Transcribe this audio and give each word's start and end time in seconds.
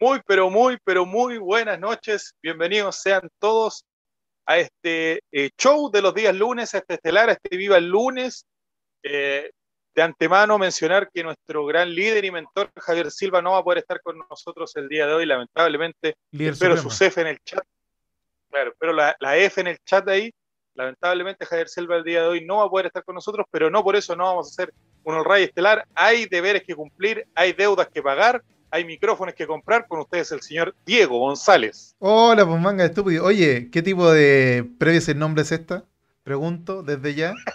Muy, 0.00 0.20
pero 0.24 0.48
muy, 0.48 0.78
pero 0.84 1.04
muy 1.04 1.38
buenas 1.38 1.80
noches. 1.80 2.32
Bienvenidos 2.40 3.02
sean 3.02 3.28
todos 3.40 3.84
a 4.46 4.58
este 4.58 5.24
eh, 5.32 5.50
show 5.58 5.90
de 5.90 6.00
los 6.00 6.14
días 6.14 6.36
lunes, 6.36 6.72
a 6.72 6.78
este 6.78 6.94
estelar, 6.94 7.28
a 7.28 7.32
este 7.32 7.56
Viva 7.56 7.78
el 7.78 7.88
lunes. 7.88 8.46
Eh, 9.02 9.50
de 9.96 10.02
antemano 10.02 10.56
mencionar 10.56 11.10
que 11.12 11.24
nuestro 11.24 11.66
gran 11.66 11.92
líder 11.92 12.24
y 12.24 12.30
mentor 12.30 12.70
Javier 12.76 13.10
Silva 13.10 13.42
no 13.42 13.52
va 13.52 13.58
a 13.58 13.64
poder 13.64 13.78
estar 13.78 14.00
con 14.00 14.16
nosotros 14.30 14.76
el 14.76 14.88
día 14.88 15.04
de 15.08 15.14
hoy, 15.14 15.26
lamentablemente. 15.26 16.14
Líder 16.30 16.52
espero 16.52 16.76
supremo. 16.76 16.90
sus 16.90 17.02
F 17.02 17.20
en 17.20 17.26
el 17.26 17.40
chat. 17.40 17.64
Claro, 18.50 18.74
pero 18.78 18.92
la, 18.92 19.16
la 19.18 19.36
F 19.36 19.60
en 19.60 19.66
el 19.66 19.78
chat 19.84 20.04
de 20.04 20.12
ahí. 20.12 20.34
Lamentablemente 20.74 21.44
Javier 21.44 21.68
Silva 21.68 21.96
el 21.96 22.04
día 22.04 22.22
de 22.22 22.28
hoy 22.28 22.46
no 22.46 22.58
va 22.58 22.66
a 22.66 22.70
poder 22.70 22.86
estar 22.86 23.02
con 23.02 23.16
nosotros, 23.16 23.46
pero 23.50 23.68
no 23.68 23.82
por 23.82 23.96
eso 23.96 24.14
no 24.14 24.26
vamos 24.26 24.46
a 24.46 24.50
hacer 24.50 24.72
un 25.02 25.16
All 25.16 25.38
estelar. 25.38 25.88
Hay 25.96 26.26
deberes 26.26 26.62
que 26.62 26.76
cumplir, 26.76 27.26
hay 27.34 27.52
deudas 27.52 27.88
que 27.88 28.00
pagar, 28.00 28.44
hay 28.70 28.84
micrófonos 28.84 29.34
que 29.34 29.46
comprar. 29.46 29.86
Con 29.86 30.00
ustedes 30.00 30.30
el 30.32 30.40
señor 30.42 30.74
Diego 30.84 31.18
González. 31.18 31.94
Hola, 31.98 32.46
pues 32.46 32.60
manga 32.60 32.84
estúpido. 32.84 33.24
Oye, 33.24 33.68
¿qué 33.70 33.82
tipo 33.82 34.10
de 34.10 34.68
previous 34.78 35.08
el 35.08 35.18
nombre 35.18 35.42
es 35.42 35.52
esta? 35.52 35.84
Pregunto 36.24 36.82
desde 36.82 37.14
ya. 37.14 37.32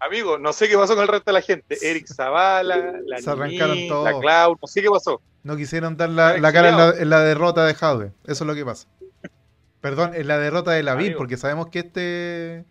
Amigo, 0.00 0.38
no 0.38 0.52
sé 0.54 0.66
qué 0.68 0.76
pasó 0.76 0.94
con 0.94 1.02
el 1.02 1.08
resto 1.08 1.30
de 1.30 1.34
la 1.34 1.42
gente. 1.42 1.76
Eric 1.82 2.06
Zavala, 2.06 3.00
la 3.04 3.18
Se 3.18 3.30
arrancaron 3.30 3.76
Nini, 3.76 3.88
todos. 3.88 4.04
la 4.10 4.18
Clau, 4.18 4.56
no 4.60 4.66
sé 4.66 4.80
qué 4.80 4.88
pasó. 4.88 5.20
No 5.42 5.56
quisieron 5.56 5.96
dar 5.96 6.08
la, 6.08 6.38
la 6.38 6.52
cara 6.52 6.70
en 6.70 6.76
la, 6.76 6.90
en 6.90 7.10
la 7.10 7.20
derrota 7.20 7.66
de 7.66 7.74
Jaude. 7.74 8.12
Eso 8.24 8.44
es 8.44 8.48
lo 8.48 8.54
que 8.54 8.64
pasa. 8.64 8.88
Perdón, 9.82 10.12
en 10.14 10.26
la 10.26 10.38
derrota 10.38 10.70
de 10.72 10.82
Lavín, 10.82 11.06
Amigo. 11.08 11.18
porque 11.18 11.36
sabemos 11.36 11.68
que 11.68 11.80
este 11.80 12.64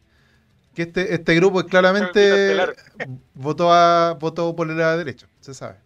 que 0.74 0.84
este, 0.84 1.14
este 1.14 1.36
grupo 1.36 1.64
claramente 1.66 2.56
votó 3.34 3.74
a 3.74 4.14
votó 4.20 4.56
por 4.56 4.68
la 4.68 4.98
derecha, 4.98 5.28
se 5.40 5.54
sabe. 5.54 5.78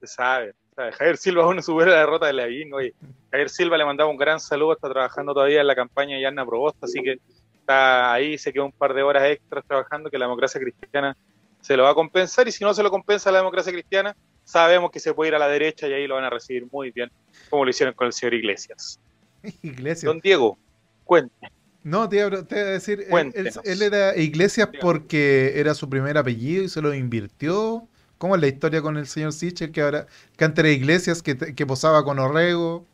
Se 0.00 0.06
sabe. 0.06 0.54
Javier 0.76 1.16
Silva 1.16 1.42
aún 1.44 1.56
no 1.56 1.62
supera 1.62 1.90
la 1.90 1.98
derrota 2.00 2.26
de 2.26 2.34
Lavín. 2.34 2.72
Oye, 2.74 2.92
Javier 3.30 3.48
Silva 3.48 3.78
le 3.78 3.84
mandaba 3.86 4.10
un 4.10 4.16
gran 4.18 4.38
saludo, 4.40 4.74
está 4.74 4.90
trabajando 4.90 5.32
todavía 5.32 5.60
en 5.62 5.66
la 5.66 5.74
campaña 5.74 6.16
de 6.16 6.22
Yarna 6.22 6.44
Probosta, 6.44 6.84
así 6.84 7.02
que 7.02 7.18
está 7.58 8.12
ahí, 8.12 8.36
se 8.36 8.52
quedó 8.52 8.66
un 8.66 8.72
par 8.72 8.92
de 8.92 9.02
horas 9.02 9.24
extras 9.24 9.64
trabajando, 9.66 10.10
que 10.10 10.18
la 10.18 10.26
democracia 10.26 10.60
cristiana 10.60 11.16
se 11.62 11.76
lo 11.76 11.84
va 11.84 11.90
a 11.90 11.94
compensar, 11.94 12.46
y 12.46 12.52
si 12.52 12.62
no 12.62 12.74
se 12.74 12.82
lo 12.82 12.90
compensa 12.90 13.32
la 13.32 13.38
democracia 13.38 13.72
cristiana, 13.72 14.14
sabemos 14.44 14.90
que 14.90 15.00
se 15.00 15.14
puede 15.14 15.28
ir 15.30 15.34
a 15.34 15.38
la 15.38 15.48
derecha 15.48 15.88
y 15.88 15.94
ahí 15.94 16.06
lo 16.06 16.14
van 16.16 16.24
a 16.24 16.30
recibir 16.30 16.66
muy 16.70 16.90
bien, 16.90 17.10
como 17.48 17.64
lo 17.64 17.70
hicieron 17.70 17.94
con 17.94 18.06
el 18.06 18.12
señor 18.12 18.34
Iglesias. 18.34 19.00
Iglesias. 19.62 20.04
Don 20.04 20.20
Diego, 20.20 20.58
cuente. 21.04 21.34
No, 21.82 22.08
te 22.08 22.16
iba, 22.18 22.30
te 22.44 22.54
iba 22.60 22.68
a 22.68 22.72
decir, 22.72 23.06
él- 23.08 23.52
él, 23.64 23.82
era 23.82 24.16
Iglesias 24.16 24.68
porque 24.80 25.52
era 25.58 25.72
su 25.72 25.88
primer 25.88 26.18
apellido 26.18 26.64
y 26.64 26.68
se 26.68 26.82
lo 26.82 26.92
invirtió. 26.92 27.88
¿Cómo 28.18 28.34
es 28.34 28.40
la 28.40 28.46
historia 28.48 28.80
con 28.82 28.96
el 28.96 29.06
señor 29.06 29.32
Sichel, 29.32 29.72
que 29.72 29.82
ahora 29.82 30.06
que 30.36 30.44
antes 30.44 30.64
era 30.64 30.72
Iglesias, 30.72 31.22
que, 31.22 31.36
que 31.36 31.66
posaba 31.66 32.04
con 32.04 32.18
Orrego? 32.18 32.84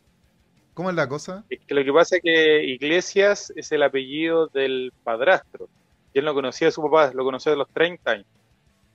¿Cómo 0.73 0.89
es 0.89 0.95
la 0.95 1.07
cosa? 1.07 1.43
Es 1.49 1.59
que 1.65 1.73
lo 1.75 1.83
que 1.83 1.93
pasa 1.93 2.15
es 2.17 2.21
que 2.23 2.63
Iglesias 2.63 3.53
es 3.55 3.71
el 3.71 3.83
apellido 3.83 4.47
del 4.47 4.91
padrastro. 5.03 5.69
Y 6.13 6.19
él 6.19 6.25
no 6.25 6.33
conocía 6.33 6.67
a 6.67 6.71
su 6.71 6.81
papá, 6.81 7.11
lo 7.13 7.23
conoció 7.23 7.51
de 7.51 7.57
los 7.57 7.69
30 7.69 8.11
años. 8.11 8.25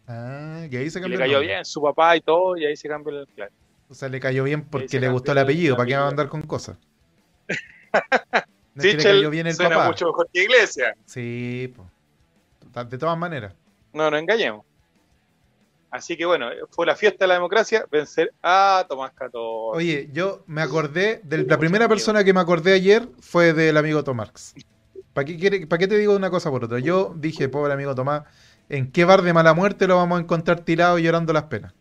Ah, 0.06 0.66
y 0.70 0.76
ahí 0.76 0.90
se 0.90 0.98
Y 0.98 1.02
cambió 1.02 1.18
le 1.18 1.24
cayó 1.24 1.40
bien 1.40 1.64
su 1.64 1.82
papá 1.82 2.16
y 2.16 2.20
todo, 2.20 2.56
y 2.56 2.64
ahí 2.64 2.76
se 2.76 2.88
cambió 2.88 3.20
el 3.20 3.26
claro. 3.28 3.52
O 3.88 3.94
sea, 3.94 4.08
le 4.08 4.20
cayó 4.20 4.44
bien 4.44 4.64
porque 4.64 5.00
le 5.00 5.08
gustó 5.08 5.32
el 5.32 5.38
el 5.38 5.44
apellido. 5.44 5.76
¿Para 5.76 5.86
qué 5.86 5.96
va 5.96 6.04
a 6.06 6.08
andar 6.08 6.28
con 6.28 6.42
cosas? 6.42 6.76
No 8.74 8.84
es 8.84 8.90
que 8.92 8.96
le 8.98 9.02
cayó 9.02 9.30
bien 9.30 9.46
el 9.48 9.54
suena 9.54 9.74
papá. 9.74 9.88
mucho 9.88 10.06
mejor 10.06 10.28
que 10.32 10.44
Iglesias. 10.44 10.96
Sí, 11.04 11.74
po. 11.74 11.90
de 12.84 12.96
todas 12.96 13.18
maneras. 13.18 13.52
No 13.92 14.08
nos 14.08 14.20
engañemos. 14.20 14.64
Así 15.90 16.16
que 16.16 16.26
bueno, 16.26 16.48
fue 16.70 16.84
la 16.84 16.94
fiesta 16.94 17.24
de 17.24 17.28
la 17.28 17.34
democracia, 17.34 17.86
vencer 17.90 18.32
a 18.42 18.84
Tomás 18.88 19.12
Cato. 19.12 19.40
Oye, 19.68 20.08
yo 20.12 20.42
me 20.46 20.60
acordé, 20.60 21.20
de 21.24 21.44
la 21.44 21.58
primera 21.58 21.88
persona 21.88 22.22
que 22.24 22.34
me 22.34 22.40
acordé 22.40 22.74
ayer 22.74 23.08
fue 23.20 23.54
del 23.54 23.76
amigo 23.76 24.04
Tomás. 24.04 24.54
¿Para 25.14 25.24
qué, 25.24 25.36
quiere- 25.38 25.66
¿Para 25.66 25.78
qué 25.78 25.88
te 25.88 25.96
digo 25.96 26.14
una 26.14 26.30
cosa 26.30 26.50
por 26.50 26.64
otra? 26.64 26.78
Yo 26.78 27.14
dije, 27.16 27.48
pobre 27.48 27.72
amigo 27.72 27.94
Tomás, 27.94 28.24
¿en 28.68 28.92
qué 28.92 29.04
bar 29.06 29.22
de 29.22 29.32
mala 29.32 29.54
muerte 29.54 29.86
lo 29.86 29.96
vamos 29.96 30.18
a 30.18 30.22
encontrar 30.22 30.60
tirado 30.60 30.98
y 30.98 31.04
llorando 31.04 31.32
las 31.32 31.44
penas? 31.44 31.72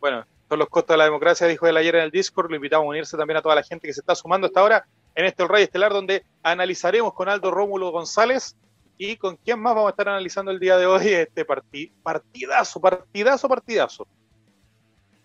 Bueno, 0.00 0.24
son 0.48 0.58
los 0.60 0.68
costos 0.68 0.94
de 0.94 0.98
la 0.98 1.04
democracia, 1.04 1.46
dijo 1.48 1.66
él 1.66 1.76
ayer 1.76 1.96
en 1.96 2.02
el 2.02 2.10
Discord. 2.10 2.48
Lo 2.50 2.56
invitamos 2.56 2.84
a 2.86 2.88
unirse 2.90 3.16
también 3.16 3.38
a 3.38 3.42
toda 3.42 3.56
la 3.56 3.62
gente 3.64 3.88
que 3.88 3.92
se 3.94 4.00
está 4.00 4.14
sumando 4.14 4.46
hasta 4.46 4.60
ahora 4.60 4.86
en 5.14 5.24
este 5.24 5.42
El 5.42 5.48
Rey 5.48 5.64
Estelar, 5.64 5.92
donde 5.92 6.24
analizaremos 6.42 7.12
con 7.14 7.28
Aldo 7.28 7.50
Rómulo 7.50 7.90
González 7.90 8.54
y 8.98 9.16
con 9.16 9.36
quién 9.36 9.60
más 9.60 9.74
vamos 9.74 9.88
a 9.88 9.90
estar 9.90 10.08
analizando 10.08 10.50
el 10.50 10.58
día 10.58 10.76
de 10.76 10.86
hoy 10.86 11.08
este 11.08 11.44
parti- 11.46 11.92
partidazo, 12.02 12.80
partidazo, 12.80 13.48
partidazo. 13.48 14.06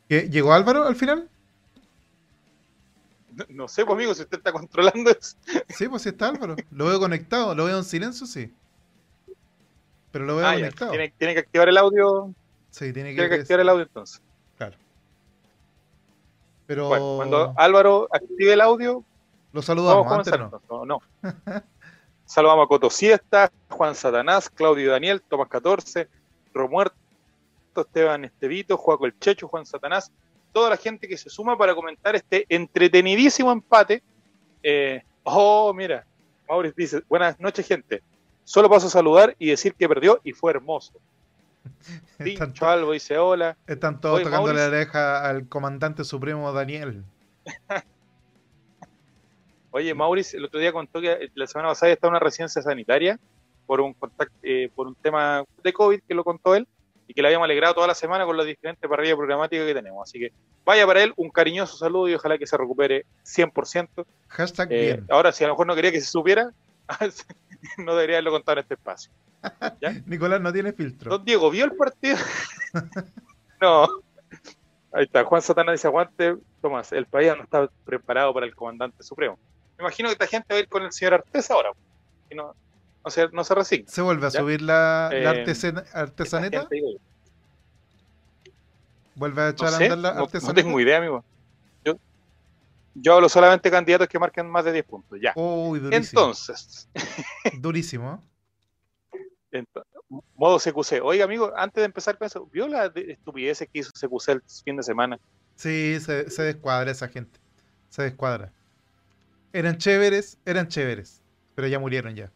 ¿Qué, 0.10 0.30
¿Llegó 0.30 0.54
Álvaro 0.54 0.86
al 0.86 0.96
final? 0.96 1.30
No, 3.34 3.46
no 3.50 3.68
sé, 3.70 3.86
pues 3.86 3.96
amigo, 3.96 4.14
si 4.14 4.24
usted 4.24 4.38
está 4.40 4.52
controlando 4.52 5.10
eso. 5.10 5.38
Sí, 5.70 5.88
pues 5.88 6.02
sí 6.02 6.10
está 6.10 6.28
Álvaro. 6.30 6.56
Lo 6.72 6.86
veo 6.88 7.00
conectado, 7.00 7.56
lo 7.56 7.64
veo 7.66 7.78
en 7.78 7.84
silencio, 7.86 8.28
sí. 8.28 8.54
Pero 10.12 10.26
lo 10.26 10.36
veo 10.36 10.46
Ah, 10.46 10.56
ya, 10.56 10.60
conectado. 10.66 10.92
tiene, 10.92 11.14
tiene 11.18 11.34
que 11.34 11.40
activar 11.40 11.70
el 11.70 11.78
audio. 11.78 12.34
Sí, 12.72 12.92
tiene 12.92 13.10
que, 13.12 13.16
Tiene 13.16 13.30
que 13.30 13.36
activar 13.42 13.60
el 13.62 13.70
audio 13.70 13.84
entonces. 13.84 14.22
Claro. 14.58 14.76
Pero 16.68 16.88
Bueno, 16.90 17.14
cuando 17.18 17.54
Álvaro 17.58 18.08
active 18.12 18.54
el 18.54 18.62
audio, 18.62 18.94
lo 19.54 19.62
Vamos 19.62 19.66
saludamos, 19.66 20.08
a 20.08 20.16
antes 20.16 20.34
comenzar. 20.34 20.62
no. 20.70 20.86
No, 20.86 21.00
no. 21.24 21.64
Saludamos 22.32 22.64
a 22.64 22.68
Coto 22.70 22.90
Siesta, 22.90 23.52
Juan 23.68 23.94
Satanás, 23.94 24.50
Claudio 24.50 24.92
Daniel, 24.92 25.22
Tomás 25.22 25.50
14, 25.50 26.08
Romuerto, 26.54 26.96
Esteban 27.76 28.24
Estevito, 28.24 28.78
Juaco 28.78 29.06
el 29.06 29.20
Checho, 29.20 29.50
Juan 29.50 29.66
Satanás, 29.66 30.14
toda 30.54 30.70
la 30.70 30.78
gente 30.78 31.10
que 31.10 31.18
se 31.18 31.30
suma 31.30 31.58
para 31.58 31.76
comentar 31.76 32.16
este 32.16 32.46
entretenidísimo 32.48 33.52
empate. 33.52 34.02
Eh, 34.64 35.04
oh, 35.24 35.74
mira, 35.74 36.06
Maurice 36.48 36.74
dice, 36.78 37.04
buenas 37.10 37.38
noches 37.38 37.68
gente, 37.68 38.02
solo 38.46 38.70
paso 38.70 38.88
a 38.88 38.92
saludar 38.92 39.36
y 39.38 39.50
decir 39.50 39.74
que 39.74 39.90
perdió 39.90 40.22
y 40.24 40.32
fue 40.32 40.52
hermoso. 40.52 40.94
Están, 42.18 42.54
Tincho 42.54 42.66
Albo 42.66 42.94
dice 42.94 43.18
hola. 43.18 43.58
están 43.68 44.00
todos 44.00 44.16
Oye, 44.16 44.24
tocando 44.24 44.54
la 44.54 44.68
oreja 44.68 45.28
al 45.28 45.50
comandante 45.50 46.06
supremo 46.06 46.54
Daniel. 46.54 47.04
Oye, 49.72 49.94
Maurice, 49.94 50.38
el 50.38 50.46
otro 50.46 50.60
día 50.60 50.72
contó 50.74 51.00
que 51.02 51.30
la 51.34 51.48
semana 51.48 51.70
pasada 51.70 51.92
estaba 51.92 52.10
en 52.10 52.14
una 52.18 52.20
residencia 52.20 52.62
sanitaria 52.62 53.20
por 53.66 53.80
un 53.80 53.94
contacto, 53.94 54.36
eh, 54.44 54.70
por 54.76 54.88
un 54.88 54.96
tema 54.96 55.44
de 55.64 55.74
COVID 55.74 56.02
que 56.06 56.14
lo 56.14 56.24
contó 56.24 56.56
él 56.56 56.68
y 57.08 57.14
que 57.14 57.22
le 57.22 57.30
habíamos 57.30 57.46
alegrado 57.46 57.74
toda 57.74 57.88
la 57.88 57.96
semana 57.96 58.26
con 58.26 58.36
las 58.36 58.46
diferentes 58.46 58.90
parrillas 58.90 59.16
programáticas 59.16 59.66
que 59.66 59.74
tenemos. 59.74 60.08
Así 60.08 60.20
que 60.20 60.34
vaya 60.66 60.86
para 60.86 61.04
él 61.04 61.14
un 61.16 61.30
cariñoso 61.30 61.78
saludo 61.78 62.10
y 62.10 62.16
ojalá 62.16 62.38
que 62.38 62.48
se 62.48 62.58
recupere 62.58 63.06
100%. 63.24 64.06
Hashtag 64.28 64.72
Eh, 64.72 64.84
bien. 64.94 65.06
ahora, 65.10 65.32
si 65.32 65.44
a 65.44 65.48
lo 65.48 65.54
mejor 65.54 65.68
no 65.68 65.76
quería 65.76 65.92
que 65.92 66.02
se 66.02 66.08
supiera, 66.08 66.52
no 67.78 67.96
debería 67.96 68.18
haberlo 68.18 68.32
contado 68.32 68.60
en 68.60 68.64
este 68.64 68.74
espacio. 68.74 69.12
Nicolás 70.06 70.42
no 70.42 70.52
tiene 70.52 70.74
filtro. 70.74 71.12
Don 71.12 71.24
Diego, 71.26 71.50
¿vio 71.50 71.66
el 71.66 71.76
partido? 71.76 72.18
no. 73.62 73.88
Ahí 74.94 75.06
está, 75.06 75.24
Juan 75.24 75.42
Satana 75.42 75.72
dice, 75.72 75.88
aguante, 75.88 76.36
Tomás, 76.62 76.92
el 76.92 77.06
país 77.06 77.32
no 77.38 77.44
está 77.44 77.70
preparado 77.86 78.34
para 78.34 78.46
el 78.46 78.54
comandante 78.54 79.04
supremo. 79.04 79.40
Me 79.78 79.84
imagino 79.84 80.10
que 80.10 80.14
esta 80.14 80.28
gente 80.28 80.54
va 80.54 80.58
a 80.58 80.62
ir 80.62 80.68
con 80.68 80.84
el 80.84 80.92
señor 80.92 81.16
Artés 81.16 81.50
ahora. 81.52 81.72
Y 82.30 82.36
no, 82.36 82.54
no, 83.04 83.12
se, 83.12 83.28
no 83.30 83.44
se 83.44 83.56
resigna. 83.56 83.90
¿Se 83.92 84.02
vuelve 84.02 84.28
a 84.28 84.30
¿Ya? 84.30 84.40
subir 84.40 84.62
la, 84.62 85.10
Eh, 85.12 85.26
artesaneta? 85.94 86.68
¿Vuelve 89.16 89.42
a 89.42 89.46
no, 89.46 89.52
echar 89.52 89.68
a 89.70 89.72
sé, 89.78 89.84
andar 89.86 89.98
la 89.98 90.10
no- 90.12 90.16
no 90.20 90.24
artesaneta? 90.26 90.62
tengo 90.62 90.80
idea, 90.80 90.98
amigo. 90.98 91.24
Yo, 91.84 91.98
yo 92.96 93.14
hablo 93.16 93.30
solamente 93.30 93.70
de 93.70 93.74
candidatos 93.74 94.08
que 94.08 94.20
marquen 94.20 94.50
más 94.50 94.66
de 94.66 94.72
10 94.72 94.86
puntos. 94.86 95.20
Ya. 95.22 95.34
Uy, 95.36 95.80
durísimo. 95.80 96.22
Entonces, 96.22 96.90
Durísimo. 97.60 98.24
modo 100.36 100.60
CQC. 100.60 101.02
Oiga, 101.04 101.26
amigo, 101.26 101.52
antes 101.56 101.82
de 101.82 101.86
empezar 101.86 102.18
con 102.18 102.26
eso, 102.28 102.46
¿vio 102.52 102.68
la 102.68 102.90
de- 102.90 103.14
estupidez 103.14 103.60
que 103.60 103.80
hizo 103.80 103.92
CQC 103.92 104.30
el 104.32 104.42
fin 104.64 104.78
de 104.78 104.84
semana? 104.84 105.20
Sí, 105.56 106.00
se, 106.00 106.30
se 106.30 106.44
descuadra 106.44 106.90
esa 106.92 107.08
gente. 107.08 107.40
Se 107.90 108.04
descuadra. 108.04 108.52
Eran 109.54 109.78
chéveres, 109.78 110.38
eran 110.46 110.68
chéveres. 110.68 111.22
Pero 111.56 111.68
ya 111.68 111.80
murieron 111.80 112.16
ya. 112.16 112.32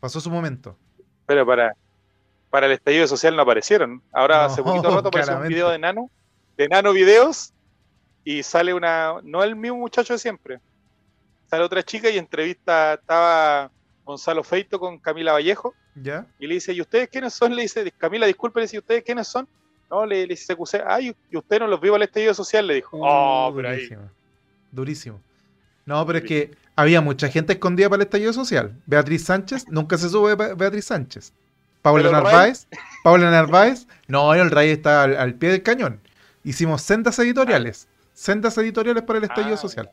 Pasó 0.00 0.20
su 0.20 0.30
momento. 0.30 0.76
Pero 1.26 1.46
para, 1.46 1.74
para 2.50 2.66
el 2.66 2.72
estallido 2.72 3.06
social 3.06 3.34
no 3.36 3.42
aparecieron. 3.42 4.02
Ahora 4.12 4.38
No, 4.38 4.42
hace 4.44 4.62
poquito 4.62 4.88
rato 4.94 5.08
apareció 5.08 5.18
un 5.18 5.26
claramente. 5.40 5.54
video 5.54 5.70
de 5.70 5.78
Nano, 5.78 6.10
de 6.56 6.68
Nano 6.68 6.92
Videos, 6.92 7.52
y 8.24 8.42
sale 8.42 8.74
una, 8.74 9.14
no 9.22 9.42
el 9.44 9.54
mismo 9.56 9.78
muchacho 9.78 10.12
de 10.14 10.18
siempre. 10.18 10.58
Sale 11.48 11.62
otra 11.62 11.82
chica 11.82 12.10
y 12.10 12.18
entrevista, 12.18 12.94
estaba 12.94 13.70
Gonzalo 14.04 14.42
Feito 14.42 14.80
con 14.80 14.98
Camila 14.98 15.32
Vallejo, 15.32 15.74
¿Ya? 15.94 16.26
y 16.38 16.46
le 16.48 16.54
dice, 16.54 16.72
¿y 16.72 16.80
ustedes 16.80 17.08
quiénes 17.08 17.34
son? 17.34 17.54
Le 17.54 17.62
dice, 17.62 17.90
Camila, 17.96 18.26
disculpe, 18.26 18.58
le 18.60 18.64
dice, 18.64 18.76
¿y 18.76 18.78
ustedes 18.80 19.04
quiénes 19.04 19.28
son? 19.28 19.48
No, 19.88 20.04
le, 20.04 20.22
le 20.26 20.34
dice 20.34 20.56
ay, 20.84 21.14
y 21.30 21.36
usted 21.36 21.60
no 21.60 21.68
los 21.68 21.80
vio 21.80 21.94
al 21.94 22.02
estallido 22.02 22.34
social, 22.34 22.66
le 22.66 22.74
dijo. 22.74 22.98
Oh, 23.00 23.52
pero 23.54 23.68
ahí. 23.68 23.88
durísimo. 24.72 25.20
No, 25.86 26.04
pero 26.06 26.18
es 26.18 26.24
que 26.24 26.50
había 26.74 27.00
mucha 27.00 27.28
gente 27.28 27.54
escondida 27.54 27.88
para 27.88 28.02
el 28.02 28.06
estallido 28.06 28.32
social. 28.32 28.74
Beatriz 28.86 29.24
Sánchez, 29.24 29.66
nunca 29.68 29.96
se 29.96 30.08
sube 30.10 30.34
Be- 30.34 30.54
Beatriz 30.54 30.84
Sánchez. 30.84 31.32
Paula 31.82 32.10
Narváez, 32.10 32.66
Paula 33.04 33.30
Narváez, 33.30 33.86
no, 34.08 34.34
el 34.34 34.50
Ray 34.50 34.70
está 34.70 35.04
al, 35.04 35.16
al 35.16 35.34
pie 35.34 35.50
del 35.50 35.62
cañón. 35.62 36.00
Hicimos 36.44 36.82
sendas 36.82 37.18
editoriales. 37.20 37.88
Sendas 38.12 38.58
editoriales 38.58 39.02
para 39.04 39.18
el 39.18 39.24
estallido 39.24 39.54
Ah, 39.54 39.58
social. 39.58 39.90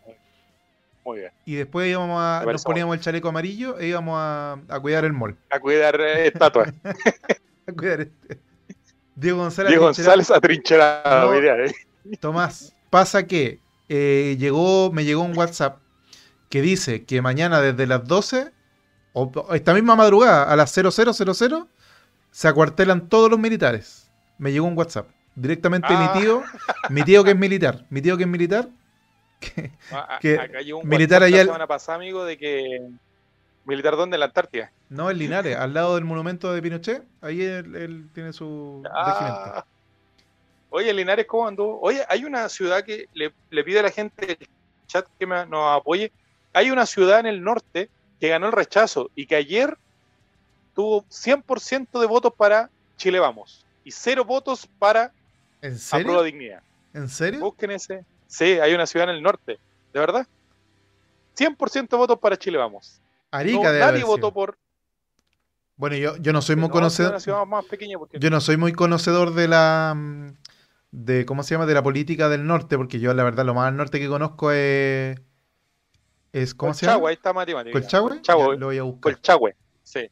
Muy 1.05 1.19
bien. 1.19 1.31
Y 1.45 1.55
después 1.55 1.87
íbamos 1.89 2.17
a, 2.19 2.43
nos 2.49 2.63
poníamos 2.63 2.95
el 2.95 3.01
chaleco 3.01 3.27
amarillo 3.27 3.77
e 3.77 3.87
íbamos 3.87 4.15
a, 4.17 4.57
a 4.69 4.79
cuidar 4.79 5.03
el 5.05 5.13
mall. 5.13 5.35
A 5.49 5.59
cuidar 5.59 5.99
eh, 5.99 6.27
estatuas. 6.27 6.73
A 7.67 7.71
cuidar 7.71 8.01
este. 8.01 8.39
Diego 9.15 9.37
González. 9.37 9.69
Diego. 9.69 9.85
González 9.85 10.31
atrincherado. 10.31 11.31
No. 11.33 11.37
eh. 11.37 11.73
Tomás, 12.19 12.73
pasa 12.89 13.25
que 13.27 13.59
eh, 13.89 14.35
llegó, 14.39 14.91
me 14.91 15.05
llegó 15.05 15.21
un 15.21 15.37
WhatsApp 15.37 15.77
que 16.53 16.61
dice 16.61 17.03
que 17.03 17.19
mañana 17.19 17.61
desde 17.61 17.87
las 17.87 18.07
12 18.07 18.51
o 19.13 19.31
esta 19.55 19.73
misma 19.73 19.95
madrugada 19.95 20.43
a 20.43 20.55
las 20.55 20.71
0000 20.71 21.65
se 22.29 22.47
acuartelan 22.47 23.09
todos 23.09 23.27
los 23.31 23.39
militares. 23.39 24.11
Me 24.37 24.51
llegó 24.51 24.67
un 24.67 24.77
WhatsApp 24.77 25.07
directamente 25.33 25.87
de 25.87 25.95
Ah. 25.95 26.11
mi 26.13 26.21
tío, 26.21 26.43
mi 26.91 27.01
tío 27.01 27.23
que 27.23 27.31
es 27.31 27.37
militar, 27.39 27.87
mi 27.89 28.03
tío 28.03 28.17
que 28.17 28.23
es 28.25 28.29
militar, 28.29 28.69
A- 29.91 30.15
a- 30.17 30.19
que 30.19 30.37
acá 30.37 30.61
llegó 30.61 30.77
un 30.81 30.87
militar 30.87 31.23
allá 31.23 31.37
la 31.37 31.41
el- 31.41 31.47
semana 31.47 31.65
pasada, 31.65 31.95
amigo, 31.95 32.23
de 32.23 32.37
que. 32.37 32.87
¿Militar 33.65 33.95
dónde? 33.95 34.15
En 34.17 34.19
la 34.19 34.27
Antártida. 34.27 34.71
no 34.89 35.09
en 35.09 35.17
Linares, 35.17 35.57
al 35.57 35.73
lado 35.73 35.95
del 35.95 36.03
monumento 36.05 36.53
de 36.53 36.61
Pinochet, 36.61 37.01
ahí 37.21 37.41
él, 37.41 37.75
él 37.75 38.09
tiene 38.13 38.31
su 38.31 38.83
regimiento. 38.83 39.41
Ah. 39.55 39.65
Oye, 40.69 40.93
Linares, 40.93 41.25
¿cómo 41.25 41.47
andó? 41.47 41.79
Oye, 41.79 42.03
hay 42.09 42.25
una 42.25 42.47
ciudad 42.47 42.83
que 42.83 43.07
le, 43.15 43.33
le 43.49 43.63
pide 43.63 43.79
a 43.79 43.83
la 43.83 43.89
gente 43.89 44.23
del 44.27 44.37
chat 44.85 45.07
que 45.17 45.25
me- 45.25 45.47
nos 45.47 45.79
apoye. 45.81 46.11
Hay 46.53 46.71
una 46.71 46.85
ciudad 46.85 47.19
en 47.19 47.25
el 47.25 47.43
norte 47.43 47.89
que 48.19 48.29
ganó 48.29 48.45
el 48.47 48.51
rechazo 48.51 49.09
y 49.15 49.25
que 49.25 49.35
ayer 49.35 49.77
tuvo 50.73 51.03
100% 51.09 51.99
de 51.99 52.05
votos 52.07 52.33
para 52.35 52.69
Chile 52.97 53.19
Vamos 53.19 53.65
y 53.83 53.91
cero 53.91 54.23
votos 54.23 54.67
para 54.79 55.11
¿En 55.61 55.73
Aprueba 55.75 55.77
serio? 55.77 56.23
Dignidad. 56.23 56.63
¿En 56.93 57.09
serio? 57.09 57.39
Busquen 57.39 57.71
ese. 57.71 58.05
Sí, 58.27 58.45
hay 58.59 58.73
una 58.73 58.85
ciudad 58.85 59.09
en 59.09 59.15
el 59.15 59.23
norte, 59.23 59.59
¿de 59.93 59.99
verdad? 59.99 60.27
100% 61.37 61.89
de 61.89 61.97
votos 61.97 62.19
para 62.19 62.37
Chile 62.37 62.57
Vamos. 62.57 62.99
Arica 63.31 63.57
No, 63.63 63.71
debe 63.71 63.79
nadie 63.85 64.03
votó 64.03 64.31
por. 64.33 64.57
Bueno, 65.75 65.95
yo, 65.95 66.17
yo 66.17 66.33
no 66.33 66.41
soy 66.41 66.55
muy 66.55 66.67
No, 66.67 66.73
conocedor. 66.73 67.47
más 67.47 67.65
pequeña 67.65 67.97
porque 67.97 68.19
Yo 68.19 68.29
no 68.29 68.39
soy 68.41 68.57
muy 68.57 68.73
conocedor 68.73 69.33
de 69.33 69.47
la 69.47 69.93
mm, 69.95 70.33
de 70.91 71.25
cómo 71.25 71.41
se 71.41 71.55
llama 71.55 71.65
de 71.65 71.73
la 71.73 71.81
política 71.81 72.29
del 72.29 72.45
norte, 72.45 72.77
porque 72.77 72.99
yo 72.99 73.13
la 73.13 73.23
verdad 73.23 73.45
lo 73.45 73.55
más 73.55 73.67
al 73.67 73.75
norte 73.77 73.99
que 73.99 74.07
conozco 74.07 74.51
es 74.51 75.19
es 76.33 76.53
¿cómo 76.55 76.73
se 76.73 76.85
llama? 76.87 77.07
ahí 77.09 77.13
está 77.13 77.31
matemática. 77.31 77.79
Colchagüe. 77.79 78.57
Lo 78.57 78.65
voy 78.67 78.77
a 78.79 78.83
buscar. 78.83 79.13
Colchagüe, 79.13 79.55
sí. 79.83 80.09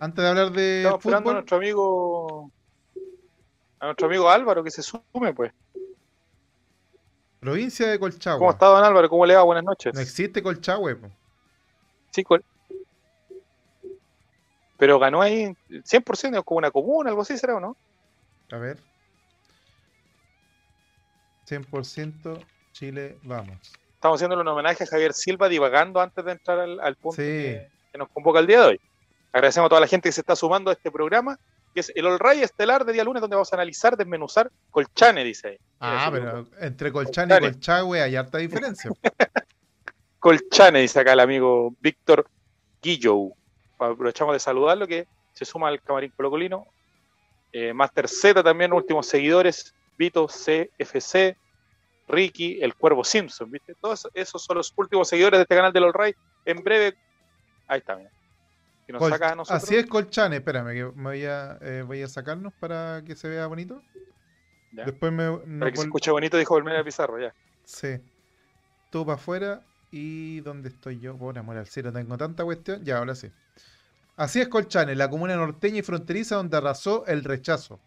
Antes 0.00 0.22
de 0.22 0.28
hablar 0.28 0.52
de 0.52 0.78
Estamos 0.82 0.98
esperando 1.00 1.16
a 1.16 1.20
fútbol, 1.22 1.34
nuestro 1.34 1.56
amigo 1.56 2.52
a 3.80 3.84
nuestro 3.86 4.06
amigo 4.06 4.28
Álvaro 4.28 4.62
que 4.62 4.70
se 4.70 4.82
sume, 4.82 5.32
pues. 5.34 5.50
provincia 7.40 7.88
de 7.88 7.98
Colchagua. 7.98 8.38
¿Cómo 8.38 8.50
está 8.50 8.66
don 8.66 8.84
Álvaro? 8.84 9.08
¿Cómo 9.08 9.24
le 9.24 9.34
va? 9.34 9.42
Buenas 9.44 9.64
noches. 9.64 9.94
No 9.94 10.00
existe 10.00 10.42
Colchagüe. 10.42 10.96
po. 10.96 11.08
Sí, 12.12 12.22
col- 12.22 12.44
Pero 14.76 14.98
ganó 14.98 15.22
ahí 15.22 15.56
100%, 15.84 16.44
como 16.44 16.58
una 16.58 16.70
comuna, 16.70 17.08
algo 17.10 17.22
así, 17.22 17.38
¿será 17.38 17.56
o 17.56 17.60
no? 17.60 17.76
A 18.50 18.58
ver. 18.58 18.82
100% 21.46 22.38
Chile, 22.72 23.18
vamos. 23.22 23.72
Estamos 23.98 24.18
haciendo 24.20 24.40
un 24.40 24.46
homenaje 24.46 24.84
a 24.84 24.86
Javier 24.86 25.12
Silva 25.12 25.48
divagando 25.48 26.00
antes 26.00 26.24
de 26.24 26.30
entrar 26.30 26.60
al, 26.60 26.78
al 26.78 26.94
punto 26.94 27.16
Sí. 27.16 27.22
que, 27.22 27.68
que 27.90 27.98
nos 27.98 28.08
convoca 28.10 28.38
el 28.38 28.46
día 28.46 28.60
de 28.60 28.66
hoy. 28.66 28.80
Agradecemos 29.32 29.66
a 29.66 29.68
toda 29.70 29.80
la 29.80 29.88
gente 29.88 30.08
que 30.08 30.12
se 30.12 30.20
está 30.20 30.36
sumando 30.36 30.70
a 30.70 30.74
este 30.74 30.92
programa, 30.92 31.36
que 31.74 31.80
es 31.80 31.90
el 31.96 32.06
All 32.06 32.20
Ray 32.20 32.42
Estelar 32.42 32.84
de 32.84 32.92
día 32.92 33.02
lunes, 33.02 33.20
donde 33.20 33.34
vamos 33.34 33.52
a 33.52 33.56
analizar, 33.56 33.96
desmenuzar 33.96 34.52
Colchane, 34.70 35.24
dice 35.24 35.48
ahí. 35.48 35.58
Ah, 35.80 36.10
pero 36.12 36.46
entre 36.60 36.92
Colchane 36.92 37.36
y. 37.38 37.40
Colchagüe 37.40 38.00
hay 38.00 38.14
harta 38.14 38.38
diferencia. 38.38 38.88
Colchane, 40.20 40.80
dice 40.80 41.00
acá 41.00 41.12
el 41.14 41.20
amigo 41.20 41.74
Víctor 41.80 42.28
Guillo. 42.80 43.32
Aprovechamos 43.80 44.32
de 44.32 44.38
saludarlo, 44.38 44.86
que 44.86 45.08
se 45.32 45.44
suma 45.44 45.68
al 45.68 45.82
camarín 45.82 46.12
colocolino. 46.16 46.66
Eh, 47.52 47.72
Master 47.72 48.08
Z 48.08 48.42
también, 48.44 48.72
últimos 48.72 49.06
seguidores. 49.06 49.74
Vito 49.96 50.28
CFC, 50.28 51.36
Ricky, 52.08 52.58
el 52.60 52.74
Cuervo 52.74 53.04
Simpson, 53.04 53.50
¿viste? 53.50 53.74
Todos 53.80 54.08
esos 54.14 54.42
son 54.42 54.56
los 54.56 54.72
últimos 54.76 55.08
seguidores 55.08 55.38
de 55.38 55.42
este 55.42 55.54
canal 55.54 55.72
de 55.72 55.80
All 55.80 55.92
Ray. 55.92 56.14
En 56.44 56.62
breve, 56.64 56.96
ahí 57.66 57.78
está, 57.78 57.96
mira. 57.96 58.10
Si 58.86 58.92
nos 58.92 59.00
Col- 59.00 59.10
saca 59.10 59.32
a 59.32 59.34
nosotros. 59.34 59.62
Así 59.62 59.76
es 59.76 59.86
Colchane, 59.86 60.36
espérame 60.36 60.72
que 60.72 60.84
me 60.96 61.02
voy 61.02 61.24
a, 61.26 61.58
eh, 61.60 61.82
voy 61.86 62.02
a 62.02 62.08
sacarnos 62.08 62.52
para 62.54 63.02
que 63.04 63.14
se 63.14 63.28
vea 63.28 63.46
bonito. 63.46 63.82
Ya. 64.72 64.84
Después 64.84 65.12
me... 65.12 65.30
Para 65.30 65.46
nos 65.46 65.70
que 65.70 65.76
se 65.76 65.82
escuche 65.84 66.10
bonito, 66.10 66.36
dijo 66.36 66.54
Belmena 66.54 66.82
Pizarro, 66.82 67.20
ya. 67.20 67.34
Sí. 67.64 67.98
Tú 68.90 69.04
para 69.04 69.16
afuera 69.16 69.60
y 69.90 70.40
¿dónde 70.40 70.70
estoy 70.70 70.98
yo? 71.00 71.16
Por 71.16 71.38
amor 71.38 71.56
al 71.58 71.66
cielo, 71.66 71.92
tengo 71.92 72.16
tanta 72.16 72.44
cuestión. 72.44 72.82
Ya, 72.84 72.98
ahora 72.98 73.14
sí. 73.14 73.30
Así 74.16 74.40
es 74.40 74.48
Colchane, 74.48 74.94
la 74.96 75.08
comuna 75.10 75.36
norteña 75.36 75.78
y 75.78 75.82
fronteriza 75.82 76.36
donde 76.36 76.56
arrasó 76.56 77.06
el 77.06 77.24
rechazo. 77.24 77.78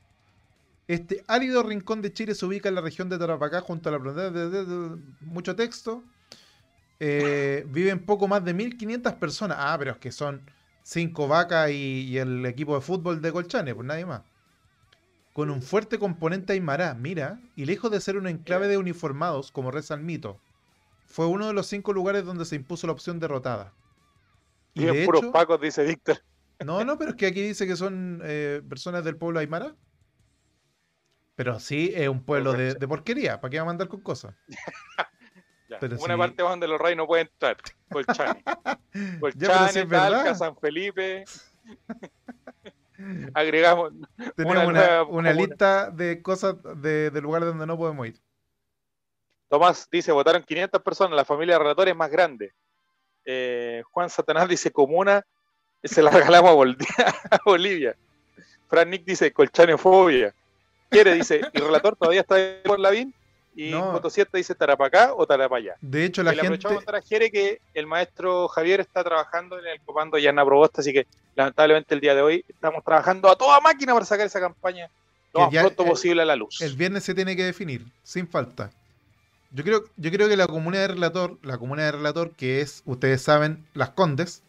Este 0.87 1.23
árido 1.27 1.63
rincón 1.63 2.01
de 2.01 2.11
Chile 2.11 2.35
se 2.35 2.45
ubica 2.45 2.69
en 2.69 2.75
la 2.75 2.81
región 2.81 3.09
de 3.09 3.17
Tarapacá 3.17 3.61
junto 3.61 3.89
a 3.89 3.91
la 3.93 3.99
frontera 3.99 4.29
de, 4.31 4.97
mucho 5.21 5.55
texto. 5.55 6.03
Eh, 6.99 7.65
viven 7.69 8.05
poco 8.05 8.27
más 8.27 8.43
de 8.43 8.53
1500 8.53 9.13
personas. 9.13 9.57
Ah, 9.59 9.75
pero 9.77 9.91
es 9.91 9.97
que 9.97 10.11
son 10.11 10.41
cinco 10.83 11.27
vacas 11.27 11.71
y, 11.71 12.07
y 12.09 12.17
el 12.17 12.45
equipo 12.45 12.75
de 12.75 12.81
fútbol 12.81 13.21
de 13.21 13.31
Colchane, 13.31 13.73
pues 13.73 13.87
nadie 13.87 14.05
más. 14.05 14.21
Con 15.33 15.49
un 15.49 15.61
fuerte 15.61 15.97
componente 15.97 16.53
aymara, 16.53 16.93
mira, 16.93 17.39
y 17.55 17.65
lejos 17.65 17.89
de 17.89 18.01
ser 18.01 18.17
un 18.17 18.27
enclave 18.27 18.67
de 18.67 18.77
uniformados, 18.77 19.51
como 19.51 19.71
reza 19.71 19.93
el 19.93 20.01
mito, 20.01 20.39
fue 21.05 21.27
uno 21.27 21.47
de 21.47 21.53
los 21.53 21.67
cinco 21.67 21.93
lugares 21.93 22.25
donde 22.25 22.45
se 22.45 22.55
impuso 22.55 22.87
la 22.87 22.93
opción 22.93 23.19
derrotada. 23.19 23.73
Y 24.73 24.85
de 24.85 25.05
puros 25.05 25.25
pacos, 25.27 25.59
dice 25.59 25.83
Víctor. 25.83 26.21
no, 26.65 26.83
no, 26.83 26.97
pero 26.97 27.11
es 27.11 27.17
que 27.17 27.27
aquí 27.27 27.41
dice 27.41 27.67
que 27.67 27.75
son 27.75 28.21
eh, 28.23 28.61
personas 28.67 29.03
del 29.03 29.17
pueblo 29.17 29.39
aymara. 29.39 29.75
Pero 31.35 31.59
sí, 31.59 31.91
es 31.95 32.07
un 32.07 32.23
pueblo 32.23 32.53
de, 32.53 32.75
de 32.75 32.87
porquería. 32.87 33.39
¿Para 33.39 33.49
qué 33.49 33.57
va 33.57 33.63
a 33.63 33.65
mandar 33.65 33.87
con 33.87 34.01
cosas? 34.01 34.35
Ya, 35.71 35.79
Pero 35.79 35.95
Una 36.01 36.15
sí. 36.15 36.19
parte 36.19 36.43
donde 36.43 36.67
los 36.67 36.81
reyes 36.81 36.97
no 36.97 37.07
pueden 37.07 37.27
entrar. 37.27 37.55
Colchane. 37.89 38.43
Colchane, 39.21 39.85
Talca, 39.85 40.09
verdad. 40.09 40.35
San 40.35 40.57
Felipe. 40.57 41.23
Agregamos 43.33 43.93
Tenemos 44.35 44.67
una, 45.07 45.31
lista 45.31 45.89
de 45.89 46.21
cosas 46.21 46.57
de, 46.75 47.09
de 47.09 47.21
lugares 47.21 47.47
donde 47.47 47.65
no 47.65 47.77
podemos 47.77 48.05
ir. 48.05 48.19
Tomás 49.47 49.87
dice, 49.89 50.11
votaron 50.11 50.43
500 50.43 50.81
personas, 50.81 51.15
la 51.15 51.25
familia 51.25 51.55
de 51.55 51.59
relatores 51.59 51.93
es 51.93 51.97
más 51.97 52.11
grande. 52.11 52.53
Eh, 53.25 53.81
Juan 53.91 54.09
Satanás 54.09 54.47
dice, 54.47 54.71
comuna, 54.71 55.25
se 55.83 56.01
la 56.01 56.09
regalamos 56.11 56.51
a 56.51 57.37
Bolivia. 57.45 57.95
Fran 58.67 58.89
Nick 58.89 59.05
dice, 59.05 59.31
colchanefobia. 59.33 60.33
Quiere, 60.91 61.13
dice, 61.15 61.41
y 61.53 61.57
relator 61.59 61.95
todavía 61.95 62.21
está 62.21 62.35
por 62.65 62.79
Lavín. 62.79 63.13
Y 63.55 63.69
No. 63.71 63.91
Fotosieta 63.91 64.37
dice, 64.37 64.55
Tarapacá 64.55 65.13
o 65.13 65.25
Tarapayá. 65.27 65.75
De 65.81 66.05
hecho, 66.05 66.23
la 66.23 66.33
y 66.33 66.37
le 66.37 66.41
gente. 66.43 66.67
Jere 67.07 67.31
que 67.31 67.59
el 67.73 67.85
maestro 67.87 68.47
Javier 68.47 68.79
está 68.79 69.03
trabajando 69.03 69.59
en 69.59 69.65
el 69.65 69.81
comando 69.81 70.17
Yana 70.17 70.45
Probosta, 70.45 70.79
así 70.81 70.93
que 70.93 71.05
lamentablemente 71.35 71.93
el 71.93 71.99
día 72.01 72.15
de 72.15 72.21
hoy 72.21 72.45
estamos 72.47 72.83
trabajando 72.83 73.29
a 73.29 73.35
toda 73.35 73.59
máquina 73.59 73.93
para 73.93 74.05
sacar 74.05 74.25
esa 74.25 74.39
campaña 74.39 74.89
lo 75.33 75.41
más 75.41 75.49
pronto 75.49 75.83
el- 75.83 75.89
posible 75.89 76.21
a 76.21 76.25
la 76.25 76.35
luz. 76.37 76.61
El 76.61 76.75
viernes 76.75 77.03
se 77.03 77.13
tiene 77.13 77.35
que 77.35 77.43
definir, 77.43 77.85
sin 78.03 78.27
falta. 78.27 78.71
Yo 79.53 79.65
creo, 79.65 79.83
yo 79.97 80.11
creo 80.11 80.29
que 80.29 80.37
la 80.37 80.47
comuna 80.47 80.79
de 80.79 80.87
relator, 80.89 81.37
la 81.41 81.57
comuna 81.57 81.83
de 81.83 81.91
relator, 81.91 82.31
que 82.31 82.61
es, 82.61 82.83
ustedes 82.85 83.21
saben, 83.21 83.65
Las 83.73 83.89
Condes, 83.89 84.43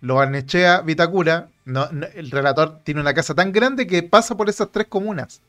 Lo 0.00 0.16
Barnechea, 0.16 0.80
Vitacura, 0.80 1.48
no, 1.64 1.88
no, 1.92 2.06
el 2.12 2.28
relator 2.32 2.80
tiene 2.82 3.00
una 3.00 3.14
casa 3.14 3.36
tan 3.36 3.52
grande 3.52 3.86
que 3.86 4.02
pasa 4.02 4.36
por 4.36 4.48
esas 4.48 4.72
tres 4.72 4.88
comunas. 4.88 5.40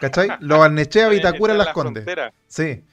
¿Cachai? 0.00 0.28
Lo 0.40 0.58
Barnechea, 0.58 1.08
Vitacura, 1.10 1.54
Las 1.54 1.68
la 1.68 1.72
Condes. 1.72 2.04
Sí. 2.46 2.84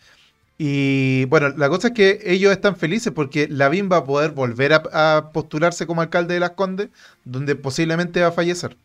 Y 0.58 1.26
bueno, 1.26 1.50
la 1.50 1.70
cosa 1.70 1.88
es 1.88 1.94
que 1.94 2.20
ellos 2.24 2.52
están 2.52 2.76
felices 2.76 3.12
porque 3.14 3.48
Lavín 3.50 3.90
va 3.92 3.98
a 3.98 4.04
poder 4.04 4.32
volver 4.32 4.74
a, 4.74 5.18
a 5.18 5.32
postularse 5.32 5.88
como 5.88 6.02
alcalde 6.02 6.36
de 6.36 6.40
Las 6.40 6.52
Condes, 6.52 6.90
donde 7.24 7.56
posiblemente 7.56 8.22
va 8.22 8.28
a 8.28 8.32
fallecer 8.32 8.78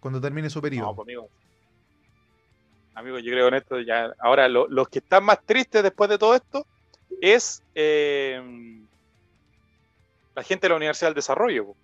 cuando 0.00 0.20
termine 0.20 0.48
su 0.50 0.62
periodo. 0.62 0.86
No, 0.86 0.94
pues, 0.94 1.06
amigo. 1.06 1.28
Amigo, 2.94 3.18
yo 3.18 3.32
creo 3.32 3.44
que 3.44 3.56
en 3.56 3.62
esto 3.62 3.80
ya. 3.80 4.12
Ahora, 4.20 4.48
lo- 4.48 4.68
los 4.68 4.88
que 4.88 5.00
están 5.00 5.24
más 5.24 5.38
tristes 5.44 5.82
después 5.82 6.08
de 6.10 6.18
todo 6.18 6.34
esto 6.36 6.64
es 7.20 7.62
eh, 7.74 8.40
la 10.34 10.42
gente 10.42 10.66
de 10.66 10.70
la 10.70 10.76
Universidad 10.76 11.08
del 11.08 11.14
Desarrollo. 11.16 11.66
po. 11.66 11.76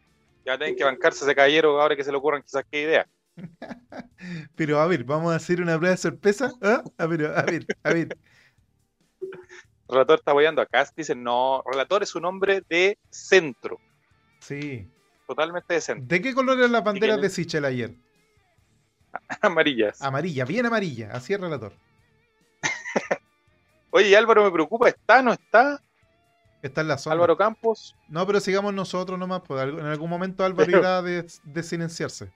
Ya 0.44 0.56
tienen 0.58 0.76
que 0.76 0.84
bancarse 0.84 1.24
ese 1.24 1.34
caballero 1.34 1.80
ahora 1.80 1.96
que 1.96 2.04
se 2.04 2.10
le 2.12 2.18
ocurran 2.18 2.42
quizás 2.42 2.64
qué 2.70 2.82
idea. 2.82 3.06
Pero 4.56 4.80
a 4.80 4.86
ver, 4.86 5.04
vamos 5.04 5.32
a 5.32 5.36
hacer 5.36 5.60
una 5.60 5.76
prueba 5.76 5.92
de 5.92 5.96
sorpresa. 5.98 6.52
¿Ah? 6.62 6.82
A 6.98 7.06
ver, 7.06 7.26
a 7.26 7.42
ver, 7.42 7.66
a 7.82 7.92
ver. 7.92 8.16
Relator 9.88 10.18
está 10.18 10.30
apoyando 10.30 10.62
a 10.62 10.66
Cast. 10.66 10.96
Dicen, 10.96 11.22
no, 11.22 11.62
Relator 11.70 12.02
es 12.02 12.14
un 12.14 12.24
hombre 12.24 12.62
de 12.68 12.98
centro. 13.10 13.78
Sí. 14.40 14.88
Totalmente 15.26 15.74
de 15.74 15.80
centro. 15.80 16.06
¿De 16.06 16.20
qué 16.22 16.34
color 16.34 16.58
eran 16.58 16.72
las 16.72 16.84
banderas 16.84 17.20
de 17.20 17.30
Sichel 17.30 17.64
ayer? 17.64 17.94
Amarillas. 19.42 20.02
Amarilla, 20.02 20.44
bien 20.44 20.66
amarilla, 20.66 21.10
así 21.12 21.32
es 21.32 21.40
relator. 21.40 21.72
Oye, 23.90 24.16
Álvaro 24.16 24.42
me 24.42 24.50
preocupa, 24.50 24.88
¿está 24.88 25.22
no 25.22 25.32
está? 25.32 25.80
Está 26.62 26.80
en 26.80 26.88
la 26.88 26.98
zona. 26.98 27.14
Álvaro 27.14 27.36
Campos. 27.36 27.94
No, 28.08 28.26
pero 28.26 28.40
sigamos 28.40 28.74
nosotros 28.74 29.18
nomás, 29.18 29.42
pues 29.46 29.62
en 29.62 29.86
algún 29.86 30.10
momento 30.10 30.44
Álvaro 30.44 30.66
Pero- 30.66 30.80
irá 30.80 30.98
a 30.98 31.02
desilenciarse. 31.44 32.32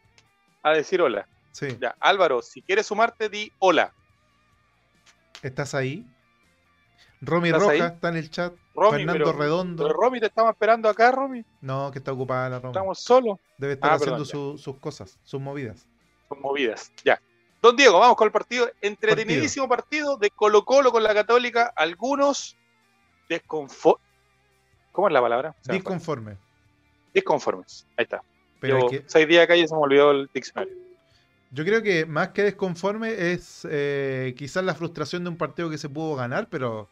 A 0.68 0.72
decir 0.74 1.00
hola. 1.00 1.26
Sí. 1.52 1.76
Ya, 1.80 1.96
Álvaro, 1.98 2.42
si 2.42 2.60
quieres 2.62 2.86
sumarte, 2.86 3.28
di 3.28 3.50
hola. 3.58 3.92
¿Estás 5.42 5.74
ahí? 5.74 6.06
Romy 7.20 7.48
¿Estás 7.48 7.62
Rojas 7.62 7.80
ahí? 7.80 7.94
está 7.94 8.08
en 8.10 8.16
el 8.16 8.30
chat. 8.30 8.52
Romy, 8.74 8.98
Fernando 8.98 9.24
pero, 9.24 9.38
Redondo. 9.38 9.82
pero 9.82 9.94
Romy, 9.98 10.20
te 10.20 10.26
estamos 10.26 10.50
esperando 10.52 10.88
acá, 10.88 11.10
Romy. 11.10 11.44
No, 11.62 11.90
que 11.90 11.98
está 11.98 12.12
ocupada 12.12 12.48
la 12.48 12.58
Romy. 12.60 12.70
Estamos 12.72 13.00
solos. 13.00 13.38
Debe 13.56 13.72
estar 13.72 13.90
Ah, 13.90 13.94
haciendo 13.94 14.24
perdón, 14.24 14.56
su- 14.56 14.58
sus 14.58 14.76
cosas, 14.78 15.18
sus 15.24 15.40
movidas. 15.40 15.86
Con 16.28 16.40
movidas. 16.40 16.92
Ya. 17.04 17.20
Don 17.62 17.74
Diego, 17.74 17.98
vamos 17.98 18.16
con 18.16 18.26
el 18.26 18.32
partido. 18.32 18.70
Entretenidísimo 18.80 19.68
partido, 19.68 20.16
de 20.16 20.30
Colo 20.30 20.64
Colo 20.64 20.92
con 20.92 21.02
la 21.02 21.12
Católica. 21.14 21.72
Algunos 21.74 22.56
desconformes. 23.28 24.04
¿Cómo 24.92 25.08
es 25.08 25.14
la 25.14 25.20
palabra? 25.20 25.56
Disconforme. 25.64 26.36
Disconformes. 27.14 27.86
Ahí 27.96 28.04
está. 28.04 28.22
Pero 28.60 28.88
que 28.88 29.04
seis 29.06 29.28
días 29.28 29.44
acá 29.44 29.56
y 29.56 29.66
se 29.66 29.74
me 29.74 29.80
olvidó 29.80 30.10
el 30.10 30.28
diccionario. 30.32 30.74
yo 31.50 31.64
creo 31.64 31.82
que 31.82 32.06
más 32.06 32.28
que 32.30 32.42
desconforme 32.42 33.32
es 33.32 33.66
eh, 33.70 34.34
quizás 34.36 34.64
la 34.64 34.74
frustración 34.74 35.24
de 35.24 35.30
un 35.30 35.36
partido 35.36 35.70
que 35.70 35.78
se 35.78 35.88
pudo 35.88 36.16
ganar, 36.16 36.48
pero 36.50 36.88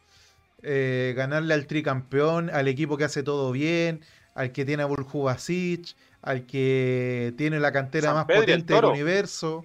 eh, 0.63 1.13
ganarle 1.17 1.55
al 1.55 1.67
tricampeón, 1.67 2.51
al 2.51 2.69
equipo 2.69 2.97
que 2.97 3.05
hace 3.05 3.23
todo 3.23 3.53
bien, 3.53 4.01
al 4.35 4.53
que 4.53 4.65
tiene 4.65 4.83
a 4.83 4.87
Buljubasic, 4.87 5.97
al 6.23 6.47
que 6.47 7.35
tiene 7.37 7.61
la 7.61 7.73
cantera 7.73 8.09
San 8.09 8.15
más 8.15 8.27
potente 8.27 8.75
del 8.75 8.85
universo, 8.85 9.65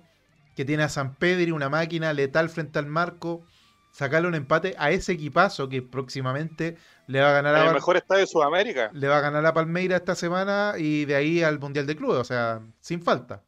que 0.55 0.65
tiene 0.65 0.83
a 0.83 0.89
San 0.89 1.15
Pedri, 1.15 1.51
una 1.51 1.69
máquina 1.69 2.13
letal 2.13 2.49
frente 2.49 2.79
al 2.79 2.85
marco, 2.85 3.45
sacarle 3.91 4.27
un 4.27 4.35
empate 4.35 4.75
a 4.77 4.91
ese 4.91 5.13
equipazo 5.13 5.69
que 5.69 5.81
próximamente 5.81 6.77
le 7.07 7.21
va 7.21 7.29
a 7.29 7.33
ganar 7.33 7.55
a 7.55 7.65
El 7.67 7.73
mejor 7.73 7.97
estadio 7.97 8.21
de 8.21 8.27
Sudamérica. 8.27 8.89
le 8.93 9.07
va 9.07 9.17
a 9.17 9.21
ganar 9.21 9.45
a 9.45 9.53
Palmeira 9.53 9.97
esta 9.97 10.15
semana 10.15 10.73
y 10.77 11.05
de 11.05 11.15
ahí 11.15 11.43
al 11.43 11.59
Mundial 11.59 11.85
de 11.87 11.95
Clubes, 11.95 12.19
o 12.19 12.23
sea, 12.23 12.61
sin 12.79 13.01
falta. 13.03 13.43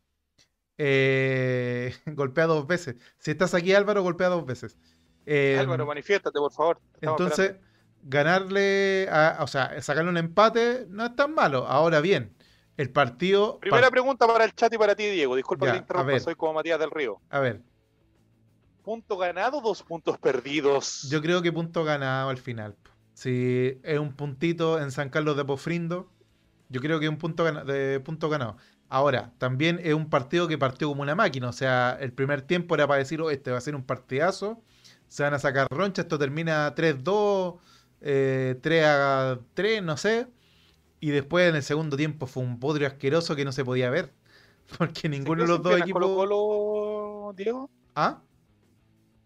Eh, 0.78 1.94
golpea 2.08 2.46
dos 2.48 2.68
veces. 2.68 2.96
Si 3.20 3.32
estás 3.32 3.54
aquí, 3.54 3.74
Álvaro, 3.74 4.02
golpea 4.04 4.30
dos 4.30 4.46
veces. 4.46 4.78
Eh, 5.26 5.58
Álvaro, 5.60 5.86
manifiéstate, 5.86 6.38
por 6.40 6.52
favor. 6.52 6.80
Estamos 6.96 7.20
entonces, 7.20 7.46
esperando. 7.52 7.68
ganarle, 8.04 9.08
a- 9.12 9.38
o 9.42 9.48
sea, 9.48 9.82
sacarle 9.82 10.10
un 10.10 10.18
empate 10.18 10.86
no 10.90 11.06
es 11.06 11.16
tan 11.16 11.34
malo. 11.34 11.66
Ahora 11.68 12.02
bien, 12.02 12.36
el 12.76 12.90
partido... 12.92 13.60
Primera 13.60 13.90
pregunta 13.92 14.28
para 14.28 14.44
el 14.46 14.54
chat 14.54 14.74
y 14.74 14.78
para 14.78 14.96
ti, 14.96 15.06
Diego. 15.06 15.36
Disculpa 15.36 15.68
Ya, 15.68 15.72
que 15.74 15.78
te 15.78 15.82
interrumpa, 15.84 16.20
soy 16.20 16.36
como 16.36 16.54
Matías 16.54 16.80
del 16.80 16.92
Río. 16.92 17.22
a 17.30 17.40
ver, 17.40 17.62
¿Punto 18.84 19.18
ganado 19.18 19.62
dos 19.62 19.82
puntos 19.84 20.18
perdidos? 20.18 21.08
yo 21.10 21.22
creo 21.22 21.42
que 21.42 21.52
punto 21.52 21.84
ganado 21.84 22.30
al 22.30 22.38
final. 22.38 22.76
Si 23.14 23.80
es 23.84 24.00
un 24.00 24.14
puntito 24.14 24.80
en 24.82 24.92
San 24.92 25.10
Carlos 25.10 25.38
de 25.38 25.46
Pofrindo, 25.46 26.10
yo 26.70 26.82
creo 26.82 27.00
que 27.00 27.06
es 27.06 27.12
un 27.12 27.18
punto, 27.18 27.44
gana- 27.44 27.64
de 27.64 28.00
punto 28.00 28.28
ganado. 28.30 28.58
Ahora, 28.90 29.32
también 29.38 29.80
es 29.84 29.94
un 29.94 30.10
partido 30.10 30.48
que 30.48 30.58
partió 30.58 30.88
como 30.90 31.02
una 31.02 31.16
máquina. 31.16 31.50
O 31.50 31.54
sea, 31.54 31.98
el 32.00 32.12
primer 32.12 32.42
tiempo 32.42 32.76
era 32.76 32.88
para 32.88 33.00
decir, 33.00 33.22
oh, 33.22 33.30
este 33.30 33.52
va 33.52 33.58
a 33.58 33.62
ser 33.62 33.76
un 33.76 33.84
partidazo. 33.84 34.62
Se 35.08 35.24
van 35.24 35.34
a 35.34 35.40
sacar 35.40 35.68
roncha, 35.70 36.02
esto 36.02 36.18
termina 36.20 36.74
3-2, 36.76 37.60
eh, 38.02 38.56
3-3, 38.62 39.82
no 39.84 39.96
sé. 39.98 40.28
Y 41.00 41.10
después 41.12 41.50
en 41.50 41.56
el 41.56 41.64
segundo 41.64 41.98
tiempo 41.98 42.28
fue 42.28 42.44
un 42.44 42.60
podrio 42.60 42.88
asqueroso 42.88 43.36
que 43.36 43.46
no 43.46 43.52
se 43.52 43.64
podía 43.64 43.90
ver. 43.90 44.14
Porque 44.78 45.08
ninguno 45.10 45.44
de 45.44 45.48
los 45.50 45.62
dos 45.62 45.80
equipos. 45.80 46.02
Colo 46.02 46.16
Colo, 46.16 47.34
Diego? 47.36 47.70
¿Ah? 47.96 48.22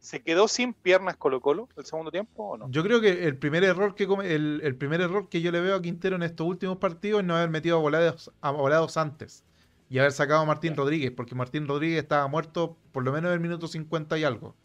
¿Se 0.08 0.22
quedó 0.24 0.48
sin 0.48 0.72
piernas 0.74 1.18
Colo 1.18 1.42
Colo 1.42 1.68
el 1.76 1.84
segundo 1.84 2.12
tiempo 2.12 2.52
o 2.52 2.58
no? 2.58 2.72
Yo 2.72 2.82
creo 2.82 3.02
que 3.02 3.26
el 3.28 3.36
primer 3.38 3.66
error 3.66 3.94
que 3.94 4.08
come- 4.08 4.34
el, 4.34 4.62
el 4.64 4.74
primer 4.78 5.02
error 5.02 5.28
que 5.28 5.42
yo 5.42 5.52
le 5.52 5.60
veo 5.60 5.76
a 5.76 5.82
Quintero 5.82 6.16
en 6.16 6.24
estos 6.24 6.48
últimos 6.48 6.78
partidos 6.78 7.20
es 7.20 7.28
no 7.28 7.36
haber 7.36 7.50
metido 7.50 7.76
a 7.76 7.82
volados, 7.82 8.32
a 8.40 8.52
volados 8.52 8.96
antes 8.96 9.44
y 9.90 10.00
haber 10.00 10.14
sacado 10.14 10.40
a 10.40 10.46
Martín 10.46 10.78
Rodríguez, 10.78 11.12
porque 11.12 11.36
Martín 11.36 11.68
Rodríguez 11.68 12.00
estaba 12.04 12.26
muerto 12.30 12.78
por 12.94 13.04
lo 13.04 13.12
menos 13.12 13.28
en 13.28 13.34
el 13.34 13.42
minuto 13.42 13.68
50 13.68 14.18
y 14.18 14.24
algo. 14.24 14.56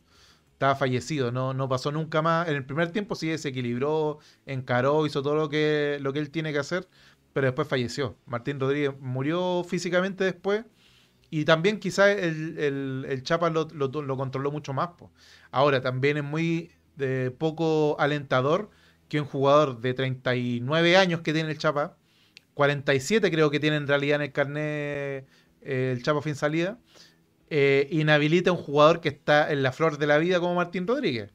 Estaba 0.53 0.77
fallecido, 0.77 1.33
no, 1.33 1.55
no 1.55 1.69
pasó 1.69 1.91
nunca 1.91 2.23
más. 2.23 2.47
En 2.49 2.55
el 2.55 2.65
primer 2.65 2.93
tiempo 2.93 3.17
sí 3.17 3.37
se 3.37 3.49
equilibró, 3.49 4.21
encaró, 4.47 5.07
hizo 5.07 5.23
todo 5.25 5.35
lo 5.35 5.49
que, 5.49 5.99
lo 6.01 6.13
que 6.13 6.21
él 6.21 6.31
tiene 6.31 6.53
que 6.53 6.61
hacer, 6.61 6.89
pero 7.33 7.47
después 7.47 7.67
falleció. 7.67 8.17
Martín 8.27 8.61
Rodríguez 8.61 8.93
murió 9.01 9.65
físicamente 9.65 10.23
después 10.23 10.65
y 11.33 11.47
también 11.47 11.81
quizás 11.81 12.11
el, 12.19 12.59
el- 12.61 13.07
el 13.09 13.25
Chapa 13.25 13.51
lo, 13.51 13.69
lo- 13.73 14.17
controló 14.19 14.53
mucho 14.53 14.73
más. 14.75 14.91
Ahora, 15.51 15.81
también 15.83 16.19
es 16.19 16.25
muy 16.25 16.71
poco 17.39 17.97
alentador 17.99 18.71
que 19.09 19.21
un 19.21 19.27
jugador 19.27 19.81
de 19.81 19.95
39 19.95 20.97
años 20.97 21.23
que 21.23 21.33
tiene 21.33 21.51
el 21.51 21.59
Chapa, 21.59 21.97
47 22.55 23.31
creo 23.31 23.51
que 23.51 23.61
tiene 23.61 23.77
en 23.77 23.89
realidad 23.89 24.17
en 24.17 24.23
el 24.23 24.33
carnet 24.33 25.27
eh, 25.63 25.93
el 25.97 26.03
Chapa 26.03 26.23
fin 26.23 26.35
salida, 26.37 26.79
eh, 27.51 27.89
inhabilita 27.93 28.51
a 28.51 28.55
un 28.55 28.61
jugador 28.61 29.01
que 29.01 29.09
está 29.11 29.53
en 29.53 29.63
la 29.63 29.73
flor 29.73 29.99
de 29.99 30.07
la 30.09 30.19
vida 30.19 30.41
como 30.41 30.55
Martín 30.57 30.87
Rodríguez. 30.87 31.33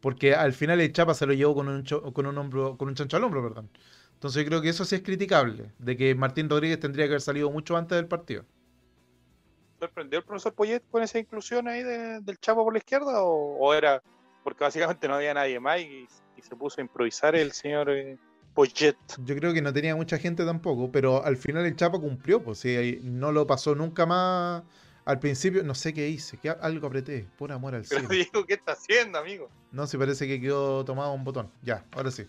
Porque 0.00 0.34
al 0.34 0.52
final 0.52 0.80
el 0.80 0.92
Chapa 0.92 1.14
se 1.14 1.26
lo 1.26 1.32
llevó 1.34 1.54
con 1.54 1.68
un, 1.68 1.84
con 1.84 2.26
un, 2.26 2.38
hombro, 2.38 2.76
con 2.76 2.88
un 2.88 2.94
chancho 2.94 3.16
al 3.16 3.24
hombro, 3.24 3.42
perdón. 3.42 3.70
Entonces 4.14 4.42
yo 4.44 4.48
creo 4.48 4.62
que 4.62 4.68
eso 4.70 4.84
sí 4.84 4.96
es 4.96 5.02
criticable, 5.02 5.72
de 5.78 5.96
que 5.96 6.14
Martín 6.14 6.48
Rodríguez 6.50 6.80
tendría 6.80 7.06
que 7.06 7.10
haber 7.12 7.20
salido 7.22 7.50
mucho 7.50 7.76
antes 7.76 7.96
del 7.96 8.06
partido. 8.08 8.44
¿Sorprendió 9.82 10.20
el 10.20 10.24
profesor 10.24 10.54
Poyet 10.54 10.84
con 10.92 11.02
esa 11.02 11.18
inclusión 11.18 11.66
ahí 11.66 11.82
de- 11.82 12.20
del 12.20 12.38
Chapo 12.38 12.62
por 12.62 12.72
la 12.72 12.78
izquierda? 12.78 13.24
¿O, 13.24 13.56
o 13.58 13.74
era 13.74 14.00
porque 14.44 14.62
básicamente 14.62 15.08
no 15.08 15.16
había 15.16 15.34
nadie 15.34 15.58
más 15.58 15.80
y, 15.80 16.06
y 16.36 16.42
se 16.42 16.54
puso 16.54 16.80
a 16.80 16.84
improvisar 16.84 17.34
el 17.34 17.50
señor 17.50 17.90
eh, 17.90 18.16
Poyet? 18.54 18.94
Yo 19.24 19.34
creo 19.34 19.52
que 19.52 19.60
no 19.60 19.72
tenía 19.72 19.96
mucha 19.96 20.18
gente 20.18 20.44
tampoco, 20.44 20.92
pero 20.92 21.24
al 21.24 21.36
final 21.36 21.66
el 21.66 21.74
Chapa 21.74 21.98
cumplió, 21.98 22.40
pues 22.44 22.60
sí, 22.60 23.00
no 23.02 23.32
lo 23.32 23.44
pasó 23.48 23.74
nunca 23.74 24.06
más. 24.06 24.62
Al 25.04 25.18
principio, 25.18 25.64
no 25.64 25.74
sé 25.74 25.92
qué 25.92 26.08
hice, 26.08 26.38
que 26.38 26.48
algo 26.50 26.86
apreté, 26.86 27.28
por 27.36 27.50
amor 27.50 27.74
al 27.74 27.84
Pero 27.88 28.02
cielo. 28.02 28.08
Diego, 28.08 28.46
¿qué 28.46 28.54
está 28.54 28.74
haciendo, 28.74 29.18
amigo? 29.18 29.50
No, 29.72 29.88
si 29.88 29.98
parece 29.98 30.28
que 30.28 30.40
quedó 30.40 30.84
tomado 30.84 31.12
un 31.12 31.24
botón. 31.24 31.50
Ya, 31.60 31.84
ahora 31.90 32.12
sí. 32.12 32.24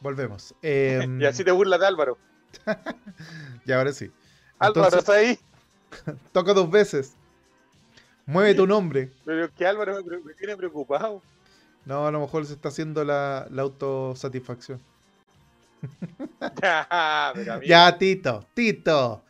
Volvemos. 0.00 0.54
Em, 0.62 1.18
y 1.18 1.24
así 1.24 1.44
te 1.44 1.50
burlas 1.50 1.80
de 1.80 1.86
Álvaro. 1.86 2.18
ya, 3.64 3.78
ahora 3.78 3.92
sí. 3.94 4.12
Álvaro, 4.58 4.98
¿está 4.98 5.14
ahí? 5.14 5.38
toca 6.32 6.54
dos 6.54 6.70
veces. 6.70 7.16
Mueve 8.26 8.54
tu 8.54 8.66
nombre. 8.66 9.12
Pero 9.24 9.44
es 9.46 9.50
que 9.52 9.66
Álvaro 9.66 10.02
me, 10.04 10.34
tiene 10.34 10.56
preocupado. 10.56 11.22
No, 11.84 12.06
a 12.06 12.10
lo 12.10 12.20
mejor 12.20 12.46
se 12.46 12.52
está 12.54 12.68
haciendo 12.68 13.04
la, 13.04 13.46
la 13.50 13.62
autosatisfacción. 13.62 14.80
ya, 16.62 17.32
pero 17.34 17.52
amigo, 17.54 17.68
Ya, 17.68 17.96
Tito, 17.98 18.46
Tito. 18.54 19.24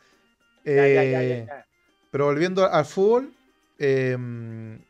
ya, 0.65 0.73
Eh, 0.73 1.11
ya, 1.13 1.23
ya. 1.23 1.67
Pero 2.11 2.27
volviendo 2.27 2.67
al 2.71 2.85
fútbol, 2.85 3.33
eh, 3.79 4.17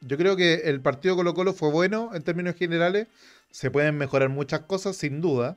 yo 0.01 0.17
creo 0.17 0.37
que 0.37 0.55
el 0.65 0.81
partido 0.81 1.17
Colo 1.17 1.35
Colo 1.35 1.53
fue 1.53 1.71
bueno 1.71 2.11
en 2.15 2.23
términos 2.23 2.57
generales. 2.57 3.09
Se 3.51 3.71
pueden 3.71 3.97
mejorar 3.99 4.29
muchas 4.31 4.61
cosas, 4.63 4.97
sin 4.97 5.21
duda. 5.21 5.57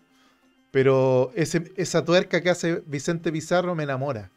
Pero 0.72 1.32
ese, 1.36 1.72
esa 1.78 2.06
tuerca 2.06 2.42
que 2.42 2.50
hace 2.50 2.84
Vicente 2.88 3.32
Pizarro 3.32 3.76
me 3.76 3.84
enamora. 3.84 4.32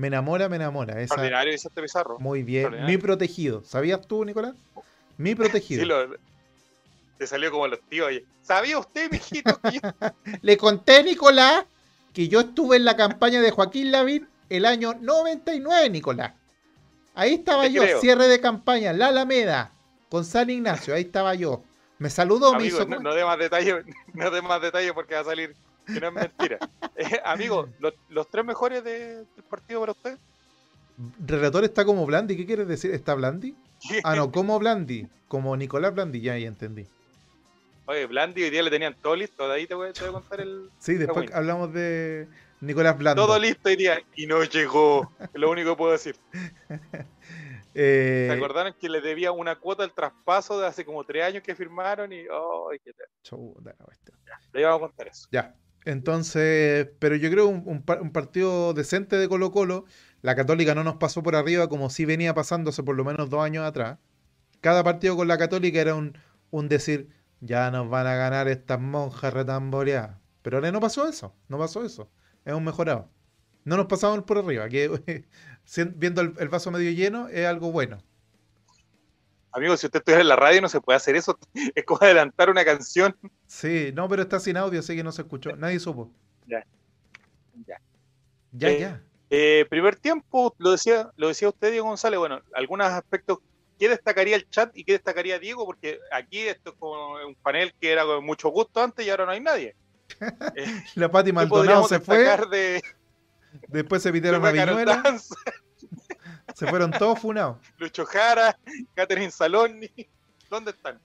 Me 0.00 0.06
enamora, 0.06 0.48
me 0.48 0.56
enamora. 0.56 0.98
Esa, 0.98 1.16
Vicente 1.44 1.82
Pizarro. 1.82 2.18
muy 2.18 2.42
bien. 2.42 2.86
Mi 2.86 2.96
protegido. 2.96 3.62
¿Sabías 3.64 4.00
tú, 4.06 4.24
Nicolás? 4.24 4.54
Mi 5.18 5.34
protegido. 5.34 5.82
Sí, 5.82 5.86
lo, 5.86 6.16
te 7.18 7.26
salió 7.26 7.50
como 7.50 7.68
los 7.68 7.80
tíos. 7.82 8.06
oye. 8.06 8.24
¿Sabía 8.40 8.78
usted, 8.78 9.10
mijito, 9.10 9.60
que 9.60 9.72
yo 9.72 9.80
Le 10.40 10.56
conté, 10.56 11.04
Nicolás, 11.04 11.66
que 12.14 12.28
yo 12.28 12.40
estuve 12.40 12.78
en 12.78 12.86
la 12.86 12.96
campaña 12.96 13.42
de 13.42 13.50
Joaquín 13.50 13.92
Lavín 13.92 14.26
el 14.48 14.64
año 14.64 14.94
99, 14.94 15.90
Nicolás. 15.90 16.32
Ahí 17.14 17.34
estaba 17.34 17.64
Te 17.64 17.72
yo, 17.72 17.82
creo. 17.82 18.00
cierre 18.00 18.26
de 18.26 18.40
campaña, 18.40 18.94
La 18.94 19.08
Alameda, 19.08 19.70
con 20.08 20.24
San 20.24 20.48
Ignacio, 20.48 20.94
ahí 20.94 21.02
estaba 21.02 21.34
yo. 21.34 21.62
Me 21.98 22.08
saludó, 22.08 22.54
me 22.54 22.64
hizo... 22.64 22.86
no, 22.86 23.00
no 23.00 23.14
dé 23.14 23.22
más 23.22 23.38
detalles, 23.38 23.84
no 24.14 24.30
dé 24.30 24.40
más 24.40 24.62
detalles 24.62 24.92
porque 24.94 25.12
va 25.14 25.20
a 25.20 25.24
salir 25.24 25.54
que 25.86 26.00
no 26.00 26.08
es 26.08 26.12
mentira. 26.12 26.58
Eh, 26.96 27.18
amigo, 27.24 27.66
los, 27.78 27.94
los 28.10 28.28
tres 28.28 28.44
mejores 28.44 28.84
de- 28.84 29.16
del 29.24 29.44
partido 29.48 29.80
para 29.80 29.92
usted. 29.92 30.18
Relator 31.26 31.64
está 31.64 31.84
como 31.86 32.04
Blandi, 32.04 32.36
¿qué 32.36 32.44
quieres 32.44 32.68
decir? 32.68 32.90
¿Está 32.92 33.14
Blandi? 33.14 33.56
Ah, 34.04 34.14
no, 34.16 34.30
como 34.30 34.58
Blandi, 34.58 35.06
como 35.28 35.56
Nicolás 35.56 35.94
Blandi, 35.94 36.20
ya, 36.20 36.36
ya 36.36 36.46
entendí. 36.48 36.86
Oye, 37.86 38.04
Blandi 38.06 38.42
hoy 38.42 38.50
día 38.50 38.62
le 38.62 38.70
tenían 38.70 38.94
todo 39.00 39.16
listo, 39.16 39.48
de 39.48 39.54
ahí 39.54 39.66
te 39.66 39.74
voy, 39.74 39.92
te 39.94 40.00
voy 40.00 40.10
a 40.10 40.12
contar 40.12 40.40
el... 40.42 40.68
Sí, 40.78 40.94
después 40.94 41.32
hablamos 41.32 41.72
de 41.72 42.28
Nicolás 42.60 42.98
Blandi. 42.98 43.20
Todo 43.22 43.38
listo 43.38 43.70
hoy 43.70 43.76
día 43.76 44.02
y 44.14 44.26
no 44.26 44.44
llegó. 44.44 45.10
Es 45.18 45.30
lo 45.40 45.50
único 45.50 45.70
que 45.70 45.76
puedo 45.76 45.92
decir. 45.92 46.16
Eh, 47.72 48.26
¿Se 48.28 48.36
acordaron 48.36 48.74
que 48.80 48.88
le 48.88 49.00
debía 49.00 49.30
una 49.30 49.54
cuota 49.54 49.84
al 49.84 49.92
traspaso 49.94 50.58
de 50.58 50.66
hace 50.66 50.84
como 50.84 51.04
tres 51.04 51.22
años 51.24 51.42
que 51.44 51.54
firmaron? 51.54 52.12
Y, 52.12 52.24
oh, 52.28 52.68
qué 52.84 52.92
tal. 52.92 53.06
chuta. 53.22 53.76
Le 54.52 54.60
íbamos 54.60 54.78
a 54.78 54.86
contar 54.88 55.06
eso. 55.06 55.28
Ya. 55.30 55.54
Entonces, 55.84 56.88
pero 56.98 57.16
yo 57.16 57.30
creo 57.30 57.48
un, 57.48 57.62
un 57.66 57.84
un 58.00 58.12
partido 58.12 58.74
decente 58.74 59.16
de 59.16 59.28
Colo 59.28 59.50
Colo. 59.50 59.84
la 60.22 60.34
Católica 60.36 60.74
no 60.74 60.84
nos 60.84 60.96
pasó 60.96 61.22
por 61.22 61.36
arriba 61.36 61.68
como 61.68 61.90
si 61.90 62.04
venía 62.04 62.34
pasándose 62.34 62.82
por 62.82 62.96
lo 62.96 63.04
menos 63.04 63.30
dos 63.30 63.42
años 63.42 63.64
atrás. 63.64 63.98
Cada 64.60 64.84
partido 64.84 65.16
con 65.16 65.28
la 65.28 65.38
Católica 65.38 65.80
era 65.80 65.94
un, 65.94 66.18
un 66.50 66.68
decir, 66.68 67.10
ya 67.40 67.70
nos 67.70 67.88
van 67.90 68.06
a 68.06 68.14
ganar 68.16 68.48
estas 68.48 68.80
monjas 68.80 69.32
retamboreadas. 69.34 70.18
Pero 70.42 70.58
ahora 70.58 70.72
no 70.72 70.80
pasó 70.80 71.08
eso, 71.08 71.34
no 71.48 71.58
pasó 71.58 71.84
eso. 71.84 72.10
Es 72.44 72.54
un 72.54 72.64
mejorado. 72.64 73.10
No 73.64 73.76
nos 73.76 73.86
pasamos 73.86 74.22
por 74.24 74.38
arriba, 74.38 74.68
que 74.68 75.26
viendo 75.96 76.22
el, 76.22 76.34
el 76.38 76.48
vaso 76.48 76.70
medio 76.70 76.90
lleno 76.92 77.28
es 77.28 77.46
algo 77.46 77.72
bueno. 77.72 78.02
Amigo, 79.52 79.76
si 79.76 79.86
usted 79.86 79.98
estuviera 79.98 80.22
en 80.22 80.28
la 80.28 80.36
radio 80.36 80.60
no 80.60 80.68
se 80.68 80.80
puede 80.80 80.96
hacer 80.96 81.16
eso. 81.16 81.38
Es 81.74 81.84
como 81.84 82.00
adelantar 82.02 82.50
una 82.50 82.64
canción. 82.64 83.16
Sí, 83.46 83.90
no, 83.94 84.08
pero 84.08 84.22
está 84.22 84.38
sin 84.40 84.56
audio, 84.56 84.80
así 84.80 84.94
que 84.96 85.02
no 85.04 85.12
se 85.12 85.22
escuchó. 85.22 85.56
Nadie 85.56 85.80
supo. 85.80 86.10
Ya. 86.46 86.64
Ya. 87.66 87.80
Ya, 88.52 88.68
Eh, 88.68 88.80
ya. 88.80 89.02
Eh, 89.32 89.64
primer 89.70 89.94
tiempo, 89.96 90.54
lo 90.58 90.72
decía, 90.72 91.10
lo 91.16 91.28
decía 91.28 91.48
usted, 91.48 91.70
Diego 91.70 91.86
González. 91.86 92.18
Bueno, 92.18 92.40
algunos 92.54 92.86
aspectos. 92.88 93.38
¿Qué 93.78 93.88
destacaría 93.88 94.36
el 94.36 94.48
chat 94.50 94.76
y 94.76 94.84
qué 94.84 94.92
destacaría 94.92 95.38
Diego? 95.38 95.64
Porque 95.64 96.00
aquí 96.12 96.40
esto 96.40 96.70
es 96.70 96.76
como 96.78 97.14
un 97.14 97.34
panel 97.36 97.72
que 97.80 97.92
era 97.92 98.04
con 98.04 98.24
mucho 98.24 98.50
gusto 98.50 98.82
antes 98.82 99.06
y 99.06 99.10
ahora 99.10 99.24
no 99.24 99.32
hay 99.32 99.40
nadie. 99.40 99.74
Eh, 100.56 100.82
La 100.96 101.10
Pati 101.10 101.28
¿Qué 101.28 101.32
Maldonado 101.32 101.88
se 101.88 102.00
fue, 102.00 102.18
de, 102.18 102.82
después 103.68 104.02
se 104.02 104.12
pidieron 104.12 104.44
a 104.44 104.50
Viñuela, 104.50 105.02
se 106.54 106.66
fueron 106.66 106.90
todos 106.90 107.18
funados. 107.18 107.58
Lucho 107.78 108.04
Jara, 108.06 108.58
Catherine 108.94 109.30
Saloni? 109.30 109.90
¿Dónde 110.48 110.72
están? 110.72 111.00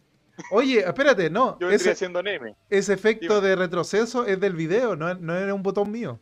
Oye, 0.51 0.79
espérate, 0.79 1.29
no, 1.29 1.57
Yo 1.59 1.69
ese, 1.69 1.95
siendo 1.95 2.21
Neme. 2.21 2.55
ese 2.69 2.93
efecto 2.93 3.35
Dime. 3.35 3.47
de 3.49 3.55
retroceso 3.55 4.25
es 4.25 4.39
del 4.39 4.53
video, 4.53 4.95
no, 4.95 5.13
no 5.13 5.35
era 5.35 5.53
un 5.53 5.63
botón 5.63 5.89
mío. 5.91 6.19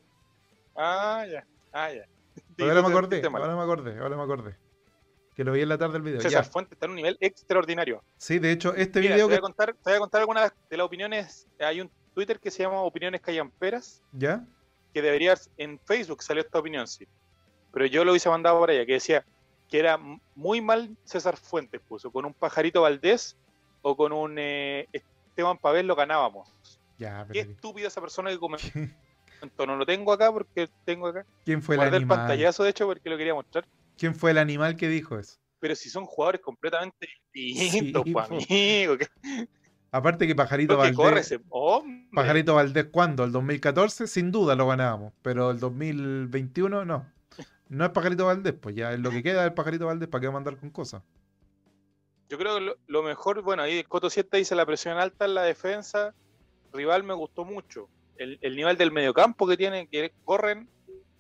Ah, 0.76 1.26
ya. 1.30 1.46
Ah, 1.72 1.92
ya. 1.92 2.06
Ahora 2.60 2.82
me 2.84 2.90
acordé, 2.90 3.24
ahora 3.26 3.56
me 3.56 3.62
acordé, 3.64 4.00
ahora 4.00 4.16
me 4.18 4.24
acordé. 4.24 4.56
Que 5.36 5.44
lo 5.44 5.52
vi 5.52 5.62
en 5.62 5.70
la 5.70 5.80
tarde 5.80 5.94
del 5.94 6.04
video. 6.04 6.22
César 6.22 6.44
Ya. 6.44 6.50
Fuentes 6.52 6.74
está 6.74 6.86
en 6.86 6.92
un 6.92 6.96
nivel 6.98 7.18
extraordinario. 7.20 8.04
Sí, 8.18 8.38
de 8.38 8.52
hecho, 8.52 8.76
este 8.76 9.00
Mira, 9.00 9.16
video 9.16 9.28
te, 9.28 9.32
voy 9.32 9.34
que. 9.34 9.38
a 9.38 9.42
contar, 9.42 9.74
te 9.74 9.90
voy 9.90 9.94
a 9.96 10.00
contar 10.00 10.22
algunas 10.22 10.54
de 10.70 10.78
las 10.78 10.86
opiniones. 10.86 11.48
Hay 11.60 11.82
un 11.82 11.90
Twitter 12.14 12.40
que 12.40 12.52
se 12.52 12.62
llama 12.62 12.82
Opiniones 12.82 13.20
Callamperas, 13.22 14.04
¿Ya? 14.12 14.46
que 14.94 15.02
debería, 15.02 15.34
en 15.58 15.80
Facebook 15.80 16.22
salió 16.22 16.44
esta 16.44 16.60
opinión, 16.60 16.86
sí. 16.88 17.08
Pero 17.74 17.86
yo 17.88 18.06
lo 18.06 18.12
hubiese 18.12 18.30
mandado 18.30 18.60
por 18.60 18.70
allá, 18.70 18.86
que 18.86 18.94
decía 18.94 19.26
que 19.70 19.80
era 19.80 20.00
muy 20.36 20.62
mal 20.62 20.96
César 21.04 21.36
Fuentes, 21.36 21.82
puso, 21.82 22.12
con 22.12 22.26
un 22.26 22.34
pajarito 22.34 22.82
Valdés 22.84 23.36
o 23.82 23.98
con 23.98 24.14
un 24.14 24.36
eh, 24.38 24.88
Esteban 24.94 25.58
Pavel 25.58 25.88
lo 25.88 25.96
ganábamos. 25.96 26.48
Ya, 27.00 27.28
Qué 27.32 27.40
estúpida 27.40 27.88
esa 27.88 28.00
persona 28.00 28.30
que 28.30 28.38
comentó. 28.40 28.68
No 29.68 29.76
lo 29.76 29.86
tengo 29.86 30.14
acá 30.14 30.32
porque 30.32 30.70
tengo 30.86 31.08
acá. 31.08 31.26
¿Quién 31.44 31.62
fue 31.62 31.76
el 31.76 31.80
Guardé 31.80 31.98
el 31.98 32.04
animal? 32.04 32.18
pantallazo, 32.20 32.64
de 32.64 32.70
hecho, 32.70 32.86
porque 32.86 33.10
lo 33.10 33.18
quería 33.18 33.34
mostrar. 33.34 33.66
¿Quién 33.98 34.16
fue 34.16 34.32
el 34.32 34.38
animal 34.38 34.78
que 34.78 34.88
dijo 34.88 35.20
eso? 35.20 35.38
Pero 35.60 35.76
si 35.76 35.90
son 35.90 36.06
jugadores 36.06 36.40
completamente 36.40 37.10
distintos, 37.34 38.04
Sí, 38.06 38.14
pues, 38.14 38.30
amigo. 38.30 38.98
Que, 38.98 39.08
Aparte 39.92 40.28
que 40.28 40.36
Pajarito 40.36 40.78
corre 40.78 40.94
Valdés. 40.94 41.32
ese 41.32 41.42
hombre. 41.50 42.08
Pajarito 42.14 42.56
Valdés, 42.56 42.86
¿cuándo? 42.86 43.26
¿El 43.26 43.34
2014? 43.34 44.08
Sin 44.08 44.32
duda 44.32 44.56
lo 44.56 44.66
ganábamos. 44.66 45.12
Pero 45.22 45.52
el 45.52 45.60
2021 45.60 46.86
no. 46.86 47.06
No 47.74 47.86
es 47.86 47.92
Pajarito 47.92 48.26
Valdés, 48.26 48.54
pues 48.54 48.76
ya 48.76 48.94
es 48.94 49.00
lo 49.00 49.10
que 49.10 49.24
queda 49.24 49.44
del 49.44 49.54
Pajarito 49.54 49.88
Valdés, 49.88 50.08
¿para 50.10 50.22
qué 50.22 50.28
va 50.28 50.32
a 50.32 50.34
mandar 50.36 50.58
con 50.58 50.70
cosas? 50.70 51.02
Yo 52.30 52.38
creo 52.38 52.56
que 52.56 52.62
lo, 52.62 52.78
lo 52.88 53.04
mejor, 53.04 53.42
bueno, 53.42 53.64
ahí 53.64 53.84
Coto 53.84 54.10
7 54.10 54.38
dice 54.38 54.56
la 54.56 54.66
presión 54.66 54.98
alta 54.98 55.26
en 55.26 55.34
la 55.36 55.44
defensa. 55.44 56.14
Rival 56.72 57.04
me 57.04 57.14
gustó 57.14 57.46
mucho. 57.46 57.90
El, 58.18 58.40
el 58.42 58.56
nivel 58.56 58.78
del 58.78 58.92
mediocampo 58.92 59.48
que 59.48 59.58
tienen, 59.58 59.88
que 59.88 60.12
corren. 60.24 60.68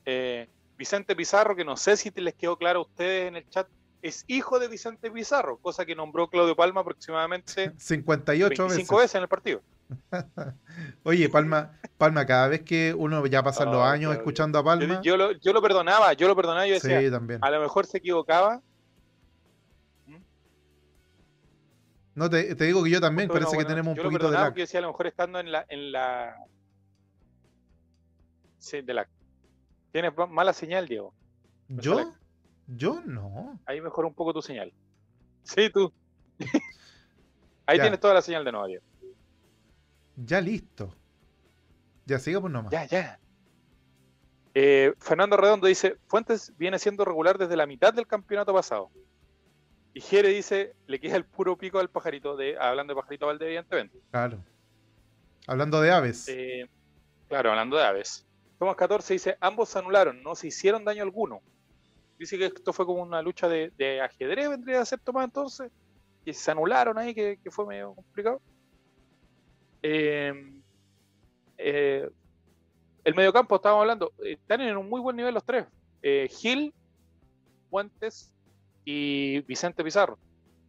eh, 0.05 0.48
Vicente 0.75 1.15
Pizarro, 1.15 1.55
que 1.55 1.63
no 1.63 1.77
sé 1.77 1.95
si 1.98 2.10
te 2.12 2.19
les 2.22 2.33
quedó 2.33 2.57
claro 2.57 2.79
a 2.79 2.81
ustedes 2.81 3.27
en 3.27 3.36
el 3.36 3.48
chat, 3.50 3.67
es 4.01 4.25
hijo 4.27 4.60
de 4.60 4.67
Vicente 4.67 5.12
Pizarro, 5.12 5.57
cosa 5.57 5.86
que 5.86 5.95
nombró 5.95 6.27
Claudio 6.29 6.55
Palma 6.55 6.81
aproximadamente 6.81 7.72
58 7.77 8.50
25 8.50 8.95
veces. 8.95 9.03
veces 9.03 9.15
en 9.15 9.22
el 9.22 9.27
partido. 9.29 9.62
Oye, 11.03 11.29
Palma, 11.29 11.79
Palma, 11.98 12.25
cada 12.25 12.48
vez 12.48 12.61
que 12.63 12.93
uno 12.98 13.25
ya 13.27 13.43
pasa 13.43 13.65
los 13.65 13.83
años 13.83 14.13
escuchando 14.15 14.57
a 14.57 14.61
Yo, 14.61 14.65
Palma. 14.65 15.01
yo 15.03 15.17
lo, 15.17 15.31
yo 15.33 15.53
lo 15.53 15.61
perdonaba, 15.61 16.13
yo 16.13 16.27
lo 16.27 16.35
perdonaba, 16.35 16.65
yo 16.67 16.74
decía, 16.75 17.00
Sí, 17.01 17.11
también. 17.11 17.39
a 17.43 17.50
lo 17.51 17.59
mejor 17.61 17.85
se 17.85 17.98
equivocaba. 18.00 18.61
No, 22.15 22.29
te, 22.29 22.53
te 22.55 22.65
digo 22.65 22.83
que 22.83 22.91
yo 22.91 23.01
también, 23.01 23.27
parece 23.27 23.57
que 23.57 23.65
tenemos 23.65 23.91
un. 23.91 23.96
Yo 23.98 24.03
lo 24.03 24.09
poquito 24.09 24.25
de 24.25 24.29
perdonaba 24.29 24.43
lag. 24.46 24.51
porque 24.53 24.61
decía, 24.61 24.79
a 24.79 24.81
lo 24.83 24.89
mejor 24.89 25.07
estando 25.07 25.39
en 25.39 25.51
la... 25.51 25.65
En 25.67 25.91
la... 25.91 26.37
Sí, 28.59 28.81
de 28.81 28.93
lag. 28.93 29.07
Tienes 29.91 30.15
ma- 30.15 30.27
mala 30.27 30.53
señal, 30.53 30.87
Diego. 30.87 31.13
¿Yo? 31.67 32.13
Yo 32.67 33.01
no. 33.05 33.59
Ahí 33.65 33.81
mejora 33.81 34.07
un 34.07 34.13
poco 34.13 34.33
tu 34.33 34.41
señal. 34.41 34.72
Sí, 35.46 35.69
tú. 35.69 35.91
Ahí 37.65 37.77
Ya. 37.77 37.83
tienes 37.83 38.00
toda 38.00 38.13
la 38.13 38.22
señal 38.22 38.46
de 38.46 38.51
nuevo, 38.53 38.67
Diego. 38.67 38.83
Ya 40.15 40.41
listo. 40.41 40.95
Ya 42.05 42.19
sigamos 42.19 42.51
nomás. 42.51 42.71
Ya, 42.71 42.85
ya. 42.85 43.19
Eh, 44.55 44.93
Fernando 44.99 45.37
Redondo 45.37 45.67
dice, 45.67 45.97
Fuentes 46.07 46.53
viene 46.57 46.77
siendo 46.77 47.05
regular 47.05 47.37
desde 47.37 47.55
la 47.55 47.65
mitad 47.65 47.93
del 47.93 48.05
campeonato 48.05 48.53
pasado. 48.53 48.91
Y 49.93 50.01
Jere 50.01 50.29
dice, 50.29 50.75
le 50.87 50.99
queda 50.99 51.15
el 51.15 51.25
puro 51.25 51.57
pico 51.57 51.79
al 51.79 51.89
pajarito, 51.89 52.35
de, 52.35 52.57
hablando 52.57 52.93
de 52.93 52.99
pajarito 52.99 53.27
Valde, 53.27 53.45
evidentemente. 53.45 53.99
Claro. 54.11 54.43
Hablando 55.47 55.81
de 55.81 55.91
aves. 55.91 56.27
Eh, 56.29 56.69
claro, 57.27 57.51
hablando 57.51 57.77
de 57.77 57.83
aves. 57.83 58.25
Tomás 58.59 58.75
14 58.75 59.13
dice, 59.13 59.37
ambos 59.39 59.69
se 59.69 59.79
anularon, 59.79 60.21
no 60.23 60.35
se 60.35 60.47
hicieron 60.47 60.85
daño 60.85 61.03
alguno. 61.03 61.41
Dice 62.17 62.37
que 62.37 62.45
esto 62.45 62.73
fue 62.73 62.85
como 62.85 63.01
una 63.01 63.21
lucha 63.21 63.47
de, 63.47 63.71
de 63.77 64.01
ajedrez, 64.01 64.49
vendría 64.49 64.81
a 64.81 64.85
ser 64.85 64.99
Tomás 64.99 65.25
entonces. 65.25 65.71
Y 66.25 66.33
se 66.33 66.51
anularon 66.51 66.97
ahí, 66.97 67.13
que, 67.13 67.39
que 67.43 67.51
fue 67.51 67.65
medio 67.65 67.93
complicado. 67.93 68.41
Eh, 69.83 70.33
eh, 71.57 72.09
el 73.03 73.15
mediocampo, 73.15 73.55
estábamos 73.57 73.81
hablando, 73.81 74.13
están 74.24 74.61
en 74.61 74.77
un 74.77 74.89
muy 74.89 75.01
buen 75.01 75.15
nivel 75.15 75.33
los 75.33 75.43
tres. 75.43 75.65
Eh, 76.01 76.27
Gil, 76.31 76.74
Fuentes 77.69 78.31
y 78.85 79.41
Vicente 79.41 79.83
Pizarro. 79.83 80.17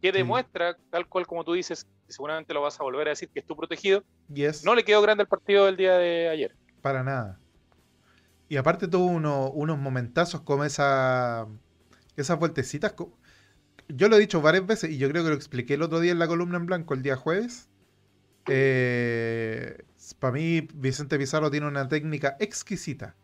Que 0.01 0.11
Sí. 0.11 0.17
demuestra, 0.17 0.77
tal 0.89 1.07
cual 1.07 1.25
como 1.25 1.43
tú 1.43 1.53
dices, 1.53 1.85
que 2.05 2.13
seguramente 2.13 2.53
lo 2.53 2.61
vas 2.61 2.79
a 2.79 2.83
volver 2.83 3.07
a 3.07 3.11
decir, 3.11 3.29
que 3.29 3.39
es 3.39 3.45
tu 3.45 3.55
protegido, 3.55 4.03
Yes. 4.33 4.63
no 4.63 4.75
le 4.75 4.83
quedó 4.83 5.01
grande 5.01 5.23
el 5.23 5.27
partido 5.29 5.65
del 5.65 5.77
día 5.77 5.97
de 5.97 6.29
ayer. 6.29 6.55
Para 6.81 7.03
nada. 7.03 7.39
Y 8.47 8.57
aparte 8.57 8.87
tuvo 8.87 9.05
uno- 9.05 9.49
unos 9.49 9.79
momentazos 9.79 10.41
como 10.41 10.65
esa, 10.65 11.47
esas 12.15 12.37
vueltecitas. 12.37 12.93
Yo 13.87 14.07
lo 14.09 14.17
he 14.17 14.19
dicho 14.19 14.41
varias 14.41 14.65
veces 14.67 14.91
y 14.91 14.97
yo 14.97 15.09
creo 15.09 15.23
que 15.23 15.29
lo 15.29 15.35
expliqué 15.35 15.75
el 15.75 15.81
otro 15.81 15.99
día 15.99 16.11
en 16.11 16.19
la 16.19 16.27
columna 16.27 16.57
en 16.57 16.65
blanco, 16.65 16.93
el 16.93 17.01
día 17.01 17.15
jueves. 17.15 17.69
Para 20.19 20.33
mí, 20.33 20.67
Vicente 20.73 21.17
Pizarro 21.17 21.51
tiene 21.51 21.67
una 21.67 21.87
técnica 21.87 22.37
exquisita. 22.39 23.15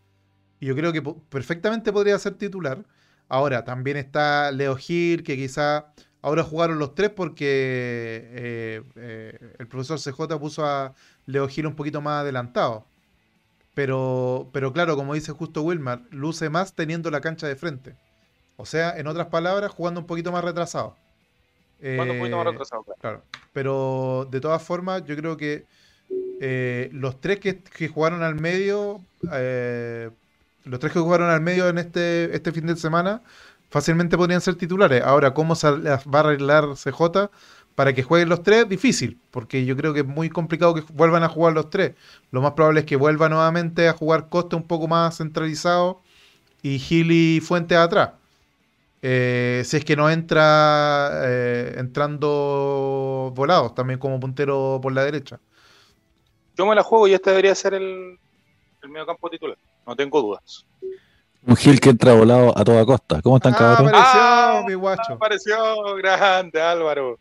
Y 0.59 0.67
yo 0.67 0.75
creo 0.75 0.93
que 0.93 1.01
perfectamente 1.29 1.91
podría 1.91 2.17
ser 2.19 2.35
titular. 2.35 2.85
Ahora, 3.27 3.63
también 3.63 3.97
está 3.97 4.51
Leo 4.51 4.75
Gil, 4.75 5.23
que 5.23 5.35
quizá 5.35 5.93
ahora 6.21 6.43
jugaron 6.43 6.79
los 6.79 6.95
tres 6.95 7.09
porque 7.09 7.45
eh, 7.45 8.83
eh, 8.95 9.55
el 9.57 9.67
profesor 9.67 9.99
CJ 9.99 10.37
puso 10.39 10.65
a 10.65 10.93
Leo 11.25 11.47
Gil 11.47 11.67
un 11.67 11.75
poquito 11.75 12.01
más 12.01 12.21
adelantado. 12.21 12.85
Pero, 13.73 14.49
pero 14.53 14.73
claro, 14.73 14.95
como 14.97 15.13
dice 15.13 15.31
justo 15.31 15.63
Wilmar, 15.63 16.03
luce 16.11 16.49
más 16.49 16.75
teniendo 16.75 17.09
la 17.09 17.21
cancha 17.21 17.47
de 17.47 17.55
frente. 17.55 17.95
O 18.57 18.65
sea, 18.65 18.97
en 18.97 19.07
otras 19.07 19.27
palabras, 19.27 19.71
jugando 19.71 20.01
un 20.01 20.07
poquito 20.07 20.31
más 20.31 20.43
retrasado. 20.43 20.95
Cuando 21.95 22.13
un 22.13 22.19
poquito 22.19 22.37
más 22.37 22.45
Eh, 22.47 22.51
retrasado, 22.51 22.83
claro. 22.83 22.99
Claro. 23.01 23.23
Pero 23.53 24.27
de 24.31 24.39
todas 24.41 24.61
formas, 24.63 25.03
yo 25.05 25.15
creo 25.15 25.37
que 25.37 25.65
eh, 26.39 26.89
los 26.93 27.19
tres 27.21 27.39
que, 27.39 27.61
que 27.63 27.87
jugaron 27.87 28.23
al 28.23 28.35
medio, 28.35 29.05
eh, 29.33 30.09
los 30.63 30.79
tres 30.79 30.93
que 30.93 30.99
jugaron 30.99 31.29
al 31.29 31.41
medio 31.41 31.69
en 31.69 31.77
este, 31.77 32.35
este 32.35 32.51
fin 32.51 32.65
de 32.67 32.75
semana, 32.75 33.23
fácilmente 33.69 34.17
podrían 34.17 34.41
ser 34.41 34.55
titulares. 34.55 35.03
Ahora, 35.03 35.33
¿cómo 35.33 35.55
se 35.55 35.69
va 35.71 35.99
a 36.13 36.19
arreglar 36.19 36.75
CJ 36.75 37.29
para 37.75 37.93
que 37.93 38.03
jueguen 38.03 38.29
los 38.29 38.43
tres? 38.43 38.67
Difícil, 38.69 39.19
porque 39.31 39.65
yo 39.65 39.75
creo 39.77 39.93
que 39.93 40.01
es 40.01 40.05
muy 40.07 40.29
complicado 40.29 40.73
que 40.75 40.83
vuelvan 40.93 41.23
a 41.23 41.29
jugar 41.29 41.53
los 41.53 41.69
tres. 41.69 41.95
Lo 42.31 42.41
más 42.41 42.53
probable 42.53 42.81
es 42.81 42.85
que 42.85 42.95
vuelva 42.95 43.29
nuevamente 43.29 43.87
a 43.87 43.93
jugar 43.93 44.29
Costa 44.29 44.55
un 44.55 44.67
poco 44.67 44.87
más 44.87 45.17
centralizado 45.17 46.01
y 46.61 46.79
Gil 46.79 47.11
y 47.11 47.41
Fuentes 47.41 47.77
atrás. 47.77 48.11
Eh, 49.01 49.63
si 49.65 49.77
es 49.77 49.85
que 49.85 49.95
no 49.95 50.09
entra 50.09 51.09
eh, 51.23 51.75
entrando 51.77 53.31
volados, 53.35 53.73
también 53.73 53.99
como 53.99 54.19
puntero 54.19 54.79
por 54.81 54.93
la 54.93 55.03
derecha. 55.03 55.39
Yo 56.55 56.65
me 56.65 56.75
la 56.75 56.83
juego 56.83 57.07
y 57.07 57.13
este 57.13 57.31
debería 57.31 57.55
ser 57.55 57.73
el, 57.73 58.19
el 58.83 58.89
mediocampo 58.89 59.29
titular. 59.29 59.57
No 59.87 59.95
tengo 59.95 60.21
dudas. 60.21 60.65
Un 61.47 61.55
Gil 61.55 61.79
que 61.79 61.89
entra 61.89 62.13
volado 62.13 62.55
a 62.55 62.63
toda 62.63 62.85
costa. 62.85 63.19
¿Cómo 63.23 63.37
están, 63.37 63.53
Ah, 63.55 63.57
cabrón? 63.57 63.87
apareció 63.87 64.21
Ah, 64.21 64.63
mi 64.67 64.73
guacho. 64.75 65.13
Apareció 65.13 65.55
grande, 65.95 66.61
Álvaro. 66.61 67.17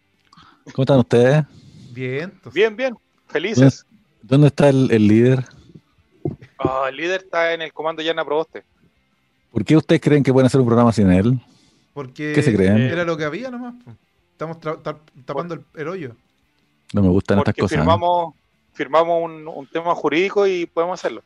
¿Cómo 0.74 0.82
están 0.82 0.98
ustedes? 0.98 1.44
Bien, 1.92 2.24
entonces, 2.24 2.52
Bien, 2.52 2.76
bien. 2.76 2.94
Felices. 3.28 3.86
¿Dónde 4.22 4.48
está 4.48 4.68
el, 4.68 4.90
el 4.90 5.08
líder? 5.08 5.44
Ah, 6.58 6.86
el 6.90 6.96
líder 6.96 7.22
está 7.22 7.54
en 7.54 7.62
el 7.62 7.72
comando 7.72 8.02
Yana 8.02 8.22
Proboste. 8.24 8.64
¿Por 9.50 9.64
qué 9.64 9.76
ustedes 9.78 10.02
creen 10.02 10.22
que 10.22 10.32
pueden 10.32 10.46
hacer 10.46 10.60
un 10.60 10.66
programa 10.66 10.92
sin 10.92 11.10
él? 11.10 11.40
Porque 12.00 12.32
¿Qué 12.34 12.42
se 12.42 12.56
creen? 12.56 12.78
era 12.78 13.04
lo 13.04 13.14
que 13.14 13.24
había 13.26 13.50
nomás. 13.50 13.74
Estamos 14.32 14.56
tapando 15.26 15.52
el, 15.52 15.60
el 15.76 15.86
hoyo. 15.86 16.16
No 16.94 17.02
me 17.02 17.08
gustan 17.10 17.40
estas 17.40 17.54
cosas. 17.54 17.72
¿eh? 17.72 17.76
firmamos, 17.76 18.34
firmamos 18.72 19.22
un, 19.22 19.46
un 19.46 19.66
tema 19.66 19.94
jurídico 19.94 20.46
y 20.46 20.64
podemos 20.64 20.98
hacerlo. 20.98 21.22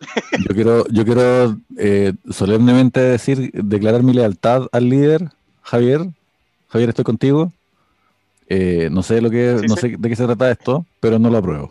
Yo 0.46 0.54
quiero, 0.54 0.86
yo 0.88 1.04
quiero 1.06 1.56
eh, 1.78 2.12
solemnemente 2.30 3.00
decir, 3.00 3.50
declarar 3.54 4.02
mi 4.02 4.12
lealtad 4.12 4.66
al 4.70 4.90
líder, 4.90 5.30
Javier. 5.62 6.06
Javier, 6.68 6.90
estoy 6.90 7.04
contigo. 7.06 7.50
Eh, 8.50 8.90
no 8.92 9.02
sé 9.02 9.22
lo 9.22 9.30
que, 9.30 9.56
Sí, 9.60 9.66
no 9.66 9.76
sí. 9.76 9.80
sé 9.80 9.96
de 9.98 10.08
qué 10.10 10.14
se 10.14 10.26
trata 10.26 10.50
esto, 10.50 10.84
pero 11.00 11.18
no 11.18 11.30
lo 11.30 11.38
apruebo. 11.38 11.70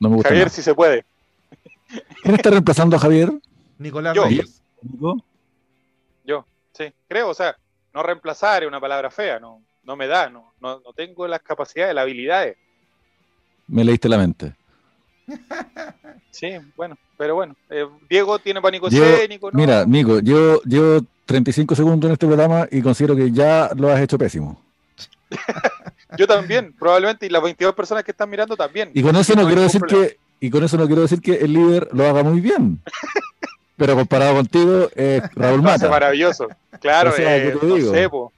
No 0.00 0.08
me 0.10 0.16
gusta. 0.16 0.30
Javier, 0.30 0.46
nada. 0.46 0.56
si 0.56 0.62
se 0.62 0.74
puede. 0.74 1.04
¿Quién 2.24 2.34
está 2.34 2.50
reemplazando 2.50 2.96
a 2.96 2.98
Javier? 2.98 3.32
Nicolás 3.78 4.16
Yo. 4.16 4.24
Reyes. 4.24 4.60
Nico? 4.82 5.24
Sí, 6.72 6.92
creo, 7.08 7.28
o 7.28 7.34
sea, 7.34 7.56
no 7.94 8.02
reemplazar 8.02 8.62
es 8.62 8.68
una 8.68 8.80
palabra 8.80 9.10
fea, 9.10 9.38
no, 9.38 9.62
no 9.84 9.96
me 9.96 10.06
da, 10.06 10.28
no, 10.30 10.52
no, 10.60 10.80
no 10.80 10.92
tengo 10.94 11.26
las 11.28 11.40
capacidades, 11.42 11.94
las 11.94 12.02
habilidades. 12.02 12.56
Me 13.68 13.84
leíste 13.84 14.08
la 14.08 14.18
mente. 14.18 14.54
Sí, 16.30 16.50
bueno, 16.76 16.96
pero 17.18 17.34
bueno, 17.34 17.54
eh, 17.68 17.86
Diego 18.08 18.38
tiene 18.38 18.60
pánico 18.62 18.88
Yo- 18.88 19.04
escénico, 19.04 19.50
¿no? 19.50 19.58
Mira, 19.58 19.84
Nico, 19.84 20.18
yo 20.20 20.62
llevo 20.62 21.02
35 21.26 21.74
segundos 21.74 22.08
en 22.08 22.12
este 22.14 22.26
programa 22.26 22.66
y 22.70 22.80
considero 22.80 23.14
que 23.14 23.30
ya 23.30 23.70
lo 23.76 23.90
has 23.90 24.00
hecho 24.00 24.16
pésimo. 24.16 24.58
yo 26.18 26.26
también, 26.26 26.72
probablemente, 26.72 27.26
y 27.26 27.28
las 27.28 27.42
22 27.42 27.74
personas 27.74 28.02
que 28.02 28.12
están 28.12 28.30
mirando 28.30 28.56
también. 28.56 28.90
Y 28.94 29.02
con 29.02 29.14
eso 29.14 29.34
no 29.34 29.44
quiero 29.44 29.60
decir 29.60 29.80
problema. 29.80 30.08
que, 30.08 30.16
y 30.40 30.48
con 30.50 30.64
eso 30.64 30.78
no 30.78 30.86
quiero 30.86 31.02
decir 31.02 31.20
que 31.20 31.34
el 31.34 31.52
líder 31.52 31.88
lo 31.92 32.06
haga 32.06 32.22
muy 32.22 32.40
bien. 32.40 32.80
Pero 33.76 33.94
comparado 33.96 34.34
contigo, 34.34 34.88
es 34.94 35.22
Raúl 35.34 35.62
Mata. 35.62 35.88
maravilloso. 35.88 36.48
Claro, 36.80 37.10
O 37.10 37.12
sea, 37.12 37.36
eh, 37.36 37.52
¿qué 37.52 37.58
te 37.58 37.66
no 37.66 37.74
digo? 37.74 37.92
sé, 37.92 38.08
po. 38.08 38.32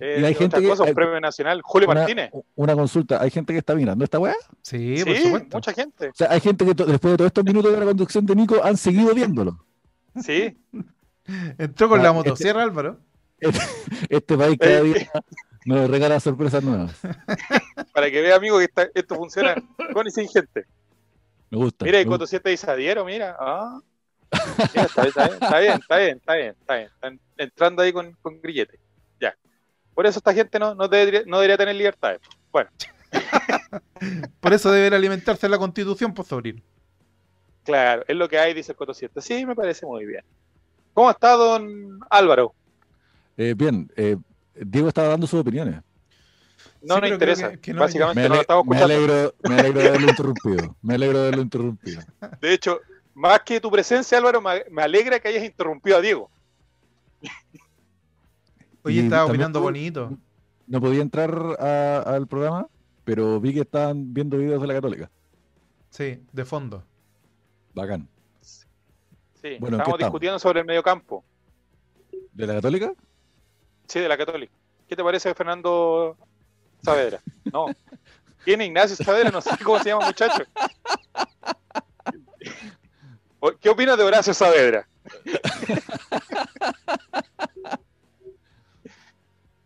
Eh, 0.00 0.18
Y 0.20 0.24
hay 0.24 0.34
gente 0.34 0.60
que- 0.60 0.68
cosas, 0.68 0.80
un 0.82 0.88
hay- 0.88 0.94
premio 0.94 1.20
nacional. 1.20 1.60
Julio 1.62 1.88
Una, 1.88 2.00
Martínez. 2.00 2.30
una 2.54 2.74
consulta, 2.76 3.20
¿hay 3.20 3.30
gente 3.30 3.52
que 3.52 3.58
está 3.58 3.74
mirando 3.74 4.04
esta 4.04 4.18
weá? 4.20 4.34
Sí, 4.62 4.98
Sí, 4.98 5.04
por 5.04 5.16
supuesto. 5.16 5.56
mucha 5.56 5.72
gente. 5.72 6.08
O 6.10 6.14
sea, 6.14 6.28
hay 6.30 6.40
gente 6.40 6.64
que 6.64 6.74
to- 6.74 6.86
después 6.86 7.10
de 7.12 7.16
todos 7.18 7.26
estos 7.28 7.44
minutos 7.44 7.72
de 7.72 7.78
la 7.80 7.84
conducción 7.86 8.24
de 8.24 8.36
Nico 8.36 8.62
han 8.62 8.76
seguido 8.76 9.12
viéndolo. 9.14 9.58
Sí, 10.22 10.56
Entró 11.58 11.88
con 11.88 12.00
Ah, 12.00 12.02
la 12.04 12.08
este- 12.10 12.16
motosierra, 12.18 12.62
Álvaro. 12.62 12.98
Este 14.08 14.36
país 14.38 14.56
cada 14.58 14.78
Eh, 14.78 14.82
día 14.82 15.10
nos 15.66 15.90
regala 15.90 16.18
sorpresas 16.20 16.62
nuevas. 16.62 16.92
para 17.92 18.10
que 18.10 18.20
vea, 18.22 18.36
amigo, 18.36 18.58
que 18.58 18.64
está- 18.64 18.88
esto 18.94 19.16
funciona 19.16 19.54
con 19.92 20.06
y 20.06 20.10
sin 20.10 20.28
gente. 20.28 20.64
Me 21.50 21.58
gusta. 21.58 21.84
Mira, 21.84 22.00
y 22.00 22.04
me 22.04 22.10
Coto 22.10 22.26
7 22.26 22.50
dice 22.50 22.70
Adiero, 22.70 23.04
mira. 23.04 23.36
Ah. 23.40 23.80
Está, 24.30 25.02
bien, 25.02 25.08
está 25.08 25.22
bien, 25.22 25.32
está 25.40 25.58
bien, 25.58 25.72
está 25.78 25.96
bien, 25.96 26.16
está 26.18 26.34
bien, 26.34 26.50
está 26.56 26.74
bien. 26.76 26.88
Están 26.94 27.20
entrando 27.36 27.82
ahí 27.82 27.92
con, 27.92 28.12
con 28.22 28.40
grillete. 28.40 28.78
Ya. 29.20 29.34
Por 29.94 30.06
eso 30.06 30.18
esta 30.18 30.34
gente 30.34 30.58
no, 30.58 30.74
no, 30.74 30.88
debería, 30.88 31.22
no 31.26 31.36
debería 31.38 31.56
tener 31.56 31.74
libertades. 31.76 32.20
Bueno, 32.52 32.70
Por 34.40 34.52
eso 34.52 34.70
debe 34.70 34.94
alimentarse 34.94 35.48
la 35.48 35.58
constitución, 35.58 36.12
pues 36.14 36.28
sobrino. 36.28 36.62
claro, 37.64 38.04
es 38.06 38.16
lo 38.16 38.28
que 38.28 38.38
hay, 38.38 38.54
dice 38.54 38.72
el 38.72 38.76
Coto 38.76 38.94
7. 38.94 39.20
Sí, 39.20 39.44
me 39.46 39.54
parece 39.54 39.86
muy 39.86 40.04
bien. 40.06 40.24
¿Cómo 40.94 41.10
está 41.10 41.32
don 41.32 41.98
Álvaro? 42.10 42.54
Eh, 43.36 43.54
bien, 43.56 43.90
eh, 43.96 44.16
Diego 44.54 44.88
estaba 44.88 45.08
dando 45.08 45.26
sus 45.26 45.40
opiniones. 45.40 45.80
No 46.82 46.96
Sí, 46.96 47.00
nos 47.02 47.10
interesa. 47.10 47.46
creo 47.48 47.52
que- 47.52 47.60
que 47.60 47.74
no- 47.74 47.80
Básicamente 47.80 48.22
Me, 48.22 48.28
no 48.28 48.34
lo 48.36 48.40
estamos 48.40 48.66
me 48.66 48.76
escuchando. 48.76 48.94
alegro, 49.14 49.34
me 49.48 49.54
alegro 49.58 49.80
de 49.80 49.88
haberlo 49.88 50.08
interrumpido. 50.10 50.76
Me 50.82 50.94
alegro 50.94 51.18
de 51.18 51.22
haberlo 51.26 51.42
interrumpido. 51.42 52.02
De 52.40 52.52
hecho, 52.52 52.80
más 53.18 53.40
que 53.42 53.60
tu 53.60 53.70
presencia, 53.70 54.16
Álvaro, 54.18 54.40
me, 54.40 54.82
alegra 54.82 55.18
que 55.18 55.28
hayas 55.28 55.44
interrumpido 55.44 55.96
a 55.96 56.00
Diego. 56.00 56.30
Oye, 58.84 59.00
estaba 59.00 59.26
opinando 59.26 59.60
bonito. 59.60 60.16
No 60.66 60.80
podía 60.80 61.02
entrar 61.02 61.34
a- 61.58 62.00
al 62.02 62.26
programa, 62.26 62.68
pero 63.04 63.40
vi 63.40 63.52
que 63.54 63.60
estaban 63.60 64.12
viendo 64.14 64.38
videos 64.38 64.60
de 64.60 64.66
la 64.68 64.74
Católica. 64.74 65.10
Sí, 65.90 66.22
de 66.32 66.44
fondo. 66.44 66.84
Bacán. 67.74 68.08
Sí, 68.40 69.56
Bueno, 69.60 69.76
¿en 69.76 69.82
qué 69.82 69.82
estamos 69.82 69.86
estamos? 69.86 69.98
discutiendo 69.98 70.38
sobre 70.38 70.60
el 70.60 70.66
mediocampo. 70.66 71.24
¿De 72.32 72.46
la 72.46 72.54
Católica? 72.54 72.92
Sí, 73.86 74.00
de 74.00 74.08
la 74.08 74.16
Católica. 74.16 74.52
¿Qué 74.88 74.96
te 74.96 75.02
parece 75.02 75.34
Fernando 75.34 76.16
Saavedra? 76.82 77.20
No. 77.52 77.66
¿Quién 78.44 78.60
es 78.60 78.66
Ignacio 78.68 78.96
Saavedra? 78.96 79.30
No 79.30 79.40
sé 79.40 79.50
cómo 79.62 79.78
se 79.80 79.90
llama, 79.90 80.06
muchacho. 80.06 80.42
¿Qué 83.60 83.68
opinas 83.70 83.96
de 83.96 84.04
Horacio 84.04 84.34
Saavedra? 84.34 84.86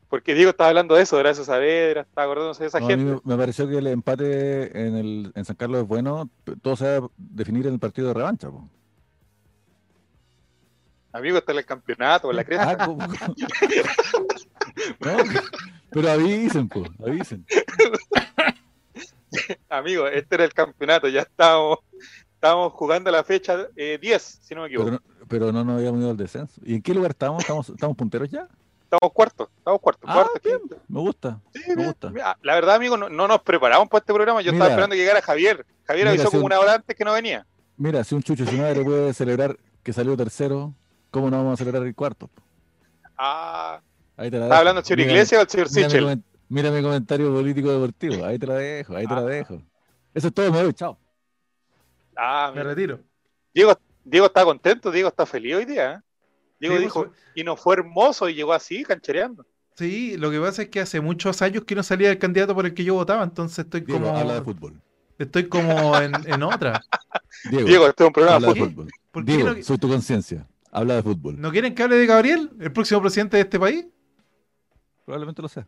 Porque 0.09 0.35
Diego 0.35 0.51
estaba 0.51 0.69
hablando 0.69 0.95
de 0.95 1.03
eso, 1.03 1.17
de 1.17 1.21
Horacio 1.21 1.43
Saavedra, 1.45 2.03
estaba 2.03 2.25
acordándose 2.27 2.65
de 2.65 2.69
esa 2.69 2.81
No, 2.81 2.87
a 2.87 2.89
mí 2.91 2.95
gente. 2.97 3.21
me, 3.25 3.37
pareció 3.37 3.67
que 3.67 3.79
el 3.79 3.87
empate 3.87 4.87
en, 4.87 4.95
el, 4.97 5.33
en 5.35 5.45
San 5.47 5.57
Carlos 5.57 5.81
es 5.83 5.89
bueno. 5.89 6.29
Todo 6.61 6.77
se 6.77 7.01
va 7.01 7.07
a 7.07 7.11
definir 7.17 7.67
en 7.67 7.73
el 7.75 7.81
partido 7.81 8.09
de 8.09 8.15
revancha. 8.15 8.51
po. 8.51 8.69
Amigo, 11.15 11.39
está 11.39 11.53
en 11.53 11.59
el 11.59 11.65
campeonato, 11.65 12.31
en 12.31 12.37
la 12.37 12.45
cresta. 12.45 12.71
Ah, 12.71 12.87
¿cómo- 12.87 12.99
cómo? 13.07 13.35
No, 15.01 15.17
pero 15.91 16.11
avisen, 16.11 16.69
po, 16.69 16.85
avisen. 17.07 17.47
Amigo, 19.71 20.07
este 20.09 20.35
era 20.35 20.45
el 20.45 20.53
campeonato, 20.53 21.09
ya 21.09 21.23
estábamos, 21.23 21.79
estábamos 22.43 22.73
jugando 22.73 23.09
la 23.13 23.23
fecha 23.23 23.69
eh, 23.77 23.99
10, 24.03 24.41
si 24.43 24.53
no 24.57 24.63
me 24.63 24.67
equivoco. 24.67 24.87
Pero, 24.91 24.97
no- 25.21 25.27
pero 25.29 25.53
no 25.53 25.63
nos 25.65 25.77
habíamos 25.79 26.01
ido 26.01 26.11
al 26.11 26.17
descenso. 26.17 26.61
¿Y 26.65 26.75
en 26.75 26.83
qué 26.83 26.93
lugar 26.93 27.13
estamos? 27.13 27.41
¿Estamos, 27.41 27.69
estamos 27.69 27.97
punteros 27.97 28.29
ya? 28.31 28.49
Estamos 28.83 29.13
cuartos, 29.15 29.49
estamos 29.59 29.81
cuartos, 29.81 30.11
Ah, 30.11 30.15
cuarto, 30.15 30.33
bien. 30.45 30.59
Me 30.89 31.01
gusta. 31.01 31.41
Sí, 31.55 31.61
Me 31.69 31.77
bien. 31.77 31.87
gusta. 31.89 32.11
Mira, 32.11 32.37
La 32.43 32.55
verdad, 32.57 32.75
amigo, 32.75 32.97
no, 32.97 33.09
no 33.09 33.29
nos 33.29 33.41
preparamos 33.43 33.89
para 33.89 34.01
este 34.01 34.13
programa. 34.13 34.43
Yo 34.43 34.51
Mira. 34.53 34.57
estaba 34.65 34.71
esperando 34.71 34.95
que 34.95 34.99
llegara 35.01 35.23
Javier. 35.23 35.65
Javier 35.85 36.05
Mira, 36.07 36.11
avisó 36.11 36.25
si 36.25 36.31
como 36.33 36.41
un- 36.41 36.47
una 36.47 36.59
hora 36.61 36.75
antes 36.75 36.97
que 36.97 37.05
no 37.05 37.13
venía. 37.13 37.47
Mira, 37.77 38.03
si 38.03 38.15
un 38.17 38.23
chucho 38.25 38.45
su 38.45 38.57
madre 38.57 38.83
puede 38.83 39.15
celebrar 39.15 39.57
que 39.85 39.93
salió 39.93 40.17
tercero, 40.17 40.75
¿cómo 41.13 41.31
no 41.31 41.37
vamos 41.39 41.55
a 41.55 41.57
celebrar 41.59 41.87
el 41.87 41.95
cuarto? 41.95 42.29
Ah, 43.17 43.81
Ahí 44.17 44.31
te 44.33 44.39
la 44.39 44.47
¿está 44.47 44.59
hablando 44.59 44.81
el 44.81 44.85
señor 44.85 45.01
Iglesias 45.07 45.39
o 45.39 45.43
el 45.43 45.49
señor 45.49 45.69
Sichel? 45.91 46.23
mira 46.49 46.71
mi 46.73 46.83
comentario 46.83 47.33
político 47.33 47.71
deportivo. 47.71 48.25
Ahí 48.27 48.37
te 48.39 48.47
la 48.49 48.55
dejo, 48.57 48.97
ahí 48.97 49.07
te 49.07 49.15
la 49.15 49.21
Ah. 49.21 49.25
dejo. 49.27 49.63
Eso 50.13 50.27
es 50.29 50.35
todo, 50.35 50.51
me 50.53 50.61
voy, 50.63 50.75
chao. 50.75 50.99
Ah, 52.17 52.51
Me 52.55 52.61
mira. 52.61 52.75
retiro. 52.75 53.01
Diego, 53.55 53.79
Diego 54.05 54.27
está 54.27 54.45
contento, 54.45 54.91
Diego 54.91 55.09
está 55.09 55.27
feliz 55.27 55.55
hoy 55.57 55.65
día. 55.65 55.93
¿eh? 55.95 56.01
Diego 56.61 56.77
Sí, 56.77 56.83
dijo, 56.83 57.05
pues, 57.07 57.19
y 57.35 57.45
no 57.45 57.57
fue 57.57 57.75
hermoso 57.75 58.29
y 58.29 58.35
llegó 58.35 58.53
así, 58.53 58.85
canchereando. 58.85 59.47
Sí, 59.77 60.17
lo 60.19 60.31
que 60.31 60.39
pasa 60.41 60.63
es 60.63 60.69
que 60.69 60.81
hace 60.81 61.01
muchos 61.01 61.41
años 61.43 61.65
que 61.65 61.75
no 61.75 61.83
salía 61.83 62.11
el 62.11 62.19
candidato 62.19 62.55
por 62.55 62.67
el 62.67 62.75
que 62.75 62.85
yo 62.85 62.95
votaba, 62.95 63.23
entonces 63.25 63.61
estoy 63.65 63.81
Diego, 63.81 64.05
como 64.05 64.17
habla 64.19 64.35
de 64.35 64.43
fútbol. 64.43 64.81
estoy 65.19 65.49
como 65.49 65.97
en, 65.99 66.13
en 66.27 66.43
otra. 66.43 66.83
Diego, 67.51 67.67
Diego, 67.67 67.87
este 67.89 68.05
es 68.05 68.07
un 68.07 68.13
programa 68.13 68.39
de 68.47 68.53
fútbol. 68.53 68.69
fútbol. 68.71 68.89
¿Por 69.11 69.25
qué 69.25 69.33
Diego, 69.33 69.55
no, 69.55 69.63
soy 69.63 69.79
tu 69.79 69.89
conciencia. 69.89 70.47
Habla 70.71 70.97
de 70.97 71.03
fútbol. 71.03 71.41
no 71.41 71.51
quieren 71.51 71.75
que 71.75 71.83
hable 71.83 71.97
de 71.97 72.07
Gabriel, 72.07 72.51
el 72.61 72.73
próximo 72.73 73.01
presidente 73.01 73.37
de 73.39 73.43
este 73.43 73.59
país? 73.59 73.87
Probablemente 75.05 75.43
lo 75.43 75.49
sé. 75.49 75.67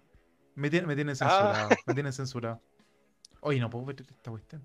Me 0.55 0.71
tienen, 0.71 0.87
me 0.87 0.95
tienen 0.95 1.17
censurado, 1.17 1.71
me 1.87 1.95
tienen 1.95 2.13
censurado. 2.13 2.61
Oye, 3.41 3.59
no 3.59 3.69
puedo 3.69 3.85
ver 3.87 3.97
esta 4.01 4.31
cuestión. 4.31 4.65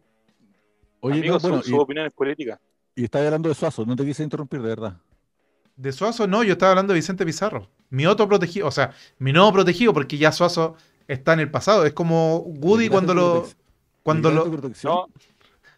Oye, 1.02 1.20
Amigo, 1.20 1.34
no, 1.36 1.40
su- 1.40 1.48
bueno, 1.48 1.64
sus 1.64 1.72
y, 1.72 1.76
opiniones 1.76 2.14
políticas. 2.14 2.60
y 2.96 3.04
estaba 3.06 3.26
hablando 3.26 3.50
de 3.50 3.56
Suazo, 3.56 3.86
no 3.86 3.96
te 3.96 4.06
quise 4.06 4.24
interrumpir, 4.24 4.62
de 4.62 4.68
verdad. 4.70 4.98
De 5.76 5.92
Suazo 5.94 6.28
no, 6.28 6.44
yo 6.44 6.54
estaba 6.54 6.72
hablando 6.72 6.94
de 6.94 7.00
Vicente 7.00 7.26
Pizarro. 7.26 7.70
Mi 7.90 8.06
otro 8.06 8.28
protegido, 8.28 8.68
o 8.68 8.72
sea, 8.72 8.92
mi 9.18 9.32
nuevo 9.32 9.52
protegido, 9.54 9.94
porque 9.94 10.18
ya 10.18 10.32
Suazo 10.32 10.76
está 11.08 11.34
en 11.34 11.40
el 11.40 11.50
pasado. 11.52 11.86
Es 11.86 11.94
como 11.94 12.40
Woody 12.40 12.86
¿Le 12.86 12.90
cuando 12.90 13.14
lo. 13.14 13.48
Cuando 14.04 14.30
lo. 14.32 14.46
No, 14.46 14.52
no 14.84 15.10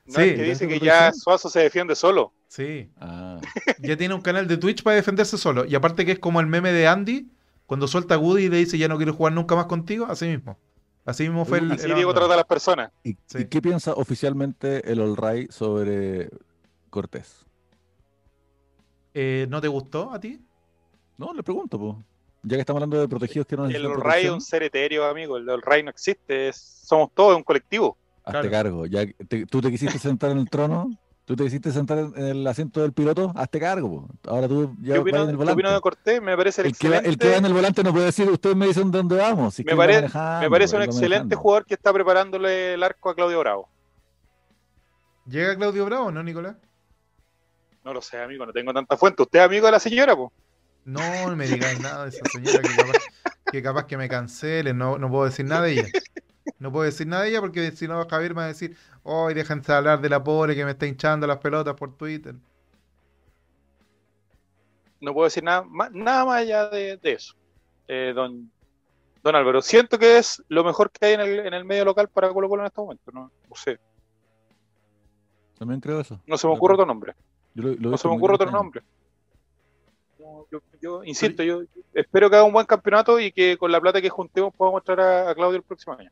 Sí. 0.08 0.22
es 0.22 0.36
que 0.36 0.44
dice 0.44 0.68
¿Te 0.68 0.80
que 0.80 0.86
ya? 0.86 1.14
Suazo 1.14 1.50
se 1.50 1.60
defiende 1.60 1.96
solo. 1.96 2.34
Sí, 2.48 2.90
Ah, 3.00 3.40
ya 3.80 3.96
tiene 3.96 4.14
un 4.14 4.22
canal 4.22 4.48
de 4.48 4.58
Twitch 4.58 4.84
para 4.84 4.96
defenderse 4.98 5.38
solo. 5.38 5.64
Y 5.66 5.76
aparte 5.76 6.06
que 6.06 6.14
es 6.14 6.20
como 6.20 6.40
el 6.42 6.48
meme 6.48 6.72
de 6.74 6.86
Andy, 6.88 7.30
cuando 7.66 7.88
suelta 7.88 8.16
a 8.16 8.18
Woody 8.18 8.46
y 8.46 8.50
le 8.50 8.58
dice 8.58 8.78
ya 8.78 8.88
no 8.90 8.98
quiero 8.98 9.14
jugar 9.14 9.32
nunca 9.34 9.56
más 9.56 9.68
contigo, 9.68 10.08
así 10.10 10.26
mismo. 10.26 10.58
Así 11.06 11.24
mismo 11.24 11.46
fue 11.46 11.60
el. 11.60 11.72
Así 11.72 11.88
el 11.88 11.96
Diego 11.96 12.14
trata 12.14 12.34
a 12.34 12.38
las 12.38 12.46
personas. 12.46 12.92
¿Y, 13.04 13.14
Sí. 13.26 13.40
y 13.40 13.46
qué 13.46 13.62
piensa 13.62 13.94
oficialmente 13.94 14.92
el 14.92 15.00
All 15.02 15.18
Right 15.18 15.52
sobre 15.52 16.30
Cortés? 16.90 17.46
Eh, 19.14 19.46
¿No 19.50 19.60
te 19.62 19.68
gustó 19.68 20.12
a 20.12 20.20
ti? 20.20 20.40
No, 21.18 21.34
le 21.34 21.44
pregunto, 21.44 21.78
pues. 21.80 21.96
Ya 22.44 22.58
que 22.58 22.62
estamos 22.62 22.78
hablando 22.82 23.00
de 23.00 23.08
protegidos 23.08 23.46
que 23.46 23.56
no 23.56 23.64
El 23.66 23.70
necesitan 23.74 23.98
Olray 23.98 24.26
es 24.26 24.32
un 24.32 24.42
ser 24.42 24.64
etéreo, 24.64 25.06
amigo. 25.06 25.38
El 25.38 25.48
Olray 25.50 25.84
no 25.84 25.90
existe. 25.92 26.48
es- 26.50 26.56
somos 26.58 27.12
todos 27.14 27.36
un 27.38 27.44
colectivo. 27.44 27.98
hazte 28.24 28.32
Claro. 28.48 28.52
cargo. 28.52 28.86
Ya 28.86 29.06
que 29.08 29.14
te- 29.26 29.46
tú 29.48 29.62
te 29.62 29.72
quisiste 29.72 29.98
sentar 29.98 30.30
en 30.32 30.38
el 30.38 30.48
trono, 30.50 30.92
tú 31.32 31.36
te 31.38 31.44
quisiste 31.46 31.72
sentar 31.72 31.98
en, 31.98 32.13
el 32.17 32.46
asiento 32.48 32.82
del 32.82 32.94
piloto, 32.94 33.32
hazte 33.36 33.60
cargo. 33.60 34.08
po. 34.08 34.30
Ahora 34.32 34.48
tú 34.48 34.76
ya 34.82 34.94
¿Qué 34.96 35.00
opino, 35.00 35.17
en 35.17 35.24
el 35.24 35.30
qué 35.32 35.36
volante. 35.38 35.54
opino 35.54 35.72
de 35.74 35.82
Cortés? 35.82 36.22
Me 36.22 36.36
parece 36.38 36.62
el, 36.62 36.76
que 36.78 36.89
va, 36.89 36.96
excelente. 36.98 37.10
el 37.10 37.17
que 37.17 37.30
va 37.30 37.36
en 37.38 37.46
el 37.46 37.54
volante 37.54 37.84
no 37.84 37.91
puede 37.91 38.06
decir, 38.06 38.30
ustedes 38.30 38.56
me 38.56 38.67
dicen 38.67 38.91
dónde 38.91 39.15
vamos. 39.17 39.54
si 39.56 39.63
me, 39.63 39.76
pare- 39.76 40.10
parece 40.10 40.76
un 40.76 40.82
excelente 40.84 41.10
manejando. 41.10 41.38
jugador 41.38 41.65
que 41.65 41.74
está 41.74 41.94
preparándole 41.94 42.74
el 42.76 42.84
arco 42.84 43.10
a 43.10 43.15
Claudio 43.15 43.39
Bravo. 43.39 43.70
¿Llega 45.26 45.56
Claudio 45.56 45.86
Bravo, 45.86 46.12
no, 46.12 46.24
Nicolás? 46.24 46.56
No 47.84 47.94
lo 47.94 48.02
sé, 48.02 48.20
amigo, 48.22 48.46
no 48.46 48.52
tengo 48.54 48.74
tanta 48.74 48.98
fuente. 48.98 49.22
¿Usted 49.24 49.39
es 49.39 49.46
amigo 49.46 49.65
de 49.65 49.72
la 49.72 49.80
señora, 49.80 50.15
pues? 50.15 50.30
No, 50.86 51.30
no 51.30 51.36
me 51.36 51.48
digáis 51.48 51.80
nada 51.80 52.04
de 52.06 52.10
esa 52.10 52.26
señora 52.32 52.60
que 52.60 52.76
capaz 52.76 52.98
que, 53.52 53.62
capaz 53.63 53.86
que 53.86 53.98
me 53.98 54.10
cancele, 54.10 54.74
no, 54.74 54.98
no 54.98 55.10
puedo 55.10 55.26
decir 55.26 55.46
nada 55.46 55.63
de 55.63 55.74
ella. 55.74 55.86
No 56.60 56.71
puedo 56.71 56.86
decir 56.86 57.08
nada 57.08 57.23
de 57.23 57.30
ella 57.30 57.41
porque 57.41 57.71
si 57.71 57.88
no 57.88 58.06
Javier 58.08 58.32
me 58.34 58.41
va 58.41 58.45
a 58.45 58.47
decir, 58.47 58.75
hoy 59.04 59.34
déjense 59.34 59.71
hablar 59.73 60.01
de 60.01 60.10
la 60.10 60.23
pobre 60.23 60.56
que 60.56 60.65
me 60.65 60.71
está 60.71 60.86
hinchando 60.88 61.27
las 61.27 61.38
pelotas 61.38 61.75
por 61.75 61.95
Twitter. 61.95 62.36
No 64.99 65.13
puedo 65.13 65.25
decir 65.25 65.43
nada 65.43 65.63
más, 65.63 65.91
nada 65.91 66.25
más 66.25 66.38
allá 66.41 66.69
de, 66.69 66.97
de 66.97 67.12
eso. 67.13 67.34
Eh, 67.88 68.12
don, 68.15 68.51
don 69.23 69.36
Álvaro, 69.36 69.62
siento 69.62 69.97
que 69.97 70.17
es 70.17 70.43
lo 70.47 70.63
mejor 70.63 70.91
que 70.91 71.06
hay 71.08 71.13
en 71.13 71.21
el, 71.21 71.39
en 71.47 71.54
el 71.54 71.65
medio 71.65 71.86
local 71.86 72.08
para 72.08 72.30
Colo 72.32 72.47
Colo 72.47 72.62
en 72.63 72.67
este 72.67 72.82
momento. 72.82 73.12
No, 73.12 73.21
no 73.49 73.56
sé, 73.56 73.80
También 75.58 75.80
creo 75.82 75.99
eso. 75.99 76.19
no 76.27 76.38
se 76.38 76.47
me 76.47 76.54
ocurre 76.54 76.73
otro 76.75 76.86
nombre. 76.86 77.13
Yo 77.56 77.63
lo- 77.63 77.69
lo 77.69 77.89
he 77.89 77.91
No 77.91 77.97
se 77.97 78.08
me 78.08 78.15
ocurre 78.15 78.36
otro 78.36 78.51
nombre. 78.51 78.82
No, 80.19 80.45
yo, 80.51 80.62
yo 80.80 81.04
insisto, 81.04 81.41
yo 81.43 81.62
espero 81.95 82.30
que 82.30 82.36
haga 82.36 82.45
un 82.45 82.54
buen 82.54 82.67
campeonato 82.67 83.19
y 83.19 83.32
que 83.32 83.58
con 83.58 83.71
la 83.71 83.82
plata 83.82 84.01
que 84.01 84.10
juntemos 84.10 84.54
podamos 84.54 84.77
mostrar 84.77 84.99
a, 85.01 85.30
a 85.32 85.36
Claudio 85.36 85.58
el 85.58 85.63
próximo 85.63 85.95
año. 85.97 86.12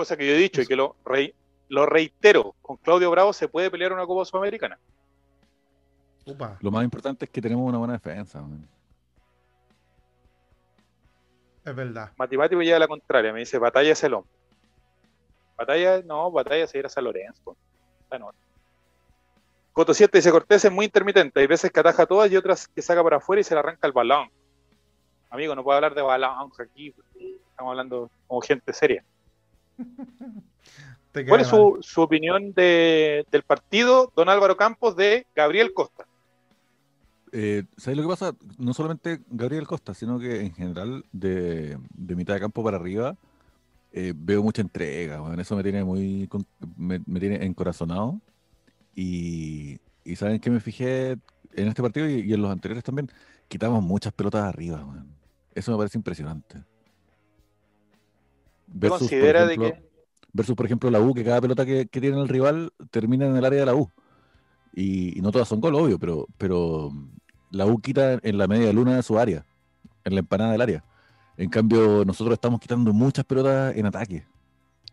Cosa 0.00 0.16
que 0.16 0.26
yo 0.26 0.32
he 0.32 0.38
dicho 0.38 0.62
y 0.62 0.66
que 0.66 0.76
lo, 0.76 0.96
rei- 1.04 1.34
lo 1.68 1.84
reitero, 1.84 2.54
con 2.62 2.78
Claudio 2.78 3.10
Bravo 3.10 3.34
se 3.34 3.48
puede 3.48 3.70
pelear 3.70 3.92
una 3.92 4.06
Copa 4.06 4.24
Sudamericana. 4.24 4.78
Upa. 6.24 6.56
Lo 6.62 6.70
más 6.70 6.84
importante 6.84 7.26
es 7.26 7.30
que 7.30 7.42
tenemos 7.42 7.68
una 7.68 7.76
buena 7.76 7.92
defensa. 7.92 8.40
man. 8.40 8.66
Es 11.66 11.74
verdad. 11.76 12.12
Matemático 12.16 12.62
lleva 12.62 12.76
a 12.78 12.80
la 12.80 12.88
contraria, 12.88 13.30
me 13.30 13.40
dice, 13.40 13.58
batalla 13.58 13.92
es 13.92 14.02
el 14.02 14.14
hombre. 14.14 14.32
Batalla, 15.58 16.00
no, 16.02 16.30
batalla 16.30 16.66
se 16.66 16.78
irá 16.78 16.86
a 16.86 16.90
San 16.90 17.04
Lorenzo. 17.04 17.54
Está 18.04 18.16
en 18.16 18.22
otra. 18.22 18.40
Coto 19.74 19.92
7 19.92 20.16
dice 20.16 20.30
Cortés 20.30 20.64
es 20.64 20.72
muy 20.72 20.86
intermitente, 20.86 21.40
hay 21.40 21.46
veces 21.46 21.70
que 21.70 21.78
ataja 21.80 22.06
todas 22.06 22.32
y 22.32 22.38
otras 22.38 22.68
que 22.68 22.80
saca 22.80 23.02
para 23.04 23.18
afuera 23.18 23.40
y 23.40 23.44
se 23.44 23.52
le 23.54 23.60
arranca 23.60 23.86
el 23.86 23.92
balón. 23.92 24.30
Amigo, 25.28 25.54
no 25.54 25.62
puedo 25.62 25.76
hablar 25.76 25.94
de 25.94 26.00
balón 26.00 26.50
aquí, 26.58 26.94
estamos 27.50 27.70
hablando 27.72 28.10
como 28.26 28.40
gente 28.40 28.72
seria. 28.72 29.04
Te 31.12 31.26
¿Cuál 31.26 31.40
es 31.40 31.48
su, 31.48 31.78
su 31.80 32.02
opinión 32.02 32.52
de- 32.52 33.26
del 33.32 33.42
partido, 33.42 34.12
don 34.14 34.28
Álvaro 34.28 34.56
Campos, 34.56 34.94
de 34.94 35.26
Gabriel 35.34 35.72
Costa? 35.74 36.06
Eh, 37.32 37.64
¿Sabes 37.76 37.96
lo 37.96 38.02
que 38.04 38.08
pasa? 38.08 38.34
No 38.58 38.72
solamente 38.74 39.20
Gabriel 39.28 39.66
Costa, 39.66 39.92
sino 39.94 40.18
que 40.20 40.40
en 40.40 40.54
general 40.54 41.04
de, 41.12 41.78
de 41.94 42.14
mitad 42.16 42.34
de 42.34 42.40
campo 42.40 42.62
para 42.62 42.76
arriba 42.76 43.16
eh, 43.92 44.12
veo 44.16 44.42
mucha 44.42 44.62
entrega. 44.62 45.20
weón. 45.20 45.40
Eso 45.40 45.56
me 45.56 45.62
tiene 45.64 45.82
muy 45.82 46.28
me, 46.76 47.00
me 47.06 47.18
tiene 47.20 47.44
encorazonado. 47.44 48.20
Y, 48.94 49.78
y 50.04 50.16
saben 50.16 50.40
que 50.40 50.50
me 50.50 50.60
fijé 50.60 51.12
en 51.54 51.68
este 51.68 51.82
partido 51.82 52.08
y, 52.08 52.20
y 52.20 52.32
en 52.34 52.42
los 52.42 52.50
anteriores 52.52 52.84
también. 52.84 53.10
Quitamos 53.48 53.82
muchas 53.82 54.12
pelotas 54.12 54.44
arriba. 54.44 54.84
weón. 54.84 55.08
Eso 55.54 55.72
me 55.72 55.78
parece 55.78 55.98
impresionante. 55.98 56.62
¿Usted 58.74 58.88
Versus, 58.88 58.98
por 58.98 58.98
considera 58.98 59.46
de 59.46 59.54
ejemplo, 59.54 59.72
que 59.72 59.90
versus, 60.32 60.54
por 60.54 60.66
ejemplo, 60.66 60.90
la 60.90 61.00
U, 61.00 61.14
que 61.14 61.24
cada 61.24 61.40
pelota 61.40 61.66
que, 61.66 61.86
que 61.86 62.00
tiene 62.00 62.20
el 62.20 62.28
rival 62.28 62.72
termina 62.90 63.26
en 63.26 63.36
el 63.36 63.44
área 63.44 63.60
de 63.60 63.66
la 63.66 63.74
U. 63.74 63.90
Y, 64.74 65.18
y 65.18 65.22
no 65.22 65.32
todas 65.32 65.48
son 65.48 65.60
gol, 65.60 65.74
obvio, 65.74 65.98
pero, 65.98 66.26
pero 66.38 66.92
la 67.50 67.66
U 67.66 67.80
quita 67.80 68.18
en 68.22 68.38
la 68.38 68.46
media 68.46 68.72
luna 68.72 68.96
de 68.96 69.02
su 69.02 69.18
área, 69.18 69.44
en 70.04 70.14
la 70.14 70.20
empanada 70.20 70.52
del 70.52 70.60
área. 70.60 70.84
En 71.36 71.48
cambio, 71.48 72.04
nosotros 72.04 72.34
estamos 72.34 72.60
quitando 72.60 72.92
muchas 72.92 73.24
pelotas 73.24 73.74
en 73.76 73.86
ataque. 73.86 74.26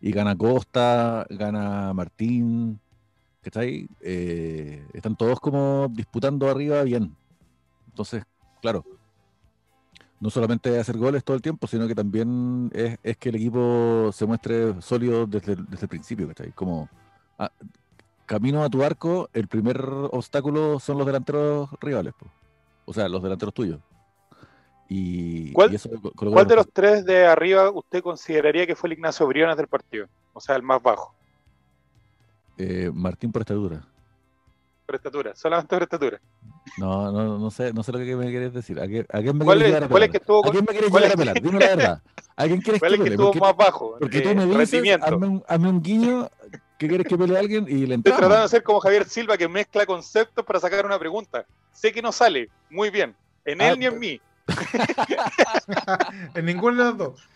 Y 0.00 0.12
gana 0.12 0.36
Costa, 0.36 1.26
gana 1.28 1.92
Martín, 1.92 2.80
¿cachai? 3.42 3.88
Eh, 4.00 4.86
están 4.92 5.16
todos 5.16 5.40
como 5.40 5.88
disputando 5.90 6.48
arriba 6.48 6.82
bien. 6.82 7.14
Entonces, 7.88 8.24
claro, 8.62 8.84
no 10.20 10.30
solamente 10.30 10.78
hacer 10.78 10.96
goles 10.98 11.22
todo 11.24 11.36
el 11.36 11.42
tiempo, 11.42 11.66
sino 11.66 11.86
que 11.86 11.94
también 11.94 12.70
es, 12.74 12.98
es 13.02 13.16
que 13.16 13.28
el 13.28 13.36
equipo 13.36 14.10
se 14.12 14.26
muestre 14.26 14.80
sólido 14.82 15.26
desde, 15.26 15.52
el- 15.52 15.66
desde 15.66 15.84
el 15.84 15.88
principio, 15.88 16.26
¿cachai? 16.28 16.52
Como 16.52 16.88
ah, 17.38 17.50
camino 18.26 18.62
a 18.64 18.68
tu 18.68 18.82
arco, 18.82 19.28
el 19.32 19.46
primer 19.48 19.80
obstáculo 19.80 20.80
son 20.80 20.98
los 20.98 21.06
delanteros 21.06 21.70
rivales, 21.80 22.14
po. 22.18 22.26
o 22.84 22.92
sea, 22.92 23.08
los 23.08 23.22
delanteros 23.22 23.54
tuyos. 23.54 23.80
Y, 24.88 25.52
¿Cuál- 25.52 25.70
y 25.72 25.76
eso 25.76 25.90
Colo 26.16 26.32
¿Cuál 26.32 26.46
de 26.48 26.56
los 26.56 26.68
tres 26.72 27.04
de 27.04 27.26
arriba 27.26 27.70
usted 27.70 28.02
consideraría 28.02 28.66
que 28.66 28.74
fue 28.74 28.88
el 28.88 28.94
Ignacio 28.94 29.26
Briones 29.26 29.56
del 29.56 29.68
partido? 29.68 30.06
O 30.32 30.40
sea, 30.40 30.56
el 30.56 30.62
más 30.62 30.82
bajo, 30.82 31.14
Eh, 32.56 32.90
Martín 32.92 33.30
por 33.30 33.42
estatura. 33.42 33.82
por 34.86 34.94
estatura, 34.96 35.34
solamente 35.36 35.76
por 35.76 35.82
estatura. 35.82 36.20
No, 36.76 37.10
no, 37.12 37.38
no 37.38 37.50
sé, 37.50 37.72
no 37.72 37.82
sé 37.82 37.92
lo 37.92 37.98
que 37.98 38.16
me 38.16 38.30
quieres 38.30 38.52
decir. 38.52 38.78
¿A, 38.80 38.86
qué, 38.86 39.06
a 39.12 39.20
quién 39.20 39.36
me 39.38 39.44
¿Cuál 39.44 39.58
quieres 39.58 39.62
es, 39.62 39.68
llevar 39.74 39.84
a 39.84 39.88
cuál 39.88 40.02
es 40.04 40.10
que 40.10 40.16
estuvo, 40.18 40.46
¿A 40.46 40.50
quién 40.50 40.64
me 40.64 40.72
quieres 40.72 40.90
cuál 40.90 41.02
llevar 41.02 41.14
a 41.14 41.16
pelar? 41.16 41.40
Dime 41.40 41.58
la 41.60 41.66
verdad. 41.66 42.02
¿A 42.36 42.44
quién 42.46 42.60
quieres 42.60 42.80
cuál 42.80 42.90
que 42.90 42.96
es 42.96 42.98
que 42.98 43.04
pelee? 43.04 43.14
estuvo 43.14 43.26
Porque, 43.26 43.40
más 43.40 43.56
bajo? 43.56 43.96
porque 43.98 44.18
Eh, 44.18 44.22
tú 44.22 44.34
me 44.34 44.46
dices, 44.46 44.98
hazme 45.00 45.26
un, 45.26 45.44
hazme 45.48 45.68
un 45.70 45.82
guiño 45.82 46.30
que 46.78 46.88
quieres 46.88 47.06
que 47.06 47.18
pelee 47.18 47.36
a 47.36 47.40
alguien 47.40 47.64
y 47.68 47.86
le 47.86 47.94
Estoy 47.94 47.94
entramos. 47.94 48.18
tratando 48.20 48.42
de 48.42 48.48
ser 48.48 48.62
como 48.62 48.80
Javier 48.80 49.08
Silva 49.08 49.36
que 49.36 49.48
mezcla 49.48 49.86
conceptos 49.86 50.44
para 50.44 50.60
sacar 50.60 50.86
una 50.86 50.98
pregunta. 50.98 51.44
Sé 51.72 51.92
que 51.92 52.02
no 52.02 52.12
sale 52.12 52.48
muy 52.70 52.90
bien, 52.90 53.16
en 53.44 53.60
Ah, 53.62 53.70
él 53.70 53.78
ni 53.78 53.86
en 53.86 53.98
mí, 53.98 54.20
en 56.34 56.44
ninguno 56.44 56.76
de 56.76 56.84
los 56.90 56.98
dos. 56.98 57.28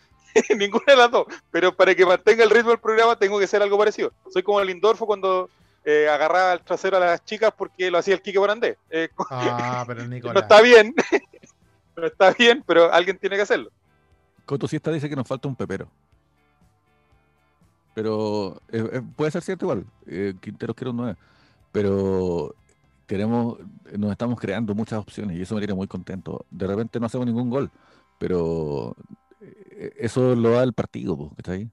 en 0.48 0.58
ninguna 0.58 0.84
de 0.86 0.96
las 0.96 1.10
dos. 1.10 1.26
Pero 1.50 1.74
para 1.74 1.94
que 1.94 2.06
mantenga 2.06 2.44
el 2.44 2.50
ritmo 2.50 2.70
del 2.70 2.78
programa 2.78 3.16
tengo 3.18 3.38
que 3.38 3.46
ser 3.46 3.62
algo 3.62 3.78
parecido. 3.78 4.12
Soy 4.32 4.42
como 4.42 4.60
el 4.60 4.68
Lindorfo 4.68 5.06
cuando 5.06 5.50
eh, 5.84 6.08
agarraba 6.08 6.52
el 6.52 6.60
trasero 6.60 6.96
a 6.96 7.00
las 7.00 7.24
chicas 7.24 7.52
porque 7.56 7.90
lo 7.90 7.98
hacía 7.98 8.14
el 8.14 8.22
Quique 8.22 8.38
Morandé. 8.38 8.78
Eh, 8.90 9.08
Ah, 9.30 9.84
pero 9.86 10.00
el 10.02 10.08
no 10.08 10.14
Nicolás. 10.14 10.42
está 10.42 10.60
bien, 10.62 10.94
no 11.96 12.06
está 12.06 12.32
bien, 12.32 12.62
pero 12.66 12.92
alguien 12.92 13.18
tiene 13.18 13.36
que 13.36 13.42
hacerlo. 13.42 13.70
Coto 14.44 14.66
Siesta 14.68 14.90
dice 14.90 15.08
que 15.08 15.16
nos 15.16 15.26
falta 15.26 15.48
un 15.48 15.56
pepero. 15.56 15.88
Pero 17.94 18.60
eh, 18.70 18.88
eh, 18.94 19.02
puede 19.16 19.30
ser 19.30 19.42
cierto 19.42 19.66
igual. 19.66 19.84
Eh, 20.06 20.34
Quinteros 20.40 20.74
quiere 20.74 20.90
un 20.90 20.96
9. 20.96 21.16
Pero 21.72 22.54
queremos, 23.06 23.58
nos 23.96 24.10
estamos 24.12 24.40
creando 24.40 24.74
muchas 24.74 24.98
opciones 24.98 25.36
y 25.36 25.42
eso 25.42 25.54
me 25.54 25.60
tiene 25.60 25.74
muy 25.74 25.86
contento. 25.86 26.44
De 26.50 26.66
repente 26.66 26.98
no 26.98 27.06
hacemos 27.06 27.26
ningún 27.26 27.50
gol, 27.50 27.70
pero 28.18 28.96
eso 29.98 30.34
lo 30.34 30.50
da 30.52 30.62
el 30.62 30.72
partido, 30.72 31.16
po, 31.16 31.34
¿cachai? 31.36 31.70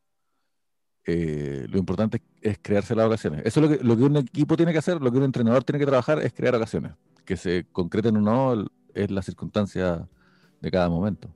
Eh, 1.06 1.66
lo 1.70 1.80
importante 1.80 2.22
es 2.42 2.60
crearse 2.62 2.94
las 2.96 3.08
ocasiones. 3.08 3.42
Eso 3.46 3.60
es 3.62 3.70
lo 3.70 3.78
que, 3.78 3.84
lo 3.84 3.98
que 3.98 4.04
un 4.04 4.18
equipo 4.18 4.56
tiene 4.58 4.72
que 4.72 4.78
hacer, 4.80 5.02
lo 5.02 5.12
que 5.12 5.18
un 5.18 5.24
entrenador 5.24 5.64
tiene 5.64 5.80
que 5.80 5.86
trabajar 5.86 6.20
es 6.22 6.34
crear 6.34 6.56
ocasiones. 6.56 6.94
Que 7.26 7.38
se 7.38 7.66
concreten 7.72 8.18
o 8.18 8.22
no 8.22 8.66
es 8.94 9.10
la 9.12 9.22
circunstancia 9.22 10.08
de 10.62 10.72
cada 10.72 10.90
momento. 10.90 11.30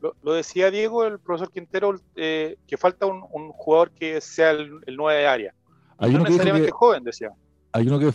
Lo, 0.00 0.14
lo 0.22 0.32
decía 0.32 0.70
Diego, 0.70 1.04
el 1.04 1.18
profesor 1.18 1.50
Quintero, 1.52 2.00
eh, 2.14 2.56
que 2.66 2.76
falta 2.76 3.06
un, 3.06 3.24
un 3.32 3.50
jugador 3.50 3.90
que 3.90 4.20
sea 4.20 4.52
el, 4.52 4.78
el 4.86 4.96
9 4.96 5.20
de 5.20 5.26
área. 5.26 5.54
Hay 5.98 6.12
no 6.12 6.18
uno 6.20 6.24
necesariamente 6.24 6.68
que- 6.68 6.72
joven, 6.72 7.02
decía. 7.04 7.30
Hay 7.72 7.86
uno 7.86 7.98
que, 7.98 8.10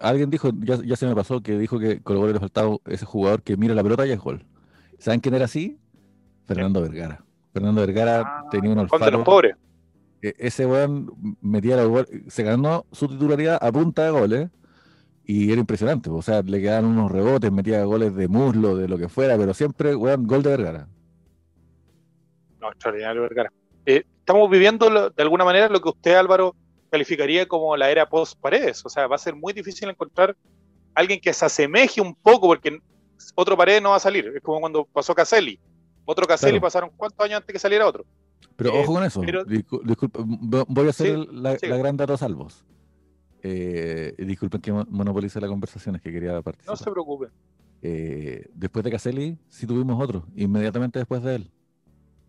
alguien 0.00 0.28
dijo, 0.28 0.50
ya, 0.60 0.76
ya 0.84 0.94
se 0.96 1.06
me 1.06 1.14
pasó, 1.14 1.40
que 1.40 1.56
dijo 1.58 1.78
que 1.78 2.02
Colo 2.02 2.20
Colo 2.20 2.32
le 2.34 2.40
faltaba 2.40 2.76
ese 2.86 3.06
jugador 3.06 3.42
que 3.42 3.56
mira 3.56 3.74
la 3.74 3.82
pelota 3.82 4.06
y 4.06 4.10
es 4.10 4.18
gol. 4.18 4.44
¿Saben 4.98 5.20
quién 5.20 5.34
era 5.34 5.46
así? 5.46 5.78
Fernando 6.46 6.82
Vergara. 6.82 7.24
Fernando 7.52 7.80
Vergara 7.80 8.22
Ah, 8.26 8.44
tenía 8.50 8.70
un 8.70 8.76
Juan 8.88 9.00
de 9.00 9.10
los 9.10 9.20
olfato. 9.20 9.24
pobres. 9.24 9.56
e- 10.22 10.34
Ese 10.38 10.66
weón 10.66 11.12
metía 11.40 11.76
la 11.76 12.06
se 12.28 12.42
ganó 12.42 12.84
su 12.92 13.06
titularidad 13.08 13.58
a 13.60 13.70
punta 13.72 14.04
de 14.04 14.10
goles 14.10 14.50
y 15.24 15.50
era 15.52 15.60
impresionante. 15.60 16.10
O 16.10 16.22
sea, 16.22 16.42
le 16.42 16.60
quedaban 16.60 16.86
unos 16.86 17.10
rebotes, 17.12 17.52
metía 17.52 17.84
goles 17.84 18.14
de 18.14 18.26
muslo, 18.28 18.76
de 18.76 18.88
lo 18.88 18.98
que 18.98 19.08
fuera, 19.08 19.36
pero 19.36 19.54
siempre, 19.54 19.94
weón, 19.94 20.26
gol 20.26 20.42
de 20.42 20.50
Vergara. 20.50 20.88
No, 22.60 22.70
extraordinario 22.70 23.22
Vergara. 23.22 23.52
Eh, 23.86 24.02
estamos 24.18 24.50
viviendo 24.50 24.90
lo- 24.90 25.10
de 25.10 25.22
alguna 25.22 25.44
manera 25.44 25.68
lo 25.68 25.80
que 25.80 25.88
usted, 25.90 26.14
Álvaro, 26.14 26.54
calificaría 26.90 27.46
como 27.46 27.76
la 27.76 27.90
era 27.90 28.08
post-paredes. 28.08 28.84
O 28.84 28.88
sea, 28.88 29.06
va 29.06 29.16
a 29.16 29.18
ser 29.18 29.34
muy 29.36 29.52
difícil 29.52 29.88
encontrar 29.88 30.36
alguien 30.94 31.20
que 31.20 31.32
se 31.32 31.44
asemeje 31.44 32.00
un 32.00 32.14
poco, 32.14 32.48
porque 32.48 32.78
otro 33.34 33.56
pared 33.56 33.80
no 33.80 33.90
va 33.90 33.96
a 33.96 34.00
salir. 34.00 34.32
Es 34.34 34.42
como 34.42 34.60
cuando 34.60 34.84
pasó 34.86 35.14
Caselli. 35.14 35.60
Otro 36.10 36.26
Caselli 36.26 36.52
Claro. 36.52 36.62
pasaron 36.62 36.90
cuántos 36.96 37.22
años 37.22 37.36
antes 37.40 37.52
que 37.52 37.58
saliera 37.58 37.86
otro. 37.86 38.06
Pero 38.56 38.70
Eh, 38.70 38.80
ojo 38.82 38.94
con 38.94 39.04
eso. 39.04 39.20
pero- 39.20 39.44
disculpa, 39.44 40.20
voy 40.66 40.86
a 40.86 40.90
hacer 40.90 41.18
Sí, 41.18 41.28
la, 41.32 41.58
sí. 41.58 41.66
la 41.66 41.76
gran 41.76 41.98
dato 41.98 42.16
salvos. 42.16 42.64
Eh, 43.42 44.14
disculpen 44.18 44.60
que 44.62 44.72
mo- 44.72 44.86
monopolice 44.88 45.38
la 45.38 45.48
conversación, 45.48 45.96
es 45.96 46.02
que 46.02 46.10
quería 46.10 46.32
No 46.32 46.42
participar. 46.42 46.78
se 46.78 46.90
preocupe. 46.90 47.26
Eh, 47.82 48.46
después 48.54 48.82
de 48.84 48.90
Caselli, 48.90 49.38
sí 49.48 49.66
tuvimos 49.66 50.02
otro, 50.02 50.26
inmediatamente 50.34 50.98
después 50.98 51.22
de 51.22 51.34
él. 51.36 51.50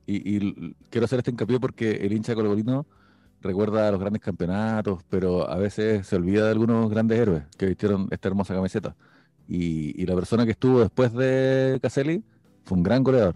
Y, 0.05 0.73
quiero 0.89 1.05
hacer 1.05 1.19
este 1.19 1.31
hincapié 1.31 1.57
porque 1.59 1.91
el 1.91 2.11
hincha 2.11 2.35
colocolino 2.35 2.85
recuerda 3.41 3.89
los 3.91 3.99
grandes 4.01 4.21
campeonatos, 4.21 5.03
pero 5.07 5.49
a 5.49 5.55
veces 5.57 6.05
se 6.05 6.15
olvida 6.17 6.45
de 6.45 6.51
algunos 6.51 6.89
grandes 6.89 7.17
héroes 7.17 7.43
que 7.57 7.65
vistieron 7.67 8.07
esta 8.11 8.27
hermosa 8.27 8.53
camiseta. 8.53 8.95
Y, 9.47 9.99
y 10.01 10.05
la 10.05 10.15
persona 10.15 10.43
que 10.45 10.51
estuvo 10.51 10.81
después 10.81 11.13
de 11.13 11.79
Caselli 11.81 12.23
fue 12.65 12.77
un 12.77 12.83
gran 12.83 13.03
goleador. 13.03 13.35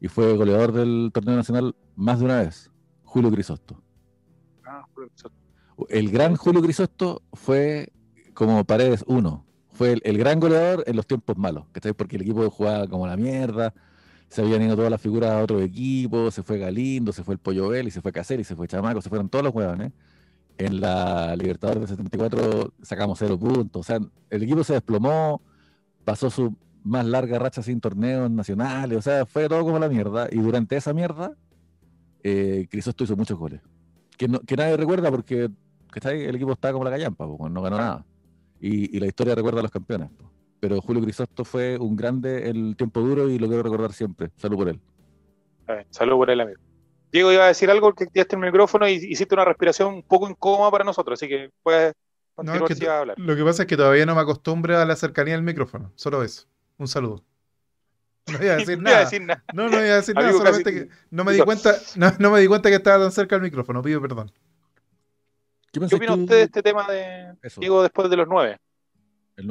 Y 0.00 0.08
fue 0.08 0.34
goleador 0.34 0.72
del 0.72 1.10
torneo 1.12 1.36
nacional 1.36 1.74
más 1.94 2.18
de 2.18 2.24
una 2.24 2.38
vez, 2.38 2.70
Julio 3.04 3.30
Crisosto. 3.30 3.82
Ah, 4.64 4.84
Julio. 4.94 5.10
El 5.88 6.10
gran 6.10 6.36
Julio 6.36 6.62
Crisosto 6.62 7.22
fue 7.32 7.92
como 8.34 8.64
Paredes 8.64 9.04
uno. 9.06 9.46
Fue 9.72 9.92
el, 9.92 10.00
el 10.04 10.18
gran 10.18 10.40
goleador 10.40 10.84
en 10.86 10.96
los 10.96 11.06
tiempos 11.06 11.36
malos, 11.36 11.66
¿cachai? 11.72 11.92
Porque 11.92 12.16
el 12.16 12.22
equipo 12.22 12.48
jugaba 12.50 12.86
como 12.86 13.06
la 13.06 13.16
mierda, 13.16 13.72
se 14.30 14.42
habían 14.42 14.62
ido 14.62 14.76
todas 14.76 14.90
las 14.90 15.00
figuras 15.00 15.32
a 15.32 15.42
otro 15.42 15.60
equipo, 15.60 16.30
se 16.30 16.44
fue 16.44 16.58
Galindo, 16.58 17.12
se 17.12 17.24
fue 17.24 17.34
el 17.34 17.40
Pollo 17.40 17.68
Vélez, 17.68 17.94
se 17.94 18.00
fue 18.00 18.12
Caselli, 18.12 18.44
se 18.44 18.54
fue 18.54 18.68
Chamaco, 18.68 19.02
se 19.02 19.08
fueron 19.08 19.28
todos 19.28 19.44
los 19.44 19.54
huevones. 19.54 19.92
En 20.56 20.80
la 20.80 21.34
Libertadores 21.36 21.80
del 21.80 21.88
74 21.88 22.72
sacamos 22.82 23.18
cero 23.18 23.38
puntos. 23.38 23.80
O 23.80 23.82
sea, 23.82 23.98
el 24.30 24.42
equipo 24.42 24.62
se 24.62 24.74
desplomó, 24.74 25.42
pasó 26.04 26.30
su 26.30 26.54
más 26.84 27.04
larga 27.06 27.38
racha 27.38 27.62
sin 27.62 27.80
torneos 27.80 28.30
nacionales, 28.30 28.98
o 28.98 29.02
sea, 29.02 29.26
fue 29.26 29.48
todo 29.48 29.62
como 29.64 29.78
la 29.78 29.88
mierda. 29.88 30.28
Y 30.30 30.38
durante 30.38 30.76
esa 30.76 30.92
mierda, 30.92 31.34
eh, 32.22 32.66
Crisosto 32.70 33.04
hizo 33.04 33.16
muchos 33.16 33.38
goles. 33.38 33.60
Que, 34.16 34.28
no- 34.28 34.40
que 34.40 34.56
nadie 34.56 34.76
recuerda 34.76 35.10
porque 35.10 35.50
¿cachai? 35.90 36.24
el 36.24 36.36
equipo 36.36 36.52
estaba 36.52 36.72
como 36.72 36.84
la 36.84 36.90
callampa, 36.90 37.26
po, 37.26 37.48
no 37.48 37.62
ganó 37.62 37.78
nada. 37.78 38.06
Y, 38.60 38.94
y 38.96 39.00
la 39.00 39.06
historia 39.06 39.34
recuerda 39.34 39.60
a 39.60 39.62
los 39.62 39.70
campeones. 39.72 40.10
po. 40.10 40.30
Pero 40.60 40.80
Julio 40.82 41.02
Crisosto 41.02 41.44
fue 41.44 41.78
un 41.78 41.96
grande 41.96 42.50
el 42.50 42.76
tiempo 42.76 43.00
duro 43.00 43.28
y 43.30 43.38
lo 43.38 43.46
quiero 43.48 43.62
recordar 43.62 43.92
siempre. 43.94 44.30
Salud 44.36 44.56
por 44.58 44.68
él. 44.68 44.80
Bien, 45.66 45.86
Saludos 45.90 46.18
por 46.18 46.30
el 46.30 46.40
amigo. 46.40 46.60
Diego 47.12 47.32
iba 47.32 47.44
a 47.44 47.48
decir 47.48 47.70
algo 47.70 47.92
que 47.94 48.04
activaste 48.04 48.36
el 48.36 48.42
micrófono 48.42 48.86
y 48.88 48.92
hiciste 48.92 49.34
una 49.34 49.44
respiración 49.44 49.94
un 49.94 50.02
poco 50.02 50.28
incómoda 50.28 50.70
para 50.70 50.84
nosotros, 50.84 51.18
así 51.18 51.28
que 51.28 51.50
puedes 51.62 51.92
No, 52.36 52.36
continuar 52.36 52.62
es 52.62 52.68
que 52.68 52.74
si 52.76 52.84
vas 52.86 52.94
a 52.94 52.98
hablar. 53.00 53.18
Lo 53.18 53.34
que 53.34 53.42
pasa 53.44 53.62
es 53.62 53.66
que 53.68 53.76
todavía 53.76 54.06
no 54.06 54.14
me 54.14 54.20
acostumbro 54.20 54.78
a 54.78 54.84
la 54.84 54.94
cercanía 54.96 55.34
del 55.34 55.42
micrófono. 55.42 55.90
Solo 55.96 56.22
eso. 56.22 56.46
Un 56.80 56.88
saludo. 56.88 57.22
No 58.26 58.44
iba 58.44 58.52
a 58.54 58.56
decir 58.56 58.78
No 58.78 58.82
iba 58.82 58.90
a 58.90 58.92
nada. 58.92 59.04
decir 59.04 59.22
nada. 59.22 59.44
No, 59.52 59.68
no 59.68 59.76
iba 59.84 59.92
a 59.94 59.96
decir 59.96 60.14
nada, 60.14 60.32
solamente 60.32 60.72
casi- 60.72 60.88
que 60.88 60.94
no 61.10 61.24
me 61.24 61.32
di 61.32 61.40
cuenta, 61.40 61.74
no, 61.96 62.12
no 62.18 62.30
me 62.30 62.40
di 62.40 62.46
cuenta 62.46 62.68
que 62.68 62.76
estaba 62.76 63.02
tan 63.02 63.10
cerca 63.12 63.34
del 63.34 63.42
micrófono, 63.42 63.82
pido 63.82 64.00
perdón. 64.00 64.30
¿Qué 65.72 65.80
pensás 65.80 65.96
opina 65.96 66.14
tú? 66.14 66.20
usted 66.22 66.36
de 66.36 66.42
este 66.42 66.62
tema 66.62 66.86
de 66.88 67.34
Eso, 67.42 67.60
Diego 67.60 67.82
después 67.82 68.08
de 68.10 68.16
los 68.16 68.28
nueve? 68.28 68.58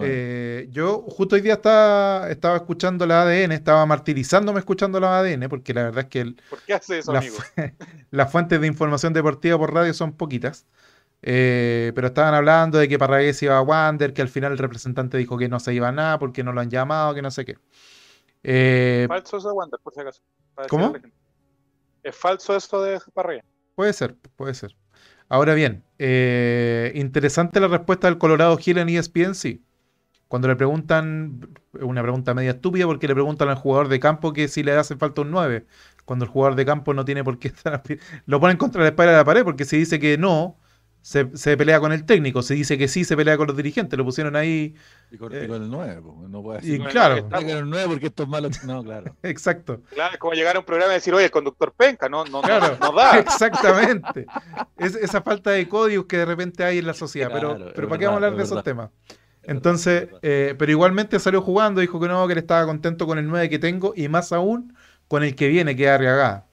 Eh, 0.03 0.67
yo 0.69 1.01
justo 1.09 1.35
hoy 1.35 1.41
día 1.41 1.53
estaba, 1.53 2.29
estaba 2.29 2.57
escuchando 2.57 3.05
la 3.07 3.23
ADN, 3.23 3.53
estaba 3.53 3.85
martirizándome 3.87 4.59
escuchando 4.59 4.99
la 4.99 5.17
ADN, 5.19 5.49
porque 5.49 5.73
la 5.73 5.83
verdad 5.85 6.03
es 6.03 6.09
que 6.09 6.21
el- 6.21 6.41
¿Por 6.49 6.59
qué 6.59 6.73
hace 6.75 6.99
eso, 6.99 7.11
la 7.11 7.19
amigo? 7.19 7.37
las 8.11 8.31
fuentes 8.31 8.61
de 8.61 8.67
información 8.67 9.13
deportiva 9.13 9.57
por 9.57 9.73
radio 9.73 9.93
son 9.93 10.13
poquitas. 10.13 10.67
Eh, 11.21 11.91
pero 11.95 12.07
estaban 12.07 12.33
hablando 12.33 12.77
de 12.77 12.87
que 12.87 12.97
Parragués 12.97 13.41
iba 13.43 13.57
a 13.57 13.61
Wander, 13.61 14.13
que 14.13 14.21
al 14.21 14.29
final 14.29 14.53
el 14.53 14.57
representante 14.57 15.17
dijo 15.17 15.37
que 15.37 15.49
no 15.49 15.59
se 15.59 15.73
iba 15.73 15.89
a 15.89 15.91
nada 15.91 16.17
porque 16.17 16.43
no 16.43 16.53
lo 16.53 16.61
han 16.61 16.69
llamado, 16.69 17.13
que 17.13 17.21
no 17.21 17.31
sé 17.31 17.45
qué. 17.45 17.57
Eh, 18.43 19.05
Falso 19.07 19.37
eso 19.37 19.49
de 19.49 19.53
Wander, 19.53 19.79
por 19.81 19.93
si 19.93 19.99
acaso. 19.99 20.21
¿Cómo? 20.69 20.93
Es 22.03 22.15
falso 22.15 22.55
eso 22.55 22.81
de 22.81 22.99
Parrilla. 23.13 23.43
Puede 23.75 23.93
ser, 23.93 24.15
puede 24.35 24.53
ser. 24.53 24.75
Ahora 25.27 25.53
bien, 25.53 25.83
eh, 25.99 26.91
interesante 26.95 27.59
la 27.59 27.67
respuesta 27.67 28.07
del 28.07 28.17
Colorado 28.17 28.57
Gil 28.57 28.77
en 28.77 28.89
ESPN, 28.89 29.35
sí. 29.35 29.63
Cuando 30.27 30.47
le 30.47 30.55
preguntan, 30.55 31.49
una 31.73 32.01
pregunta 32.01 32.33
media 32.33 32.51
estúpida, 32.51 32.85
porque 32.85 33.07
le 33.07 33.13
preguntan 33.15 33.49
al 33.49 33.55
jugador 33.55 33.87
de 33.87 33.99
campo 33.99 34.31
que 34.31 34.47
si 34.47 34.63
le 34.63 34.73
hace 34.73 34.95
falta 34.95 35.21
un 35.21 35.31
9, 35.31 35.65
cuando 36.05 36.25
el 36.25 36.31
jugador 36.31 36.55
de 36.55 36.65
campo 36.65 36.93
no 36.93 37.03
tiene 37.03 37.23
por 37.23 37.39
qué 37.39 37.49
estar... 37.49 37.81
Lo 38.25 38.39
ponen 38.39 38.57
contra 38.57 38.81
la 38.81 38.89
espalda 38.89 39.11
de 39.13 39.17
la 39.17 39.25
pared, 39.25 39.43
porque 39.43 39.65
si 39.65 39.77
dice 39.77 39.99
que 39.99 40.17
no, 40.17 40.58
se, 41.09 41.35
se 41.35 41.57
pelea 41.57 41.79
con 41.79 41.91
el 41.91 42.05
técnico, 42.05 42.43
si 42.43 42.53
dice 42.53 42.77
que 42.77 42.87
sí, 42.87 43.03
se 43.03 43.17
pelea 43.17 43.35
con 43.35 43.47
los 43.47 43.57
dirigentes, 43.57 43.97
lo 43.97 44.05
pusieron 44.05 44.35
ahí, 44.35 44.75
Y 45.09 45.17
con, 45.17 45.33
eh, 45.33 45.45
y 45.45 45.47
con 45.47 45.63
el 45.63 45.67
9, 45.71 46.01
po, 46.03 46.27
no 46.29 46.43
puede 46.43 46.59
y 46.59 46.61
decir. 46.61 46.77
Bueno, 46.77 46.91
claro, 46.91 47.15
está- 47.15 47.37
"Ay, 47.37 47.45
con 47.45 47.57
el 47.57 47.67
9 47.67 47.87
porque 47.87 48.05
esto 48.05 48.21
es 48.23 48.29
malo. 48.29 48.49
No, 48.63 48.83
claro. 48.83 49.15
exacto. 49.23 49.81
Claro, 49.91 50.13
es 50.13 50.19
como 50.19 50.33
llegar 50.33 50.55
a 50.55 50.59
un 50.59 50.65
programa 50.65 50.91
y 50.91 50.97
decir, 50.97 51.11
oye, 51.15 51.25
el 51.25 51.31
conductor 51.31 51.73
penca, 51.75 52.07
no, 52.09 52.25
no, 52.25 52.41
Claro. 52.41 52.77
no, 52.79 52.91
no 52.91 52.95
da. 52.95 53.17
Exactamente. 53.19 54.27
Es, 54.77 54.93
esa 54.93 55.23
falta 55.23 55.49
de 55.49 55.67
códigos 55.67 56.05
que 56.05 56.17
de 56.17 56.25
repente 56.25 56.63
hay 56.63 56.77
en 56.77 56.85
la 56.85 56.93
sociedad, 56.93 57.31
Claro, 57.31 57.55
pero, 57.57 57.71
pero 57.73 57.87
¿para 57.89 57.97
qué 57.99 58.05
vamos 58.05 58.21
a 58.21 58.25
hablar 58.27 58.31
es 58.33 58.37
de 58.37 58.43
esos 58.53 58.63
temas? 58.63 58.91
Es 59.41 59.49
Entonces, 59.49 60.09
eh, 60.21 60.53
pero 60.59 60.71
igualmente 60.71 61.17
salió 61.17 61.41
jugando, 61.41 61.81
dijo 61.81 61.99
que 61.99 62.07
no, 62.07 62.27
que 62.27 62.33
él 62.33 62.39
estaba 62.39 62.67
contento 62.67 63.07
con 63.07 63.17
el 63.17 63.25
9 63.27 63.49
que 63.49 63.57
tengo 63.57 63.93
y 63.95 64.07
más 64.09 64.31
aún 64.31 64.75
con 65.07 65.23
el 65.23 65.33
que 65.35 65.47
viene, 65.47 65.75
que 65.75 65.85
es 65.85 65.89
Arriagada. 65.89 66.45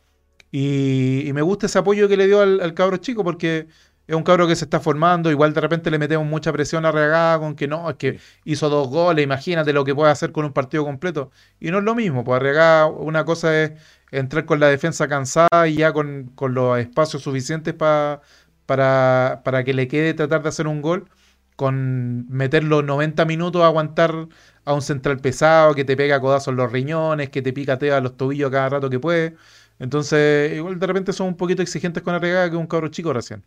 Y, 0.51 1.29
y 1.29 1.33
me 1.35 1.43
gusta 1.43 1.67
ese 1.67 1.79
apoyo 1.79 2.09
que 2.09 2.17
le 2.17 2.27
dio 2.27 2.41
al, 2.41 2.61
al 2.63 2.73
cabro 2.73 2.97
chico 2.97 3.23
porque 3.23 3.67
es 4.07 4.15
un 4.17 4.23
cabro 4.23 4.47
que 4.47 4.57
se 4.57 4.65
está 4.65 4.81
formando, 4.81 5.31
igual 5.31 5.53
de 5.55 5.61
repente 5.61 5.91
le 5.91 5.99
metemos 5.99 6.27
mucha 6.27 6.53
presión 6.53 6.85
a 6.85 6.89
Arriagada 6.91 7.39
con 7.39 7.55
que 7.57 7.67
no, 7.69 7.91
es 7.91 7.97
que 7.97 8.19
hizo 8.45 8.69
dos 8.69 8.89
goles, 8.89 9.25
imagínate 9.25 9.73
lo 9.73 9.85
que 9.85 9.95
puede 9.95 10.11
hacer 10.13 10.33
con 10.33 10.45
un 10.45 10.53
partido 10.53 10.85
completo. 10.85 11.31
Y 11.61 11.71
no 11.71 11.79
es 11.79 11.85
lo 11.85 11.95
mismo, 11.95 12.25
pues 12.25 12.37
Arriagada, 12.37 12.87
una 12.87 13.25
cosa 13.25 13.63
es 13.63 13.73
entrar 14.13 14.45
con 14.47 14.61
la 14.61 14.69
defensa 14.69 15.09
cansada 15.09 15.67
y 15.69 15.75
ya 15.77 15.93
con, 15.93 16.27
con 16.35 16.55
los 16.55 16.79
espacios 16.79 17.23
suficientes 17.23 17.75
pa- 17.75 18.21
para, 18.67 19.43
para 19.45 19.65
que 19.65 19.75
le 19.75 19.89
quede 19.89 20.15
tratar 20.15 20.43
de 20.43 20.49
hacer 20.49 20.67
un 20.67 20.83
gol 20.83 21.09
con 21.57 22.27
meter 22.29 22.65
los 22.65 22.85
90 22.85 23.25
minutos 23.25 23.63
a 23.63 23.67
aguantar 23.67 24.29
a 24.65 24.75
un 24.75 24.83
central 24.83 25.19
pesado 25.21 25.75
que 25.75 25.85
te 25.85 25.97
pega 25.97 26.21
codazos 26.21 26.49
en 26.49 26.57
los 26.57 26.71
riñones, 26.73 27.31
que 27.31 27.41
te 27.43 27.53
picatea 27.53 28.01
los 28.01 28.17
tobillos 28.17 28.51
cada 28.51 28.69
rato 28.69 28.91
que 28.91 28.99
puede. 29.01 29.37
Entonces, 29.79 30.53
igual 30.57 30.79
de 30.79 30.87
repente 30.87 31.13
son 31.13 31.29
un 31.29 31.37
poquito 31.37 31.63
exigentes 31.63 32.03
con 32.03 32.15
Arregada, 32.15 32.49
que 32.51 32.57
es 32.57 32.61
un 32.61 32.67
cabro 32.67 32.89
chico 32.89 33.13
recién. 33.13 33.43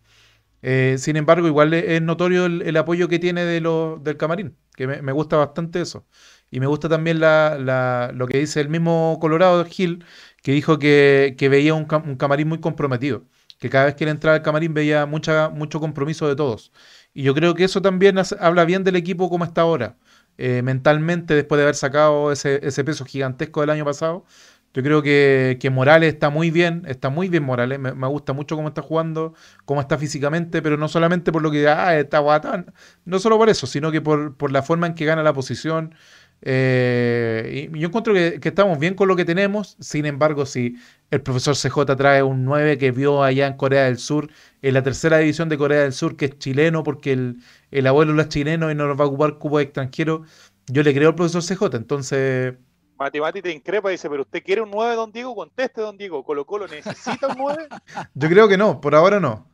Eh, 0.62 0.95
sin 1.00 1.15
embargo, 1.15 1.48
igual 1.48 1.74
es 1.74 2.02
notorio 2.02 2.45
el, 2.45 2.76
apoyo 2.78 3.08
que 3.08 3.19
tiene 3.19 3.45
de 3.45 3.62
lo- 3.62 4.00
del 4.04 4.17
camarín, 4.17 4.58
que 4.76 4.88
me, 4.88 5.12
gusta 5.12 5.38
bastante 5.38 5.82
eso. 5.82 6.06
Y 6.52 6.60
me 6.60 6.67
gusta 6.67 6.89
también 6.89 7.19
lo 7.19 8.28
que 8.28 8.39
dice 8.39 8.60
el 8.62 8.69
mismo 8.69 9.17
Colorado 9.22 9.63
Gil, 9.65 10.04
que 10.43 10.52
dijo 10.52 10.80
que, 10.80 11.36
veía 11.50 11.74
un, 11.74 11.88
cam- 11.88 12.06
un 12.06 12.15
camarín 12.15 12.48
muy 12.50 12.60
comprometido, 12.60 13.26
que 13.60 13.69
cada 13.69 13.86
vez 13.86 13.95
que 13.95 14.04
él 14.06 14.10
entraba 14.10 14.36
al 14.38 14.41
camarín 14.43 14.74
veía 14.74 15.06
mucho 15.06 15.80
compromiso 15.80 16.28
de 16.28 16.36
todos. 16.36 16.72
Y 17.13 17.24
yo 17.24 17.34
creo 17.34 17.54
que 17.56 17.63
eso 17.65 17.82
también 17.82 18.17
habla 18.39 18.65
bien 18.65 18.84
del 18.84 18.95
equipo 18.95 19.30
como 19.30 19.43
está 19.45 19.62
ahora. 19.62 19.98
Eh, 20.38 20.62
mentalmente, 20.62 21.34
después 21.36 21.58
de 21.58 21.63
haber 21.63 21.76
sacado 21.76 22.32
ese, 22.32 22.65
ese 22.65 22.84
peso 22.86 23.04
gigantesco 23.06 23.60
del 23.62 23.72
año 23.72 23.84
pasado, 23.86 24.24
yo 24.73 24.84
creo 24.84 25.01
que, 25.01 25.58
que 25.60 25.69
Morales 25.69 26.13
está 26.13 26.29
muy 26.29 26.51
bien, 26.51 26.84
está 26.88 27.10
muy 27.10 27.29
bien 27.29 27.43
Morales, 27.43 27.79
me, 27.79 28.08
gusta 28.08 28.34
mucho 28.34 28.55
cómo 28.55 28.67
está 28.69 28.82
jugando, 28.82 29.34
cómo 29.65 29.82
está 29.82 29.97
físicamente, 29.97 30.62
pero 30.62 30.77
no 30.77 30.88
solamente 30.88 31.32
por 31.32 31.41
lo 31.41 31.51
que, 31.51 31.67
ah, 31.67 31.97
está 31.97 32.19
guatán, 32.19 32.73
no 33.05 33.19
solo 33.19 33.38
por 33.38 33.49
eso, 33.49 33.67
sino 33.67 33.91
que 33.91 34.01
por, 34.01 34.36
por 34.38 34.51
la 34.51 34.62
forma 34.62 34.88
en 34.88 34.95
que 34.95 35.05
gana 35.05 35.23
la 35.23 35.34
posición. 35.34 35.95
Eh, 36.41 37.69
y 37.73 37.79
yo 37.79 37.88
encuentro 37.88 38.13
que, 38.13 38.39
estamos 38.41 38.79
bien 38.79 38.93
con 38.95 39.08
lo 39.08 39.15
que 39.15 39.25
tenemos, 39.25 39.75
sin 39.79 40.05
embargo, 40.05 40.45
si 40.45 40.75
el 41.12 41.21
profesor 41.21 41.55
CJ 41.55 41.95
trae 41.97 42.23
un 42.23 42.45
9 42.45 42.77
que 42.77 42.91
vio 42.91 43.23
allá 43.23 43.47
en 43.47 43.58
Corea 43.58 43.86
del 43.86 43.97
Sur, 43.97 44.29
en 44.62 44.73
la 44.73 44.84
tercera 44.84 45.17
división 45.17 45.49
de 45.49 45.58
Corea 45.58 45.82
del 45.82 45.93
Sur, 45.93 46.15
que 46.15 46.25
es 46.25 46.38
chileno, 46.38 46.84
porque 46.84 47.12
el, 47.13 47.38
el 47.71 47.88
abuelo 47.88 48.19
es 48.21 48.29
chileno 48.29 48.71
y 48.71 48.75
no 48.75 48.88
nos 48.88 48.99
va 48.99 49.03
a 49.05 49.08
ocupar 49.08 49.38
cupo 49.38 49.58
de 49.58 49.65
extranjero, 49.65 50.23
yo 50.67 50.84
le 50.84 50.93
creo 50.93 51.10
al 51.10 51.15
profesor 51.15 51.43
CJ, 51.43 51.75
entonces... 51.75 52.55
Mati 52.99 53.19
Mati 53.21 53.41
te 53.41 53.51
increpa 53.51 53.89
y 53.89 53.93
dice, 53.93 54.09
pero 54.09 54.23
usted 54.23 54.43
quiere 54.43 54.62
un 54.62 54.69
9, 54.71 54.95
don 54.95 55.12
Diego, 55.12 55.33
conteste, 55.33 55.81
don 55.81 55.97
Diego. 55.97 56.23
Colo 56.23 56.45
Colo 56.45 56.67
necesita 56.67 57.27
un 57.27 57.35
9. 57.38 57.67
Yo 58.13 58.29
creo 58.29 58.47
que 58.47 58.57
no, 58.57 58.79
por 58.81 58.93
ahora 58.95 59.19
no. 59.19 59.47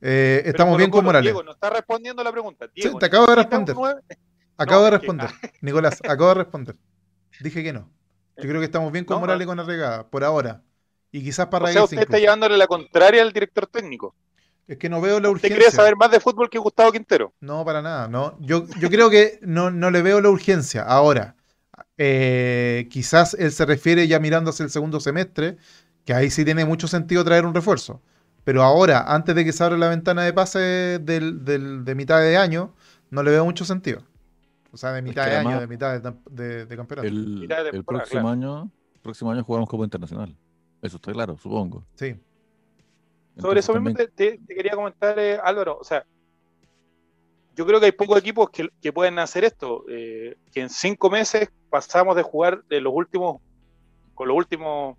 Eh, 0.00 0.42
estamos 0.46 0.76
bien 0.78 0.90
con 0.90 1.04
Morales. 1.04 1.24
Diego, 1.26 1.42
no 1.42 1.52
está 1.52 1.70
respondiendo 1.70 2.22
la 2.24 2.32
pregunta. 2.32 2.66
Sí, 2.74 2.90
te 2.98 3.06
acabo 3.06 3.26
de 3.26 3.36
¿necesita 3.36 3.58
un 3.58 3.66
responder. 3.66 3.94
9? 4.06 4.18
Acabo 4.58 4.80
No, 4.80 4.84
de 4.84 4.90
que- 4.90 4.98
responder. 4.98 5.30
Nicolás, 5.60 5.98
acabo 6.02 6.28
de 6.28 6.34
responder. 6.34 6.76
Dije 7.40 7.62
que 7.62 7.72
no. 7.72 7.88
Yo 8.36 8.48
creo 8.48 8.60
que 8.60 8.64
estamos 8.66 8.90
bien 8.92 9.04
con 9.04 9.16
No, 9.16 9.20
Morales 9.20 9.46
no. 9.46 9.50
con 9.52 9.60
Arregada, 9.60 10.06
por 10.08 10.24
ahora. 10.24 10.62
Y 11.10 11.22
quizás 11.22 11.46
para 11.48 11.66
O 11.66 11.68
sea, 11.68 11.84
usted 11.84 11.96
está 11.98 12.04
incluso. 12.04 12.20
llevándole 12.22 12.56
la 12.56 12.66
contraria 12.66 13.22
al 13.22 13.32
director 13.32 13.66
técnico. 13.66 14.14
Es 14.66 14.78
que 14.78 14.88
no 14.88 15.00
veo 15.00 15.20
la 15.20 15.28
¿Usted 15.28 15.48
urgencia. 15.48 15.56
quiere 15.56 15.70
saber 15.70 15.96
más 15.96 16.10
de 16.10 16.20
fútbol 16.20 16.48
que 16.48 16.58
Gustavo 16.58 16.90
Quintero? 16.92 17.32
No, 17.40 17.64
para 17.64 17.82
nada. 17.82 18.08
No. 18.08 18.36
Yo, 18.40 18.64
yo 18.78 18.88
creo 18.88 19.10
que 19.10 19.38
no, 19.42 19.70
no 19.70 19.90
le 19.90 20.02
veo 20.02 20.20
la 20.20 20.30
urgencia. 20.30 20.82
Ahora, 20.82 21.36
eh, 21.98 22.88
quizás 22.90 23.34
él 23.34 23.52
se 23.52 23.64
refiere 23.66 24.06
ya 24.08 24.18
mirando 24.20 24.50
hacia 24.50 24.64
el 24.64 24.70
segundo 24.70 25.00
semestre, 25.00 25.56
que 26.04 26.14
ahí 26.14 26.30
sí 26.30 26.44
tiene 26.44 26.64
mucho 26.64 26.88
sentido 26.88 27.24
traer 27.24 27.44
un 27.46 27.54
refuerzo. 27.54 28.00
Pero 28.44 28.62
ahora, 28.62 29.04
antes 29.14 29.34
de 29.34 29.44
que 29.44 29.52
se 29.52 29.62
abra 29.62 29.76
la 29.78 29.88
ventana 29.88 30.22
de 30.24 30.32
pase 30.32 30.58
del, 31.00 31.44
del- 31.44 31.84
de 31.84 31.94
mitad 31.94 32.20
de 32.20 32.36
año, 32.36 32.74
no 33.10 33.22
le 33.22 33.30
veo 33.30 33.44
mucho 33.44 33.64
sentido. 33.64 34.02
O 34.72 34.76
sea, 34.76 34.92
de 34.92 35.02
mitad 35.02 35.24
que 35.24 35.30
de 35.30 35.36
año, 35.36 35.60
de 35.60 35.66
mitad 35.66 35.92
de, 35.92 36.02
tam- 36.02 36.24
de- 36.30 36.66
de 36.66 36.76
campeonato. 36.76 37.06
El, 37.06 37.84
próximo 37.86 38.28
año, 38.28 38.70
próximo 39.02 39.30
año 39.30 39.44
jugamos 39.44 39.68
Copa 39.68 39.84
Internacional. 39.84 40.34
Eso 40.80 40.96
está 40.96 41.12
claro, 41.12 41.36
supongo. 41.38 41.84
Sí. 41.94 42.16
Sobre 43.38 43.60
eso 43.60 43.72
mismo 43.74 43.90
también- 43.90 44.10
te, 44.16 44.30
te- 44.32 44.38
te 44.44 44.54
quería 44.54 44.72
comentar, 44.72 45.16
eh, 45.18 45.38
Álvaro. 45.42 45.78
O 45.80 45.84
sea, 45.84 46.04
yo 47.54 47.66
creo 47.66 47.80
que 47.80 47.86
hay 47.86 47.92
pocos 47.92 48.18
equipos 48.18 48.50
que, 48.50 48.92
pueden 48.92 49.18
hacer 49.18 49.44
esto. 49.44 49.84
eh, 49.88 50.36
que 50.52 50.60
en 50.60 50.70
cinco 50.70 51.10
meses 51.10 51.50
pasamos 51.70 52.16
de 52.16 52.22
jugar 52.22 52.64
de 52.64 52.80
los 52.80 52.92
últimos, 52.94 53.40
con 54.14 54.28
los 54.28 54.36
últimos, 54.36 54.96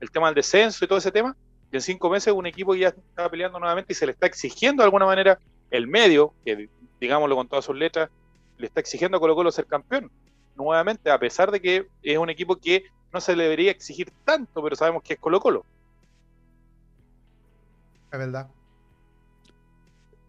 el 0.00 0.10
tema 0.10 0.26
del 0.26 0.34
descenso 0.34 0.84
y 0.84 0.88
todo 0.88 0.98
ese 0.98 1.12
tema. 1.12 1.36
Y 1.72 1.76
en 1.76 1.82
cinco 1.82 2.10
meses 2.10 2.32
un 2.32 2.46
equipo 2.46 2.72
que 2.72 2.80
ya 2.80 2.88
está 2.88 3.28
peleando 3.30 3.58
nuevamente 3.58 3.92
y 3.92 3.96
se 3.96 4.06
le 4.06 4.12
está 4.12 4.26
exigiendo 4.26 4.82
de 4.82 4.84
alguna 4.84 5.06
manera 5.06 5.38
el 5.70 5.86
medio, 5.86 6.32
que 6.44 6.68
digámoslo 7.00 7.34
con 7.36 7.48
todas 7.48 7.64
sus 7.64 7.76
letras, 7.76 8.10
le 8.58 8.66
está 8.66 8.80
exigiendo 8.80 9.16
a 9.16 9.20
Colo 9.20 9.34
Colo 9.34 9.50
ser 9.50 9.66
campeón. 9.66 10.10
Nuevamente, 10.54 11.10
a 11.10 11.18
pesar 11.18 11.50
de 11.50 11.60
que 11.60 11.86
es 12.02 12.18
un 12.18 12.30
equipo 12.30 12.56
que 12.56 12.84
no 13.12 13.20
se 13.20 13.36
le 13.36 13.44
debería 13.44 13.70
exigir 13.70 14.10
tanto, 14.24 14.62
pero 14.62 14.76
sabemos 14.76 15.02
que 15.02 15.14
es 15.14 15.20
Colo 15.20 15.40
Colo. 15.40 15.64
Es 18.12 18.18
verdad. 18.18 18.48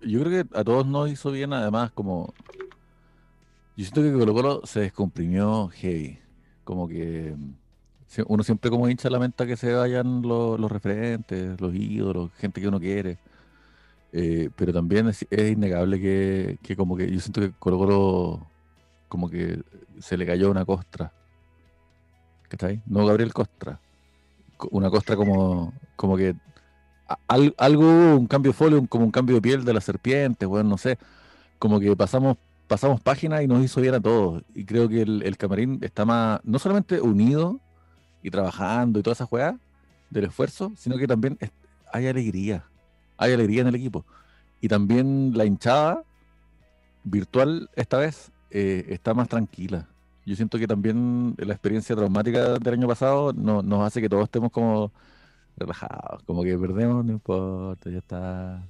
Yo 0.02 0.20
creo 0.24 0.44
que 0.46 0.58
a 0.58 0.64
todos 0.64 0.86
nos 0.86 1.10
hizo 1.12 1.32
bien, 1.32 1.54
además, 1.54 1.92
como. 1.92 2.34
Yo 3.76 3.84
siento 3.86 4.02
que 4.02 4.12
Colo 4.12 4.34
Colo 4.34 4.62
se 4.66 4.80
descomprimió 4.82 5.68
heavy. 5.70 6.20
Como 6.64 6.88
que 6.88 7.36
si- 8.08 8.24
uno 8.28 8.44
siempre 8.44 8.70
como 8.72 8.90
hincha 8.90 9.10
lamenta 9.10 9.46
que 9.46 9.56
se 9.56 9.74
vayan 9.74 10.22
los, 10.24 10.60
referentes, 10.72 11.60
los 11.62 11.74
ídolos, 11.76 12.32
gente 12.38 12.60
que 12.60 12.68
uno 12.68 12.80
quiere. 12.80 13.18
Eh, 14.14 14.50
pero 14.56 14.74
también 14.74 15.08
es, 15.10 15.26
es 15.30 15.52
innegable 15.52 16.00
que, 16.00 16.58
que 16.64 16.76
como 16.76 16.98
que 16.98 17.12
yo 17.12 17.20
siento 17.20 17.42
que 17.42 17.52
Colo 17.60 17.78
Colo 17.78 18.48
como 19.10 19.30
que 19.30 19.62
se 20.00 20.18
le 20.18 20.26
cayó 20.26 20.50
una 20.50 20.66
costra. 20.66 21.14
¿Cachai? 22.50 22.82
No 22.86 23.06
Gabriel 23.06 23.34
Costra. 23.34 23.80
Co- 24.58 24.70
Una 24.72 24.90
costra 24.90 25.16
como, 25.16 25.74
como 25.96 26.18
que 26.18 26.36
al- 27.28 27.56
algo, 27.58 27.86
un 28.18 28.28
cambio 28.28 28.52
de 28.52 28.58
folio, 28.58 28.86
como 28.88 29.06
un 29.06 29.12
cambio 29.12 29.36
de 29.36 29.42
piel 29.42 29.64
de 29.66 29.74
la 29.74 29.82
serpiente, 29.82 30.46
bueno, 30.46 30.70
no 30.70 30.78
sé. 30.78 30.98
Como 31.60 31.80
que 31.80 31.96
pasamos, 31.96 32.38
pasamos 32.68 33.02
páginas 33.02 33.42
y 33.44 33.48
nos 33.48 33.64
hizo 33.64 33.82
bien 33.82 33.96
a 33.96 34.00
todos. 34.02 34.44
Y 34.56 34.66
creo 34.66 34.90
que 34.90 35.02
el, 35.02 35.24
el 35.24 35.38
camarín 35.38 35.80
está 35.82 36.06
más, 36.06 36.40
no 36.44 36.60
solamente 36.60 37.02
unido 37.02 37.60
y 38.24 38.32
trabajando 38.32 39.00
y 39.00 39.04
toda 39.04 39.14
esa 39.14 39.26
juega 39.26 39.58
del 40.10 40.26
esfuerzo, 40.26 40.72
sino 40.78 40.98
que 40.98 41.08
también 41.08 41.38
es- 41.40 41.52
hay 41.94 42.08
alegría. 42.08 42.66
Hay 43.18 43.34
alegría 43.34 43.62
en 43.62 43.68
el 43.68 43.76
equipo. 43.76 44.06
Y 44.62 44.68
también 44.68 45.34
la 45.36 45.46
hinchada 45.46 46.04
virtual 47.04 47.70
esta 47.76 47.98
vez 47.98 48.32
eh, 48.52 48.86
está 48.90 49.14
más 49.14 49.28
tranquila. 49.30 49.88
Yo 50.26 50.36
siento 50.36 50.58
que 50.60 50.68
también 50.68 51.36
la 51.38 51.54
experiencia 51.54 51.96
traumática 51.96 52.60
del 52.60 52.74
año 52.74 52.88
pasado 52.88 53.34
no- 53.34 53.62
nos 53.62 53.84
hace 53.86 54.02
que 54.02 54.10
todos 54.10 54.24
estemos 54.26 54.52
como 54.52 54.92
relajados, 55.58 56.24
como 56.24 56.44
que 56.44 56.58
perdemos, 56.58 57.04
no 57.04 57.12
importa, 57.14 57.90
ya 57.90 57.98
está. 57.98 58.64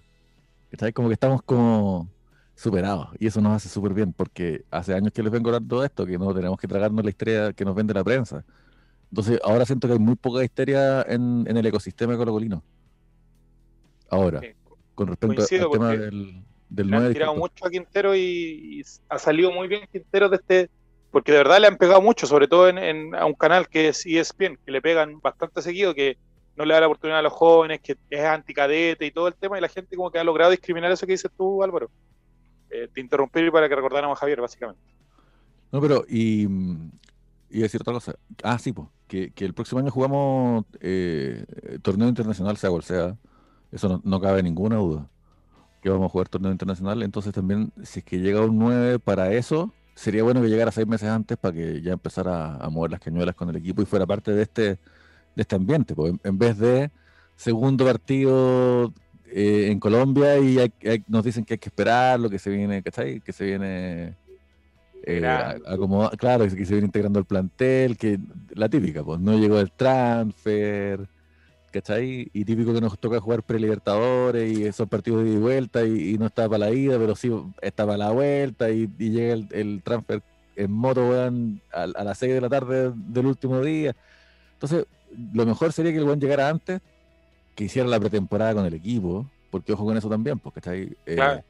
¿Cachai? 0.71 0.91
Como 0.93 1.07
que 1.09 1.13
estamos 1.13 1.41
como 1.43 2.07
superados 2.55 3.09
y 3.19 3.27
eso 3.27 3.39
nos 3.39 3.53
hace 3.53 3.69
súper 3.69 3.93
bien 3.93 4.13
porque 4.13 4.65
hace 4.71 4.93
años 4.95 5.13
que 5.13 5.21
les 5.21 5.31
vengo 5.31 5.49
hablando 5.49 5.75
todo 5.75 5.85
esto, 5.85 6.05
que 6.05 6.17
no 6.17 6.33
tenemos 6.33 6.57
que 6.59 6.67
tragarnos 6.67 7.03
la 7.03 7.09
historia 7.11 7.53
que 7.53 7.63
nos 7.63 7.75
vende 7.75 7.93
la 7.93 8.03
prensa. 8.03 8.43
Entonces 9.11 9.39
ahora 9.43 9.65
siento 9.65 9.87
que 9.87 9.93
hay 9.93 9.99
muy 9.99 10.15
poca 10.15 10.43
histeria 10.43 11.03
en, 11.03 11.45
en 11.47 11.55
el 11.57 11.65
ecosistema 11.65 12.17
colocolino. 12.17 12.63
Ahora, 14.09 14.39
Sí. 14.41 14.47
con 14.95 15.07
respecto 15.07 15.35
Coincido 15.35 15.65
al 15.67 15.71
tema 15.71 15.89
del, 15.91 16.41
del 16.69 16.87
Le 16.89 16.95
han 16.95 17.01
9 17.03 17.13
tirado 17.13 17.35
mucho 17.35 17.65
a 17.65 17.69
Quintero 17.69 18.15
y, 18.15 18.19
y 18.21 18.81
ha 19.09 19.19
salido 19.19 19.51
muy 19.51 19.67
bien 19.67 19.81
Quintero 19.91 20.29
de 20.29 20.37
este, 20.37 20.69
porque 21.11 21.31
de 21.31 21.37
verdad 21.39 21.59
le 21.59 21.67
han 21.67 21.77
pegado 21.77 22.01
mucho, 22.01 22.25
sobre 22.27 22.47
todo 22.47 22.67
en, 22.69 22.77
en- 22.77 23.15
a 23.15 23.25
un 23.25 23.33
canal 23.33 23.67
que 23.67 23.89
es 23.89 24.05
ESPN, 24.05 24.57
que 24.65 24.71
le 24.71 24.81
pegan 24.81 25.19
bastante 25.21 25.61
seguido, 25.61 25.93
que 25.93 26.17
no 26.57 26.65
le 26.65 26.73
da 26.73 26.81
la 26.81 26.87
oportunidad 26.87 27.19
a 27.19 27.21
los 27.21 27.33
jóvenes, 27.33 27.79
que 27.81 27.95
es 28.09 28.25
anticadete 28.25 29.05
y 29.05 29.11
todo 29.11 29.27
el 29.27 29.35
tema, 29.35 29.57
y 29.57 29.61
la 29.61 29.69
gente 29.69 29.95
como 29.95 30.09
que 30.09 30.17
ha 30.17 30.23
logrado 30.23 30.51
discriminar 30.51 30.91
eso 30.91 31.05
que 31.05 31.13
dices 31.13 31.31
tú, 31.37 31.63
Álvaro. 31.63 31.89
Eh, 32.69 32.89
te 32.91 32.99
interrumpí 32.99 33.49
para 33.51 33.69
que 33.69 33.75
recordáramos 33.75 34.17
a 34.17 34.19
Javier, 34.19 34.41
básicamente. 34.41 34.81
No, 35.71 35.79
pero 35.79 36.03
y, 36.09 36.47
y 37.49 37.59
decir 37.59 37.81
otra 37.81 37.93
cosa. 37.93 38.15
Ah, 38.43 38.57
sí, 38.57 38.73
pues, 38.73 38.87
que, 39.07 39.31
que 39.31 39.45
el 39.45 39.53
próximo 39.53 39.79
año 39.79 39.91
jugamos 39.91 40.65
eh, 40.81 41.45
torneo 41.83 42.09
internacional, 42.09 42.57
sea 42.57 42.71
cual 42.71 42.83
sea. 42.83 43.15
Eso 43.71 43.87
no, 43.87 44.01
no 44.03 44.19
cabe 44.19 44.41
ninguna 44.41 44.77
duda. 44.77 45.07
Que 45.81 45.89
vamos 45.89 46.07
a 46.07 46.09
jugar 46.09 46.27
torneo 46.27 46.51
internacional. 46.51 47.03
Entonces 47.03 47.33
también, 47.33 47.71
si 47.83 47.99
es 47.99 48.05
que 48.05 48.19
llega 48.19 48.41
un 48.41 48.57
9 48.57 48.97
para 48.99 49.31
eso, 49.31 49.71
sería 49.93 50.23
bueno 50.23 50.41
que 50.41 50.47
llegara 50.47 50.71
seis 50.71 50.87
meses 50.87 51.09
antes 51.09 51.37
para 51.37 51.53
que 51.53 51.81
ya 51.81 51.93
empezara 51.93 52.55
a 52.55 52.69
mover 52.69 52.91
las 52.91 52.99
cañuelas 52.99 53.35
con 53.35 53.49
el 53.49 53.57
equipo 53.57 53.81
y 53.81 53.85
fuera 53.85 54.05
parte 54.05 54.31
de 54.31 54.41
este, 54.41 54.79
de 55.37 55.41
este 55.43 55.55
ambiente. 55.55 55.95
Pues, 55.95 56.11
en, 56.13 56.19
en 56.23 56.37
vez 56.37 56.57
de 56.57 56.89
segundo 57.35 57.85
partido 57.85 58.91
eh, 59.31 59.67
en 59.71 59.79
Colombia 59.79 60.37
y 60.39 60.57
hay- 60.59 60.73
hay- 60.85 61.03
nos 61.07 61.23
dicen 61.23 61.45
que 61.45 61.53
hay 61.53 61.57
que 61.59 61.69
esperar 61.69 62.19
lo 62.19 62.29
que 62.29 62.39
se 62.39 62.49
viene, 62.49 62.81
¿cachai? 62.81 63.21
Que 63.21 63.31
se 63.31 63.45
viene 63.45 64.15
eh, 65.03 65.19
acomoda- 65.67 66.09
claro, 66.17 66.43
que 66.45 66.65
se 66.65 66.73
viene 66.73 66.87
integrando 66.87 67.19
el 67.19 67.25
plantel, 67.25 67.95
que 67.97 68.19
la 68.55 68.67
típica, 68.67 69.03
pues 69.03 69.19
no 69.19 69.37
llegó 69.37 69.59
el 69.59 69.71
transfer, 69.71 71.07
¿cachai? 71.71 72.29
Y 72.33 72.43
típico 72.45 72.73
que 72.73 72.81
nos 72.81 72.97
toca 72.99 73.19
jugar 73.21 73.43
pre-libertadores 73.43 74.57
y 74.57 74.65
esos 74.65 74.89
partidos 74.89 75.23
de 75.23 75.29
ida 75.29 75.37
y 75.37 75.41
vuelta 75.41 75.85
y, 75.85 76.09
y 76.13 76.17
no 76.17 76.25
está 76.25 76.49
para 76.49 76.65
la 76.65 76.71
ida, 76.71 76.97
pero 76.97 77.15
sí 77.15 77.31
está 77.61 77.85
para 77.85 77.97
la 77.99 78.11
vuelta 78.11 78.69
y, 78.71 78.89
y 78.97 79.09
llega 79.11 79.33
el, 79.35 79.47
el 79.51 79.81
transfer 79.83 80.23
en 80.55 80.71
moto, 80.71 81.07
weón, 81.07 81.61
a, 81.71 81.83
a 81.83 82.03
las 82.03 82.17
6 82.17 82.33
de 82.33 82.41
la 82.41 82.49
tarde 82.49 82.91
del 82.95 83.27
último 83.27 83.61
día. 83.61 83.95
Entonces, 84.53 84.85
lo 85.33 85.45
mejor 85.45 85.73
sería 85.73 85.91
que 85.91 85.97
el 85.97 86.03
weón 86.03 86.19
llegara 86.19 86.49
antes, 86.49 86.81
que 87.55 87.65
hiciera 87.65 87.87
la 87.87 87.99
pretemporada 87.99 88.53
con 88.53 88.65
el 88.65 88.73
equipo, 88.73 89.29
porque 89.49 89.73
ojo 89.73 89.85
con 89.85 89.97
eso 89.97 90.09
también, 90.09 90.39
porque 90.39 90.59
está 90.59 90.71
ahí. 90.71 90.95
Claro. 91.05 91.43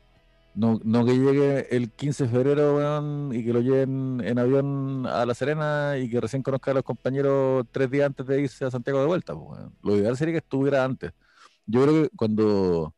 no, 0.56 0.80
no 0.84 1.06
que 1.06 1.18
llegue 1.18 1.76
el 1.76 1.92
15 1.92 2.24
de 2.24 2.30
febrero 2.30 2.76
weón, 2.76 3.32
y 3.34 3.44
que 3.44 3.54
lo 3.54 3.62
lleven 3.62 4.22
en 4.24 4.40
avión 4.40 5.06
a 5.06 5.26
La 5.26 5.34
Serena 5.34 5.98
y 5.98 6.10
que 6.10 6.22
recién 6.22 6.44
conozca 6.44 6.72
a 6.72 6.76
los 6.76 6.84
compañeros 6.84 7.66
tres 7.72 7.90
días 7.92 8.08
antes 8.08 8.26
de 8.26 8.42
irse 8.42 8.66
a 8.66 8.72
Santiago 8.72 9.00
de 9.00 9.08
vuelta. 9.08 9.34
pues, 9.34 9.60
weón. 9.60 9.74
Lo 9.84 9.98
ideal 9.98 10.18
sería 10.18 10.34
que 10.34 10.40
estuviera 10.40 10.84
antes. 10.84 11.12
Yo 11.66 11.84
creo 11.84 12.04
que 12.04 12.10
cuando, 12.16 12.94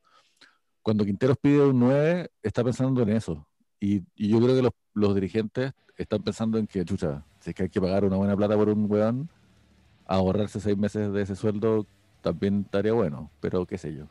cuando 0.84 1.06
Quinteros 1.06 1.38
pide 1.42 1.66
un 1.66 1.80
9, 1.80 2.30
está 2.44 2.64
pensando 2.64 3.02
en 3.02 3.10
eso. 3.10 3.48
Y, 3.80 4.04
y 4.16 4.30
yo 4.30 4.40
creo 4.40 4.56
que 4.56 4.62
los, 4.62 4.72
los 4.94 5.16
dirigentes 5.16 5.72
están 5.98 6.22
pensando 6.22 6.58
en 6.58 6.68
que, 6.68 6.86
chucha, 6.86 7.26
si 7.40 7.50
es 7.50 7.56
que 7.56 7.64
hay 7.64 7.70
que 7.70 7.82
pagar 7.82 8.06
una 8.06 8.18
buena 8.18 8.36
plata 8.36 8.56
por 8.56 8.70
un 8.70 8.90
weón, 8.90 9.30
ahorrarse 10.10 10.60
seis 10.60 10.78
meses 10.78 11.14
de 11.14 11.22
ese 11.22 11.36
sueldo 11.36 11.86
también 12.22 12.64
estaría 12.66 12.92
bueno, 12.94 13.30
pero 13.40 13.66
qué 13.66 13.78
sé 13.78 13.94
yo. 13.94 14.06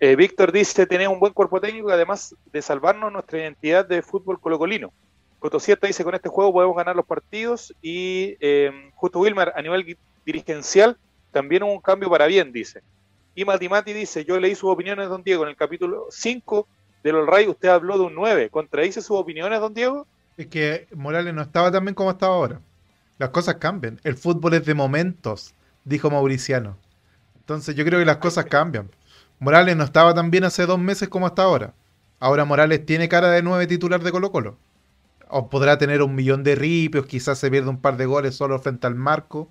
Eh, 0.00 0.16
Víctor 0.16 0.50
dice, 0.50 0.86
tener 0.86 1.08
un 1.08 1.20
buen 1.20 1.32
cuerpo 1.32 1.60
técnico, 1.60 1.90
además 1.90 2.34
de 2.52 2.62
salvarnos 2.62 3.12
nuestra 3.12 3.38
identidad 3.38 3.86
de 3.86 4.02
fútbol 4.02 4.40
colocolino. 4.40 4.92
Cotosieta 5.38 5.86
dice, 5.86 6.04
con 6.04 6.14
este 6.14 6.28
juego 6.28 6.52
podemos 6.52 6.76
ganar 6.76 6.96
los 6.96 7.06
partidos 7.06 7.72
y 7.80 8.36
eh, 8.40 8.90
justo 8.94 9.20
Wilmar, 9.20 9.52
a 9.54 9.62
nivel 9.62 9.96
dirigencial, 10.26 10.98
también 11.30 11.62
hubo 11.62 11.72
un 11.72 11.80
cambio 11.80 12.10
para 12.10 12.26
bien, 12.26 12.52
dice. 12.52 12.82
Y 13.34 13.44
Matimati 13.44 13.92
dice, 13.92 14.24
yo 14.24 14.40
leí 14.40 14.54
sus 14.54 14.70
opiniones, 14.70 15.08
don 15.08 15.22
Diego, 15.22 15.44
en 15.44 15.50
el 15.50 15.56
capítulo 15.56 16.06
5 16.10 16.66
del 17.04 17.16
All 17.16 17.26
Ray, 17.26 17.48
usted 17.48 17.68
habló 17.68 17.96
de 17.98 18.04
un 18.04 18.14
9. 18.14 18.50
¿Contradice 18.50 19.00
sus 19.00 19.16
opiniones, 19.16 19.60
don 19.60 19.72
Diego? 19.72 20.06
Es 20.36 20.48
que 20.48 20.88
Morales 20.94 21.32
no 21.32 21.42
estaba 21.42 21.70
tan 21.70 21.84
bien 21.84 21.94
como 21.94 22.10
estaba 22.10 22.34
ahora. 22.34 22.60
Las 23.20 23.28
cosas 23.28 23.56
cambian. 23.56 24.00
El 24.02 24.16
fútbol 24.16 24.54
es 24.54 24.64
de 24.64 24.72
momentos, 24.72 25.52
dijo 25.84 26.10
Mauriciano. 26.10 26.78
Entonces 27.36 27.74
yo 27.74 27.84
creo 27.84 27.98
que 27.98 28.06
las 28.06 28.16
cosas 28.16 28.46
cambian. 28.46 28.90
Morales 29.38 29.76
no 29.76 29.84
estaba 29.84 30.14
tan 30.14 30.30
bien 30.30 30.44
hace 30.44 30.64
dos 30.64 30.78
meses 30.78 31.10
como 31.10 31.26
hasta 31.26 31.42
ahora. 31.42 31.74
Ahora 32.18 32.46
Morales 32.46 32.86
tiene 32.86 33.10
cara 33.10 33.28
de 33.28 33.42
nueve 33.42 33.66
titular 33.66 34.02
de 34.02 34.10
Colo 34.10 34.32
Colo. 34.32 34.56
O 35.28 35.50
podrá 35.50 35.76
tener 35.76 36.00
un 36.00 36.14
millón 36.14 36.42
de 36.44 36.54
ripios, 36.54 37.04
quizás 37.04 37.38
se 37.38 37.50
pierde 37.50 37.68
un 37.68 37.82
par 37.82 37.98
de 37.98 38.06
goles 38.06 38.36
solo 38.36 38.58
frente 38.58 38.86
al 38.86 38.94
marco. 38.94 39.50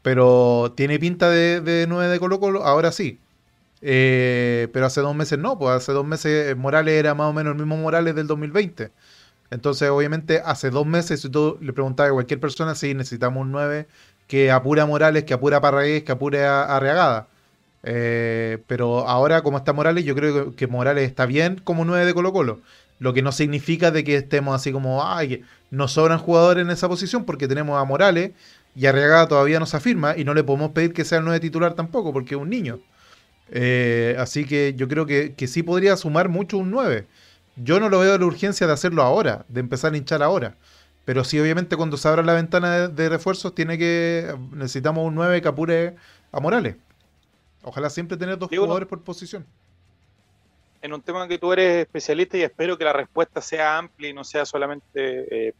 Pero 0.00 0.72
tiene 0.74 0.98
pinta 0.98 1.28
de, 1.28 1.60
de 1.60 1.86
nueve 1.86 2.10
de 2.10 2.18
Colo 2.18 2.40
Colo, 2.40 2.64
ahora 2.64 2.90
sí. 2.90 3.20
Eh, 3.82 4.68
pero 4.72 4.86
hace 4.86 5.02
dos 5.02 5.14
meses 5.14 5.38
no, 5.38 5.58
pues 5.58 5.76
hace 5.76 5.92
dos 5.92 6.06
meses 6.06 6.56
Morales 6.56 6.94
era 6.94 7.14
más 7.14 7.28
o 7.28 7.34
menos 7.34 7.52
el 7.52 7.58
mismo 7.58 7.76
Morales 7.76 8.14
del 8.14 8.26
2020. 8.26 8.92
Entonces, 9.50 9.90
obviamente, 9.90 10.42
hace 10.44 10.70
dos 10.70 10.86
meses, 10.86 11.20
si 11.20 11.28
tú 11.28 11.58
le 11.60 11.72
preguntabas 11.72 12.10
a 12.10 12.14
cualquier 12.14 12.40
persona 12.40 12.74
si 12.74 12.94
necesitamos 12.94 13.42
un 13.42 13.52
9 13.52 13.88
que 14.28 14.50
apura 14.52 14.86
Morales, 14.86 15.24
que 15.24 15.34
apura 15.34 15.60
Parragués, 15.60 16.04
que 16.04 16.12
apure 16.12 16.44
a, 16.44 16.62
a 16.62 16.80
Reagada. 16.80 17.28
Eh, 17.82 18.58
pero 18.66 19.08
ahora, 19.08 19.42
como 19.42 19.58
está 19.58 19.72
Morales, 19.72 20.04
yo 20.04 20.14
creo 20.14 20.54
que, 20.54 20.66
Morales 20.66 21.08
está 21.08 21.26
bien 21.26 21.60
como 21.64 21.84
9 21.84 22.04
de 22.06 22.14
Colo 22.14 22.32
Colo. 22.32 22.60
Lo 22.98 23.14
que 23.14 23.22
no 23.22 23.32
significa 23.32 23.90
de 23.90 24.04
que 24.04 24.16
estemos 24.16 24.54
así 24.54 24.72
como, 24.72 25.04
ay, 25.04 25.42
nos 25.70 25.92
sobran 25.92 26.18
jugadores 26.18 26.62
en 26.64 26.70
esa 26.70 26.88
posición 26.88 27.24
porque 27.24 27.48
tenemos 27.48 27.80
a 27.80 27.84
Morales 27.84 28.32
y 28.76 28.86
a 28.86 28.92
Reagada 28.92 29.28
todavía 29.28 29.58
no 29.58 29.66
se 29.66 29.76
afirma 29.76 30.16
y 30.16 30.24
no 30.24 30.34
le 30.34 30.44
podemos 30.44 30.72
pedir 30.72 30.92
que 30.92 31.04
sea 31.04 31.18
el 31.18 31.24
9 31.24 31.40
titular 31.40 31.74
tampoco 31.74 32.12
porque 32.12 32.34
es 32.34 32.40
un 32.40 32.50
niño. 32.50 32.80
Eh, 33.50 34.16
así 34.18 34.44
que 34.44 34.74
yo 34.76 34.86
creo 34.88 35.06
que, 35.06 35.34
que 35.34 35.46
sí 35.48 35.62
podría 35.62 35.96
sumar 35.96 36.28
mucho 36.28 36.58
un 36.58 36.70
9. 36.70 37.06
Yo 37.62 37.80
no 37.80 37.88
lo 37.88 37.98
veo 38.00 38.16
la 38.16 38.24
urgencia 38.24 38.66
de 38.66 38.72
hacerlo 38.72 39.02
ahora, 39.02 39.44
de 39.48 39.60
empezar 39.60 39.92
a 39.92 39.96
hinchar 39.96 40.22
ahora. 40.22 40.56
Pero 41.04 41.24
sí, 41.24 41.38
obviamente, 41.40 41.76
cuando 41.76 41.96
se 41.96 42.08
abra 42.08 42.22
la 42.22 42.34
ventana 42.34 42.76
de, 42.76 42.88
de 42.88 43.08
refuerzos, 43.08 43.54
tiene 43.54 43.78
que. 43.78 44.34
Necesitamos 44.52 45.06
un 45.06 45.14
9 45.14 45.42
que 45.42 45.48
apure 45.48 45.96
a 46.32 46.40
Morales. 46.40 46.76
Ojalá 47.62 47.90
siempre 47.90 48.16
tener 48.16 48.38
dos 48.38 48.48
jugadores 48.48 48.88
por 48.88 49.02
posición. 49.02 49.44
En 50.82 50.94
un 50.94 51.02
tema 51.02 51.28
que 51.28 51.38
tú 51.38 51.52
eres 51.52 51.82
especialista 51.82 52.38
y 52.38 52.42
espero 52.42 52.78
que 52.78 52.84
la 52.84 52.92
respuesta 52.92 53.42
sea 53.42 53.76
amplia 53.76 54.08
y 54.08 54.14
no 54.14 54.24
sea 54.24 54.46
solamente 54.46 55.48
eh, 55.48 55.54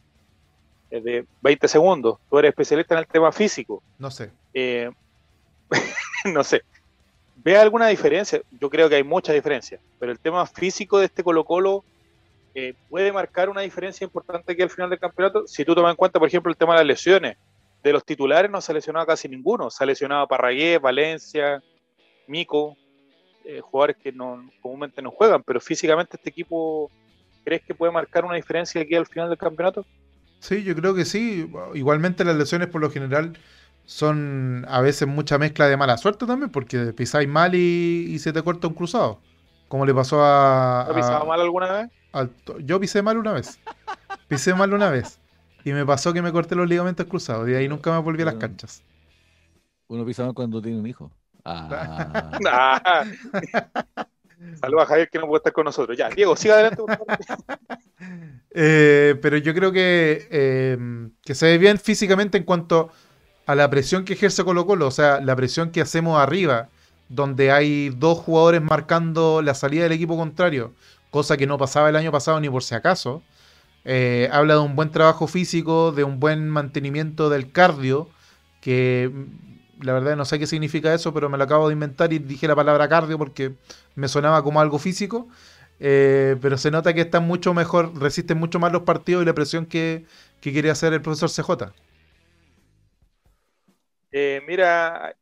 eh, 0.90 1.00
de 1.00 1.26
20 1.42 1.68
segundos. 1.68 2.18
Tú 2.30 2.38
eres 2.38 2.50
especialista 2.50 2.94
en 2.94 3.00
el 3.00 3.06
tema 3.06 3.30
físico. 3.30 3.82
No 3.98 4.10
sé. 4.10 4.30
Eh, 4.54 4.90
no 6.24 6.42
sé. 6.42 6.62
¿Ve 7.42 7.56
alguna 7.56 7.88
diferencia? 7.88 8.42
Yo 8.60 8.68
creo 8.68 8.88
que 8.88 8.96
hay 8.96 9.04
mucha 9.04 9.32
diferencia, 9.32 9.80
pero 9.98 10.12
el 10.12 10.18
tema 10.18 10.46
físico 10.46 10.98
de 10.98 11.06
este 11.06 11.24
Colo 11.24 11.44
Colo 11.44 11.84
eh, 12.54 12.74
puede 12.88 13.12
marcar 13.12 13.48
una 13.48 13.62
diferencia 13.62 14.04
importante 14.04 14.52
aquí 14.52 14.60
al 14.60 14.70
final 14.70 14.90
del 14.90 14.98
campeonato. 14.98 15.46
Si 15.46 15.64
tú 15.64 15.74
tomas 15.74 15.92
en 15.92 15.96
cuenta, 15.96 16.18
por 16.18 16.28
ejemplo, 16.28 16.50
el 16.50 16.58
tema 16.58 16.74
de 16.74 16.80
las 16.80 16.86
lesiones, 16.86 17.36
de 17.82 17.92
los 17.92 18.04
titulares 18.04 18.50
no 18.50 18.60
se 18.60 18.72
ha 18.72 18.74
lesionado 18.74 19.06
casi 19.06 19.28
ninguno. 19.28 19.70
Se 19.70 19.82
ha 19.82 19.86
lesionado 19.86 20.28
Parragués, 20.28 20.80
Valencia, 20.80 21.62
Mico. 22.26 22.76
eh, 23.44 23.60
jugadores 23.60 23.96
que 23.96 24.12
no, 24.12 24.48
comúnmente 24.60 25.00
no 25.00 25.10
juegan, 25.10 25.42
pero 25.42 25.60
físicamente 25.60 26.16
este 26.16 26.28
equipo, 26.28 26.90
¿crees 27.42 27.62
que 27.62 27.74
puede 27.74 27.90
marcar 27.90 28.24
una 28.24 28.34
diferencia 28.34 28.82
aquí 28.82 28.94
al 28.94 29.06
final 29.06 29.30
del 29.30 29.38
campeonato? 29.38 29.86
Sí, 30.40 30.62
yo 30.62 30.74
creo 30.74 30.94
que 30.94 31.04
sí. 31.06 31.50
Igualmente 31.74 32.24
las 32.24 32.36
lesiones 32.36 32.68
por 32.68 32.80
lo 32.82 32.90
general 32.90 33.38
son 33.90 34.64
a 34.68 34.80
veces 34.80 35.08
mucha 35.08 35.36
mezcla 35.36 35.66
de 35.66 35.76
mala 35.76 35.98
suerte 35.98 36.24
también, 36.24 36.48
porque 36.48 36.92
pisáis 36.92 37.28
mal 37.28 37.56
y, 37.56 38.16
se 38.20 38.32
te 38.32 38.40
corta 38.40 38.68
un 38.68 38.74
cruzado. 38.74 39.18
Como 39.66 39.84
le 39.84 39.92
pasó 39.92 40.22
a. 40.22 40.82
¿Has 40.82 40.94
pisado 40.94 41.26
mal 41.26 41.40
alguna 41.40 41.72
vez? 41.72 41.90
yo 42.64 42.78
pisé 42.78 43.02
mal 43.02 43.16
una 43.16 43.32
vez. 43.32 43.58
Pisé 44.28 44.54
mal 44.54 44.72
una 44.72 44.90
vez. 44.90 45.18
Y 45.64 45.72
me 45.72 45.84
pasó 45.84 46.12
que 46.12 46.22
me 46.22 46.30
corté 46.30 46.54
los 46.54 46.68
ligamentos 46.68 47.04
cruzados. 47.06 47.48
Y 47.48 47.54
ahí 47.54 47.66
nunca 47.66 47.90
me 47.90 47.98
volví 47.98 48.22
a 48.22 48.26
las 48.26 48.36
canchas. 48.36 48.84
Uno 49.88 50.06
pisa 50.06 50.24
mal 50.24 50.34
cuando 50.34 50.62
tiene 50.62 50.78
un 50.78 50.86
hijo. 50.86 51.10
Ah. 51.44 52.30
ah. 52.46 53.04
Saludos 54.60 54.84
a 54.84 54.86
Javier 54.86 55.10
que 55.10 55.18
no 55.18 55.26
puede 55.26 55.38
estar 55.38 55.52
con 55.52 55.64
nosotros. 55.64 55.98
Ya, 55.98 56.08
Diego, 56.10 56.36
siga 56.36 56.54
adelante. 56.54 56.80
eh, 58.52 59.18
pero 59.20 59.36
yo 59.36 59.52
creo 59.52 59.72
que, 59.72 60.28
eh, 60.30 60.78
que 61.22 61.34
se 61.34 61.46
ve 61.46 61.58
bien 61.58 61.76
físicamente 61.76 62.38
en 62.38 62.44
cuanto 62.44 62.92
a 63.50 63.56
la 63.56 63.68
presión 63.68 64.04
que 64.04 64.12
ejerce 64.12 64.44
Colo 64.44 64.64
Colo, 64.64 64.86
o 64.86 64.90
sea, 64.92 65.20
la 65.20 65.34
presión 65.34 65.70
que 65.72 65.80
hacemos 65.80 66.20
arriba, 66.20 66.68
donde 67.08 67.50
hay 67.50 67.88
dos 67.88 68.18
jugadores 68.18 68.62
marcando 68.62 69.42
la 69.42 69.54
salida 69.54 69.82
del 69.82 69.92
equipo 69.92 70.16
contrario, 70.16 70.72
cosa 71.10 71.36
que 71.36 71.48
no 71.48 71.58
pasaba 71.58 71.88
el 71.88 71.96
año 71.96 72.12
pasado 72.12 72.38
ni 72.38 72.48
por 72.48 72.62
si 72.62 72.76
acaso. 72.76 73.24
Eh, 73.84 74.28
habla 74.32 74.54
de 74.54 74.60
un 74.60 74.76
buen 74.76 74.90
trabajo 74.90 75.26
físico, 75.26 75.90
de 75.90 76.04
un 76.04 76.20
buen 76.20 76.48
mantenimiento 76.48 77.28
del 77.28 77.50
cardio, 77.50 78.08
que 78.60 79.10
mm, 79.12 79.84
la 79.84 79.94
verdad 79.94 80.16
no 80.16 80.24
sé 80.24 80.38
qué 80.38 80.46
significa 80.46 80.94
eso, 80.94 81.12
pero 81.12 81.28
me 81.28 81.36
lo 81.36 81.42
acabo 81.42 81.66
de 81.68 81.72
inventar 81.72 82.12
y 82.12 82.20
dije 82.20 82.46
la 82.46 82.54
palabra 82.54 82.88
cardio 82.88 83.18
porque 83.18 83.54
me 83.96 84.06
sonaba 84.06 84.44
como 84.44 84.60
algo 84.60 84.78
físico. 84.78 85.26
Eh, 85.80 86.36
pero 86.40 86.56
se 86.56 86.70
nota 86.70 86.94
que 86.94 87.00
están 87.00 87.26
mucho 87.26 87.52
mejor, 87.52 87.98
resisten 88.00 88.38
mucho 88.38 88.60
más 88.60 88.70
los 88.70 88.82
partidos 88.82 89.22
y 89.22 89.26
la 89.26 89.34
presión 89.34 89.66
que, 89.66 90.04
que 90.40 90.52
quiere 90.52 90.70
hacer 90.70 90.92
el 90.92 91.02
profesor 91.02 91.30
CJ. 91.30 91.72
Eh, 94.12 94.42
mira, 94.46 95.14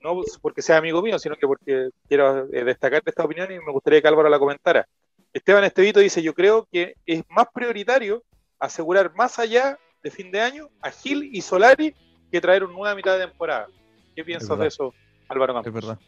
no 0.00 0.20
porque 0.42 0.62
sea 0.62 0.76
amigo 0.76 1.00
mío, 1.00 1.18
sino 1.18 1.36
que 1.36 1.46
porque 1.46 1.90
quiero 2.08 2.46
destacar 2.46 3.02
esta 3.04 3.24
opinión 3.24 3.50
y 3.50 3.58
me 3.58 3.72
gustaría 3.72 4.02
que 4.02 4.08
Álvaro 4.08 4.28
la 4.28 4.38
comentara. 4.38 4.86
Esteban 5.32 5.64
Estevito 5.64 6.00
dice, 6.00 6.22
yo 6.22 6.34
creo 6.34 6.68
que 6.70 6.94
es 7.06 7.24
más 7.28 7.46
prioritario 7.52 8.22
asegurar 8.58 9.14
más 9.14 9.38
allá 9.38 9.78
de 10.02 10.10
fin 10.10 10.30
de 10.30 10.40
año 10.40 10.68
a 10.80 10.90
Gil 10.90 11.30
y 11.32 11.40
Solari 11.40 11.94
que 12.30 12.40
traer 12.40 12.64
una 12.64 12.74
nueva 12.74 12.94
mitad 12.94 13.18
de 13.18 13.26
temporada. 13.26 13.68
¿Qué 14.14 14.22
piensas 14.22 14.58
de 14.58 14.66
eso, 14.68 14.94
Álvaro 15.28 15.60
Es 15.64 15.72
verdad. 15.72 15.98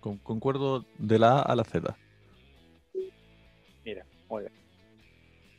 concuerdo 0.00 0.84
de 0.98 1.18
la 1.18 1.38
A 1.38 1.42
a 1.42 1.56
la 1.56 1.64
Z. 1.64 1.96
Mira, 3.84 4.04
muy 4.28 4.42
bien. 4.42 4.52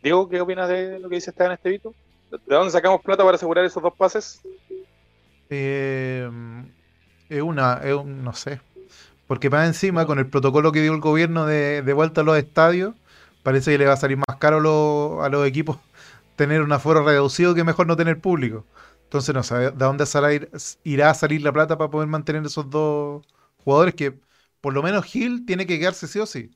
Diego, 0.02 0.30
¿qué 0.30 0.40
opinas 0.40 0.70
de 0.70 1.00
lo 1.00 1.10
que 1.10 1.16
dice 1.16 1.32
Esteban 1.32 1.54
Estevito? 1.54 1.94
¿De 2.32 2.56
dónde 2.56 2.72
sacamos 2.72 3.02
plata 3.02 3.24
para 3.24 3.36
asegurar 3.36 3.66
esos 3.66 3.82
dos 3.84 3.94
pases? 3.96 4.42
Eh, 5.50 6.30
es 7.30 7.42
una, 7.42 7.82
es 7.84 7.94
un, 7.94 8.24
no 8.24 8.34
sé. 8.34 8.62
Porque 9.28 9.50
más 9.50 9.68
encima, 9.68 10.06
con 10.06 10.20
el 10.20 10.28
protocolo 10.28 10.72
que 10.72 10.82
dio 10.82 10.94
el 10.94 11.02
gobierno 11.02 11.46
de, 11.46 11.82
vuelta 11.94 12.22
a 12.22 12.24
los 12.24 12.38
estadios, 12.38 12.96
parece 13.44 13.72
que 13.72 13.78
le 13.78 13.86
va 13.86 13.94
a 13.94 13.98
salir 13.98 14.18
más 14.18 14.38
caro 14.40 15.22
a 15.22 15.30
los 15.30 15.48
equipos 15.48 15.78
tener 16.40 16.62
un 16.62 16.72
aforo 16.72 17.04
reducido 17.04 17.54
que 17.54 17.66
mejor 17.66 17.86
no 17.86 17.98
tener 17.98 18.22
público. 18.22 18.66
Entonces 19.04 19.36
no 19.36 19.44
sé 19.44 19.56
de 19.56 19.72
dónde 19.72 20.06
irá 20.86 21.10
a 21.10 21.14
salir 21.14 21.42
la 21.42 21.52
plata 21.52 21.78
para 21.78 21.90
poder 21.90 22.08
mantener 22.08 22.46
esos 22.46 22.70
dos 22.70 23.26
jugadores 23.58 23.94
que 23.94 24.14
por 24.62 24.74
lo 24.74 24.82
menos 24.82 25.04
Gil 25.04 25.46
tiene 25.46 25.66
que 25.66 25.78
quedarse 25.78 26.08
sí 26.08 26.18
o 26.18 26.26
sí. 26.26 26.50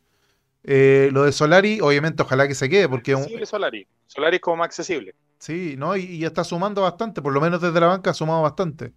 Eh, 0.64 1.10
lo 1.12 1.24
de 1.24 1.34
Solari, 1.34 1.82
obviamente, 1.82 2.24
ojalá 2.24 2.48
que 2.48 2.56
se 2.56 2.70
quede. 2.70 2.88
porque 2.88 3.12
Solari. 3.46 3.86
Solari 4.08 4.38
es 4.38 4.41
como 4.41 4.56
más 4.58 4.68
accesible. 4.68 5.14
Sí, 5.44 5.76
¿no? 5.78 5.98
Y, 5.98 6.04
y, 6.04 6.24
está 6.24 6.46
sumando 6.46 6.84
bastante, 6.84 7.22
por 7.22 7.34
lo 7.34 7.41
menos 7.41 7.60
desde 7.60 7.78
la 7.78 7.88
banca 7.88 8.12
ha 8.12 8.14
sumado 8.14 8.41
bastante. 8.44 8.94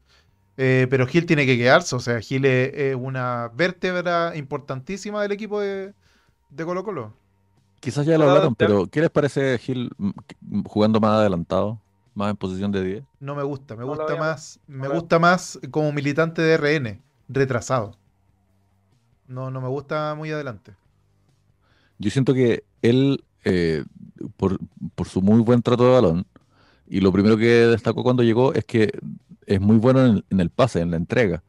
Eh, 0.57 0.87
pero 0.89 1.05
Gil 1.09 1.27
tiene 1.27 1.45
que 1.45 1.59
quedarse, 1.59 1.97
o 1.97 1.99
sea, 1.99 2.21
Gil 2.21 2.45
es, 2.45 2.95
una 2.95 3.51
vértebra 3.53 4.37
importantísima 4.37 5.21
del 5.23 5.33
equipo 5.33 5.59
de, 5.59 5.93
de 6.51 6.65
Colo 6.65 6.85
Colo. 6.85 7.13
Quizás 7.81 8.07
ya 8.07 8.17
lo 8.17 8.31
hablaron, 8.31 8.55
pero 8.55 8.87
¿qué 8.87 9.01
les 9.01 9.11
parece 9.11 9.59
Gil 9.59 9.91
jugando 10.67 11.01
más 11.01 11.19
adelantado? 11.19 11.81
Más 12.15 12.31
en 12.31 12.37
posición 12.37 12.71
de 12.71 12.85
10. 12.85 13.05
No 13.19 13.35
me 13.35 13.43
gusta, 13.43 13.75
me 13.75 13.83
gusta 13.83 14.15
más, 14.15 14.61
me 14.69 14.87
gusta 14.87 15.19
más 15.19 15.59
como 15.73 15.91
militante 15.91 16.43
de 16.43 16.59
RN, 16.59 17.03
retrasado. 17.29 17.97
No, 19.27 19.51
no 19.51 19.61
me 19.61 19.69
gusta 19.69 20.15
muy 20.15 20.31
adelante. 20.31 20.77
Yo 21.99 22.09
siento 22.13 22.35
que 22.35 22.63
él, 22.83 23.25
eh, 23.45 23.85
por, 24.37 24.61
su 25.09 25.21
muy 25.21 25.41
buen 25.41 25.61
trato 25.61 25.85
de 25.85 25.91
balón, 25.91 26.27
y 26.89 27.01
lo 27.01 27.13
primero 27.13 27.37
que 27.37 27.67
destacó 27.67 28.03
cuando 28.03 28.23
llegó 28.23 28.55
es 28.55 28.65
que 28.65 28.93
es 29.47 29.61
muy 29.61 29.77
bueno 29.77 30.23
en 30.29 30.41
el 30.41 30.51
pase, 30.51 30.81
en 30.81 30.91
la 30.91 30.97
entrega, 30.97 31.43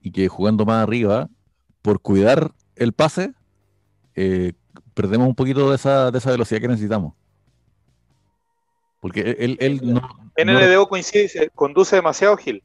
y 0.00 0.10
que 0.12 0.28
jugando 0.28 0.64
más 0.64 0.82
arriba, 0.82 1.28
por 1.82 2.00
cuidar 2.00 2.52
el 2.76 2.92
pase, 2.92 3.34
eh, 4.14 4.52
perdemos 4.94 5.28
un 5.28 5.34
poquito 5.34 5.68
de 5.70 5.76
esa, 5.76 6.10
de 6.10 6.18
esa 6.18 6.30
velocidad 6.30 6.60
que 6.60 6.68
necesitamos. 6.68 7.14
Porque 9.00 9.36
él, 9.38 9.58
él 9.60 9.80
no. 9.82 10.00
NLDO 10.42 10.88
coincide, 10.88 11.50
conduce 11.54 11.96
demasiado 11.96 12.36
Gil. 12.36 12.62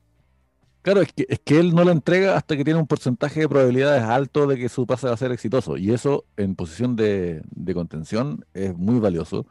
Claro, 0.81 1.01
es 1.01 1.11
que, 1.11 1.25
es 1.27 1.39
que 1.39 1.59
él 1.59 1.75
no 1.75 1.83
la 1.83 1.91
entrega 1.91 2.37
hasta 2.37 2.55
que 2.55 2.63
tiene 2.63 2.79
un 2.79 2.87
porcentaje 2.87 3.41
de 3.41 3.49
probabilidades 3.49 4.03
alto 4.03 4.47
de 4.47 4.57
que 4.57 4.69
su 4.69 4.87
pase 4.87 5.07
va 5.07 5.13
a 5.13 5.17
ser 5.17 5.31
exitoso. 5.31 5.75
Y 5.75 5.91
eso 5.91 6.25
en 6.37 6.55
posición 6.55 6.95
de, 6.95 7.43
contención 7.73 8.45
es 8.53 8.75
muy 8.77 8.99
valioso. 8.99 9.45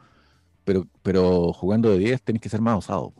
Pero, 0.69 0.85
pero 1.01 1.51
jugando 1.51 1.89
de 1.89 1.97
10 1.97 2.21
tenés 2.21 2.43
que 2.43 2.49
ser 2.49 2.61
más 2.61 2.77
osado. 2.77 3.11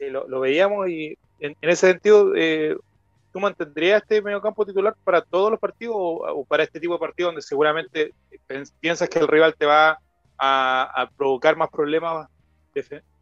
lo, 0.00 0.40
veíamos 0.40 0.88
y 0.88 1.16
en, 1.38 1.54
ese 1.60 1.92
sentido 1.92 2.34
eh, 2.34 2.76
¿tú 3.32 3.38
mantendrías 3.38 4.02
este 4.02 4.20
mediocampo 4.20 4.66
titular 4.66 4.96
para 5.04 5.22
todos 5.22 5.52
los 5.52 5.60
partidos 5.60 5.94
o, 5.96 6.44
para 6.44 6.64
este 6.64 6.80
tipo 6.80 6.94
de 6.94 6.98
partidos 6.98 7.28
donde 7.28 7.42
seguramente 7.42 8.12
piensas 8.80 9.08
que 9.08 9.20
el 9.20 9.28
rival 9.28 9.54
te 9.56 9.66
va 9.66 10.00
a, 10.36 11.08
provocar 11.16 11.56
más 11.56 11.70
problemas 11.70 12.26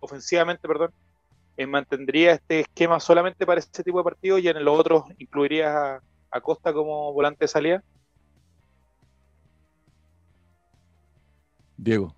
ofensivamente, 0.01 0.67
perdón? 0.67 0.91
Eh, 1.59 1.67
¿Mantendría 1.67 2.33
este 2.33 2.61
esquema 2.61 2.99
solamente 2.99 3.45
para 3.45 3.61
este 3.61 3.85
tipo 3.85 3.99
de 3.99 4.05
partidos 4.05 4.41
y 4.41 4.49
en 4.49 4.65
los 4.65 4.79
otros 4.79 5.05
incluirías 5.19 6.01
a, 6.31 6.41
Costa 6.41 6.73
como 6.73 7.13
volante 7.13 7.45
de 7.45 7.49
salida? 7.49 7.85
Diego. 11.79 12.15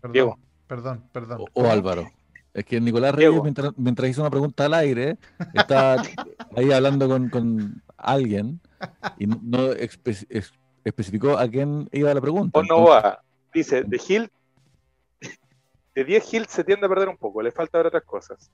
Perdón, 0.00 0.12
Diego. 0.12 0.38
Perdón, 0.66 1.04
perdón. 1.12 1.44
o 1.54 1.66
Álvaro. 1.66 2.10
Es 2.52 2.64
que 2.64 2.80
Nicolás 2.80 3.14
Reyes, 3.14 3.40
mientras, 3.76 4.10
hizo 4.10 4.22
una 4.22 4.30
pregunta 4.30 4.66
al 4.66 4.74
aire, 4.74 5.16
estaba 5.54 6.02
ahí 6.56 6.72
hablando 6.72 7.08
con, 7.08 7.82
alguien 7.96 8.60
y 9.18 9.26
no 9.26 9.72
especificó 9.72 11.38
a 11.38 11.46
quién 11.48 11.88
iba 11.92 12.12
la 12.12 12.20
pregunta. 12.20 12.58
O 12.58 12.62
no 12.62 12.84
va. 12.84 13.22
Dice, 13.52 13.82
de 13.84 13.98
Gil, 13.98 14.30
de 15.94 16.04
10 16.04 16.24
Gil 16.24 16.46
se 16.46 16.64
tiende 16.64 16.86
a 16.86 16.88
perder 16.88 17.08
un 17.08 17.16
poco, 17.16 17.42
le 17.42 17.52
falta 17.52 17.78
ver 17.78 17.88
otras 17.88 18.04
cosas. 18.04 18.50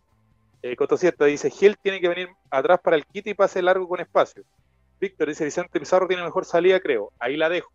Eh, 0.63 0.77
Cierto 0.97 1.25
dice, 1.25 1.51
Gil 1.51 1.77
tiene 1.81 2.01
que 2.01 2.09
venir 2.09 2.29
atrás 2.51 2.81
para 2.83 2.97
el 2.97 3.07
kit 3.07 3.27
y 3.27 3.35
pase 3.35 3.63
largo 3.63 3.89
con 3.89 4.01
espacio. 4.01 4.43
Víctor 4.99 5.29
dice, 5.29 5.45
Vicente 5.45 5.79
Pizarro 5.79 6.09
tiene 6.09 6.25
mejor 6.25 6.45
salida, 6.45 6.81
creo. 6.81 7.13
Ahí 7.19 7.37
la 7.37 7.49
dejo. 7.49 7.71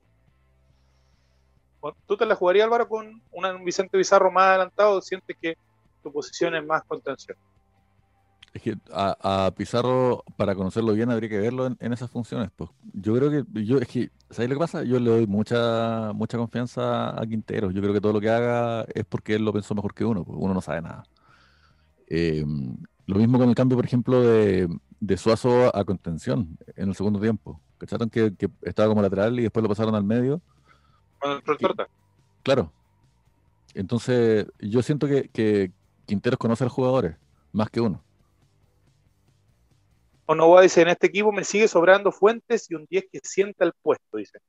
¿Tú 2.08 2.18
te 2.18 2.26
la 2.26 2.36
jugarías, 2.36 2.66
Álvaro, 2.66 2.88
con 2.88 3.22
un 3.32 3.66
Vicente 3.66 3.98
Pizarro 3.98 4.32
más 4.32 4.50
adelantado? 4.50 5.02
¿Sientes 5.02 5.36
que 5.42 5.56
tu 6.02 6.12
posición 6.12 6.56
es 6.56 6.66
más 6.66 6.84
contención. 6.84 7.38
Es 8.54 8.62
que 8.62 8.76
a, 8.92 9.52
Pizarro, 9.56 10.26
para 10.36 10.56
conocerlo 10.56 10.94
bien, 10.94 11.10
habría 11.10 11.30
que 11.30 11.40
verlo 11.40 11.68
en, 11.68 11.94
esas 11.94 12.12
funciones. 12.12 12.50
Pues 12.54 12.70
yo 12.94 13.16
creo 13.16 13.32
que, 13.32 13.64
yo, 13.64 13.78
es 13.78 13.88
que, 13.88 14.12
¿sabes 14.30 14.50
lo 14.50 14.56
que 14.56 14.60
pasa? 14.60 14.84
Yo 14.84 15.00
le 15.00 15.10
doy 15.10 15.28
mucha, 15.28 16.12
mucha 16.14 16.38
confianza 16.38 17.18
a 17.18 17.26
Quintero. 17.26 17.72
Yo 17.72 17.82
creo 17.82 17.94
que 17.94 18.02
todo 18.02 18.12
lo 18.12 18.20
que 18.20 18.30
haga 18.30 18.86
es 18.94 19.06
porque 19.06 19.36
él 19.36 19.46
lo 19.46 19.54
pensó 19.54 19.74
mejor 19.74 19.94
que 19.94 20.04
uno, 20.04 20.26
pues 20.26 20.38
uno 20.40 20.54
no 20.54 20.60
sabe 20.60 20.82
nada. 20.82 21.04
Eh, 22.08 22.44
lo 23.06 23.16
mismo 23.16 23.40
con 23.40 23.48
el 23.48 23.56
cambio, 23.56 23.78
por 23.78 23.86
ejemplo, 23.86 24.22
de, 24.22 24.68
Suazo 25.16 25.76
a 25.76 25.84
contención 25.86 26.58
en 26.76 26.90
el 26.90 26.96
segundo 26.96 27.22
tiempo. 27.22 27.62
¿Cacharon 27.78 28.10
que, 28.10 28.36
que, 28.36 28.50
estaba 28.64 28.90
como 28.90 29.02
lateral 29.02 29.40
y 29.40 29.44
después 29.44 29.64
lo 29.64 29.70
pasaron 29.70 29.96
al 29.96 30.04
medio? 30.04 30.42
Torta. 31.60 31.88
Claro. 32.44 32.72
Entonces, 33.74 34.48
yo 34.60 34.82
siento 34.82 35.08
que, 35.08 35.72
Quinteros 36.06 36.40
conoce 36.40 36.64
a 36.64 36.66
los 36.66 36.74
jugadores, 36.74 37.16
más 37.52 37.70
que 37.70 37.80
uno. 37.80 38.04
a 40.28 40.62
dice, 40.62 40.82
en 40.82 40.90
este 40.90 41.08
equipo 41.08 41.32
me 41.32 41.44
sigue 41.44 41.68
sobrando 41.68 42.12
Fuentes 42.12 42.70
y 42.70 42.76
un 42.76 42.86
10 42.90 43.06
que 43.12 43.20
sienta 43.24 43.66
el 43.66 43.74
puesto, 43.82 44.18
dice. 44.18 44.40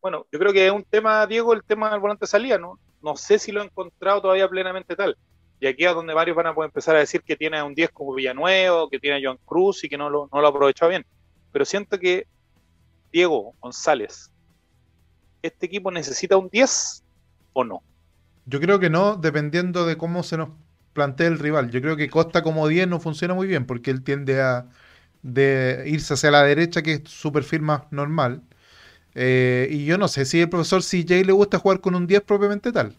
Bueno, 0.00 0.26
yo 0.32 0.38
creo 0.38 0.52
que 0.52 0.66
es 0.66 0.72
un 0.72 0.84
tema, 0.84 1.26
Diego, 1.26 1.52
el 1.52 1.62
tema 1.62 1.90
del 1.90 2.00
volante 2.00 2.26
salía, 2.26 2.58
¿no? 2.58 2.78
No 3.02 3.16
sé 3.16 3.38
si 3.38 3.52
lo 3.52 3.62
he 3.62 3.64
encontrado 3.64 4.22
todavía 4.22 4.48
plenamente 4.48 4.96
tal. 4.96 5.16
Y 5.60 5.66
aquí 5.66 5.84
es 5.84 5.94
donde 5.94 6.12
varios 6.12 6.36
van 6.36 6.48
a 6.48 6.54
poder 6.54 6.70
empezar 6.70 6.96
a 6.96 7.00
decir 7.00 7.22
que 7.22 7.36
tiene 7.36 7.58
a 7.58 7.64
un 7.64 7.74
10 7.74 7.90
como 7.90 8.14
Villanuevo, 8.14 8.90
que 8.90 8.98
tiene 8.98 9.18
a 9.18 9.20
Joan 9.22 9.38
Cruz 9.44 9.84
y 9.84 9.88
que 9.88 9.96
no 9.96 10.10
lo, 10.10 10.28
no 10.32 10.40
lo 10.40 10.46
ha 10.46 10.50
aprovechado 10.50 10.88
bien. 10.88 11.06
pero 11.52 11.64
siento 11.64 12.00
que 12.00 12.26
Diego 13.12 13.54
González, 13.60 14.31
¿este 15.42 15.66
equipo 15.66 15.90
necesita 15.90 16.36
un 16.36 16.48
10 16.48 17.04
o 17.52 17.64
no? 17.64 17.82
Yo 18.46 18.60
creo 18.60 18.80
que 18.80 18.90
no, 18.90 19.16
dependiendo 19.16 19.86
de 19.86 19.96
cómo 19.96 20.22
se 20.22 20.36
nos 20.36 20.50
plantea 20.92 21.28
el 21.28 21.38
rival. 21.38 21.70
Yo 21.70 21.80
creo 21.80 21.96
que 21.96 22.10
Costa 22.10 22.42
como 22.42 22.68
10 22.68 22.88
no 22.88 23.00
funciona 23.00 23.34
muy 23.34 23.46
bien 23.46 23.66
porque 23.66 23.90
él 23.90 24.02
tiende 24.02 24.40
a 24.40 24.68
de 25.22 25.84
irse 25.86 26.14
hacia 26.14 26.30
la 26.30 26.42
derecha, 26.42 26.82
que 26.82 26.94
es 26.94 27.02
su 27.06 27.32
perfil 27.32 27.62
más 27.62 27.82
normal. 27.90 28.42
Eh, 29.14 29.68
y 29.70 29.84
yo 29.86 29.98
no 29.98 30.08
sé 30.08 30.24
si 30.24 30.40
el 30.40 30.48
profesor 30.48 30.82
CJ 30.82 31.24
le 31.24 31.32
gusta 31.32 31.58
jugar 31.58 31.80
con 31.80 31.94
un 31.94 32.06
10 32.06 32.22
propiamente 32.22 32.72
tal. 32.72 32.96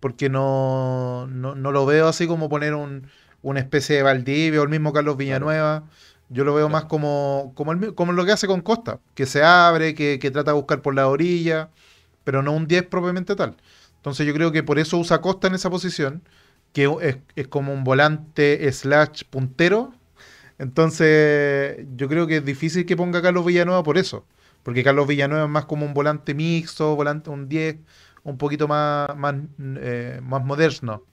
Porque 0.00 0.28
no, 0.28 1.26
no, 1.28 1.54
no 1.54 1.72
lo 1.72 1.86
veo 1.86 2.08
así 2.08 2.26
como 2.26 2.48
poner 2.48 2.74
un, 2.74 3.08
una 3.42 3.60
especie 3.60 3.96
de 3.96 4.02
Valdivia 4.02 4.60
o 4.60 4.64
el 4.64 4.70
mismo 4.70 4.92
Carlos 4.92 5.16
Villanueva. 5.16 5.84
Yo 6.30 6.44
lo 6.44 6.54
veo 6.54 6.68
más 6.70 6.86
como, 6.86 7.52
como, 7.56 7.72
el- 7.72 7.94
como 7.96 8.12
lo 8.12 8.24
que 8.26 8.32
hace 8.32 8.48
con 8.48 8.62
Costa, 8.62 9.00
que 9.14 9.26
se 9.26 9.42
abre, 9.44 9.94
que, 9.96 10.18
que 10.20 10.30
trata 10.32 10.52
de 10.52 10.56
buscar 10.56 10.82
por 10.82 10.94
la 10.94 11.08
orilla, 11.08 11.70
pero 12.24 12.42
no 12.42 12.52
un 12.52 12.66
10 12.68 12.84
propiamente 12.84 13.36
tal. 13.36 13.56
Entonces 13.96 14.26
yo 14.26 14.34
creo 14.34 14.52
que 14.52 14.62
por 14.62 14.78
eso 14.78 14.98
usa 14.98 15.20
Costa 15.20 15.48
en 15.48 15.54
esa 15.54 15.70
posición, 15.70 16.22
que 16.72 16.84
es, 17.02 17.18
es 17.36 17.48
como 17.48 17.72
un 17.74 17.84
volante 17.84 18.70
slash 18.72 19.24
puntero. 19.30 19.92
Entonces 20.58 21.86
yo 21.96 22.08
creo 22.08 22.26
que 22.26 22.38
es 22.38 22.44
difícil 22.44 22.86
que 22.86 22.96
ponga 22.96 23.20
a 23.20 23.22
Carlos 23.22 23.46
Villanueva 23.46 23.82
por 23.82 23.98
eso, 23.98 24.26
porque 24.62 24.84
Carlos 24.84 25.06
Villanueva 25.06 25.44
es 25.44 25.50
más 25.50 25.64
como 25.66 25.86
un 25.86 25.94
volante 25.94 26.34
mixto, 26.34 26.96
volante 26.96 27.30
un 27.30 27.48
10, 27.48 27.76
un 28.24 28.36
poquito 28.38 28.68
más, 28.68 29.16
más, 29.16 29.34
eh, 29.58 30.20
más 30.22 30.44
moderno. 30.44 31.04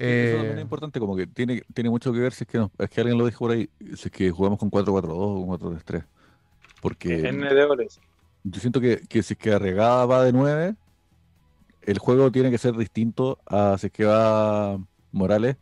Y 0.00 0.22
Eso 0.22 0.36
también 0.36 0.58
Eh, 0.58 0.60
es 0.60 0.62
importante, 0.62 1.00
como 1.00 1.16
que 1.16 1.26
tiene, 1.26 1.62
tiene 1.74 1.90
mucho 1.90 2.12
que 2.12 2.20
ver 2.20 2.32
si 2.32 2.44
es 2.44 2.48
que 2.48 2.58
no, 2.58 2.70
es 2.78 2.90
que 2.90 3.00
alguien 3.00 3.18
lo 3.18 3.26
dijo 3.26 3.40
por 3.40 3.50
ahí, 3.52 3.68
si 3.96 4.08
es 4.08 4.10
que 4.10 4.30
jugamos 4.30 4.58
con 4.58 4.70
4-4-2 4.70 5.10
o 5.12 5.46
con 5.46 5.58
4-3-3. 5.58 6.06
Porque 6.80 7.28
En 7.28 7.40
yo 8.44 8.60
siento 8.60 8.80
que, 8.80 9.00
que 9.08 9.22
si 9.22 9.34
es 9.34 9.38
que 9.38 9.52
Arregada 9.52 10.06
va 10.06 10.24
de 10.24 10.32
9, 10.32 10.76
el 11.82 11.98
juego 11.98 12.30
tiene 12.30 12.50
que 12.50 12.58
ser 12.58 12.76
distinto 12.76 13.38
a 13.46 13.76
si 13.78 13.86
es 13.88 13.92
que 13.92 14.04
va 14.04 14.78
Morales. 15.12 15.56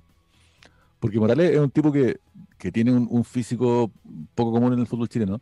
Porque 1.00 1.18
Morales 1.18 1.52
es 1.52 1.58
un 1.60 1.70
tipo 1.70 1.92
que, 1.92 2.20
que 2.58 2.72
tiene 2.72 2.92
un, 2.92 3.06
un 3.10 3.24
físico 3.24 3.90
poco 4.34 4.52
común 4.52 4.72
en 4.72 4.80
el 4.80 4.86
fútbol 4.86 5.08
chileno. 5.08 5.40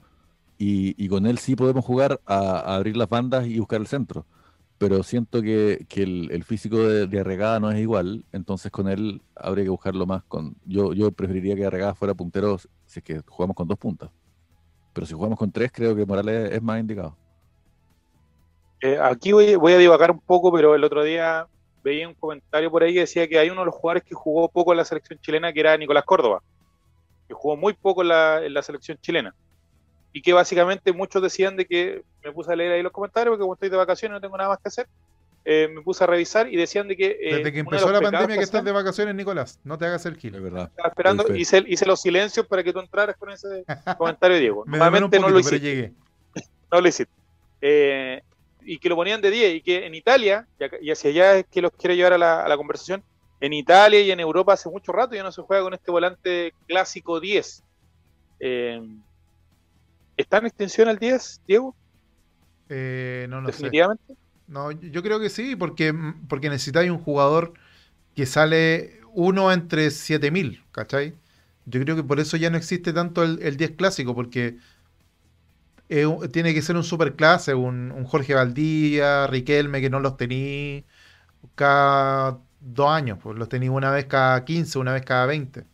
Y, 0.59 0.95
y 1.03 1.09
con 1.09 1.27
él 1.27 1.39
sí 1.39 1.57
podemos 1.57 1.85
jugar 1.85 2.21
a, 2.27 2.39
a 2.61 2.77
abrir 2.77 2.97
las 2.97 3.09
bandas 3.09 3.47
y 3.47 3.59
buscar 3.59 3.81
el 3.81 3.87
centro. 3.89 4.27
Pero 4.87 5.03
siento 5.03 5.41
que, 5.41 5.87
que 5.89 6.03
el, 6.03 6.45
físico 6.45 6.77
de, 6.77 7.19
Arregada 7.19 7.59
no 7.59 7.71
es 7.71 7.81
igual. 7.81 8.23
Entonces 8.33 8.71
con 8.71 8.87
él 8.87 9.23
habría 9.35 9.65
que 9.65 9.71
buscarlo 9.71 10.05
más 10.05 10.23
con. 10.25 10.57
Yo, 10.67 10.93
yo 10.93 11.11
preferiría 11.11 11.57
que 11.57 11.65
Arregada 11.65 11.95
fuera 11.95 12.13
puntero 12.13 12.59
si 12.59 12.99
es 12.99 13.03
que 13.03 13.23
jugamos 13.27 13.57
con 13.57 13.67
dos 13.67 13.79
puntas. 13.79 14.11
Pero 14.93 15.07
si 15.07 15.15
jugamos 15.15 15.39
con 15.39 15.51
tres, 15.51 15.73
creo 15.73 15.97
que 15.97 16.05
Morales 16.05 16.53
es 16.53 16.61
más 16.61 16.81
indicado. 16.81 17.17
Eh, 18.83 18.99
aquí 19.01 19.33
voy, 19.33 19.55
voy 19.55 19.73
a 19.73 19.79
divagar 19.79 20.11
un 20.11 20.21
poco, 20.21 20.53
pero 20.53 20.75
el 20.75 20.85
otro 20.85 21.03
día 21.03 21.47
veía 21.83 22.07
un 22.07 22.15
comentario 22.15 22.71
por 22.71 22.83
ahí 22.83 22.93
que 22.93 23.01
decía 23.01 23.27
que 23.27 23.39
hay 23.39 23.49
uno 23.49 23.63
de 23.63 23.67
los 23.67 23.75
jugadores 23.75 24.03
que 24.03 24.15
jugó 24.15 24.51
poco 24.51 24.73
en 24.73 24.77
la 24.77 24.85
selección 24.85 25.19
chilena, 25.19 25.51
que 25.51 25.61
era 25.61 25.79
Nicolás 25.79 26.05
Córdoba, 26.05 26.43
que 27.27 27.33
jugó 27.33 27.57
muy 27.57 27.73
poco 27.73 28.03
en 28.03 28.09
la, 28.09 28.45
en 28.45 28.53
la 28.53 28.61
selección 28.61 28.99
chilena. 29.01 29.35
Y 30.17 30.23
que 30.23 30.33
básicamente 30.33 30.93
muchos 30.93 31.21
decían 31.21 31.57
de 31.57 31.67
que, 31.67 32.03
me 32.25 32.31
puse 32.33 32.53
a 32.53 32.57
leer 32.57 32.71
ahí 32.73 32.83
los 32.83 32.93
comentarios, 32.93 33.33
porque 33.33 33.43
como 33.43 33.55
estoy 33.55 33.69
de 33.69 33.77
vacaciones 33.77 34.15
no 34.15 34.21
tengo 34.21 34.37
nada 34.39 34.49
más 34.51 34.59
que 34.61 34.69
hacer, 34.69 34.87
eh, 35.45 35.69
me 35.75 35.83
puse 35.83 36.05
a 36.05 36.07
revisar 36.07 36.47
y 36.51 36.57
decían 36.57 36.87
de 36.87 36.97
que... 36.97 37.07
eh, 37.21 37.35
Desde 37.37 37.43
que 37.45 37.51
de 37.51 37.59
empezó 37.59 37.91
la 37.91 38.01
pandemia 38.01 38.37
que 38.39 38.45
estás 38.45 38.65
de 38.65 38.71
vacaciones, 38.73 39.15
Nicolás, 39.17 39.59
no 39.65 39.77
te 39.77 39.87
hagas 39.87 40.07
el 40.07 40.15
Es 40.15 40.21
gil. 40.21 40.41
verdad. 40.41 40.69
estaba 40.71 40.89
esperando, 40.89 41.35
hice, 41.37 41.65
hice 41.67 41.85
los 41.85 42.01
silencios 42.01 42.47
para 42.47 42.63
que 42.63 42.73
tú 42.73 42.79
entraras 42.79 43.17
con 43.17 43.31
ese 43.31 43.65
comentario, 43.99 44.39
Diego. 44.39 44.65
Me 44.67 44.79
demoré 44.79 45.05
un 45.05 45.11
Normalmente 45.11 45.19
no 45.21 45.29
lo 45.29 45.39
hiciste. 45.41 45.93
no 46.71 46.81
lo 46.81 46.89
hiciste. 46.89 47.13
Eh, 47.61 48.23
y 48.63 48.79
que 48.79 48.89
lo 48.89 48.95
ponían 48.97 49.21
de 49.21 49.31
10 49.33 49.55
y 49.57 49.61
que 49.63 49.85
en 49.85 49.95
Italia, 49.97 50.47
y, 50.61 50.65
acá- 50.65 50.79
y 50.81 50.91
hacia 50.93 51.11
allá 51.11 51.35
es 51.39 51.47
que 51.51 51.61
los 51.61 51.73
quiero 51.73 51.95
llevar 51.95 52.13
a 52.15 52.19
la, 52.19 52.43
a 52.45 52.49
la 52.49 52.57
conversación, 52.57 53.03
en 53.41 53.53
Italia 53.53 54.01
y 54.01 54.11
en 54.13 54.21
Europa 54.21 54.53
hace 54.55 54.71
mucho 54.71 54.93
rato 54.93 55.15
ya 55.17 55.23
no 55.25 55.33
se 55.33 55.43
juega 55.43 55.65
con 55.65 55.75
este 55.75 55.91
volante 55.91 56.55
clásico 56.69 57.19
10. 57.21 57.63
¿Está 60.17 60.39
en 60.39 60.47
extensión 60.47 60.89
al 60.89 60.99
10, 60.99 61.41
Diego? 61.47 61.77
Eh, 62.69 63.27
no 63.29 63.41
lo 63.41 63.53
sé. 63.53 63.71
Definitivamente. 63.71 64.15
No, 64.47 64.71
yo 64.73 65.03
creo 65.03 65.21
que 65.21 65.31
sí, 65.31 65.57
porque, 65.57 65.95
porque 66.29 66.51
necesitáis 66.51 66.91
un 66.91 66.99
jugador 66.99 67.55
que 68.15 68.27
sale 68.27 69.01
uno 69.13 69.53
entre 69.53 69.91
7000, 69.91 70.65
¿cachai? 70.73 71.15
Yo 71.67 71.81
creo 71.81 71.97
que 71.97 72.05
por 72.05 72.21
eso 72.21 72.37
ya 72.37 72.51
no 72.51 72.59
existe 72.59 72.93
tanto 72.93 73.23
el, 73.25 73.41
el 73.43 73.57
10 73.57 73.73
clásico, 73.73 74.15
porque 74.15 74.59
tiene 76.33 76.55
que 76.55 76.63
ser 76.63 76.77
un 76.77 76.85
superclase, 76.85 77.55
un, 77.55 77.93
un 77.93 78.05
Jorge 78.05 78.35
Valdía, 78.35 79.27
Riquelme, 79.27 79.81
que 79.81 79.91
no 79.91 80.01
los 80.01 80.17
tení 80.17 80.85
cada 81.57 82.41
dos 82.61 82.91
años, 82.91 83.19
pues 83.23 83.39
los 83.39 83.49
tení 83.49 83.69
una 83.69 83.91
vez 83.91 84.07
cada 84.07 84.45
15, 84.45 84.79
una 84.79 84.93
vez 84.95 85.05
cada 85.05 85.27
20. 85.27 85.67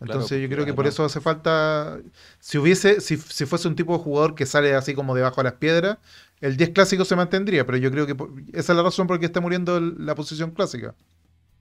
Entonces 0.00 0.40
yo 0.40 0.44
porque 0.46 0.54
creo 0.54 0.66
que 0.66 0.74
por 0.74 0.84
además- 0.84 0.94
eso 0.94 1.04
hace 1.04 1.20
falta, 1.20 1.98
si 2.40 2.58
hubiese, 2.58 3.00
si, 3.00 3.16
si 3.16 3.46
fuese 3.46 3.66
un 3.68 3.74
tipo 3.76 3.96
de 3.96 4.02
jugador 4.02 4.34
que 4.34 4.46
sale 4.46 4.74
así 4.74 4.94
como 4.94 5.14
debajo 5.14 5.36
de 5.40 5.44
las 5.44 5.54
piedras, 5.54 5.98
el 6.40 6.56
10 6.56 6.70
clásico 6.70 7.04
se 7.04 7.16
mantendría, 7.16 7.66
pero 7.66 7.78
yo 7.78 7.90
creo 7.90 8.06
que 8.06 8.14
por- 8.14 8.30
esa 8.52 8.72
es 8.72 8.76
la 8.76 8.82
razón 8.82 9.06
por 9.06 9.18
qué 9.18 9.26
está 9.26 9.40
muriendo 9.40 9.76
el- 9.76 9.94
la 10.06 10.14
posición 10.14 10.52
clásica. 10.52 10.94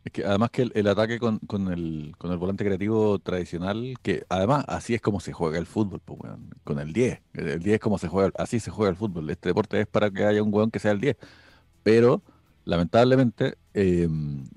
Es 0.05 0.11
que 0.13 0.23
además 0.23 0.51
que 0.51 0.61
el, 0.61 0.71
el 0.75 0.87
ataque 0.87 1.19
con, 1.19 1.39
con 1.39 1.67
el, 1.73 2.13
con 2.17 2.31
el 2.31 2.37
volante 2.37 2.63
creativo 2.63 3.19
tradicional, 3.19 3.95
que 4.01 4.23
además 4.29 4.63
así 4.67 4.93
es 4.93 5.01
como 5.01 5.19
se 5.19 5.33
juega 5.33 5.57
el 5.57 5.65
fútbol, 5.65 5.99
pues, 6.05 6.19
weón, 6.21 6.49
con 6.63 6.79
el 6.79 6.93
10. 6.93 7.19
El, 7.33 7.47
el 7.49 7.59
10 7.63 7.73
es 7.75 7.79
como 7.81 7.97
se 7.97 8.07
juega, 8.07 8.31
así 8.37 8.59
se 8.61 8.71
juega 8.71 8.89
el 8.91 8.95
fútbol. 8.95 9.29
Este 9.29 9.49
deporte 9.49 9.81
es 9.81 9.87
para 9.87 10.09
que 10.09 10.23
haya 10.23 10.41
un 10.43 10.53
weón 10.53 10.71
que 10.71 10.79
sea 10.79 10.91
el 10.91 11.01
10. 11.01 11.17
Pero, 11.83 12.21
lamentablemente, 12.63 13.57
eh, 13.73 14.07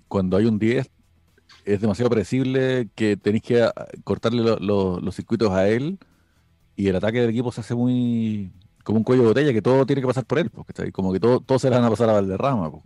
cuando 0.09 0.37
hay 0.37 0.45
un 0.47 0.59
10, 0.59 0.89
es 1.75 1.81
demasiado 1.81 2.11
predecible 2.11 2.89
que 2.95 3.17
tenéis 3.17 3.43
que 3.43 3.63
ah, 3.63 3.73
cortarle 4.05 4.43
lo- 4.43 4.59
lo- 4.59 5.01
los 5.01 5.15
circuitos 5.17 5.51
a 5.51 5.69
él 5.69 5.99
y 6.77 6.89
el 6.89 6.97
ataque 6.97 7.21
del 7.21 7.31
equipo 7.31 7.53
se 7.53 7.61
hace 7.61 7.75
muy 7.75 8.53
como 8.85 8.99
un 8.99 9.05
cuello 9.05 9.23
de 9.23 9.29
botella, 9.29 9.53
que 9.53 9.63
todo 9.63 9.85
tiene 9.87 10.01
que 10.03 10.09
pasar 10.09 10.25
por 10.25 10.39
él, 10.39 10.49
pues, 10.51 10.67
¿cachai? 10.67 10.91
Como 10.91 11.13
que 11.13 11.21
todo, 11.21 11.41
todo 11.41 11.59
se 11.59 11.69
le 11.71 11.77
van 11.77 11.85
a 11.85 11.91
pasar 11.91 12.09
a 12.09 12.15
Valderrama, 12.15 12.71
pues. 12.73 12.83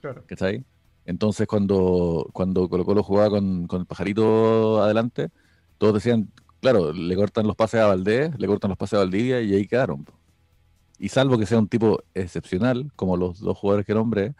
Claro. 0.00 0.24
¿cachai? 0.26 0.64
Entonces 1.06 1.46
cuando, 1.46 2.28
cuando 2.32 2.68
Colo 2.68 2.84
Colo 2.84 3.02
jugaba 3.02 3.30
con, 3.30 3.66
con 3.66 3.80
el 3.80 3.86
pajarito 3.86 4.82
adelante, 4.82 5.30
todos 5.78 5.94
decían, 5.94 6.30
claro, 6.60 6.92
le 6.92 7.16
cortan 7.16 7.46
los 7.46 7.56
pases 7.56 7.80
a 7.80 7.86
Valdés, 7.86 8.32
le 8.38 8.46
cortan 8.46 8.68
los 8.70 8.78
pases 8.78 8.94
a 8.94 8.98
Valdivia 8.98 9.40
y 9.40 9.54
ahí 9.54 9.66
quedaron. 9.66 10.04
po. 10.04 10.12
Y 10.98 11.08
salvo 11.08 11.38
que 11.38 11.46
sea 11.46 11.58
un 11.58 11.68
tipo 11.68 12.02
excepcional, 12.14 12.90
como 12.96 13.16
los 13.16 13.40
dos 13.40 13.56
jugadores 13.56 13.86
que 13.86 13.94
nombré, 13.94 14.34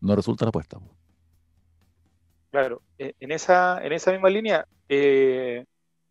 no 0.00 0.16
resulta 0.16 0.44
la 0.46 0.48
apuesta. 0.50 0.78
po. 0.78 0.86
Claro, 2.50 2.82
en 2.98 3.32
esa, 3.32 3.84
en 3.84 3.92
esa 3.92 4.10
misma 4.10 4.28
línea, 4.28 4.66
eh, 4.88 5.64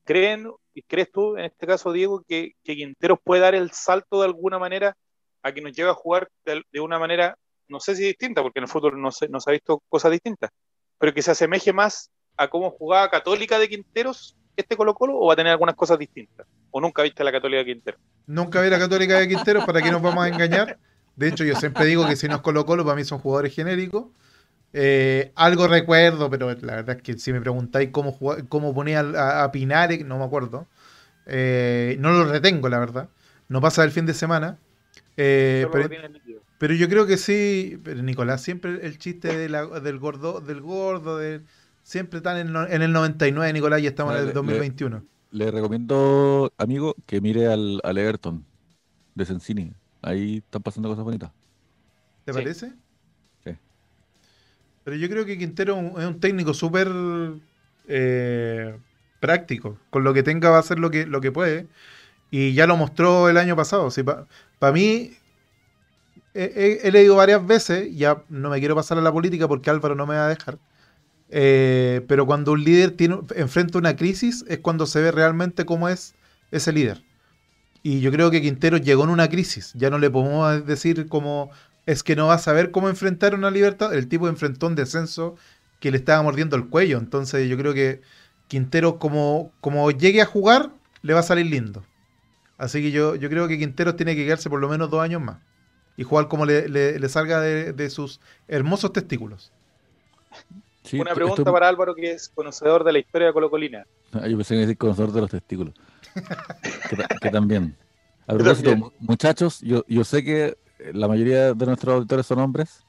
¿creen, 0.05 0.49
crees 0.87 1.11
tú, 1.11 1.35
en 1.37 1.45
este 1.45 1.67
caso, 1.67 1.91
Diego, 1.91 2.23
que, 2.27 2.53
que 2.63 2.75
Quinteros 2.75 3.19
puede 3.23 3.41
dar 3.41 3.55
el 3.55 3.71
salto 3.71 4.21
de 4.21 4.27
alguna 4.27 4.57
manera 4.57 4.95
a 5.43 5.51
que 5.51 5.61
nos 5.61 5.73
lleve 5.73 5.89
a 5.89 5.93
jugar 5.95 6.29
de, 6.45 6.79
una 6.79 6.97
manera, 6.97 7.37
no 7.67 7.79
sé 7.79 7.95
si 7.95 8.03
distinta, 8.03 8.41
porque 8.41 8.59
en 8.59 8.63
el 8.63 8.69
fútbol 8.69 9.01
no 9.01 9.11
se, 9.11 9.27
no 9.27 9.39
se 9.39 9.49
ha 9.49 9.53
visto 9.53 9.81
cosas 9.89 10.11
distintas, 10.11 10.49
pero 10.97 11.13
que 11.13 11.21
se 11.21 11.31
asemeje 11.31 11.73
más 11.73 12.09
a 12.37 12.47
cómo 12.49 12.71
jugaba 12.71 13.09
Católica 13.09 13.59
de 13.59 13.67
Quinteros 13.67 14.35
este 14.59 14.75
Colo 14.75 14.93
Colo 14.93 15.17
o 15.17 15.27
va 15.27 15.33
a 15.33 15.35
tener 15.35 15.51
algunas 15.51 15.75
cosas 15.75 15.97
distintas? 15.97 16.45
¿O 16.71 16.81
nunca 16.81 17.01
viste 17.03 17.23
la 17.23 17.31
Católica 17.31 17.59
de 17.59 17.65
Quinteros? 17.65 18.01
Nunca 18.27 18.61
vi 18.61 18.69
la 18.69 18.79
Católica 18.79 19.19
de 19.19 19.27
Quinteros, 19.27 19.65
¿para 19.65 19.81
qué 19.81 19.91
nos 19.91 20.01
vamos 20.01 20.23
a 20.23 20.27
engañar? 20.27 20.77
De 21.15 21.27
hecho, 21.27 21.43
yo 21.43 21.55
siempre 21.55 21.85
digo 21.85 22.07
que 22.07 22.15
si 22.15 22.27
nos 22.27 22.41
Colo 22.41 22.65
Colo, 22.65 22.83
para 22.83 22.95
mí 22.95 23.03
son 23.03 23.19
jugadores 23.19 23.53
genéricos. 23.53 24.07
Eh, 24.74 25.32
algo 25.36 25.67
recuerdo, 25.67 26.30
pero 26.30 26.49
la 26.61 26.76
verdad 26.76 26.97
es 26.97 27.01
que 27.03 27.17
si 27.17 27.34
me 27.34 27.41
preguntáis 27.41 27.89
cómo, 27.91 28.17
cómo 28.49 28.74
ponía 28.74 28.99
a, 29.01 29.43
a 29.43 29.51
Pinares, 29.51 30.05
no 30.05 30.20
me 30.20 30.26
acuerdo. 30.26 30.67
Eh, 31.28 31.97
no 31.99 32.11
lo 32.11 32.26
retengo, 32.32 32.70
la 32.70 32.80
verdad. 32.80 33.09
No 33.49 33.61
pasa 33.61 33.84
el 33.84 33.91
fin 33.91 34.05
de 34.05 34.13
semana. 34.13 34.59
Eh, 35.17 35.67
pero, 35.72 35.89
pero 36.57 36.74
yo 36.76 36.89
creo 36.89 37.07
que 37.07 37.17
sí. 37.17 37.80
Pero 37.84 38.01
Nicolás, 38.03 38.41
siempre 38.43 38.86
el 38.86 38.97
chiste 38.99 39.38
de 39.38 39.49
la- 39.49 39.67
del 39.82 39.99
gordo, 39.99 40.41
del 40.41 40.61
gordo, 40.61 41.17
de, 41.17 41.41
siempre 41.84 42.17
están 42.20 42.38
en, 42.38 42.55
en 42.55 42.82
el 42.82 42.91
99, 42.93 43.53
Nicolás, 43.53 43.82
y 43.82 43.88
estamos 43.88 44.15
en 44.15 44.22
Le- 44.22 44.28
el 44.28 44.34
le- 44.34 44.34
2021. 44.34 45.05
Le 45.32 45.51
recomiendo, 45.51 46.53
amigo, 46.57 46.95
que 47.05 47.22
mire 47.22 47.47
al, 47.47 47.80
al 47.84 47.97
Everton 47.99 48.47
de 49.15 49.26
Sensini. 49.26 49.74
Ahí 50.01 50.38
están 50.39 50.63
pasando 50.63 50.89
cosas 50.89 51.05
bonitas. 51.05 51.32
¿Te 52.24 52.34
Sí. 52.34 52.34
parece? 52.34 52.74
Pero 54.89 54.99
yo 54.99 55.07
creo 55.07 55.23
que 55.23 55.37
Quintero 55.37 55.77
es 55.99 56.05
un- 56.05 56.19
técnico 56.19 56.51
súper 56.55 56.87
eh, 57.87 58.75
práctico. 59.19 59.77
Con 59.91 60.03
lo 60.03 60.15
que 60.15 60.23
tenga 60.23 60.49
va 60.49 60.57
a 60.57 60.61
hacer 60.61 60.79
lo 60.79 60.89
que, 60.89 61.05
lo 61.05 61.21
que 61.21 61.31
puede. 61.31 61.67
Y 62.31 62.53
ya 62.53 62.65
lo 62.67 62.75
mostró 62.75 63.29
el 63.29 63.37
año 63.37 63.55
pasado. 63.55 63.89
Para 64.59 64.73
mí, 64.73 65.11
he, 66.33 66.89
leído 66.91 67.15
varias 67.15 67.45
veces, 67.45 67.95
ya 67.95 68.23
no 68.29 68.49
me 68.49 68.59
quiero 68.59 68.75
pasar 68.75 68.97
a 68.97 69.01
la 69.01 69.11
política 69.11 69.47
porque 69.47 69.69
Álvaro 69.69 69.93
no 69.95 70.07
me 70.07 70.15
va 70.15 70.25
a 70.25 70.29
dejar. 70.29 70.57
eh, 71.29 72.01
pero 72.07 72.25
cuando 72.25 72.53
un 72.53 72.63
líder 72.63 72.91
tiene, 72.91 73.19
enfrenta 73.35 73.77
una 73.77 73.95
crisis 73.95 74.45
es 74.47 74.59
cuando 74.59 74.85
se 74.87 75.01
ve 75.01 75.11
realmente 75.11 75.65
cómo 75.65 75.89
es 75.89 76.15
ese 76.51 76.73
líder. 76.73 77.03
Y 77.83 78.01
yo 78.01 78.11
creo 78.11 78.31
que 78.31 78.41
Quinteros 78.41 78.81
llegó 78.81 79.03
en 79.05 79.09
una 79.11 79.29
crisis. 79.29 79.73
Ya 79.75 79.89
no 79.89 79.99
le 79.99 80.09
podemos 80.09 80.65
decir 80.65 81.07
como 81.07 81.51
es 81.86 82.03
que 82.03 82.15
no 82.15 82.27
va 82.27 82.36
a 82.36 82.39
saber 82.39 82.71
cómo 82.71 82.89
enfrentar 82.89 83.34
una 83.36 83.49
libertad. 83.51 83.93
El 83.93 84.07
tipo 84.07 84.27
enfrentó 84.27 84.67
un 84.67 84.75
descenso 84.75 85.36
que 85.80 85.91
le 85.91 85.97
estaba 85.97 86.21
mordiendo 86.21 86.55
el 86.55 86.67
cuello. 86.67 86.97
Entonces 86.97 87.49
yo 87.49 87.57
creo 87.57 87.73
que 87.73 88.01
Quintero 88.47 88.99
como, 88.99 89.51
como 89.61 89.89
llegue 89.91 90.21
a 90.21 90.25
jugar, 90.25 90.71
le 91.01 91.13
va 91.13 91.19
a 91.21 91.23
salir 91.23 91.45
lindo. 91.47 91.84
Así 92.57 92.82
que 92.82 92.91
yo, 92.91 93.15
yo 93.15 93.30
creo 93.30 93.47
que 93.47 93.57
Quinteros 93.57 93.95
tiene 93.95 94.15
que 94.15 94.25
quedarse 94.25 94.49
por 94.49 94.59
lo 94.59 94.67
menos 94.69 94.89
dos 94.89 95.01
años 95.01 95.21
más. 95.21 95.38
Y 95.97 96.03
jugar 96.03 96.27
como 96.27 96.45
le, 96.45 96.67
le- 96.69 96.99
le 96.99 97.09
salga 97.09 97.41
de, 97.41 97.73
de 97.73 97.89
sus 97.89 98.19
hermosos 98.47 98.91
testículos. 98.93 99.51
Sí, 100.84 100.99
Una 100.99 101.13
pregunta 101.13 101.41
esto- 101.41 101.51
para 101.53 101.67
Álvaro, 101.67 101.93
que 101.95 102.11
es 102.11 102.30
conocedor 102.30 102.84
de 102.84 102.93
la 102.93 102.99
historia 102.99 103.27
de 103.27 103.34
Colo 103.34 103.49
Colina. 103.49 103.86
Ah, 104.13 104.27
Yo 104.27 104.38
pensé 104.38 104.55
que 104.55 104.61
decir 104.61 104.77
conocedor 104.77 105.11
de 105.11 105.21
los 105.21 105.30
testículos. 105.30 105.73
que, 106.89 106.95
ta- 106.95 107.07
que 107.21 107.30
también. 107.30 107.75
A 108.27 108.34
propósito, 108.34 108.93
muchachos, 108.99 109.59
yo, 109.61 109.84
yo 109.88 110.03
sé 110.03 110.23
que 110.23 110.57
la 110.93 111.07
mayoría 111.07 111.53
de 111.53 111.65
nuestros 111.65 111.95
auditores 111.95 112.25
son 112.25 112.39
hombres. 112.39 112.86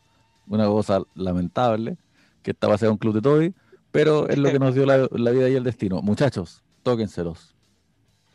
Una 0.47 0.67
cosa 0.67 1.01
lamentable, 1.15 1.97
que 2.43 2.51
esta 2.53 2.67
va 2.69 2.75
a 2.75 2.79
ser 2.79 2.91
un 2.91 2.97
club 2.97 3.15
de 3.15 3.21
Toby, 3.23 3.55
pero 3.93 4.29
es 4.29 4.39
lo 4.39 4.51
que 4.51 4.59
nos 4.59 4.75
dio 4.75 4.85
la, 4.87 5.09
la 5.13 5.31
vida 5.31 5.49
y 5.49 5.55
el 5.55 5.63
destino. 5.65 6.03
Muchachos, 6.03 6.63
tóquenselos. 6.83 7.55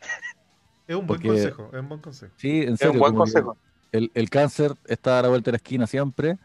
Es 0.88 0.94
un 0.94 1.04
buen 1.04 1.20
Porque- 1.20 1.28
consejo, 1.28 1.68
es 1.72 1.80
un 1.80 1.88
buen 1.88 2.00
consejo. 2.00 2.32
Sí, 2.36 2.62
en 2.62 2.74
Es 2.74 2.78
serio. 2.78 2.92
un 2.92 2.98
buen 3.00 3.12
como 3.12 3.24
que 3.24 3.32
consejo. 3.32 3.56
El, 3.90 4.12
el 4.14 4.30
cáncer 4.30 4.72
está 4.86 5.18
a 5.18 5.22
la 5.22 5.28
vuelta 5.28 5.46
de 5.48 5.52
la 5.52 5.56
esquina 5.56 5.84
siempre. 5.88 6.38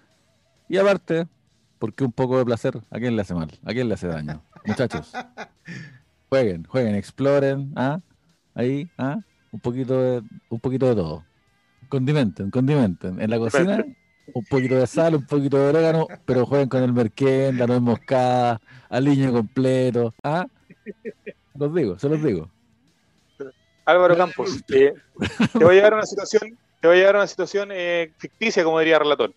Y 0.68 0.78
aparte, 0.78 1.28
porque 1.78 2.04
un 2.04 2.12
poco 2.12 2.40
de 2.40 2.46
placer, 2.46 2.82
¿a 2.90 2.98
quién 2.98 3.16
le 3.16 3.22
hace 3.22 3.36
mal? 3.36 3.52
¿A 3.64 3.72
quién 3.72 3.88
le 3.88 3.94
hace 3.94 4.08
daño? 4.08 4.42
Muchachos, 4.66 5.12
jueguen, 6.30 6.64
jueguen, 6.64 6.96
exploren, 6.96 7.72
¿ah? 7.76 8.00
Ahí, 8.56 8.90
¿ah? 8.98 9.20
Un 9.52 9.60
poquito 9.60 10.02
de, 10.02 10.24
un 10.50 10.60
poquito 10.60 10.88
de 10.88 10.96
todo. 10.96 11.24
Condimenten, 11.92 12.50
condimenten. 12.50 13.22
En 13.22 13.30
la 13.30 13.38
cocina, 13.38 13.84
un 14.34 14.46
poquito 14.46 14.76
de 14.76 14.88
sal, 14.88 15.14
un 15.14 15.26
poquito 15.26 15.58
de 15.58 15.68
orégano, 15.68 16.08
pero 16.26 16.46
jueguen 16.46 16.70
con 16.70 16.84
el 16.84 16.94
merquén, 16.94 17.58
la 17.58 17.68
nuez 17.68 17.82
moscada, 17.82 18.62
aliño 18.90 19.34
completo, 19.34 20.14
¿ah? 20.24 20.46
Los 21.54 21.76
digo, 21.76 22.00
se 22.00 22.08
los 22.08 22.24
digo. 22.24 22.50
Álvaro 23.84 24.16
Campos, 24.16 24.64
eh, 24.74 24.94
te 25.52 25.66
voy 25.66 25.74
a 25.74 25.76
llevar 25.76 25.92
a 25.92 25.96
una 25.98 26.06
situación, 26.06 26.58
te 26.80 26.88
voy 26.88 26.96
a 26.96 27.00
llevar 27.00 27.16
a 27.16 27.20
una 27.20 27.28
situación 27.28 27.70
eh, 27.74 28.14
ficticia, 28.18 28.64
como 28.64 28.80
diría 28.80 28.98
Relator. 28.98 29.34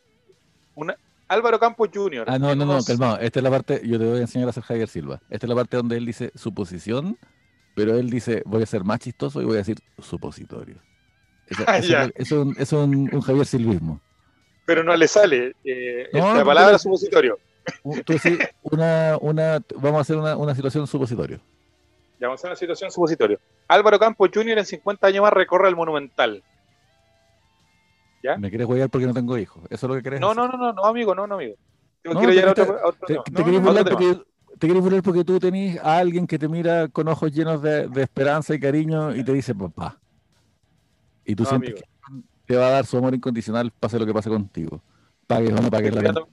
Una, 0.77 0.97
Álvaro 1.27 1.59
Campos 1.59 1.89
Jr. 1.93 2.27
Ah, 2.29 2.39
no, 2.39 2.55
no, 2.55 2.65
no, 2.65 2.85
calmado. 2.85 3.19
Esta 3.19 3.41
es 3.41 3.43
la 3.43 3.51
parte, 3.51 3.83
yo 3.85 3.99
te 3.99 4.05
voy 4.05 4.19
a 4.19 4.21
enseñar 4.21 4.47
a 4.47 4.51
hacer 4.51 4.63
Javier 4.63 4.87
Silva. 4.87 5.21
Esta 5.29 5.47
es 5.47 5.49
la 5.49 5.57
parte 5.57 5.77
donde 5.77 5.97
él 5.97 6.07
dice 6.07 6.31
suposición, 6.37 7.19
pero 7.75 7.99
él 7.99 8.11
dice, 8.11 8.45
voy 8.47 8.63
a 8.63 8.67
ser 8.67 8.85
más 8.85 9.01
chistoso 9.01 9.43
y 9.43 9.45
voy 9.45 9.55
a 9.55 9.59
decir 9.59 9.79
supositorio. 9.99 10.77
Eso, 11.47 11.65
Ah, 11.67 11.79
es- 11.79 11.91
es 12.17 12.33
un, 12.33 12.51
eso 12.59 12.83
es 12.83 12.89
un, 12.89 13.11
un 13.13 13.21
Javier 13.21 13.47
Silvismo. 13.47 14.01
Pero 14.67 14.83
no 14.83 14.97
le 14.97 15.07
sale 15.09 15.55
eh, 15.65 16.09
No, 16.13 16.35
la 16.35 16.45
palabra 16.45 16.79
supositorio. 16.79 17.39
U- 17.83 17.97
Tú 18.05 18.15
decís, 18.15 18.39
una, 18.63 19.19
una, 19.21 19.59
vamos 19.77 19.99
a 19.99 20.01
hacer 20.01 20.17
una, 20.17 20.37
una 20.37 20.55
situación 20.55 20.87
supositorio. 20.87 21.39
Ya 22.19 22.29
vamos 22.29 22.43
a 22.45 22.49
una 22.49 22.57
situación 22.57 22.91
supositorio. 22.91 23.39
Álvaro 23.69 23.99
Campos 23.99 24.31
Jr. 24.33 24.59
en 24.59 24.65
50 24.65 25.07
años 25.07 25.23
más 25.23 25.33
recorre 25.33 25.69
el 25.69 25.77
Monumental. 25.77 26.43
¿Ya? 28.23 28.37
¿Me 28.39 28.49
quieres 28.49 28.67
jugar 28.67 28.89
porque 28.89 29.07
no 29.07 29.13
tengo 29.13 29.37
hijos? 29.37 29.63
¿Eso 29.69 29.87
es 29.87 29.91
lo 29.91 29.95
que 29.97 30.03
querés 30.03 30.21
No, 30.21 30.31
hacer? 30.31 30.45
no, 30.45 30.49
no, 30.49 30.57
no, 30.57 30.73
no, 30.73 30.85
amigo, 30.87 31.15
no, 31.15 31.27
no, 31.27 31.35
amigo. 31.35 31.57
Yo 32.05 32.13
No, 32.13 32.19
quiero 32.21 32.33
llegar 32.33 32.51
a 32.51 32.55
te- 32.55 32.63
otro, 32.63 32.79
a 32.79 32.89
otro 32.89 33.07
Te, 33.07 33.13
tema. 33.15 33.25
te 33.25 33.33
No, 33.33 33.61
burlar 33.61 33.85
porque, 33.89 34.23
te 34.59 34.73
burlar 34.73 35.03
porque 35.03 35.25
tú 35.25 35.39
tenés 35.39 35.79
a 35.83 35.99
alguien 35.99 36.27
que 36.27 36.39
te 36.39 36.49
mira 36.49 36.89
con 36.89 37.09
ojos 37.09 37.33
llenos 37.33 37.61
de, 37.61 37.89
de 37.89 38.03
esperanza 38.03 38.55
y 38.55 38.61
cariño 38.61 39.15
y 39.15 39.23
te 39.25 39.33
dice 39.33 39.55
papá. 39.55 39.99
Y 41.25 41.35
tú 41.35 41.45
No, 41.45 41.49
sientes 41.51 41.70
amigo. 41.70 41.87
que 42.07 42.22
te 42.47 42.57
va 42.57 42.66
a 42.68 42.70
dar 42.70 42.87
su 42.87 42.97
amor 42.99 43.14
incondicional, 43.14 43.70
pase 43.79 43.99
lo 43.99 44.07
que 44.07 44.12
pase 44.14 44.29
contigo. 44.31 44.83
Pagues 45.27 45.53
o 45.53 45.62
no 45.62 45.70
pagues 45.70 45.95
la 45.95 46.01
cuidando- 46.01 46.29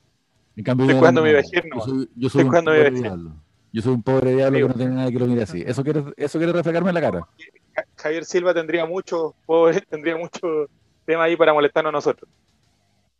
En 0.57 0.63
cambio, 0.63 0.85
estoy 0.85 1.01
yo 1.01 1.11
no 1.13 1.21
mi 1.23 1.31
soy, 1.31 2.09
yo 2.15 2.29
soy 2.29 2.41
Estoy 2.41 2.43
un 2.59 2.65
pobre 2.65 2.91
diablo. 2.91 3.33
Yo 3.73 3.81
soy 3.81 3.93
un 3.93 4.03
pobre 4.03 4.31
diablo 4.35 4.47
Amigo. 4.57 4.67
que 4.67 4.73
no 4.73 4.77
tiene 4.77 4.95
nada 4.95 5.09
que 5.11 5.19
lo 5.19 5.25
mire 5.27 5.43
así. 5.43 5.63
¿Eso 5.65 5.81
quiere, 5.83 6.03
eso 6.17 6.37
quiere 6.37 6.51
reflejarme 6.51 6.89
en 6.89 6.93
la 6.95 7.01
cara? 7.01 7.27
Ja- 7.73 7.85
Javier 7.95 8.25
Silva 8.25 8.53
tendría 8.53 8.85
mucho, 8.85 9.33
pobre, 9.45 9.79
tendría 9.89 10.17
mucho 10.17 10.67
tema 11.05 11.23
ahí 11.23 11.37
para 11.37 11.53
molestarnos 11.53 11.89
a 11.89 11.93
nosotros. 11.93 12.29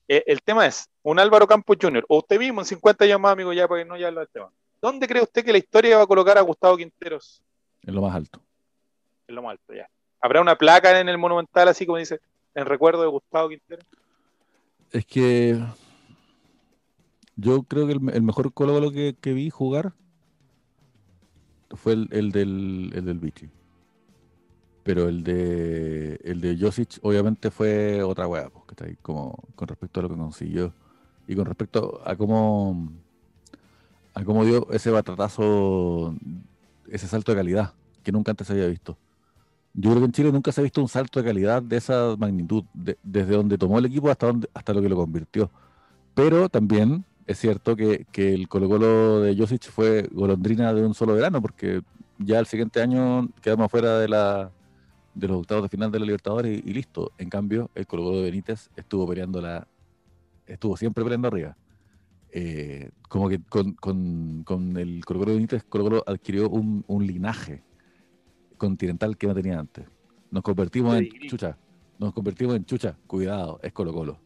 Eh, 0.09 0.24
el 0.28 0.41
tema 0.41 0.65
es, 0.67 0.89
un 1.03 1.19
Álvaro 1.19 1.47
Campos 1.47 1.78
Jr., 1.82 2.03
o 2.09 2.17
usted 2.17 2.38
mismo 2.38 2.59
en 2.59 2.65
50 2.65 3.05
años 3.05 3.19
más, 3.22 3.32
amigo, 3.32 3.53
ya 3.53 3.65
para 3.69 3.82
que 3.82 3.88
no 3.88 3.95
ya 3.95 4.07
hablar 4.09 4.26
del 4.26 4.34
tema. 4.34 4.51
¿Dónde 4.82 5.07
cree 5.07 5.24
usted 5.24 5.45
que 5.45 5.53
la 5.53 5.57
historia 5.59 5.95
va 5.97 6.03
a 6.03 6.07
colocar 6.07 6.38
a 6.38 6.41
Gustavo 6.41 6.76
Quinteros 6.76 7.41
En 7.84 7.95
lo 7.95 8.01
más 8.01 8.13
alto. 8.13 8.41
en 9.28 9.36
lo 9.36 9.43
más 9.43 9.51
alto? 9.51 9.74
Ya. 9.74 9.88
¿Habrá 10.22 10.41
una 10.41 10.55
placa 10.55 10.99
en 10.99 11.09
el 11.09 11.17
Monumental, 11.17 11.67
así 11.67 11.86
como 11.86 11.97
dice, 11.97 12.19
en 12.53 12.65
recuerdo 12.65 13.01
de 13.01 13.07
Gustavo 13.07 13.49
Quinteros? 13.49 13.86
Es 14.91 15.05
que 15.05 15.59
yo 17.36 17.63
creo 17.63 17.88
que 17.88 17.93
el, 17.93 18.22
mejor 18.22 18.53
Colo 18.53 18.91
que, 18.91 19.34
vi 19.34 19.49
jugar 19.49 19.93
fue 21.72 21.93
el, 21.93 22.09
el 22.11 22.32
del, 22.32 22.91
el 22.93 23.05
del 23.05 23.19
Vichy. 23.19 23.49
Pero 24.84 25.07
el 25.07 25.24
de 25.24 26.19
el 26.24 26.41
de 26.41 26.57
Josic 26.59 26.99
obviamente 27.03 27.51
fue 27.51 28.01
otra 28.03 28.28
hueá, 28.28 28.49
pues, 28.49 28.65
¿cachai? 28.65 28.95
Como 29.01 29.38
con 29.55 29.67
respecto 29.67 29.99
a 29.99 30.03
lo 30.03 30.09
que 30.09 30.17
consiguió 30.17 30.74
y 31.28 31.36
con 31.36 31.45
respecto 31.45 32.01
a 32.03 32.15
cómo 32.15 32.91
a 34.13 34.24
cómo 34.24 34.43
dio 34.43 34.69
ese 34.72 34.91
batatazo, 34.91 36.15
ese 36.89 37.07
salto 37.07 37.32
de 37.32 37.38
calidad 37.38 37.74
que 38.03 38.11
nunca 38.11 38.32
antes 38.32 38.49
había 38.49 38.67
visto. 38.67 38.97
Yo 39.74 39.89
creo 39.91 39.99
que 40.01 40.05
en 40.05 40.11
Chile 40.11 40.32
nunca 40.32 40.51
se 40.51 40.59
ha 40.61 40.63
visto 40.63 40.82
un 40.82 40.89
salto 40.89 41.19
de 41.19 41.26
calidad 41.26 41.61
de 41.63 41.78
esa 41.78 42.15
magnitud, 42.17 42.63
de- 42.74 42.97
desde 43.03 43.36
donde 43.36 43.57
tomó 43.57 43.80
el 43.80 43.86
equipo 43.86 44.09
hasta, 44.09 44.28
donde, 44.28 44.49
hasta 44.53 44.74
lo 44.74 44.82
que 44.82 44.89
lo 44.89 44.95
convirtió. 44.97 45.49
Pero 46.13 46.49
también 46.49 47.05
es 47.26 47.38
cierto 47.39 47.76
que, 47.76 48.05
que 48.11 48.34
el 48.34 48.49
Colo 48.49 48.67
Colo 48.67 49.22
de 49.22 49.36
Josic 49.38 49.69
fue 49.72 50.09
golondrina 50.11 50.74
de 50.74 50.86
un 50.86 50.93
solo 50.93 51.13
verano, 51.13 51.41
porque 51.41 51.82
ya 52.17 52.39
el 52.39 52.45
siguiente 52.47 52.82
año 52.82 53.30
quedamos 53.41 53.72
fuera 53.72 53.97
de, 53.99 54.09
la, 54.09 54.51
de 55.15 55.28
los 55.30 55.38
octavos 55.38 55.63
de 55.63 55.69
final 55.69 55.89
de 55.89 55.99
la 55.99 56.05
Libertadores 56.05 56.61
y, 56.65 56.69
y 56.69 56.74
listo. 56.74 57.11
En 57.17 57.30
cambio, 57.30 57.69
el 57.74 57.88
Colo 57.88 58.03
Colo 58.03 58.17
de 58.17 58.24
Benítez 58.24 58.69
estuvo 58.76 59.07
peleando 59.07 59.39
la, 59.41 59.65
estuvo 60.47 60.76
siempre 60.76 61.03
peleando 61.05 61.30
arriba. 61.30 61.55
Eh, 62.34 62.89
como 63.07 63.30
que 63.30 63.39
con, 63.43 63.74
con- 63.74 64.43
con 64.43 64.76
el 64.78 65.03
Colo 65.05 65.19
Colo 65.22 65.32
de 65.32 65.38
Benítez, 65.38 65.63
Colo 65.63 65.86
Colo 65.86 66.03
adquirió 66.05 66.49
un, 66.49 66.84
un 66.88 67.07
linaje 67.07 67.63
continental 68.62 69.18
que 69.18 69.26
no 69.26 69.34
tenía 69.34 69.57
antes. 69.57 69.88
Nos 70.30 70.43
convertimos 70.43 70.95
en 70.95 71.09
chucha. 71.28 71.57
Nos 71.97 72.14
convertimos 72.14 72.55
en 72.55 72.64
chucha. 72.64 72.95
Cuidado, 73.07 73.59
es 73.64 73.74
Colo 73.74 73.91
Colo. 73.91 74.20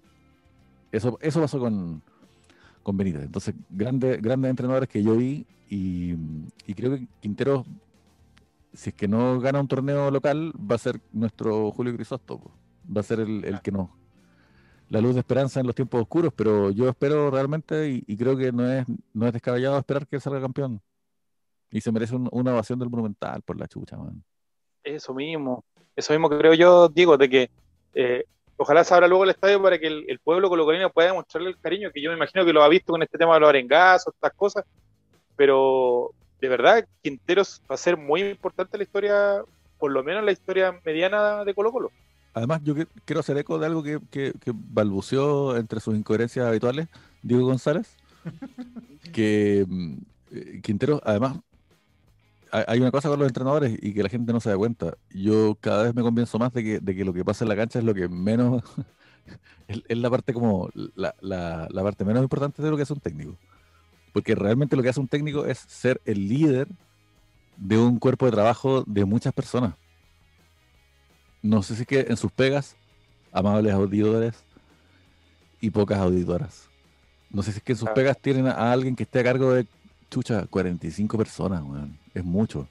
Eso, 0.91 1.17
eso 1.21 1.39
pasó 1.39 1.57
con, 1.57 2.01
con 2.83 2.97
Benítez. 2.97 3.23
Entonces, 3.23 3.55
grandes, 3.69 4.21
grandes 4.21 4.49
entrenadores 4.49 4.89
que 4.89 5.01
yo 5.01 5.15
vi 5.15 5.45
y, 5.69 6.15
y 6.67 6.73
creo 6.73 6.91
que 6.91 7.07
Quintero, 7.21 7.65
si 8.73 8.89
es 8.89 8.95
que 8.95 9.07
no 9.07 9.39
gana 9.39 9.61
un 9.61 9.69
torneo 9.69 10.11
local, 10.11 10.51
va 10.59 10.75
a 10.75 10.79
ser 10.79 10.99
nuestro 11.13 11.71
Julio 11.71 11.95
Crisóstomo. 11.95 12.51
Va 12.85 12.99
a 12.99 13.03
ser 13.03 13.21
el, 13.21 13.45
el 13.45 13.61
que 13.61 13.71
nos... 13.71 13.89
La 14.89 14.99
luz 14.99 15.13
de 15.13 15.21
esperanza 15.21 15.61
en 15.61 15.65
los 15.65 15.75
tiempos 15.75 16.01
oscuros, 16.01 16.33
pero 16.35 16.71
yo 16.71 16.89
espero 16.89 17.31
realmente 17.31 17.89
y, 17.89 18.03
y 18.05 18.17
creo 18.17 18.35
que 18.35 18.51
no 18.51 18.69
es, 18.69 18.85
no 19.13 19.25
es 19.27 19.33
descabellado 19.33 19.77
esperar 19.79 20.05
que 20.05 20.17
él 20.17 20.21
salga 20.21 20.41
campeón. 20.41 20.81
Y 21.71 21.81
se 21.81 21.91
merece 21.91 22.15
un- 22.15 22.29
una 22.31 22.53
ovación 22.53 22.79
del 22.79 22.89
Monumental 22.89 23.41
por 23.41 23.59
la 23.59 23.67
chucha, 23.67 23.97
man. 23.97 24.23
Eso 24.83 25.13
mismo, 25.13 25.63
eso 25.95 26.13
mismo 26.13 26.29
que 26.29 26.37
creo 26.37 26.53
yo, 26.53 26.89
Diego, 26.89 27.17
de 27.17 27.29
que 27.29 27.49
eh, 27.93 28.23
ojalá 28.57 28.83
se 28.83 28.93
abra 28.93 29.07
luego 29.07 29.23
el 29.23 29.31
estadio 29.31 29.61
para 29.61 29.79
que 29.79 29.87
el, 29.87 30.05
el 30.07 30.19
pueblo 30.19 30.47
colocolino 30.49 30.89
pueda 30.91 31.09
demostrarle 31.09 31.49
el 31.49 31.57
cariño 31.57 31.89
que 31.93 32.01
yo 32.01 32.11
me 32.11 32.15
imagino 32.17 32.45
que 32.45 32.53
lo 32.53 32.61
ha 32.63 32.69
visto 32.69 32.93
con 32.93 33.01
este 33.03 33.17
tema 33.17 33.33
de 33.33 33.39
los 33.39 33.49
arengazos, 33.49 34.13
estas 34.13 34.33
cosas, 34.33 34.63
pero 35.35 36.11
de 36.39 36.47
verdad 36.49 36.85
Quinteros 37.01 37.61
va 37.69 37.75
a 37.75 37.77
ser 37.77 37.97
muy 37.97 38.21
importante 38.23 38.77
en 38.77 38.79
la 38.79 38.83
historia, 38.83 39.41
por 39.79 39.91
lo 39.91 40.03
menos 40.03 40.19
en 40.19 40.25
la 40.27 40.31
historia 40.31 40.79
mediana 40.85 41.43
de 41.43 41.53
Colo 41.53 41.71
Colo. 41.71 41.91
Además, 42.33 42.61
yo 42.63 42.75
quiero 43.05 43.21
hacer 43.21 43.37
eco 43.37 43.57
de 43.57 43.65
algo 43.65 43.81
que, 43.81 43.99
que- 44.11 44.33
que 44.41 44.51
balbuceó 44.53 45.55
entre 45.55 45.79
sus 45.79 45.95
incoherencias 45.95 46.45
habituales, 46.45 46.87
Diego 47.23 47.45
González, 47.45 47.95
que 49.13 49.65
mm, 49.67 49.97
eh, 50.31 50.59
Quintero, 50.61 51.01
además, 51.03 51.37
hay 52.67 52.79
una 52.79 52.91
cosa 52.91 53.09
con 53.09 53.19
los 53.19 53.27
entrenadores 53.27 53.77
y 53.81 53.93
que 53.93 54.03
la 54.03 54.09
gente 54.09 54.31
no 54.33 54.39
se 54.39 54.49
da 54.49 54.57
cuenta. 54.57 54.95
Yo 55.11 55.55
cada 55.59 55.83
vez 55.83 55.95
me 55.95 56.01
convenzo 56.01 56.37
más 56.39 56.53
de 56.53 56.63
que, 56.63 56.79
de 56.79 56.95
que 56.95 57.03
lo 57.05 57.13
que 57.13 57.25
pasa 57.25 57.43
en 57.45 57.49
la 57.49 57.55
cancha 57.55 57.79
es 57.79 57.85
lo 57.85 57.93
que 57.93 58.07
menos, 58.07 58.63
es, 59.67 59.81
es 59.87 59.97
la 59.97 60.09
parte 60.09 60.33
como, 60.33 60.69
la, 60.95 61.15
la- 61.21 61.67
la 61.69 61.83
parte 61.83 62.05
menos 62.05 62.21
importante 62.23 62.61
de 62.61 62.69
lo 62.69 62.77
que 62.77 62.83
hace 62.83 62.93
un 62.93 62.99
técnico. 62.99 63.37
Porque 64.13 64.35
realmente 64.35 64.75
lo 64.75 64.83
que 64.83 64.89
hace 64.89 64.99
un 64.99 65.07
técnico 65.07 65.45
es 65.45 65.57
ser 65.59 65.99
el 66.05 66.27
líder 66.27 66.67
de 67.57 67.77
un 67.77 67.99
cuerpo 67.99 68.25
de 68.25 68.31
trabajo 68.31 68.83
de 68.85 69.05
muchas 69.05 69.33
personas 69.33 69.73
no 71.41 71.61
sé 71.61 71.75
si 71.75 71.81
es 71.83 71.87
que 71.87 71.99
en 72.09 72.17
sus 72.17 72.31
pegas, 72.31 72.75
amables 73.31 73.71
auditores 73.71 74.33
y 75.61 75.69
pocas 75.69 75.99
auditoras. 75.99 76.69
No 77.29 77.43
sé 77.43 77.51
si 77.51 77.59
es 77.59 77.63
que 77.63 77.73
en 77.73 77.77
sus 77.77 77.87
Ah. 77.87 77.93
pegas 77.93 78.19
tienen 78.19 78.47
a 78.47 78.71
alguien 78.71 78.95
que 78.95 79.03
esté 79.03 79.19
a 79.19 79.23
cargo 79.23 79.53
de, 79.53 79.67
chucha, 80.09 80.47
45 80.47 81.17
personas, 81.19 81.61
weón. 81.61 81.99
Es 82.15 82.23
mucho. 82.25 82.61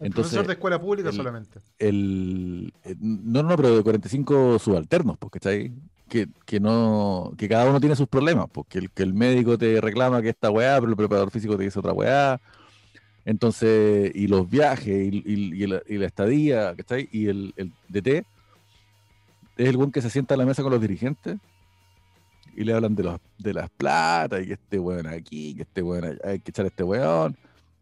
Un 0.00 0.06
Entonces, 0.06 0.32
profesor 0.32 0.46
de 0.48 0.52
escuela 0.54 0.80
pública 0.80 1.10
el- 1.10 1.14
solamente. 1.14 1.60
el, 1.78 2.72
eh, 2.84 2.96
no, 2.98 3.44
no, 3.44 3.54
pero 3.56 3.76
de 3.76 3.82
45 3.84 4.58
subalternos, 4.58 5.16
porque 5.18 5.38
está 5.38 5.50
ahí. 5.50 5.72
Que, 6.08 6.28
que 6.44 6.60
no 6.60 7.32
que 7.38 7.48
cada 7.48 7.70
uno 7.70 7.80
tiene 7.80 7.96
sus 7.96 8.06
problemas, 8.08 8.46
porque 8.52 8.78
el, 8.80 8.90
que 8.90 9.02
el 9.02 9.14
médico 9.14 9.56
te 9.56 9.80
reclama 9.80 10.20
que 10.20 10.28
esta 10.28 10.50
weá, 10.50 10.78
pero 10.78 10.90
el 10.90 10.96
preparador 10.96 11.30
físico 11.30 11.56
te 11.56 11.62
dice 11.64 11.78
otra 11.78 11.92
weá. 11.92 12.38
Entonces, 13.24 14.10
y 14.14 14.26
los 14.26 14.50
viajes, 14.50 15.12
y, 15.12 15.22
y- 15.24 15.62
y 15.62 15.66
la, 15.66 15.80
y 15.88 15.96
la 15.96 16.06
estadía, 16.06 16.74
¿cachai? 16.76 17.08
Y 17.12 17.28
el, 17.28 17.54
el 17.56 17.72
DT 17.88 18.26
es 19.56 19.68
el 19.68 19.76
buen 19.76 19.92
que 19.92 20.02
se 20.02 20.10
sienta 20.10 20.34
a 20.34 20.36
la 20.36 20.44
mesa 20.44 20.62
con 20.62 20.72
los 20.72 20.80
dirigentes 20.80 21.38
y 22.56 22.64
le 22.64 22.74
hablan 22.74 22.94
de, 22.94 23.04
los, 23.04 23.20
de 23.38 23.54
las 23.54 23.70
platas, 23.70 24.42
y 24.42 24.46
que 24.48 24.52
este 24.54 24.78
weón 24.78 25.06
aquí, 25.06 25.54
que 25.54 25.62
este 25.62 25.82
weón 25.82 26.04
allá, 26.04 26.18
hay 26.24 26.40
que 26.40 26.50
echar 26.50 26.64
a 26.66 26.68
este 26.68 26.82
weón. 26.82 27.36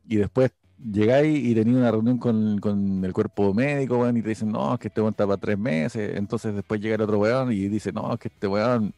Y 0.07 0.17
después 0.17 0.53
llegáis 0.93 1.45
y 1.45 1.55
tenéis 1.55 1.77
una 1.77 1.91
reunión 1.91 2.19
con, 2.19 2.59
con 2.59 3.05
el 3.05 3.13
cuerpo 3.13 3.53
médico, 3.55 3.99
weón, 3.99 4.17
y 4.17 4.23
te 4.23 4.31
dicen, 4.31 4.51
no, 4.51 4.75
es 4.75 4.81
que 4.81 4.89
este 4.89 5.01
weón 5.01 5.13
está 5.13 5.27
para 5.27 5.37
tres 5.41 5.59
meses. 5.59 6.17
Entonces 6.17 6.55
después 6.55 6.81
llega 6.81 6.95
el 6.97 7.03
otro 7.03 7.19
weón 7.19 7.53
y 7.53 7.69
dice, 7.69 7.93
no, 7.93 8.13
es 8.15 8.21
que 8.21 8.29
este 8.29 8.47
weón. 8.47 8.93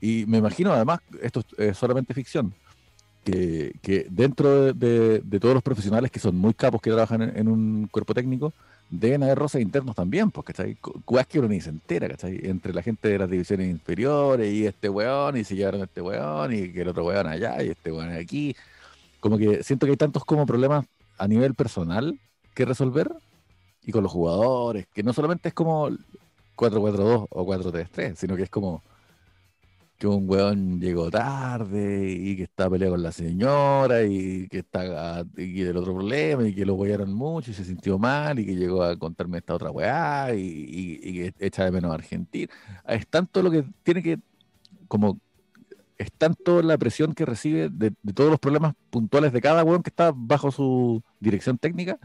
Y 0.00 0.24
me 0.26 0.38
imagino, 0.38 0.72
además, 0.72 1.00
esto 1.22 1.42
es 1.58 1.76
solamente 1.76 2.14
ficción, 2.14 2.54
que, 3.24 3.72
que 3.82 4.06
dentro 4.10 4.72
de, 4.72 5.20
de- 5.22 5.40
todos 5.40 5.52
los 5.54 5.62
profesionales 5.62 6.10
que 6.10 6.18
son 6.18 6.36
muy 6.36 6.54
capos 6.54 6.80
que 6.80 6.90
trabajan 6.90 7.20
en, 7.36 7.48
un 7.48 7.86
cuerpo 7.90 8.14
técnico, 8.14 8.52
deben 8.88 9.22
haber 9.22 9.38
roces 9.38 9.60
internos 9.60 9.94
también, 9.94 10.30
pues, 10.30 10.46
¿cachai? 10.46 10.74
Cu- 10.76 11.02
Weas 11.06 11.26
que 11.26 11.38
uno 11.38 11.48
ni 11.48 11.60
se 11.60 11.68
entera, 11.70 12.08
¿cachai? 12.08 12.40
Entre 12.44 12.72
la 12.72 12.82
gente 12.82 13.08
de 13.08 13.18
las 13.18 13.28
divisiones 13.30 13.68
inferiores 13.68 14.50
y 14.52 14.66
este 14.66 14.88
weón, 14.88 15.36
y 15.36 15.44
se 15.44 15.54
llevaron 15.54 15.82
a 15.82 15.84
este 15.84 16.00
weón, 16.00 16.52
y 16.54 16.72
que 16.72 16.80
el 16.80 16.88
otro 16.88 17.04
weón 17.04 17.26
allá, 17.26 17.62
y 17.62 17.68
este 17.68 17.92
weón 17.92 18.10
aquí. 18.10 18.56
Como 19.20 19.38
que 19.38 19.62
siento 19.62 19.86
que 19.86 19.92
hay 19.92 19.96
tantos 19.96 20.24
como 20.24 20.46
problemas 20.46 20.86
a 21.18 21.28
nivel 21.28 21.54
personal 21.54 22.18
que 22.54 22.64
resolver, 22.64 23.12
y 23.82 23.92
con 23.92 24.02
los 24.02 24.12
jugadores, 24.12 24.86
que 24.94 25.02
no 25.02 25.12
solamente 25.12 25.48
es 25.50 25.54
como 25.54 25.90
4-4-2 26.56 27.26
o 27.30 27.44
4-3-3, 27.46 28.18
sino 28.18 28.36
que 28.36 28.44
es 28.44 28.50
como 28.50 28.82
que 29.98 30.06
un 30.06 30.28
weón 30.30 30.80
llegó 30.80 31.10
tarde 31.10 32.10
y 32.10 32.34
que 32.36 32.44
está 32.44 32.70
peleado 32.70 32.94
con 32.94 33.02
la 33.02 33.12
señora 33.12 34.02
y 34.04 34.48
que 34.48 34.60
está 34.60 35.24
y 35.36 35.54
que 35.56 35.68
el 35.68 35.76
otro 35.76 35.94
problema 35.94 36.46
y 36.48 36.54
que 36.54 36.64
lo 36.64 36.74
wearon 36.74 37.12
mucho 37.12 37.50
y 37.50 37.54
se 37.54 37.64
sintió 37.64 37.98
mal 37.98 38.38
y 38.38 38.46
que 38.46 38.54
llegó 38.56 38.82
a 38.82 38.96
contarme 38.98 39.38
esta 39.38 39.54
otra 39.54 39.70
weá 39.70 40.34
y, 40.34 40.40
y- 40.40 41.00
y 41.02 41.12
que 41.32 41.46
echa 41.46 41.64
de 41.64 41.70
menos 41.70 41.90
a 41.90 41.94
Argentina. 41.94 42.50
Es 42.88 43.06
tanto 43.08 43.42
lo 43.42 43.50
que 43.50 43.64
tiene 43.82 44.02
que, 44.02 44.18
como, 44.88 45.20
es 46.00 46.10
tanto 46.12 46.62
la 46.62 46.78
presión 46.78 47.12
que 47.12 47.26
recibe 47.26 47.68
de, 47.68 47.92
de 48.02 48.12
todos 48.14 48.30
los 48.30 48.40
problemas 48.40 48.74
puntuales 48.88 49.34
de 49.34 49.42
cada 49.42 49.62
weón 49.62 49.82
que 49.82 49.90
está 49.90 50.12
bajo 50.16 50.50
su 50.50 51.02
dirección 51.20 51.58
técnica, 51.58 51.98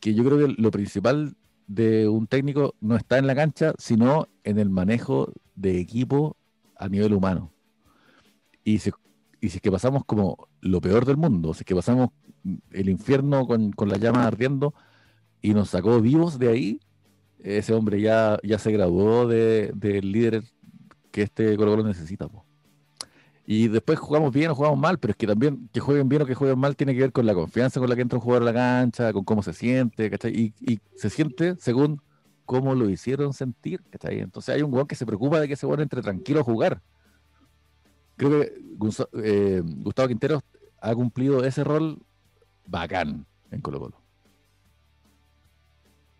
que 0.00 0.14
yo 0.14 0.24
creo 0.24 0.38
que 0.38 0.54
lo 0.60 0.72
principal 0.72 1.36
de 1.68 2.08
un 2.08 2.26
técnico 2.26 2.74
no 2.80 2.96
está 2.96 3.18
en 3.18 3.28
la 3.28 3.36
cancha, 3.36 3.72
sino 3.78 4.28
en 4.42 4.58
el 4.58 4.68
manejo 4.68 5.32
de 5.54 5.78
equipo 5.78 6.36
a 6.74 6.88
nivel 6.88 7.14
humano. 7.14 7.52
Y 8.64 8.78
si, 8.80 8.90
y 9.40 9.50
si 9.50 9.58
es 9.58 9.62
que 9.62 9.70
pasamos 9.70 10.04
como 10.04 10.48
lo 10.60 10.80
peor 10.80 11.06
del 11.06 11.16
mundo, 11.16 11.54
si 11.54 11.60
es 11.60 11.66
que 11.66 11.76
pasamos 11.76 12.10
el 12.72 12.88
infierno 12.88 13.46
con, 13.46 13.70
con 13.70 13.88
la 13.90 13.98
llama 13.98 14.26
ardiendo 14.26 14.74
y 15.40 15.54
nos 15.54 15.70
sacó 15.70 16.00
vivos 16.00 16.40
de 16.40 16.48
ahí, 16.48 16.80
ese 17.38 17.74
hombre 17.74 18.00
ya, 18.00 18.38
ya 18.42 18.58
se 18.58 18.72
graduó 18.72 19.28
de, 19.28 19.70
del 19.76 20.10
líder 20.10 20.42
que 21.12 21.22
este 21.22 21.56
Colo 21.56 21.70
Colo 21.70 21.84
necesita. 21.84 22.28
Y 23.52 23.66
después 23.66 23.98
jugamos 23.98 24.32
bien 24.32 24.48
o 24.52 24.54
jugamos 24.54 24.78
mal, 24.78 25.00
pero 25.00 25.10
es 25.10 25.16
que 25.16 25.26
también 25.26 25.68
que 25.72 25.80
jueguen 25.80 26.08
bien 26.08 26.22
o 26.22 26.24
que 26.24 26.36
jueguen 26.36 26.56
mal 26.56 26.76
tiene 26.76 26.94
que 26.94 27.00
ver 27.00 27.10
con 27.10 27.26
la 27.26 27.34
confianza 27.34 27.80
con 27.80 27.88
la 27.88 27.96
que 27.96 28.02
entra 28.02 28.16
un 28.16 28.22
jugador 28.22 28.42
a 28.42 28.52
la 28.52 28.54
cancha, 28.54 29.12
con 29.12 29.24
cómo 29.24 29.42
se 29.42 29.52
siente, 29.52 30.08
¿cachai? 30.08 30.54
Y, 30.60 30.80
se 30.94 31.10
siente 31.10 31.56
según 31.56 32.00
cómo 32.44 32.76
lo 32.76 32.88
hicieron 32.88 33.32
sentir, 33.32 33.82
¿cachai? 33.90 34.20
Entonces 34.20 34.54
hay 34.54 34.62
un 34.62 34.72
weón 34.72 34.86
que 34.86 34.94
se 34.94 35.04
preocupa 35.04 35.40
de 35.40 35.48
que 35.48 35.54
ese 35.54 35.66
weón 35.66 35.80
entre 35.80 36.00
tranquilo 36.00 36.38
a 36.38 36.44
jugar. 36.44 36.80
Creo 38.14 38.40
que 38.40 38.52
eh, 39.14 39.62
Gustavo 39.64 40.06
Quinteros 40.06 40.44
ha 40.80 40.94
cumplido 40.94 41.44
ese 41.44 41.64
rol 41.64 41.98
bacán 42.66 43.26
en 43.50 43.60
Colo 43.60 43.80
Colo. 43.80 44.00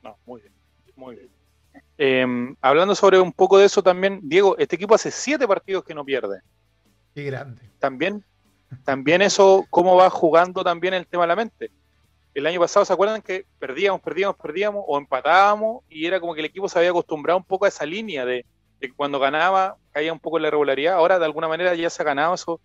No, 0.03 0.19
muy 0.27 0.41
bien, 0.41 0.53
muy 0.97 1.15
bien. 1.15 1.29
Eh, 1.97 2.57
hablando 2.61 2.97
sobre 2.97 3.21
un 3.21 3.33
poco 3.33 3.57
de 3.57 3.67
eso 3.67 3.85
también, 3.85 4.19
Diego, 4.25 4.59
este 4.59 4.75
equipo 4.75 4.97
hace 4.97 5.13
siete 5.13 5.47
partidos 5.47 5.85
que 5.85 5.95
no 5.95 6.05
pierde. 6.05 6.41
Qué 7.15 7.25
grande. 7.25 7.63
También, 7.79 8.25
también 8.85 9.23
eso, 9.23 9.67
cómo 9.71 9.97
va 9.97 10.11
jugando 10.11 10.63
también 10.63 10.95
el 10.95 11.07
tema 11.07 11.25
de 11.25 11.29
la 11.29 11.37
mente. 11.37 11.71
El 12.35 12.47
año 12.47 12.61
pasado, 12.61 12.85
¿se 12.85 12.93
acuerdan 12.93 13.23
que 13.23 13.47
perdíamos, 13.59 14.01
perdíamos, 14.01 14.37
perdíamos 14.37 14.85
o 14.87 14.99
empatábamos 14.99 15.83
y 15.89 16.07
era 16.07 16.21
como 16.21 16.35
que 16.35 16.41
el 16.41 16.47
equipo 16.47 16.69
se 16.69 16.79
había 16.79 16.91
acostumbrado 16.91 17.39
un 17.39 17.45
poco 17.45 17.65
a 17.65 17.69
esa 17.69 17.85
línea 17.85 18.25
de, 18.25 18.45
de 18.81 18.89
que 18.89 18.95
cuando 18.95 19.19
ganaba 19.19 19.77
caía 19.91 20.13
un 20.13 20.21
poco 20.21 20.39
en 20.39 20.43
la 20.43 20.49
irregularidad? 20.49 20.95
Ahora 20.95 21.19
de 21.19 21.25
alguna 21.25 21.49
manera 21.49 21.75
ya 21.75 21.91
se 21.91 22.03
ha 22.03 22.05
ganado 22.05 22.35
eso 22.35 22.61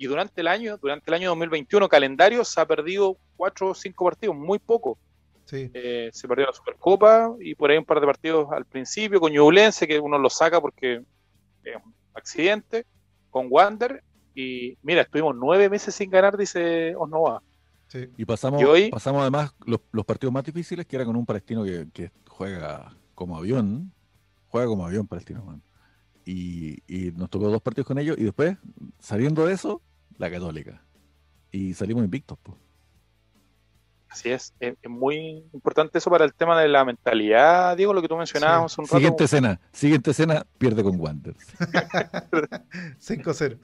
y 0.00 0.06
durante 0.06 0.40
el 0.40 0.48
año, 0.48 0.78
durante 0.78 1.10
el 1.10 1.14
año 1.14 1.28
2021 1.28 1.86
calendario 1.86 2.42
se 2.42 2.58
ha 2.58 2.64
perdido 2.64 3.18
cuatro 3.36 3.68
o 3.68 3.74
cinco 3.74 4.06
partidos, 4.06 4.34
muy 4.34 4.58
poco. 4.58 4.96
Sí. 5.44 5.70
Eh, 5.74 6.08
se 6.10 6.26
perdió 6.26 6.46
la 6.46 6.54
Supercopa 6.54 7.34
y 7.38 7.54
por 7.54 7.70
ahí 7.70 7.76
un 7.76 7.84
par 7.84 8.00
de 8.00 8.06
partidos 8.06 8.50
al 8.50 8.64
principio 8.64 9.20
con 9.20 9.30
Ñublense, 9.30 9.86
que 9.86 10.00
uno 10.00 10.16
lo 10.16 10.30
saca 10.30 10.58
porque 10.58 11.02
es 11.64 11.76
un 11.76 11.94
accidente, 12.14 12.86
con 13.30 13.46
Wander. 13.50 14.02
Y 14.34 14.76
mira, 14.82 15.02
estuvimos 15.02 15.34
nueve 15.36 15.68
meses 15.68 15.94
sin 15.94 16.10
ganar, 16.10 16.36
dice 16.36 16.94
Osnova. 16.96 17.42
Sí. 17.88 18.06
Y 18.16 18.24
pasamos, 18.24 18.60
Y 18.62 18.64
hoy- 18.64 18.90
pasamos 18.90 19.22
además 19.22 19.52
los, 19.66 19.80
los 19.92 20.04
partidos 20.04 20.32
más 20.32 20.44
difíciles, 20.44 20.86
que 20.86 20.96
era 20.96 21.04
con 21.04 21.16
un 21.16 21.26
palestino 21.26 21.64
que, 21.64 21.88
que 21.92 22.12
juega 22.28 22.94
como 23.14 23.36
avión, 23.36 23.92
juega 24.48 24.66
como 24.68 24.86
avión 24.86 25.06
palestino, 25.08 25.44
man. 25.44 25.62
Y, 26.24 26.78
y 26.86 27.10
nos 27.12 27.28
tocó 27.30 27.48
dos 27.50 27.60
partidos 27.62 27.86
con 27.88 27.98
ellos, 27.98 28.16
y 28.18 28.24
después, 28.24 28.56
saliendo 29.00 29.46
de 29.46 29.54
eso, 29.54 29.82
la 30.18 30.30
católica. 30.30 30.84
Y 31.50 31.74
salimos 31.74 32.04
invictos, 32.04 32.38
pues. 32.42 32.56
Así 34.10 34.30
es, 34.30 34.52
es, 34.58 34.74
es 34.82 34.90
muy 34.90 35.44
importante 35.52 35.98
eso 35.98 36.10
para 36.10 36.24
el 36.24 36.34
tema 36.34 36.60
de 36.60 36.68
la 36.68 36.84
mentalidad, 36.84 37.76
Diego, 37.76 37.94
lo 37.94 38.02
que 38.02 38.08
tú 38.08 38.16
mencionabas 38.16 38.72
hace 38.72 38.80
un 38.80 38.86
rato. 38.88 38.96
Siguiente 38.96 39.24
escena, 39.24 39.60
siguiente 39.72 40.10
escena, 40.10 40.46
pierde 40.58 40.82
con 40.82 40.98
Wanderers. 40.98 41.46
5-0. 43.00 43.58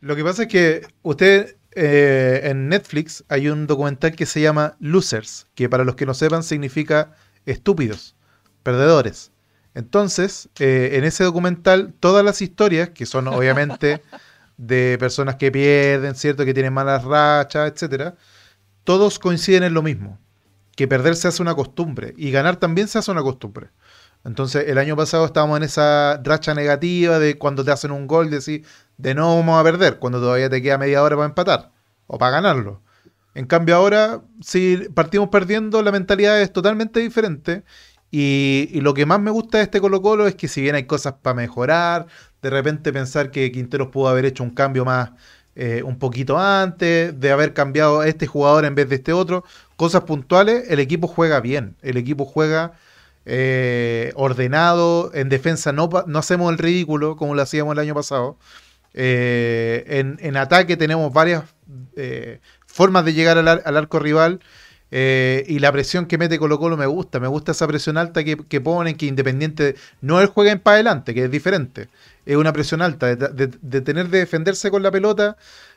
Lo 0.00 0.16
que 0.16 0.24
pasa 0.24 0.42
es 0.44 0.48
que 0.48 0.86
usted 1.02 1.56
eh, 1.72 2.40
en 2.44 2.68
Netflix 2.68 3.24
hay 3.28 3.48
un 3.48 3.66
documental 3.66 4.16
que 4.16 4.26
se 4.26 4.40
llama 4.40 4.76
Losers, 4.80 5.46
que 5.54 5.68
para 5.68 5.84
los 5.84 5.94
que 5.94 6.06
no 6.06 6.14
sepan 6.14 6.42
significa 6.42 7.12
estúpidos, 7.44 8.16
perdedores. 8.62 9.32
Entonces, 9.74 10.48
eh, 10.58 10.90
en 10.94 11.04
ese 11.04 11.24
documental, 11.24 11.94
todas 12.00 12.24
las 12.24 12.42
historias, 12.42 12.88
que 12.90 13.06
son 13.06 13.28
obviamente 13.28 14.02
de 14.56 14.96
personas 14.98 15.36
que 15.36 15.52
pierden, 15.52 16.14
¿cierto? 16.14 16.44
Que 16.44 16.54
tienen 16.54 16.72
malas 16.72 17.04
rachas, 17.04 17.70
etcétera, 17.70 18.16
todos 18.90 19.20
coinciden 19.20 19.62
en 19.62 19.72
lo 19.72 19.82
mismo, 19.82 20.18
que 20.74 20.88
perder 20.88 21.14
se 21.14 21.28
hace 21.28 21.40
una 21.40 21.54
costumbre 21.54 22.12
y 22.16 22.32
ganar 22.32 22.56
también 22.56 22.88
se 22.88 22.98
hace 22.98 23.12
una 23.12 23.22
costumbre. 23.22 23.68
Entonces, 24.24 24.64
el 24.66 24.78
año 24.78 24.96
pasado 24.96 25.24
estábamos 25.26 25.58
en 25.58 25.62
esa 25.62 26.20
racha 26.24 26.54
negativa 26.54 27.20
de 27.20 27.38
cuando 27.38 27.64
te 27.64 27.70
hacen 27.70 27.92
un 27.92 28.08
gol, 28.08 28.30
decir, 28.30 28.66
de 28.98 29.14
no 29.14 29.36
vamos 29.36 29.60
a 29.60 29.62
perder, 29.62 30.00
cuando 30.00 30.18
todavía 30.18 30.50
te 30.50 30.60
queda 30.60 30.76
media 30.76 31.04
hora 31.04 31.14
para 31.14 31.28
empatar 31.28 31.70
o 32.08 32.18
para 32.18 32.32
ganarlo. 32.32 32.82
En 33.36 33.46
cambio, 33.46 33.76
ahora, 33.76 34.22
si 34.42 34.88
partimos 34.92 35.28
perdiendo, 35.28 35.84
la 35.84 35.92
mentalidad 35.92 36.42
es 36.42 36.52
totalmente 36.52 36.98
diferente. 36.98 37.62
Y, 38.10 38.70
y 38.72 38.80
lo 38.80 38.92
que 38.92 39.06
más 39.06 39.20
me 39.20 39.30
gusta 39.30 39.58
de 39.58 39.64
este 39.64 39.80
Colo 39.80 40.02
Colo 40.02 40.26
es 40.26 40.34
que 40.34 40.48
si 40.48 40.60
bien 40.62 40.74
hay 40.74 40.86
cosas 40.86 41.12
para 41.22 41.34
mejorar, 41.34 42.08
de 42.42 42.50
repente 42.50 42.92
pensar 42.92 43.30
que 43.30 43.52
Quinteros 43.52 43.90
pudo 43.90 44.08
haber 44.08 44.24
hecho 44.24 44.42
un 44.42 44.50
cambio 44.50 44.84
más 44.84 45.12
eh, 45.56 45.82
un 45.84 45.98
poquito 45.98 46.38
antes, 46.38 47.18
de 47.18 47.30
haber 47.32 47.52
cambiado 47.52 48.00
a 48.00 48.08
este 48.08 48.26
jugador 48.26 48.64
en 48.64 48.74
vez 48.74 48.88
de 48.88 48.96
este 48.96 49.12
otro, 49.12 49.44
cosas 49.76 50.02
puntuales, 50.02 50.64
el 50.70 50.78
equipo 50.80 51.06
juega 51.08 51.40
bien, 51.40 51.76
el 51.82 51.96
equipo 51.96 52.24
juega 52.24 52.72
eh, 53.26 54.12
ordenado, 54.14 55.10
en 55.14 55.28
defensa 55.28 55.72
no, 55.72 55.88
no 56.06 56.18
hacemos 56.18 56.50
el 56.52 56.58
ridículo 56.58 57.16
como 57.16 57.34
lo 57.34 57.42
hacíamos 57.42 57.72
el 57.72 57.78
año 57.80 57.94
pasado. 57.94 58.36
Eh, 58.94 59.84
en, 59.86 60.18
en 60.20 60.36
ataque 60.36 60.76
tenemos 60.76 61.12
varias 61.12 61.44
eh, 61.96 62.40
formas 62.66 63.04
de 63.04 63.12
llegar 63.14 63.38
al, 63.38 63.46
ar- 63.48 63.62
al 63.64 63.76
arco 63.76 63.98
rival. 63.98 64.40
y 64.90 65.58
la 65.60 65.70
presión 65.70 66.06
que 66.06 66.18
mete 66.18 66.38
Colo 66.38 66.58
Colo 66.58 66.76
me 66.76 66.86
gusta, 66.86 67.20
me 67.20 67.28
gusta 67.28 67.52
esa 67.52 67.66
presión 67.68 67.96
alta 67.96 68.24
que, 68.24 68.60
ponen, 68.60 68.96
que 68.96 69.06
independiente, 69.06 69.76
no 70.00 70.20
el 70.20 70.26
jueguen 70.26 70.58
para 70.58 70.74
adelante, 70.76 71.14
que 71.14 71.24
es 71.24 71.30
diferente, 71.30 71.88
es 72.32 72.36
una 72.36 72.52
presión 72.52 72.82
alta, 72.82 73.14
de, 73.14 73.28
de- 73.46 73.58
de 73.60 73.80
tener 73.80 74.08
de 74.08 74.18
defenderse 74.18 74.70
con 74.70 74.82
la 74.82 74.90
pelota, 74.90 75.36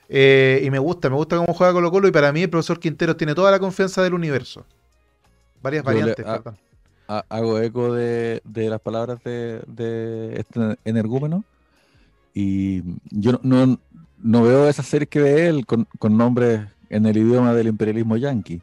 eh, 0.10 0.62
y 0.64 0.70
me 0.70 0.80
gusta, 0.80 1.10
me 1.10 1.16
gusta 1.16 1.38
cómo 1.38 1.54
juega 1.54 1.74
Colo 1.74 1.92
Colo, 1.92 2.08
y 2.08 2.12
para 2.12 2.32
mí 2.32 2.44
el 2.44 2.50
profesor 2.50 2.80
Quinteros 2.80 3.18
tiene 3.18 3.34
toda 3.36 3.52
la 3.52 3.60
confianza 3.60 4.04
del 4.04 4.14
universo. 4.14 4.66
Varias 5.62 5.84
Yo 5.84 5.92
le- 5.92 5.98
variantes, 6.00 6.26
ah, 6.28 6.36
perdón. 6.38 6.58
Ha- 7.08 7.26
Hago 7.30 7.60
eco 7.60 7.94
de, 7.94 8.42
de 8.46 8.70
las 8.70 8.80
palabras 8.80 9.20
de, 9.24 9.62
de 9.68 10.36
este 10.40 10.78
energúmeno. 10.86 11.44
Y 12.34 12.82
yo 13.12 13.34
no, 13.34 13.40
no, 13.44 13.80
no 14.22 14.44
veo 14.44 14.68
esas 14.70 14.86
series 14.88 15.10
que 15.10 15.22
ve 15.22 15.48
él 15.48 15.66
con, 15.66 15.86
con 16.00 16.18
nombres 16.18 16.62
en 16.90 17.06
el 17.06 17.18
idioma 17.18 17.54
del 17.54 17.68
imperialismo 17.68 18.18
yanqui. 18.18 18.62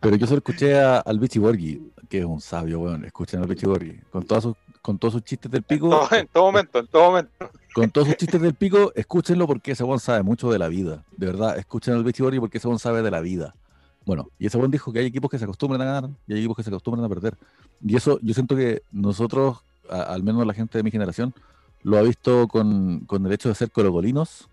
Pero 0.00 0.16
yo 0.16 0.26
solo 0.26 0.38
escuché 0.38 0.78
a- 0.78 0.98
al 0.98 1.18
Vichy 1.18 1.38
Borghi, 1.38 1.92
que 2.08 2.18
es 2.20 2.24
un 2.24 2.40
sabio, 2.40 2.80
weón. 2.80 3.04
Escuchen 3.04 3.40
al 3.40 3.46
Vichy 3.48 3.66
Borghi. 3.66 4.00
Con, 4.10 4.24
todas 4.24 4.42
sus- 4.44 4.56
con 4.86 4.98
todos 4.98 5.14
sus 5.14 5.24
chistes 5.24 5.50
del 5.50 5.64
pico, 5.64 5.88
Todo- 5.90 6.08
en 6.16 6.28
todo 6.28 6.44
momento, 6.44 6.78
en 6.78 6.86
todo 6.86 7.06
momento. 7.10 7.50
con 7.74 7.90
todos 7.90 8.06
sus 8.06 8.16
chistes 8.16 8.40
del 8.40 8.54
pico, 8.54 8.92
escúchenlo 8.94 9.44
porque 9.48 9.72
ese 9.72 9.82
weón 9.82 9.98
sabe 9.98 10.22
mucho 10.22 10.48
de 10.52 10.60
la 10.60 10.68
vida. 10.68 11.02
De 11.16 11.26
verdad, 11.26 11.58
escuchen 11.58 11.94
al 11.94 12.04
Borghi 12.04 12.38
porque 12.38 12.58
ese 12.58 12.68
weón 12.68 12.78
sabe 12.78 13.02
de 13.02 13.10
la 13.10 13.20
vida. 13.20 13.56
Bueno, 14.04 14.28
y 14.38 14.46
ese 14.46 14.56
weón 14.58 14.70
dijo 14.70 14.92
que 14.92 15.00
hay 15.00 15.06
equipos 15.06 15.28
que 15.28 15.38
se 15.38 15.44
acostumbran 15.44 15.82
a 15.82 15.84
ganar 15.86 16.10
y 16.28 16.34
hay 16.34 16.38
equipos 16.38 16.56
que 16.56 16.62
se 16.62 16.70
acostumbran 16.70 17.04
a 17.04 17.08
perder. 17.08 17.36
Y 17.84 17.96
eso 17.96 18.20
yo 18.22 18.32
siento 18.32 18.54
que 18.54 18.82
nosotros, 18.92 19.58
a- 19.90 20.02
al 20.02 20.22
menos 20.22 20.46
la 20.46 20.54
gente 20.54 20.78
de 20.78 20.84
mi 20.84 20.92
generación, 20.92 21.34
lo 21.82 21.98
ha 21.98 22.02
visto 22.02 22.46
con, 22.46 23.00
con 23.06 23.26
el 23.26 23.32
hecho 23.32 23.48
de 23.48 23.56
ser 23.56 23.72
colocolinos, 23.72 24.48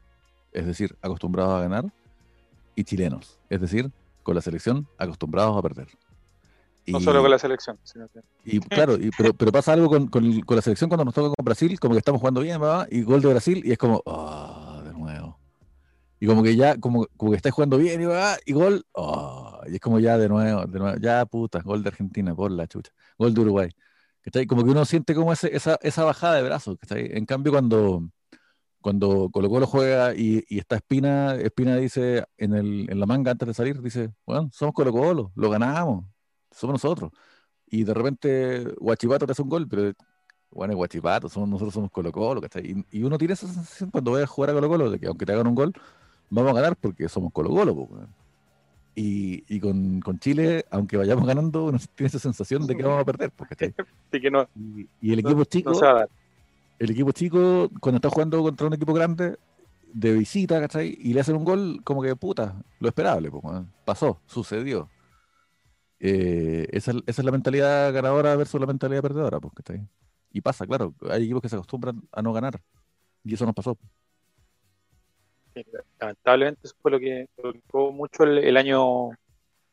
es 0.52 0.66
decir, 0.66 0.96
acostumbrados 1.04 1.54
a 1.54 1.62
ganar, 1.62 1.86
y 2.76 2.84
chilenos, 2.84 3.38
es 3.52 3.62
decir, 3.62 3.92
con 4.24 4.34
la 4.34 4.42
selección 4.42 4.88
acostumbrados 4.98 5.56
a 5.56 5.62
perder. 5.62 5.90
No 6.86 7.00
Y- 7.00 7.04
solo 7.04 7.22
con 7.22 7.32
la 7.32 7.40
selección, 7.40 7.78
sino 7.84 8.08
que 8.10 8.20
y 8.44 8.60
claro, 8.60 8.96
y- 8.98 9.10
pero, 9.18 9.34
pero 9.34 9.52
pasa 9.52 9.72
algo 9.74 9.88
con, 9.88 10.08
con- 10.08 10.42
con 10.42 10.56
la 10.56 10.62
selección 10.62 10.90
cuando 10.90 11.06
nos 11.06 11.14
toca 11.14 11.34
con 11.36 11.46
Brasil, 11.46 11.80
como 11.80 11.94
que 11.94 12.00
estamos 12.00 12.20
jugando 12.20 12.42
bien, 12.42 12.60
¿verdad? 12.60 12.88
y 12.92 13.04
gol 13.04 13.22
de 13.22 13.30
Brasil, 13.30 13.62
y 13.66 13.72
es 13.72 13.78
como, 13.78 14.02
ah, 14.06 14.82
de 14.86 14.92
nuevo. 14.94 15.40
Y 16.20 16.28
como 16.28 16.44
que 16.44 16.56
ya, 16.56 16.78
como, 16.78 17.08
como 17.18 17.32
que 17.32 17.38
estáis 17.38 17.54
jugando 17.56 17.78
bien, 17.78 18.02
y, 18.02 18.06
va, 18.06 18.36
y 18.46 18.52
gol, 18.54 18.86
ah, 18.98 19.62
y 19.68 19.76
es 19.76 19.80
como 19.80 20.00
ya 20.00 20.18
de 20.18 20.28
nuevo, 20.30 20.66
de 20.66 20.80
nuevo, 20.80 20.98
ya 21.00 21.26
puta, 21.26 21.62
gol 21.62 21.84
de 21.84 21.90
Argentina, 21.90 22.36
por 22.36 22.52
la 22.52 22.68
chucha, 22.68 22.92
gol 23.18 23.34
de 23.34 23.42
Uruguay. 23.42 23.70
¿cachai? 24.22 24.46
Como 24.46 24.64
que 24.64 24.70
uno 24.72 24.86
siente 24.86 25.16
como 25.16 25.34
ese- 25.34 25.54
esa, 25.56 25.78
esa 25.82 26.04
bajada 26.06 26.36
de 26.36 26.44
brazos, 26.44 26.78
¿cachai? 26.80 27.10
En 27.14 27.26
cambio, 27.26 27.52
cuando, 27.52 28.08
cuando 28.82 29.30
Colo 29.32 29.50
Colo 29.50 29.68
juega 29.68 30.14
y, 30.16 30.44
y 30.50 30.60
está 30.60 30.76
Espina, 30.78 31.36
Espina 31.36 31.76
dice 31.78 32.24
en, 32.38 32.54
el, 32.54 32.88
en 32.90 33.00
la 33.00 33.06
manga 33.06 33.32
antes 33.32 33.48
de 33.48 33.54
salir, 33.54 33.82
dice, 33.82 34.12
bueno, 34.26 34.50
somos 34.54 34.74
Colo 34.74 34.92
Colo, 34.94 35.32
lo 35.36 35.50
ganamos, 35.50 36.06
somos 36.54 36.76
nosotros 36.76 37.12
y 37.68 37.84
de 37.84 37.94
repente 37.94 38.64
Guachipato 38.80 39.26
te 39.26 39.32
hace 39.34 39.42
un 39.42 39.50
gol, 39.50 39.68
pero 39.68 39.94
bueno, 40.52 40.74
es 40.74 40.78
Guachipato, 40.78 41.30
somos, 41.30 41.50
nosotros 41.50 41.74
somos 41.74 41.92
Colo 41.92 42.12
Colo, 42.12 42.42
¿cachai? 42.42 42.86
Y, 42.92 43.00
y 43.00 43.04
uno 43.04 43.18
tiene 43.18 43.34
esa 43.34 43.48
sensación 43.48 43.90
cuando 43.92 44.12
vaya 44.12 44.26
a 44.26 44.28
jugar 44.28 44.52
a 44.52 44.54
Colo 44.54 44.70
Colo, 44.70 44.92
de 44.92 45.00
que 45.00 45.08
aunque 45.08 45.26
te 45.26 45.34
hagan 45.34 45.48
un 45.48 45.56
gol, 45.56 45.74
vamos 46.30 46.52
a 46.52 46.56
ganar 46.56 46.76
porque 46.78 47.10
somos 47.10 47.34
Colo 47.34 47.50
Colo, 47.50 47.76
po. 47.76 47.90
Y, 48.96 49.44
y 49.48 49.60
con, 49.60 50.02
con 50.02 50.20
Chile, 50.20 50.66
aunque 50.70 50.98
vayamos 50.98 51.26
ganando, 51.26 51.66
uno 51.66 51.80
tiene 51.96 52.08
esa 52.08 52.20
sensación 52.20 52.68
de 52.68 52.76
que 52.78 52.84
vamos 52.84 53.02
a 53.02 53.06
perder, 53.06 53.32
po, 53.32 53.46
¿cachai? 53.46 53.74
Así 54.10 54.22
que 54.22 54.30
no, 54.30 54.48
Y, 54.56 54.88
y 55.02 55.14
el 55.14 55.24
no- 55.24 55.30
equipo 55.30 55.44
chico, 55.46 55.72
no 55.72 56.06
el 56.80 56.92
equipo 56.92 57.12
chico, 57.12 57.70
cuando 57.80 57.98
está 57.98 58.10
jugando 58.10 58.42
contra 58.44 58.68
un 58.68 58.74
equipo 58.74 58.94
grande, 58.94 59.38
de 59.94 60.14
visita, 60.14 60.60
¿cachai? 60.60 60.98
Y 61.02 61.14
le 61.14 61.22
hacen 61.22 61.36
un 61.36 61.46
gol, 61.46 61.82
como 61.84 62.02
que 62.02 62.16
puta, 62.16 62.56
lo 62.80 62.88
esperable, 62.88 63.32
po, 63.32 63.42
pasó, 63.86 64.20
sucedió. 64.28 64.90
Eh, 66.06 66.68
esa, 66.74 66.92
es- 66.92 66.98
esa 67.08 67.22
es 67.22 67.26
la 67.26 67.32
mentalidad 67.32 67.94
ganadora 67.94 68.36
versus 68.36 68.60
la 68.60 68.68
mentalidad 68.68 69.02
perdedora, 69.02 69.40
pues, 69.40 69.54
¿cachai? 69.54 69.88
Y 70.34 70.42
pasa, 70.42 70.68
claro, 70.68 70.94
hay 71.10 71.24
equipos 71.24 71.42
que 71.42 71.48
se 71.48 71.56
acostumbran 71.56 72.02
a 72.12 72.22
no 72.22 72.34
ganar. 72.34 72.60
Y 73.24 73.34
eso 73.36 73.46
nos 73.46 73.56
pasó. 73.56 73.78
Sí, 75.54 75.64
Lamentablemente 76.00 76.62
eso 76.66 76.76
fue 76.82 76.92
lo 76.92 77.00
que 77.00 77.28
tocó 77.36 77.92
mucho 77.94 78.24
el, 78.24 78.40
el 78.40 78.58
año 78.58 79.12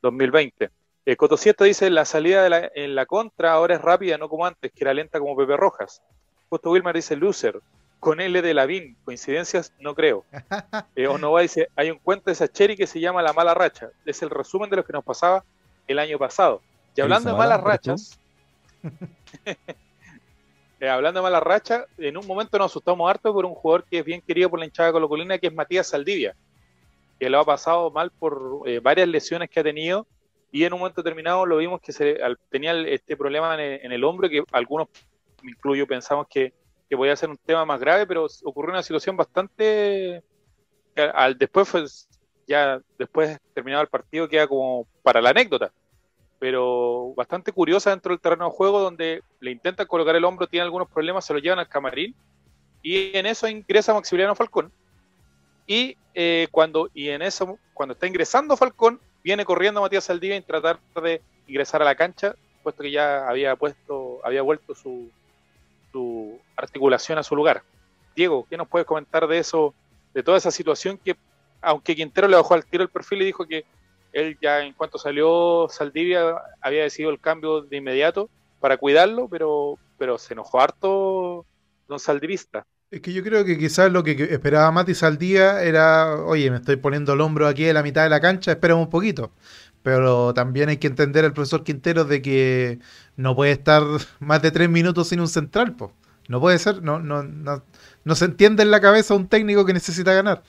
2020. 0.02 0.70
Eh, 1.06 1.16
Coto 1.16 1.36
Siesta 1.36 1.64
dice, 1.64 1.90
la 1.90 2.04
salida 2.04 2.44
de 2.44 2.50
la, 2.50 2.70
en 2.74 2.94
la 2.94 3.06
contra 3.06 3.52
ahora 3.52 3.74
es 3.74 3.80
rápida, 3.80 4.16
no 4.16 4.28
como 4.28 4.46
antes, 4.46 4.70
que 4.70 4.84
era 4.84 4.94
lenta 4.94 5.18
como 5.18 5.36
Pepe 5.36 5.56
Rojas. 5.56 6.00
Justo 6.48 6.70
Wilmar 6.70 6.94
dice, 6.94 7.16
loser, 7.16 7.60
con 7.98 8.20
L 8.20 8.40
de 8.40 8.54
Lavín, 8.54 8.96
coincidencias, 9.04 9.72
no 9.80 9.94
creo. 9.96 10.24
Eh, 10.94 11.06
Onova 11.08 11.40
dice, 11.40 11.68
hay 11.74 11.90
un 11.90 11.98
cuento 11.98 12.30
de 12.30 12.34
Sacheri 12.36 12.76
que 12.76 12.86
se 12.86 13.00
llama 13.00 13.22
La 13.22 13.32
Mala 13.32 13.54
Racha. 13.54 13.88
Es 14.04 14.22
el 14.22 14.30
resumen 14.30 14.68
de 14.70 14.76
lo 14.76 14.84
que 14.84 14.92
nos 14.92 15.02
pasaba 15.02 15.44
el 15.90 15.98
año 15.98 16.18
pasado. 16.18 16.60
Y 16.96 17.00
hablando 17.00 17.30
de 17.30 17.36
malas 17.38 17.60
rachas, 17.62 18.20
eh, 20.80 20.88
hablando 20.88 21.20
de 21.20 21.22
malas 21.24 21.42
rachas, 21.42 21.84
en 21.98 22.16
un 22.16 22.26
momento 22.26 22.58
nos 22.58 22.70
asustamos 22.72 23.08
harto 23.08 23.32
por 23.32 23.44
un 23.44 23.54
jugador 23.54 23.84
que 23.84 23.98
es 23.98 24.04
bien 24.04 24.22
querido 24.22 24.48
por 24.50 24.58
la 24.58 24.64
hinchada 24.64 24.92
colocolina, 24.92 25.38
que 25.38 25.48
es 25.48 25.54
Matías 25.54 25.88
Saldivia, 25.88 26.34
que 27.18 27.28
lo 27.28 27.40
ha 27.40 27.44
pasado 27.44 27.90
mal 27.90 28.10
por 28.10 28.62
eh, 28.66 28.80
varias 28.80 29.08
lesiones 29.08 29.50
que 29.50 29.60
ha 29.60 29.64
tenido 29.64 30.06
y 30.52 30.64
en 30.64 30.72
un 30.72 30.80
momento 30.80 31.02
determinado 31.02 31.46
lo 31.46 31.58
vimos 31.58 31.80
que 31.80 31.92
se, 31.92 32.20
al- 32.22 32.38
tenía 32.50 32.72
este 32.88 33.16
problema 33.16 33.54
en 33.54 33.60
el, 33.60 33.80
en 33.84 33.92
el 33.92 34.04
hombro 34.04 34.28
que 34.28 34.42
algunos, 34.52 34.88
me 35.42 35.50
incluyo, 35.52 35.86
pensamos 35.86 36.26
que, 36.28 36.52
que 36.88 36.96
podía 36.96 37.14
ser 37.14 37.30
un 37.30 37.36
tema 37.36 37.64
más 37.64 37.78
grave, 37.78 38.06
pero 38.06 38.26
ocurrió 38.44 38.72
una 38.72 38.82
situación 38.82 39.16
bastante... 39.16 40.22
Al, 41.14 41.38
después 41.38 41.68
fue, 41.68 41.84
ya 42.48 42.80
después 42.98 43.38
terminado 43.54 43.82
el 43.82 43.88
partido 43.88 44.28
queda 44.28 44.48
como 44.48 44.86
para 45.02 45.20
la 45.22 45.30
anécdota 45.30 45.72
pero 46.40 47.12
bastante 47.14 47.52
curiosa 47.52 47.90
dentro 47.90 48.12
del 48.12 48.20
terreno 48.20 48.46
de 48.46 48.50
juego 48.50 48.80
donde 48.80 49.22
le 49.40 49.50
intentan 49.50 49.86
colocar 49.86 50.16
el 50.16 50.24
hombro, 50.24 50.46
tiene 50.48 50.64
algunos 50.64 50.88
problemas, 50.88 51.24
se 51.24 51.34
lo 51.34 51.38
llevan 51.38 51.58
al 51.58 51.68
camarín 51.68 52.14
y 52.82 53.14
en 53.16 53.26
eso 53.26 53.46
ingresa 53.46 53.92
Maximiliano 53.92 54.34
Falcón. 54.34 54.72
Y 55.66 55.98
eh, 56.14 56.48
cuando 56.50 56.88
y 56.94 57.10
en 57.10 57.20
eso 57.20 57.58
cuando 57.74 57.92
está 57.92 58.06
ingresando 58.06 58.56
Falcón 58.56 58.98
viene 59.22 59.44
corriendo 59.44 59.82
Matías 59.82 60.04
Saldivia 60.04 60.34
en 60.34 60.42
tratar 60.42 60.80
de 61.02 61.20
ingresar 61.46 61.82
a 61.82 61.84
la 61.84 61.94
cancha 61.94 62.34
puesto 62.62 62.82
que 62.82 62.90
ya 62.90 63.28
había 63.28 63.54
puesto 63.54 64.20
había 64.24 64.40
vuelto 64.40 64.74
su, 64.74 65.10
su 65.92 66.40
articulación 66.56 67.18
a 67.18 67.22
su 67.22 67.36
lugar. 67.36 67.62
Diego 68.16 68.46
¿qué 68.48 68.56
nos 68.56 68.66
puedes 68.66 68.86
comentar 68.86 69.28
de 69.28 69.38
eso 69.38 69.74
de 70.14 70.22
toda 70.22 70.38
esa 70.38 70.50
situación 70.50 70.98
que 70.98 71.16
aunque 71.60 71.94
Quintero 71.94 72.28
le 72.28 72.36
bajó 72.36 72.54
al 72.54 72.64
tiro 72.64 72.82
el 72.82 72.88
perfil 72.88 73.20
y 73.22 73.26
dijo 73.26 73.46
que 73.46 73.66
él 74.12 74.38
ya 74.40 74.64
en 74.64 74.72
cuanto 74.72 74.98
salió 74.98 75.66
Saldivia 75.70 76.34
había 76.60 76.82
decidido 76.82 77.10
el 77.10 77.20
cambio 77.20 77.62
de 77.62 77.76
inmediato 77.76 78.30
para 78.60 78.76
cuidarlo, 78.76 79.28
pero, 79.28 79.78
pero 79.98 80.18
se 80.18 80.34
enojó 80.34 80.60
harto 80.60 81.46
don 81.88 81.98
Saldivista. 81.98 82.66
Es 82.90 83.00
que 83.00 83.12
yo 83.12 83.22
creo 83.22 83.44
que 83.44 83.56
quizás 83.56 83.92
lo 83.92 84.02
que 84.02 84.12
esperaba 84.30 84.70
Matis 84.72 85.04
al 85.04 85.16
día 85.16 85.62
era, 85.62 86.16
oye, 86.24 86.50
me 86.50 86.56
estoy 86.56 86.76
poniendo 86.76 87.12
el 87.12 87.20
hombro 87.20 87.46
aquí 87.46 87.66
en 87.66 87.74
la 87.74 87.84
mitad 87.84 88.02
de 88.02 88.10
la 88.10 88.20
cancha, 88.20 88.50
espera 88.50 88.74
un 88.74 88.90
poquito. 88.90 89.30
Pero 89.82 90.34
también 90.34 90.68
hay 90.68 90.76
que 90.78 90.88
entender 90.88 91.24
al 91.24 91.32
profesor 91.32 91.62
Quintero 91.62 92.04
de 92.04 92.20
que 92.20 92.80
no 93.16 93.34
puede 93.36 93.52
estar 93.52 93.82
más 94.18 94.42
de 94.42 94.50
tres 94.50 94.68
minutos 94.68 95.08
sin 95.08 95.20
un 95.20 95.28
central, 95.28 95.76
po. 95.76 95.92
No 96.28 96.40
puede 96.40 96.58
ser, 96.58 96.82
no, 96.82 97.00
no, 97.00 97.22
no, 97.22 97.62
no 98.04 98.14
se 98.14 98.24
entiende 98.24 98.62
en 98.62 98.70
la 98.70 98.80
cabeza 98.80 99.14
un 99.14 99.28
técnico 99.28 99.64
que 99.64 99.72
necesita 99.72 100.12
ganar. 100.12 100.42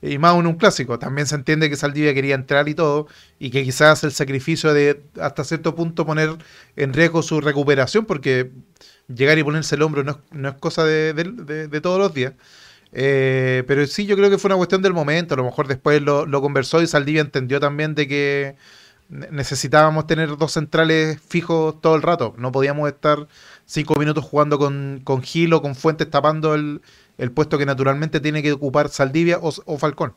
Y 0.00 0.18
más 0.18 0.36
en 0.38 0.46
un 0.46 0.54
clásico. 0.56 0.98
También 0.98 1.26
se 1.26 1.34
entiende 1.34 1.68
que 1.68 1.76
Saldivia 1.76 2.14
quería 2.14 2.34
entrar 2.36 2.68
y 2.68 2.74
todo, 2.74 3.08
y 3.38 3.50
que 3.50 3.64
quizás 3.64 4.04
el 4.04 4.12
sacrificio 4.12 4.72
de 4.72 5.02
hasta 5.20 5.42
cierto 5.44 5.74
punto 5.74 6.06
poner 6.06 6.36
en 6.76 6.92
riesgo 6.92 7.22
su 7.22 7.40
recuperación, 7.40 8.04
porque 8.06 8.50
llegar 9.08 9.38
y 9.38 9.42
ponerse 9.44 9.74
el 9.74 9.82
hombro 9.82 10.04
no 10.04 10.12
es, 10.12 10.16
no 10.30 10.48
es 10.50 10.54
cosa 10.56 10.84
de, 10.84 11.12
de- 11.14 11.80
todos 11.80 11.98
los 11.98 12.14
días. 12.14 12.34
Eh, 12.92 13.64
pero 13.66 13.86
sí, 13.86 14.06
yo 14.06 14.16
creo 14.16 14.30
que 14.30 14.38
fue 14.38 14.48
una 14.48 14.56
cuestión 14.56 14.82
del 14.82 14.94
momento. 14.94 15.34
A 15.34 15.36
lo 15.36 15.44
mejor 15.44 15.66
después 15.68 16.00
lo, 16.02 16.26
lo 16.26 16.40
conversó 16.40 16.80
y 16.82 16.86
Saldivia 16.86 17.20
entendió 17.22 17.60
también 17.60 17.94
de 17.94 18.08
que 18.08 18.56
ne- 19.08 19.28
necesitábamos 19.30 20.06
tener 20.06 20.36
dos 20.36 20.52
centrales 20.52 21.20
fijos 21.28 21.80
todo 21.80 21.96
el 21.96 22.02
rato. 22.02 22.34
No 22.38 22.52
podíamos 22.52 22.88
estar 22.88 23.28
cinco 23.68 23.94
minutos 23.96 24.24
jugando 24.24 24.58
con, 24.58 25.00
con 25.04 25.22
Gil 25.22 25.52
o 25.52 25.62
con 25.62 25.76
Fuentes 25.76 26.10
tapando 26.10 26.54
el, 26.56 26.82
el 27.18 27.30
puesto 27.30 27.58
que 27.58 27.66
naturalmente 27.66 28.18
tiene 28.20 28.42
que 28.42 28.52
ocupar 28.52 28.88
Saldivia 28.88 29.38
o, 29.40 29.52
o 29.66 29.78
Falcón. 29.78 30.14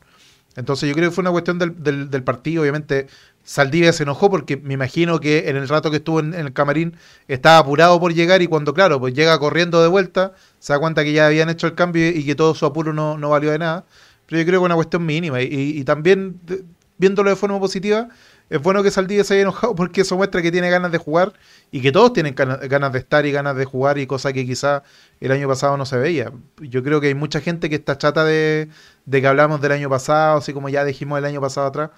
Entonces 0.55 0.89
yo 0.89 0.95
creo 0.95 1.09
que 1.09 1.15
fue 1.15 1.21
una 1.21 1.31
cuestión 1.31 1.59
del, 1.59 1.81
del- 1.83 2.09
del 2.09 2.23
partido. 2.23 2.61
Obviamente 2.63 3.07
Saldivia 3.43 3.93
se 3.93 4.03
enojó 4.03 4.29
porque 4.29 4.57
me 4.57 4.73
imagino 4.73 5.19
que 5.19 5.49
en 5.49 5.55
el 5.57 5.67
rato 5.69 5.89
que 5.91 5.97
estuvo 5.97 6.19
en, 6.19 6.33
en 6.33 6.41
el 6.47 6.53
camarín 6.53 6.95
estaba 7.27 7.57
apurado 7.59 7.99
por 7.99 8.13
llegar 8.13 8.41
y 8.41 8.47
cuando, 8.47 8.73
claro, 8.73 8.99
pues 8.99 9.13
llega 9.13 9.37
corriendo 9.39 9.81
de 9.81 9.87
vuelta, 9.87 10.33
se 10.59 10.73
da 10.73 10.79
cuenta 10.79 11.03
que 11.03 11.13
ya 11.13 11.27
habían 11.27 11.49
hecho 11.49 11.67
el 11.67 11.75
cambio 11.75 12.09
y 12.09 12.25
que 12.25 12.35
todo 12.35 12.53
su 12.55 12.65
apuro 12.65 12.93
no, 12.93 13.17
no 13.17 13.29
valió 13.29 13.51
de 13.51 13.59
nada. 13.59 13.85
Pero 14.27 14.41
yo 14.41 14.45
creo 14.45 14.59
que 14.59 14.63
es 14.63 14.67
una 14.67 14.75
cuestión 14.75 15.05
mínima. 15.05 15.41
Y, 15.41 15.45
y- 15.45 15.79
y 15.79 15.83
también, 15.85 16.39
de- 16.45 16.63
viéndolo 16.97 17.29
de 17.29 17.35
forma 17.35 17.59
positiva, 17.59 18.09
es 18.51 18.61
bueno 18.61 18.83
que 18.83 18.91
Saldivia 18.91 19.23
se 19.23 19.35
haya 19.35 19.43
enojado 19.43 19.73
porque 19.75 20.01
eso 20.01 20.17
muestra 20.17 20.41
que 20.41 20.51
tiene 20.51 20.69
ganas 20.69 20.91
de 20.91 20.97
jugar 20.97 21.31
y 21.71 21.81
que 21.81 21.93
todos 21.93 22.11
tienen 22.11 22.35
gana- 22.35 22.57
ganas 22.57 22.91
de 22.91 22.99
estar 22.99 23.25
y 23.25 23.31
ganas 23.31 23.55
de 23.55 23.63
jugar 23.63 23.97
y 23.97 24.05
cosa 24.07 24.33
que 24.33 24.45
quizá 24.45 24.83
el 25.21 25.31
año 25.31 25.47
pasado 25.47 25.77
no 25.77 25.85
se 25.85 25.97
veía. 25.97 26.33
Yo 26.59 26.83
creo 26.83 26.99
que 26.99 27.07
hay 27.07 27.15
mucha 27.15 27.39
gente 27.39 27.69
que 27.69 27.75
está 27.75 27.97
chata 27.97 28.25
de, 28.25 28.69
que 29.09 29.25
hablamos 29.27 29.61
del 29.61 29.71
año 29.71 29.89
pasado, 29.89 30.37
así 30.39 30.51
como 30.51 30.67
ya 30.67 30.83
dijimos 30.83 31.17
el 31.17 31.23
año 31.25 31.39
pasado 31.39 31.67
atrás. 31.67 31.91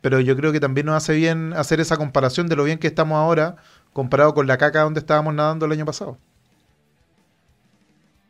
Pero 0.00 0.18
yo 0.18 0.36
creo 0.36 0.50
que 0.52 0.58
también 0.58 0.86
nos 0.86 0.96
hace 0.96 1.14
bien 1.14 1.52
hacer 1.54 1.78
esa 1.80 1.96
comparación 1.96 2.48
de 2.48 2.56
lo 2.56 2.64
bien 2.64 2.78
que 2.80 2.88
estamos 2.88 3.16
ahora 3.16 3.56
comparado 3.92 4.34
con 4.34 4.48
la 4.48 4.58
caca 4.58 4.82
donde 4.82 4.98
estábamos 5.00 5.32
nadando 5.32 5.66
el 5.66 5.72
año 5.72 5.86
pasado. 5.86 6.18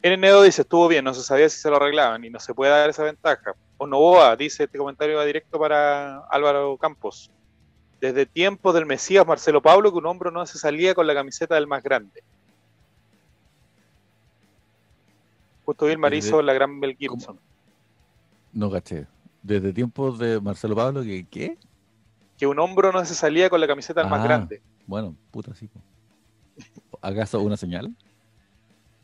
En 0.02 0.20
Nedo 0.20 0.42
dice, 0.42 0.62
estuvo 0.62 0.86
bien, 0.86 1.02
no 1.04 1.14
se 1.14 1.22
sabía 1.22 1.48
si 1.48 1.58
se 1.58 1.70
lo 1.70 1.76
arreglaban 1.76 2.22
y 2.24 2.30
no 2.30 2.38
se 2.38 2.52
puede 2.52 2.70
dar 2.72 2.90
esa 2.90 3.04
ventaja. 3.04 3.54
O 3.78 3.86
Novoa 3.86 4.36
dice, 4.36 4.64
este 4.64 4.76
comentario 4.76 5.16
va 5.16 5.24
directo 5.24 5.58
para 5.58 6.18
Álvaro 6.30 6.76
Campos. 6.76 7.30
Desde 8.04 8.26
tiempos 8.26 8.74
del 8.74 8.84
Mesías 8.84 9.26
Marcelo 9.26 9.62
Pablo, 9.62 9.90
que 9.90 9.96
un 9.96 10.04
hombro 10.04 10.30
no 10.30 10.44
se 10.44 10.58
salía 10.58 10.94
con 10.94 11.06
la 11.06 11.14
camiseta 11.14 11.54
del 11.54 11.66
más 11.66 11.82
grande. 11.82 12.22
Justo 15.64 15.86
Desde- 15.86 16.16
hizo 16.18 16.42
la 16.42 16.52
gran 16.52 16.78
Mel 16.78 16.94
Gibson. 16.98 17.38
No 18.52 18.70
caché. 18.70 19.06
Desde 19.42 19.72
tiempos 19.72 20.18
de 20.18 20.38
Marcelo 20.38 20.76
Pablo, 20.76 21.02
que 21.02 21.24
¿qué? 21.30 21.56
que 22.36 22.46
un 22.46 22.58
hombro 22.58 22.92
no 22.92 23.02
se 23.06 23.14
salía 23.14 23.48
con 23.48 23.58
la 23.58 23.66
camiseta 23.66 24.02
al 24.02 24.10
más 24.10 24.20
Ah. 24.20 24.24
grande. 24.24 24.60
Bueno, 24.86 25.16
puta, 25.30 25.54
sí. 25.54 25.70
¿Acaso 27.00 27.40
una 27.40 27.56
señal? 27.56 27.86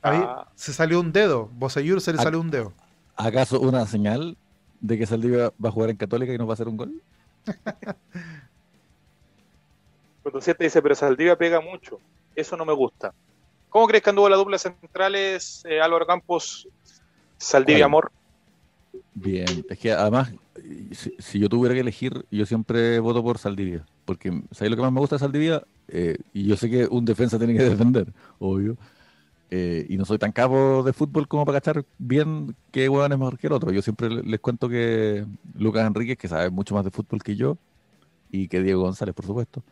Ahí 0.02 0.20
Ah. 0.22 0.46
se 0.56 0.74
salió 0.74 1.00
un 1.00 1.10
dedo. 1.10 1.48
Boseyur 1.54 2.02
se 2.02 2.12
le 2.12 2.18
salió 2.18 2.38
un 2.38 2.50
dedo. 2.50 2.74
¿Acaso 3.16 3.60
una 3.60 3.86
señal 3.86 4.36
de 4.82 4.98
que 4.98 5.06
Saldivia 5.06 5.54
va 5.64 5.70
a 5.70 5.72
jugar 5.72 5.88
en 5.88 5.96
Católica 5.96 6.34
y 6.34 6.36
nos 6.36 6.46
va 6.46 6.52
a 6.52 6.54
hacer 6.54 6.68
un 6.68 6.76
gol? 6.76 7.02
Cuando 10.22 10.40
siete 10.40 10.64
dice, 10.64 10.82
pero 10.82 10.94
Saldivia 10.94 11.36
pega 11.36 11.60
mucho. 11.60 11.98
Eso 12.34 12.56
no 12.56 12.64
me 12.64 12.72
gusta. 12.72 13.12
¿Cómo 13.68 13.86
crees 13.86 14.02
que 14.02 14.10
anduvo 14.10 14.28
la 14.28 14.36
dupla 14.36 14.58
centrales 14.58 15.62
eh, 15.64 15.80
Álvaro 15.80 16.06
Campos, 16.06 16.68
Saldivia. 17.38 17.84
Amor? 17.86 18.10
Bien, 19.14 19.64
es 19.68 19.78
que 19.78 19.92
además, 19.92 20.32
si, 20.92 21.12
si 21.18 21.38
yo 21.38 21.48
tuviera 21.48 21.74
que 21.74 21.80
elegir, 21.80 22.24
yo 22.30 22.46
siempre 22.46 22.98
voto 22.98 23.22
por 23.22 23.38
Saldivia. 23.38 23.86
Porque, 24.04 24.42
¿sabes 24.50 24.70
lo 24.70 24.76
que 24.76 24.82
más 24.82 24.92
me 24.92 25.00
gusta 25.00 25.16
de 25.16 25.20
Saldivia? 25.20 25.62
Eh, 25.88 26.16
y 26.32 26.46
yo 26.46 26.56
sé 26.56 26.68
que 26.70 26.86
un 26.86 27.04
defensa 27.04 27.38
tiene 27.38 27.54
que 27.54 27.62
defender, 27.68 28.12
obvio. 28.38 28.76
Eh, 29.50 29.86
y 29.88 29.96
no 29.96 30.04
soy 30.04 30.18
tan 30.18 30.32
capo 30.32 30.82
de 30.84 30.92
fútbol 30.92 31.26
como 31.28 31.44
para 31.44 31.60
cachar 31.60 31.84
bien 31.98 32.56
qué 32.70 32.88
hueón 32.88 33.12
es 33.12 33.18
mejor 33.18 33.38
que 33.38 33.48
el 33.48 33.52
otro. 33.52 33.72
Yo 33.72 33.82
siempre 33.82 34.08
le- 34.10 34.22
les 34.22 34.40
cuento 34.40 34.68
que 34.68 35.26
Lucas 35.54 35.86
Enríquez, 35.86 36.16
que 36.18 36.28
sabe 36.28 36.50
mucho 36.50 36.74
más 36.74 36.84
de 36.84 36.90
fútbol 36.92 37.22
que 37.22 37.36
yo, 37.36 37.58
y 38.30 38.48
que 38.48 38.62
Diego 38.62 38.82
González, 38.82 39.14
por 39.14 39.26
supuesto, 39.26 39.64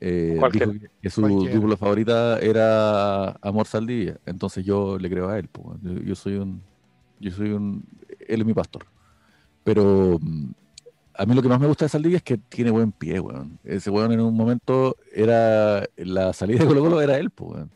eh, 0.00 0.38
dijo 0.52 0.72
que, 1.02 1.10
su 1.10 1.22
dupla 1.22 1.76
favorita 1.76 2.38
era 2.38 3.30
Amor 3.42 3.66
Saldivia. 3.66 4.18
Entonces 4.26 4.64
yo 4.64 4.98
le 4.98 5.10
creo 5.10 5.28
a 5.28 5.38
él. 5.38 5.48
po. 5.48 5.76
Yo, 5.82 5.92
yo 5.94 6.14
soy 6.14 6.36
un. 6.36 6.62
Yo 7.20 7.30
soy 7.32 7.50
un. 7.50 7.84
Él 8.26 8.40
es 8.40 8.46
mi 8.46 8.54
pastor. 8.54 8.86
Pero 9.64 10.18
mm, 10.20 10.50
a 11.14 11.26
mí 11.26 11.34
lo 11.34 11.42
que 11.42 11.48
más 11.48 11.60
me 11.60 11.66
gusta 11.66 11.84
de 11.84 11.88
Saldivia 11.88 12.18
es 12.18 12.22
que 12.22 12.38
tiene 12.38 12.70
buen 12.70 12.92
pie, 12.92 13.18
weón. 13.20 13.58
Ese 13.64 13.90
weón 13.90 14.12
en 14.12 14.20
un 14.20 14.34
momento 14.34 14.96
era. 15.12 15.84
La 15.96 16.32
salida 16.32 16.60
de 16.60 16.66
Colo 16.66 16.80
Colo 16.82 17.00
era 17.00 17.18
él, 17.18 17.30
po, 17.30 17.46
weón. 17.46 17.70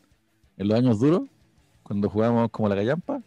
En 0.56 0.68
los 0.68 0.78
años 0.78 1.00
duros, 1.00 1.22
cuando 1.82 2.08
jugábamos 2.08 2.50
como 2.50 2.68
la 2.68 2.76
gallampa, 2.76 3.20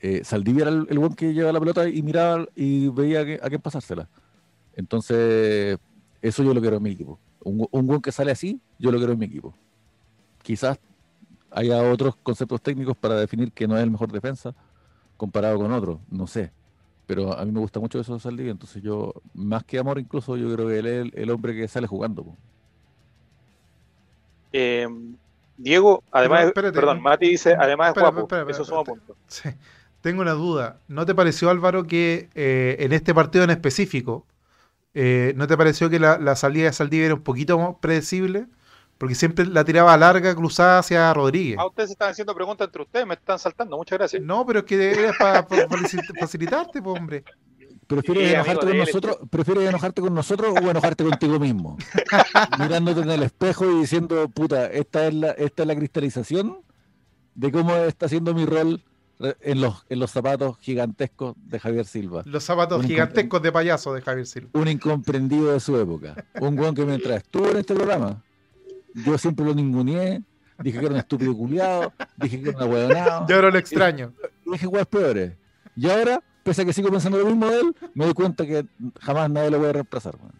eh, 0.00 0.22
Saldivia 0.24 0.62
era 0.62 0.70
el, 0.70 0.86
el 0.90 0.98
weón 0.98 1.14
que 1.14 1.32
llevaba 1.32 1.52
la 1.52 1.60
pelota 1.60 1.88
y 1.88 2.02
miraba 2.02 2.46
y 2.56 2.88
veía 2.88 3.20
a, 3.20 3.24
qué- 3.24 3.40
a 3.42 3.48
quién 3.48 3.60
pasársela. 3.60 4.08
Entonces, 4.74 5.78
eso 6.22 6.42
yo 6.42 6.54
lo 6.54 6.60
quiero 6.60 6.76
en 6.76 6.82
mi 6.82 6.90
equipo. 6.90 7.18
Un, 7.48 7.68
un 7.70 7.88
weón 7.88 8.02
que 8.02 8.12
sale 8.12 8.30
así, 8.30 8.60
yo 8.78 8.90
lo 8.90 8.98
quiero 8.98 9.12
en 9.12 9.18
mi 9.18 9.26
equipo. 9.26 9.54
Quizás 10.42 10.78
haya 11.50 11.82
otros 11.82 12.16
conceptos 12.16 12.60
técnicos 12.62 12.96
para 12.96 13.16
definir 13.16 13.52
que 13.52 13.66
no 13.66 13.76
es 13.76 13.82
el 13.82 13.90
mejor 13.90 14.12
defensa 14.12 14.54
comparado 15.16 15.58
con 15.58 15.72
otros, 15.72 15.98
no 16.10 16.26
sé. 16.26 16.52
Pero 17.06 17.32
a 17.36 17.44
mí 17.44 17.52
me 17.52 17.60
gusta 17.60 17.80
mucho 17.80 17.98
eso 17.98 18.14
de 18.14 18.20
Saldivia, 18.20 18.52
entonces 18.52 18.82
yo, 18.82 19.14
más 19.34 19.64
que 19.64 19.78
amor 19.78 19.98
incluso, 19.98 20.36
yo 20.36 20.52
creo 20.54 20.68
que 20.68 20.78
él 20.78 20.86
es 20.86 21.00
el, 21.06 21.12
el 21.14 21.30
hombre 21.30 21.54
que 21.54 21.66
sale 21.66 21.86
jugando. 21.86 22.22
po. 22.22 22.36
Eh, 24.52 24.86
Diego, 25.56 26.04
además, 26.12 26.38
Pero, 26.40 26.48
espérate, 26.48 26.74
perdón, 26.74 27.02
Mati 27.02 27.28
dice, 27.30 27.54
además 27.54 27.88
es 27.88 27.96
espera, 27.96 28.10
guapo. 28.10 28.50
Eso 28.50 28.64
suma 28.64 28.80
espérate. 28.80 28.84
puntos. 28.84 29.16
Sí. 29.26 29.48
Tengo 30.00 30.22
una 30.22 30.32
duda. 30.32 30.80
¿No 30.86 31.04
te 31.04 31.14
pareció, 31.14 31.50
Álvaro, 31.50 31.84
que 31.84 32.30
eh, 32.34 32.76
en 32.78 32.92
este 32.92 33.12
partido 33.14 33.44
en 33.44 33.50
específico, 33.50 34.26
eh, 35.00 35.32
¿no 35.36 35.46
te 35.46 35.56
pareció 35.56 35.88
que 35.88 36.00
la, 36.00 36.18
la 36.18 36.34
salida 36.34 36.64
de 36.64 36.72
Saldivia 36.72 37.06
era 37.06 37.14
un 37.14 37.22
poquito 37.22 37.56
más 37.56 37.76
predecible? 37.80 38.48
Porque 38.98 39.14
siempre 39.14 39.46
la 39.46 39.64
tiraba 39.64 39.96
larga, 39.96 40.34
cruzada 40.34 40.80
hacia 40.80 41.14
Rodríguez. 41.14 41.56
Ah, 41.60 41.66
ustedes 41.66 41.90
están 41.90 42.10
haciendo 42.10 42.34
preguntas 42.34 42.66
entre 42.66 42.82
ustedes, 42.82 43.06
me 43.06 43.14
están 43.14 43.38
saltando. 43.38 43.76
Muchas 43.76 43.96
gracias. 43.96 44.20
No, 44.20 44.44
pero 44.44 44.58
es 44.58 44.64
que 44.64 44.90
era 44.90 45.12
para 45.16 45.46
facilitarte, 46.18 46.82
pues, 46.82 46.98
hombre. 46.98 47.22
¿Prefieres 47.86 48.28
Sí, 48.28 48.34
enojarte 48.34 48.66
con 48.66 48.76
nosotros? 48.76 49.18
¿Prefieres 49.30 49.68
enojarte 49.68 50.02
con 50.02 50.14
nosotros 50.14 50.52
o 50.60 50.68
enojarte 50.68 51.04
contigo 51.04 51.38
mismo? 51.38 51.76
Mirándote 52.58 53.02
en 53.02 53.10
el 53.10 53.22
espejo 53.22 53.70
y 53.70 53.80
diciendo, 53.82 54.28
puta, 54.28 54.66
esta 54.66 55.06
es 55.06 55.14
la, 55.14 55.30
esta 55.30 55.62
es 55.62 55.68
la 55.68 55.76
cristalización 55.76 56.58
de 57.34 57.52
cómo 57.52 57.76
está 57.76 58.06
haciendo 58.06 58.34
mi 58.34 58.46
rol 58.46 58.82
en 59.20 59.60
los, 59.60 59.84
en 59.88 59.98
los 59.98 60.10
zapatos 60.10 60.56
gigantescos 60.60 61.34
de 61.46 61.58
Javier 61.58 61.84
Silva. 61.86 62.22
Los 62.24 62.44
zapatos 62.44 62.80
Un 62.80 62.86
gigantescos 62.86 63.42
de 63.42 63.50
payaso 63.52 63.92
de 63.94 64.00
Javier 64.02 64.26
Silva. 64.26 64.50
Un 64.52 64.68
incomprendido 64.68 65.52
de 65.52 65.60
su 65.60 65.76
época. 65.78 66.24
Un 66.40 66.58
weón 66.58 66.74
que 66.74 66.84
mientras 66.84 67.18
estuvo 67.18 67.48
en 67.50 67.56
este 67.58 67.74
programa, 67.74 68.22
yo 68.94 69.18
siempre 69.18 69.44
lo 69.44 69.54
ninguneé, 69.54 70.22
dije 70.58 70.78
que 70.78 70.84
era 70.86 70.94
un 70.94 71.00
estúpido 71.00 71.36
culiado, 71.36 71.92
dije 72.16 72.40
que 72.42 72.50
era 72.50 72.64
un 72.64 72.72
huevonado, 72.72 73.26
Yo 73.28 73.36
ahora 73.36 73.50
lo 73.50 73.58
extraño. 73.58 74.12
dije 74.46 74.66
weas 74.66 74.86
peores. 74.86 75.32
Y 75.76 75.88
ahora, 75.88 76.22
pese 76.42 76.62
a 76.62 76.64
que 76.64 76.72
sigo 76.72 76.88
pensando 76.90 77.18
lo 77.18 77.26
mismo 77.26 77.46
de 77.48 77.60
él, 77.60 77.76
me 77.94 78.04
doy 78.04 78.14
cuenta 78.14 78.46
que 78.46 78.66
jamás 79.00 79.30
nadie 79.30 79.50
lo 79.50 79.58
puede 79.58 79.72
reemplazar. 79.74 80.16
weón. 80.16 80.32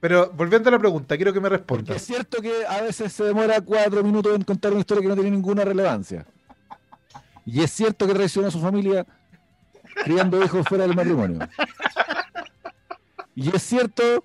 Pero 0.00 0.32
volviendo 0.36 0.68
a 0.68 0.72
la 0.72 0.78
pregunta, 0.78 1.16
quiero 1.16 1.32
que 1.32 1.40
me 1.40 1.48
Porque 1.48 1.58
respondas. 1.58 1.96
es 1.96 2.02
cierto 2.02 2.42
que 2.42 2.66
a 2.66 2.82
veces 2.82 3.12
se 3.12 3.22
demora 3.24 3.60
cuatro 3.60 4.02
minutos 4.02 4.34
en 4.34 4.42
contar 4.42 4.72
una 4.72 4.80
historia 4.80 5.02
que 5.02 5.08
no 5.08 5.14
tiene 5.14 5.30
ninguna 5.30 5.64
relevancia. 5.64 6.26
Y 7.44 7.60
es 7.62 7.70
cierto 7.72 8.06
que 8.06 8.14
traicionó 8.14 8.48
a 8.48 8.50
su 8.50 8.60
familia 8.60 9.06
criando 10.04 10.42
hijos 10.44 10.66
fuera 10.68 10.86
del 10.86 10.96
matrimonio. 10.96 11.40
Y 13.34 13.54
es 13.54 13.62
cierto 13.62 14.22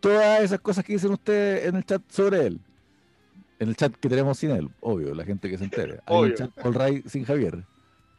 todas 0.00 0.40
esas 0.42 0.60
cosas 0.60 0.84
que 0.84 0.92
dicen 0.94 1.12
ustedes 1.12 1.66
en 1.66 1.76
el 1.76 1.84
chat 1.84 2.02
sobre 2.08 2.46
él. 2.46 2.60
En 3.58 3.68
el 3.68 3.76
chat 3.76 3.94
que 3.94 4.08
tenemos 4.08 4.38
sin 4.38 4.50
él, 4.50 4.68
obvio, 4.80 5.14
la 5.14 5.24
gente 5.24 5.48
que 5.48 5.56
se 5.58 5.64
entere. 5.64 6.00
Hay 6.06 6.16
un 6.16 6.24
Obvio. 6.24 6.36
chat 6.36 6.50
All 6.66 6.74
Right 6.74 7.06
sin 7.06 7.24
Javier, 7.24 7.64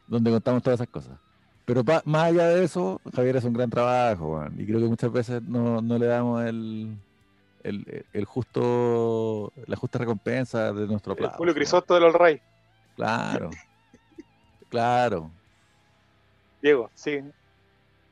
donde 0.06 0.30
contamos 0.30 0.62
todas 0.62 0.80
esas 0.80 0.88
cosas. 0.88 1.18
Pero 1.64 1.84
pa- 1.84 2.02
más 2.04 2.24
allá 2.26 2.48
de 2.48 2.64
eso, 2.64 3.00
Javier 3.14 3.36
es 3.36 3.44
un 3.44 3.52
gran 3.52 3.68
trabajo, 3.68 4.34
weón, 4.34 4.54
y 4.60 4.64
creo 4.64 4.78
que 4.80 4.86
muchas 4.86 5.12
veces 5.12 5.42
no, 5.42 5.82
no 5.82 5.98
le 5.98 6.06
damos 6.06 6.44
el, 6.44 6.96
el, 7.64 8.04
el 8.12 8.24
justo, 8.24 9.52
la 9.66 9.76
justa 9.76 9.98
recompensa 9.98 10.72
de 10.72 10.86
nuestro 10.86 11.12
El 11.12 11.18
aplauso. 11.18 11.36
Julio 11.38 11.52
weón. 11.52 11.58
Crisosto 11.58 11.94
del 11.94 12.04
All 12.04 12.14
Ray. 12.14 12.40
Claro, 12.96 13.50
claro. 14.68 15.30
Diego, 16.62 16.90
sí. 16.94 17.20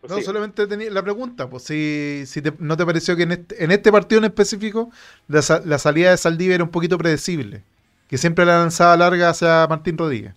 Pues 0.01 0.11
No, 0.11 0.19
sí. 0.19 0.25
solamente 0.25 0.67
tenía 0.67 0.91
la 0.91 1.03
pregunta, 1.03 1.49
pues 1.49 1.63
si, 1.65 2.25
si 2.27 2.43
te- 2.43 2.53
no 2.59 2.77
te 2.77 2.85
pareció 2.85 3.17
que 3.17 3.23
en 3.23 3.33
este, 3.33 3.65
en 3.65 3.71
este 3.71 3.91
partido 3.91 4.19
en 4.19 4.27
específico 4.27 4.91
la, 5.29 5.41
la 5.65 5.79
salida 5.79 6.11
de 6.11 6.17
Saldivia 6.19 6.57
era 6.57 6.65
un 6.65 6.71
poquito 6.71 6.99
predecible, 6.99 7.63
que 8.09 8.19
siempre 8.19 8.45
la 8.45 8.59
lanzaba 8.59 8.97
larga 8.99 9.31
hacia 9.31 9.67
Martín 9.69 9.97
Rodríguez. 9.97 10.35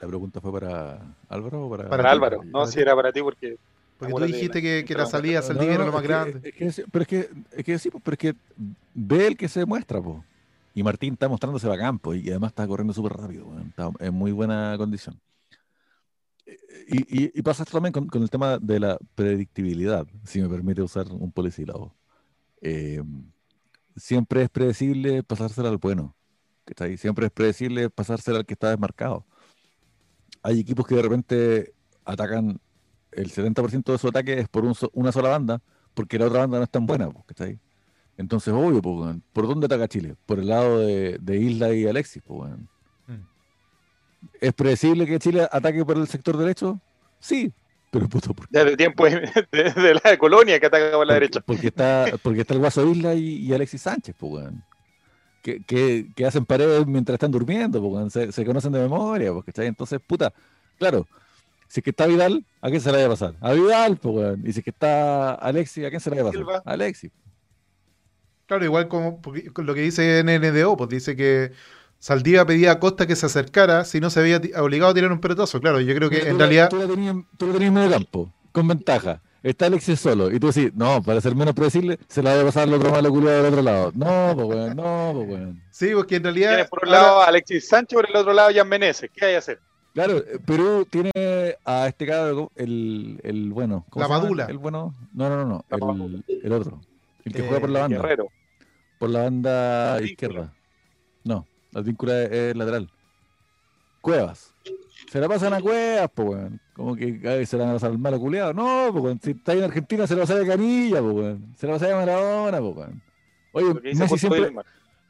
La 0.00 0.08
pregunta 0.08 0.40
fue 0.40 0.52
para 0.52 1.00
Álvaro 1.28 1.66
o 1.66 1.70
para, 1.70 1.88
Para 1.88 2.10
Álvaro. 2.10 2.38
para 2.38 2.50
No, 2.50 2.66
si 2.66 2.80
era 2.80 2.94
para 2.94 3.12
ti 3.12 3.22
porque 3.22 3.56
Porque 3.98 4.14
tú 4.14 4.24
dijiste 4.24 4.60
que, 4.60 4.84
que 4.86 4.94
la 4.94 5.06
salida 5.06 5.40
No, 5.40 5.46
Saldivia 5.46 5.78
no, 5.78 5.84
era 5.84 5.86
lo 5.86 5.92
más 5.92 6.02
es 6.02 6.08
que- 6.08 6.14
grande. 6.14 6.48
es 6.48 6.54
que 6.54 6.72
sí, 6.72 6.82
pero 6.90 7.02
es 7.02 7.08
que, 7.08 7.30
es 7.52 7.64
que 7.64 7.78
sí, 7.78 7.90
pues, 7.90 8.02
pero 8.04 8.12
es 8.14 8.18
que 8.18 8.34
ve 8.94 9.26
el 9.28 9.36
que 9.36 9.48
se 9.48 9.64
muestra, 9.64 10.00
pues. 10.00 10.18
Y 10.74 10.82
Martín 10.82 11.14
está 11.14 11.28
mostrándose 11.28 11.68
bacán, 11.68 11.98
pues, 12.00 12.22
y 12.24 12.30
además 12.30 12.50
está 12.50 12.66
corriendo 12.66 12.92
súper 12.92 13.12
rápido, 13.12 13.46
está 13.60 13.90
en 14.00 14.12
muy 14.14 14.32
buena 14.32 14.74
condición. 14.76 15.20
Y, 16.86 17.24
y, 17.24 17.30
y 17.34 17.42
pasa 17.42 17.64
también 17.64 17.92
con, 17.92 18.08
con 18.08 18.22
el 18.22 18.28
tema 18.28 18.58
de 18.58 18.80
la 18.80 18.98
predictibilidad, 19.14 20.06
si 20.24 20.42
me 20.42 20.48
permite 20.48 20.82
usar 20.82 21.06
un 21.10 21.32
polisílabo. 21.32 21.94
Eh, 22.60 23.02
siempre 23.96 24.42
es 24.42 24.50
predecible 24.50 25.22
pasársela 25.22 25.68
al 25.68 25.78
bueno. 25.78 26.16
¿cachai? 26.64 26.96
Siempre 26.96 27.26
es 27.26 27.32
predecible 27.32 27.88
pasársela 27.90 28.38
al 28.38 28.46
que 28.46 28.54
está 28.54 28.70
desmarcado. 28.70 29.24
Hay 30.42 30.60
equipos 30.60 30.86
que 30.86 30.96
de 30.96 31.02
repente 31.02 31.74
atacan 32.04 32.60
el 33.12 33.30
70% 33.30 33.92
de 33.92 33.98
su 33.98 34.08
ataque 34.08 34.40
es 34.40 34.48
por 34.48 34.64
un 34.64 34.74
so- 34.74 34.90
una 34.92 35.12
sola 35.12 35.28
banda, 35.30 35.62
porque 35.94 36.18
la 36.18 36.26
otra 36.26 36.40
banda 36.40 36.58
no 36.58 36.64
es 36.64 36.70
tan 36.70 36.84
buena, 36.86 37.08
pues, 37.10 37.24
¿cachai? 37.26 37.60
Entonces, 38.16 38.54
obvio, 38.54 38.80
pues, 38.80 38.96
weón, 38.96 39.22
¿por 39.32 39.48
dónde 39.48 39.66
ataca 39.66 39.88
Chile? 39.88 40.14
Por 40.26 40.38
el 40.38 40.48
lado 40.48 40.78
de, 40.80 41.18
de 41.20 41.36
Isla 41.36 41.72
y 41.74 41.86
Alexis, 41.86 42.22
pues, 42.26 42.40
weón. 42.42 42.68
Mm. 43.08 43.22
¿Es 44.40 44.52
predecible 44.52 45.06
que 45.06 45.18
Chile 45.18 45.48
ataque 45.50 45.84
por 45.84 45.96
el 45.96 46.06
sector 46.06 46.36
derecho? 46.36 46.80
Sí, 47.18 47.52
pero 47.90 48.08
puto, 48.08 48.32
¿por 48.34 48.48
qué? 48.48 48.58
desde 48.58 48.76
tiempo 48.76 49.04
de, 49.04 49.20
de- 49.52 49.70
de 49.72 49.94
la 50.02 50.16
colonia 50.18 50.58
que 50.60 50.66
ataca 50.66 50.92
por 50.92 51.06
la 51.06 51.14
Porque- 51.14 51.20
derecha. 51.20 51.40
Porque 51.40 51.66
está, 51.68 52.06
porque 52.22 52.40
está 52.42 52.54
el 52.54 52.60
Guaso 52.60 52.86
Isla 52.88 53.14
y, 53.14 53.36
y 53.36 53.52
Alexis 53.52 53.82
Sánchez, 53.82 54.14
pues, 54.18 54.32
weón. 54.32 54.64
Que, 55.42 55.62
que, 55.62 56.06
que 56.16 56.24
hacen 56.24 56.46
paredes 56.46 56.86
mientras 56.86 57.14
están 57.14 57.30
durmiendo, 57.32 57.80
pues, 57.80 57.92
weón. 57.92 58.10
Se, 58.10 58.30
se 58.32 58.44
conocen 58.44 58.72
de 58.72 58.80
memoria, 58.80 59.32
pues, 59.32 59.44
¿cachai? 59.46 59.66
Entonces, 59.66 60.00
puta, 60.06 60.32
claro, 60.78 61.06
si 61.68 61.80
es 61.80 61.84
que 61.84 61.90
está 61.90 62.06
Vidal, 62.06 62.44
¿a 62.60 62.68
quién 62.68 62.80
se 62.80 62.92
le 62.92 62.98
va 62.98 63.06
a 63.06 63.08
pasar? 63.08 63.34
A 63.40 63.52
Vidal, 63.52 63.96
pues, 63.96 64.14
weón. 64.14 64.40
Y 64.46 64.52
si 64.52 64.60
es 64.60 64.64
que 64.64 64.70
está 64.70 65.34
Alexis, 65.34 65.84
¿a 65.84 65.88
quién 65.90 66.00
se 66.00 66.10
le 66.10 66.22
va 66.22 66.28
a 66.30 66.32
pasar? 66.32 66.62
A 66.64 66.72
Alexis. 66.72 67.10
Claro, 68.46 68.64
igual 68.64 68.88
como 68.88 69.20
lo 69.56 69.74
que 69.74 69.80
dice 69.80 70.22
NNDO, 70.22 70.76
pues 70.76 70.90
dice 70.90 71.16
que 71.16 71.52
Saldivia 71.98 72.44
pedía 72.44 72.72
a 72.72 72.78
Costa 72.80 73.06
que 73.06 73.16
se 73.16 73.26
acercara 73.26 73.84
si 73.84 74.00
no 74.00 74.10
se 74.10 74.20
había 74.20 74.40
obligado 74.60 74.90
a 74.90 74.94
tirar 74.94 75.10
un 75.12 75.20
pelotazo. 75.20 75.60
Claro, 75.60 75.80
yo 75.80 75.94
creo 75.94 76.10
que 76.10 76.16
Mira, 76.16 76.28
en 76.28 76.34
tú 76.34 76.38
realidad 76.38 76.68
Tú 76.68 76.76
lo 76.76 76.88
tenías, 76.88 77.16
tú 77.38 77.46
lo 77.46 77.52
tenías 77.54 77.68
en 77.68 77.74
medio 77.74 77.90
campo, 77.90 78.32
con 78.52 78.68
ventaja. 78.68 79.22
Está 79.42 79.66
Alexis 79.66 80.00
solo. 80.00 80.30
Y 80.30 80.40
tú 80.40 80.46
decís, 80.50 80.72
no, 80.74 81.02
para 81.02 81.20
ser 81.20 81.34
menos 81.34 81.54
predecible, 81.54 81.98
se 82.08 82.22
la 82.22 82.38
a 82.40 82.44
pasar 82.44 82.62
al 82.62 82.72
otro 82.74 82.90
malo 82.90 83.10
culiado 83.10 83.42
del 83.42 83.52
otro 83.52 83.62
lado. 83.62 83.92
No, 83.94 84.32
pues, 84.34 84.48
weón, 84.48 84.76
no, 84.76 85.12
pues, 85.14 85.28
weón. 85.28 85.62
Sí, 85.70 85.90
porque 85.94 86.16
en 86.16 86.22
realidad. 86.24 86.50
Tienes 86.50 86.68
por 86.70 86.80
un 86.82 86.88
ahora- 86.94 87.02
lado 87.02 87.20
a 87.22 87.26
Alexis 87.26 87.68
Sánchez, 87.68 87.94
por 87.96 88.08
el 88.08 88.16
otro 88.16 88.32
lado 88.32 88.48
a 88.48 88.52
Jan 88.54 88.68
Meneses. 88.68 89.10
¿Qué 89.14 89.24
hay 89.26 89.32
que 89.32 89.36
hacer? 89.36 89.60
Claro, 89.92 90.16
eh, 90.18 90.38
Perú 90.44 90.86
tiene 90.90 91.10
a 91.64 91.86
este 91.88 92.06
cabrón, 92.06 92.48
el, 92.56 93.20
el 93.22 93.50
bueno. 93.52 93.84
¿cómo 93.90 94.00
La 94.02 94.06
se 94.06 94.12
llama? 94.12 94.22
Padula. 94.24 94.46
El 94.46 94.58
bueno. 94.58 94.94
No, 95.12 95.28
no, 95.28 95.36
no, 95.44 95.44
no. 95.70 96.22
El 96.42 96.52
otro. 96.52 96.80
El 97.24 97.32
que 97.32 97.38
Eh, 97.40 97.44
juega 97.46 97.60
por 97.60 97.70
la 97.70 97.80
banda. 97.80 97.96
Guerrero. 97.96 98.28
Por 98.98 99.10
la 99.10 99.22
banda 99.22 100.00
izquierda. 100.02 100.52
No, 101.24 101.46
la 101.72 101.80
víncula 101.80 102.22
es, 102.22 102.56
lateral. 102.56 102.90
Cuevas. 104.00 104.52
Se 105.10 105.18
la 105.20 105.28
pasan 105.28 105.54
a 105.54 105.60
Cuevas, 105.60 106.10
pues, 106.14 106.28
weón. 106.28 106.60
Como 106.74 106.96
que 106.96 107.20
ay, 107.24 107.46
se 107.46 107.56
la 107.56 107.64
van 107.64 107.70
a 107.70 107.76
pasar 107.76 107.90
al 107.90 107.98
malo 107.98 108.18
culeado. 108.18 108.52
No, 108.52 108.88
pues, 108.92 109.04
weón. 109.04 109.20
Si 109.22 109.30
está 109.30 109.52
ahí 109.52 109.58
en 109.58 109.64
Argentina, 109.64 110.06
se 110.06 110.14
la 110.14 110.22
pasa 110.22 110.34
de 110.36 110.46
Canilla, 110.46 111.00
pues, 111.00 111.14
weón. 111.14 111.54
Se 111.56 111.66
la 111.66 111.74
pasa 111.74 111.88
de 111.88 111.94
Maradona, 111.94 112.58
pues, 112.60 112.76
weón. 112.76 113.02
Oye, 113.52 113.94
Messi 113.94 114.18
siempre, 114.18 114.52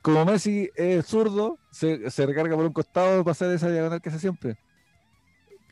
como 0.02 0.24
Messi 0.26 0.70
es 0.74 1.06
zurdo, 1.06 1.58
se, 1.70 2.10
se 2.10 2.26
recarga 2.26 2.54
por 2.56 2.66
un 2.66 2.72
costado 2.74 3.24
para 3.24 3.32
hacer 3.32 3.50
esa 3.52 3.70
diagonal 3.70 4.02
que 4.02 4.10
hace 4.10 4.18
siempre. 4.18 4.56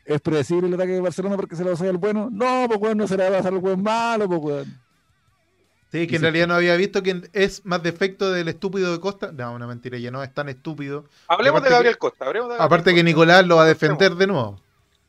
¿Es 0.05 0.19
predecible 0.19 0.67
el 0.67 0.73
ataque 0.73 0.93
de 0.93 1.01
Barcelona 1.01 1.35
porque 1.35 1.55
se 1.55 1.63
lo 1.63 1.75
va 1.75 1.85
a 1.85 1.87
el 1.87 1.97
bueno? 1.97 2.29
No, 2.31 2.65
pues 2.67 2.79
weón, 2.81 2.97
no 2.97 3.07
se 3.07 3.15
le 3.15 3.23
va 3.29 3.35
a 3.35 3.37
pasar 3.37 3.53
el 3.53 3.59
buen 3.59 3.81
malo, 3.81 4.27
pues 4.27 4.41
weón. 4.41 4.82
Sí, 5.93 6.07
que 6.07 6.15
en 6.15 6.23
realidad 6.23 6.47
no 6.47 6.55
había 6.55 6.75
visto 6.75 7.03
que 7.03 7.21
es 7.33 7.63
más 7.65 7.83
defecto 7.83 8.31
del 8.31 8.47
estúpido 8.47 8.91
de 8.91 8.99
Costa. 8.99 9.31
No, 9.31 9.53
una 9.53 9.67
mentira, 9.67 9.97
ya 9.99 10.09
no 10.09 10.23
es 10.23 10.33
tan 10.33 10.49
estúpido. 10.49 11.05
Hablemos 11.27 11.61
de 11.61 11.69
Gabriel 11.69 11.93
que- 11.93 11.99
Costa. 11.99 12.25
Hablemos 12.25 12.49
de 12.49 12.55
Gabriel 12.55 12.65
Aparte 12.65 12.95
que. 12.95 13.03
Nicolás 13.03 13.45
lo 13.45 13.57
va 13.57 13.63
a 13.63 13.67
defender 13.67 14.15
de 14.15 14.25
nuevo. 14.25 14.59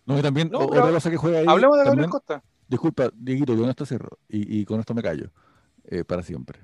No, 0.05 0.19
y 0.19 0.23
también 0.23 0.51
No, 0.51 0.59
otra 0.59 0.83
cosa 0.83 1.11
que 1.11 1.17
juega 1.17 1.39
ahí. 1.39 1.47
Hablemos 1.49 1.79
de 1.79 1.85
Gabriel 1.85 2.11
Costa. 2.11 2.43
Disculpa, 2.69 3.11
Dieguito, 3.15 3.55
yo 3.55 3.61
con 3.63 3.71
esto 3.71 3.87
cierro 3.87 4.19
y, 4.29 4.61
y 4.61 4.65
con 4.67 4.79
esto 4.79 4.93
me 4.95 5.03
callo. 5.03 5.31
eh, 5.85 6.05
para 6.05 6.23
siempre. 6.23 6.61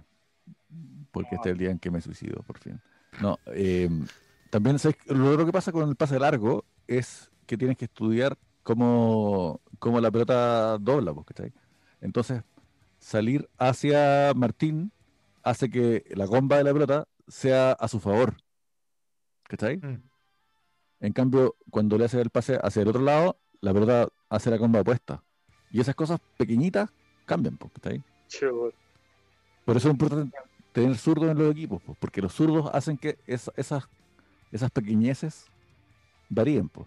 Porque 1.12 1.34
este 1.36 1.48
es 1.48 1.52
el 1.52 1.58
día 1.58 1.70
en 1.70 1.78
que 1.78 1.90
me 1.90 2.00
suicido, 2.02 2.42
por 2.42 2.58
fin. 2.58 2.78
No, 3.22 3.38
eh, 3.46 3.88
también 4.50 4.78
¿sabes? 4.78 4.96
lo 5.06 5.30
otro 5.30 5.44
que 5.46 5.52
pasa 5.52 5.72
con 5.72 5.88
el 5.88 5.96
pase 5.96 6.18
largo 6.18 6.64
es 6.86 7.30
que 7.46 7.56
tienes 7.56 7.76
que 7.78 7.86
estudiar 7.86 8.36
cómo, 8.62 9.60
cómo 9.78 9.98
la 10.00 10.10
pelota 10.10 10.76
dobla, 10.78 11.12
pues, 11.14 11.26
¿cachai? 11.26 11.52
Entonces, 12.00 12.42
salir 13.00 13.48
hacia 13.58 14.32
Martín 14.36 14.92
hace 15.42 15.68
que 15.70 16.04
la 16.14 16.26
comba 16.28 16.58
de 16.58 16.64
la 16.64 16.72
pelota 16.72 17.08
sea 17.26 17.72
a 17.72 17.88
su 17.88 17.98
favor. 17.98 18.36
¿Cachai? 19.48 19.78
Mm. 19.78 20.02
En 21.00 21.12
cambio, 21.12 21.56
cuando 21.70 21.96
le 21.98 22.04
hace 22.04 22.20
el 22.20 22.30
pase 22.30 22.58
hacia 22.62 22.82
el 22.82 22.88
otro 22.88 23.02
lado, 23.02 23.40
la 23.60 23.72
pelota 23.72 24.08
hace 24.28 24.50
la 24.50 24.58
comba 24.58 24.80
opuesta. 24.82 25.24
Y 25.72 25.80
esas 25.80 25.94
cosas 25.94 26.20
pequeñitas 26.36 26.90
cambian, 27.26 27.56
pues, 27.56 27.72
¿cachai? 27.72 28.02
Por 29.64 29.76
eso 29.76 29.88
es 29.88 29.92
importante 29.92 30.36
tener 30.72 30.96
zurdos 30.96 31.30
en 31.30 31.38
los 31.38 31.50
equipos, 31.50 31.82
porque 31.98 32.20
los 32.20 32.32
zurdos 32.34 32.70
hacen 32.72 32.96
que 32.96 33.18
es- 33.26 33.50
esas, 33.56 33.88
esas 34.52 34.70
pequeñeces 34.70 35.46
varíen. 36.28 36.68
Pues. 36.68 36.86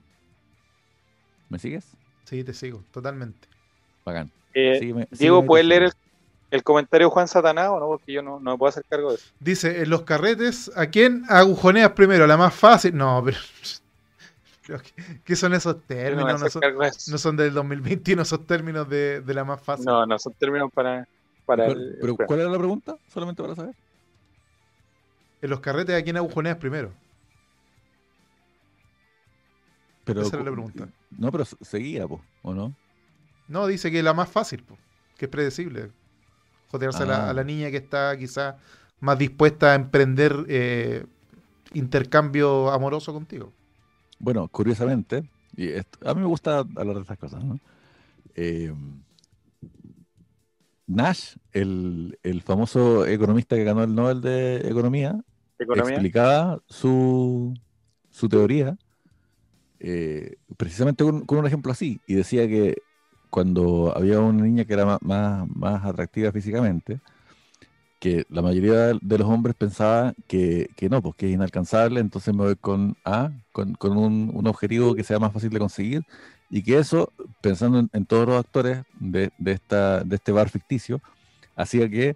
¿Me 1.50 1.60
sigues? 1.60 1.86
Sí, 2.26 2.44
te 2.44 2.54
sigo, 2.54 2.84
totalmente. 2.92 3.48
Bacán. 4.06 4.32
Eh, 4.54 4.78
Sígueme- 4.80 5.08
Diego, 5.12 5.16
sígueme 5.40 5.48
¿puedes 5.48 5.66
leer 5.66 5.84
el. 5.84 5.92
El 6.54 6.64
comentario 6.64 7.08
de 7.08 7.14
Juan 7.14 7.28
Satanás 7.28 7.70
o 7.70 7.80
no? 7.80 7.88
Porque 7.88 8.14
yo 8.14 8.22
no, 8.22 8.40
no 8.40 8.52
me 8.52 8.58
puedo 8.58 8.70
hacer 8.70 8.84
cargo 8.90 9.10
de 9.10 9.16
eso. 9.18 9.32
Dice, 9.40 9.82
en 9.82 9.90
los 9.90 10.04
carretes, 10.04 10.72
¿a 10.76 10.88
quién 10.88 11.24
agujoneas 11.28 11.92
primero? 11.92 12.28
¿La 12.28 12.38
más 12.38 12.54
fácil? 12.54 12.96
No, 12.96 13.22
pero... 13.26 13.38
¿qué- 14.66 15.22
¿Qué 15.24 15.36
son 15.36 15.54
esos 15.54 15.76
no 15.76 15.82
términos? 15.82 16.28
No 16.40 16.46
hacer 16.48 16.52
son, 16.52 16.62
no 17.12 17.18
son 17.18 17.38
del 17.38 17.54
2021 17.54 18.22
esos 18.22 18.46
términos 18.46 18.88
de, 18.90 19.22
de 19.22 19.34
la 19.34 19.44
más 19.44 19.62
fácil. 19.62 19.86
No, 19.86 20.06
no, 20.06 20.20
son 20.20 20.34
términos 20.36 20.70
para, 20.74 21.06
para 21.46 21.68
Pero, 21.68 21.80
el- 21.80 21.96
pero, 22.00 22.18
¿cuál 22.18 22.40
era 22.42 22.50
la 22.50 22.58
pregunta? 22.58 22.96
Solamente 23.08 23.42
para 23.42 23.56
saber. 23.56 23.74
En 25.42 25.50
los 25.50 25.60
carretes, 25.60 25.96
¿a 25.96 26.04
quién 26.04 26.18
agujoneas 26.18 26.58
primero? 26.58 26.94
Pero, 30.06 30.22
Esa 30.22 30.36
era 30.38 30.46
la 30.46 30.52
pregunta. 30.52 30.90
No, 31.12 31.32
pero 31.32 31.46
se- 31.46 31.56
seguía, 31.62 32.08
pues, 32.08 32.22
¿o 32.42 32.54
no? 32.54 32.76
No, 33.48 33.68
dice 33.68 33.92
que 33.92 34.04
la 34.04 34.14
más 34.14 34.30
fácil, 34.30 34.64
po, 34.64 34.78
que 35.18 35.26
es 35.26 35.32
predecible. 35.32 35.92
Jotearse 36.74 37.04
a, 37.04 37.06
la, 37.06 37.26
Ah. 37.28 37.30
a 37.30 37.34
la 37.34 37.44
niña 37.44 37.70
que 37.70 37.78
está 37.78 38.18
quizás 38.18 38.56
más 39.00 39.20
dispuesta 39.20 39.74
a 39.74 39.76
emprender 39.76 40.34
eh, 40.50 41.06
intercambio 41.74 42.72
amoroso 42.72 43.14
contigo. 43.14 43.54
Bueno, 44.18 44.48
curiosamente, 44.48 45.30
y 45.56 45.68
esto- 45.70 46.00
a 46.10 46.16
mí 46.16 46.22
me 46.22 46.28
gusta 46.28 46.58
hablar 46.60 46.96
de 46.96 47.02
estas 47.02 47.20
cosas, 47.20 47.44
¿no? 47.44 47.60
Eh, 48.36 48.74
Nash, 50.88 51.36
el, 51.52 52.18
el 52.24 52.42
famoso 52.42 53.06
economista 53.06 53.56
que 53.56 53.64
ganó 53.64 53.84
el 53.84 53.94
Nobel 53.96 54.22
de 54.22 54.58
Economía, 54.68 55.16
economía. 55.60 55.94
explicaba 55.94 56.60
su, 56.68 57.54
su 58.10 58.28
teoría 58.28 58.78
eh, 59.80 60.38
precisamente 60.58 61.04
con, 61.04 61.26
con 61.26 61.38
un 61.38 61.46
ejemplo 61.46 61.72
así, 61.72 62.02
y 62.08 62.16
decía 62.16 62.48
que 62.48 62.82
cuando 63.34 63.92
había 63.98 64.20
una 64.20 64.44
niña 64.44 64.64
que 64.64 64.74
era 64.76 64.86
ma- 64.86 65.00
más, 65.02 65.48
más 65.56 65.84
atractiva 65.84 66.32
físicamente, 66.32 67.00
que 68.00 68.28
la 68.30 68.44
mayoría 68.44 68.94
de 68.94 69.18
los 69.18 69.28
hombres 69.28 69.56
pensaba 69.56 70.14
que, 70.28 70.70
que 70.76 70.88
no, 70.88 71.02
pues 71.02 71.16
que 71.16 71.26
es 71.26 71.34
inalcanzable, 71.34 72.00
entonces 72.00 72.32
me 72.36 72.44
voy 72.44 72.56
con 72.56 72.96
A, 73.04 73.32
con, 73.52 73.74
con 73.74 73.98
un, 73.98 74.30
un 74.32 74.46
objetivo 74.46 74.94
que 74.94 75.04
sea 75.04 75.18
más 75.18 75.34
fácil 75.34 75.50
de 75.50 75.58
conseguir, 75.58 76.04
y 76.52 76.62
que 76.62 76.78
eso, 76.78 77.12
pensando 77.42 77.80
en, 77.80 77.90
en 77.94 78.06
todos 78.06 78.28
los 78.28 78.38
actores 78.38 78.84
de, 79.00 79.32
de 79.40 79.52
esta, 79.54 80.04
de 80.04 80.16
este 80.16 80.32
bar 80.32 80.50
ficticio, 80.50 81.02
hacía 81.56 81.90
que 81.90 82.16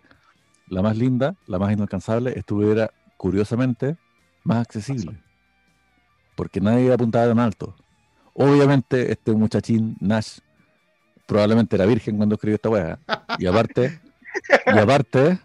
la 0.67 0.83
más 0.83 0.95
linda, 0.99 1.35
la 1.47 1.57
más 1.57 1.73
inalcanzable, 1.73 2.37
estuviera 2.37 2.91
curiosamente 3.17 3.97
más 4.43 4.59
accesible. 4.59 5.17
Porque 6.35 6.61
nadie 6.61 6.93
apuntaba 6.93 7.25
tan 7.27 7.39
alto. 7.39 7.75
Obviamente, 8.35 9.11
este 9.11 9.31
muchachín, 9.31 9.97
Nash, 9.99 10.37
probablemente 11.27 11.75
era 11.75 11.85
virgen 11.85 12.17
cuando 12.17 12.33
escribió 12.35 12.55
esta 12.55 12.69
weá. 12.69 12.97
Y 13.37 13.45
aparte, 13.45 13.99
y 14.73 14.77
aparte, 14.77 15.37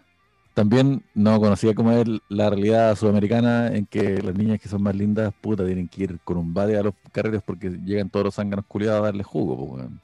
también 0.55 1.03
no 1.13 1.39
conocía 1.39 1.75
cómo 1.75 1.91
es 1.91 2.05
la 2.29 2.49
realidad 2.49 2.95
sudamericana 2.95 3.67
en 3.75 3.85
que 3.85 4.21
las 4.21 4.33
niñas 4.35 4.59
que 4.59 4.69
son 4.69 4.81
más 4.81 4.95
lindas, 4.95 5.33
puta, 5.41 5.65
tienen 5.65 5.87
que 5.87 6.03
ir 6.03 6.19
con 6.23 6.37
un 6.37 6.53
bate 6.53 6.77
a 6.77 6.83
los 6.83 6.93
carretes 7.11 7.41
porque 7.45 7.69
llegan 7.69 8.09
todos 8.09 8.25
los 8.25 8.35
zánganos 8.35 8.65
culiados 8.67 9.01
a 9.01 9.05
darle 9.05 9.23
jugo, 9.23 9.57
pues, 9.57 9.81
weón. 9.81 9.99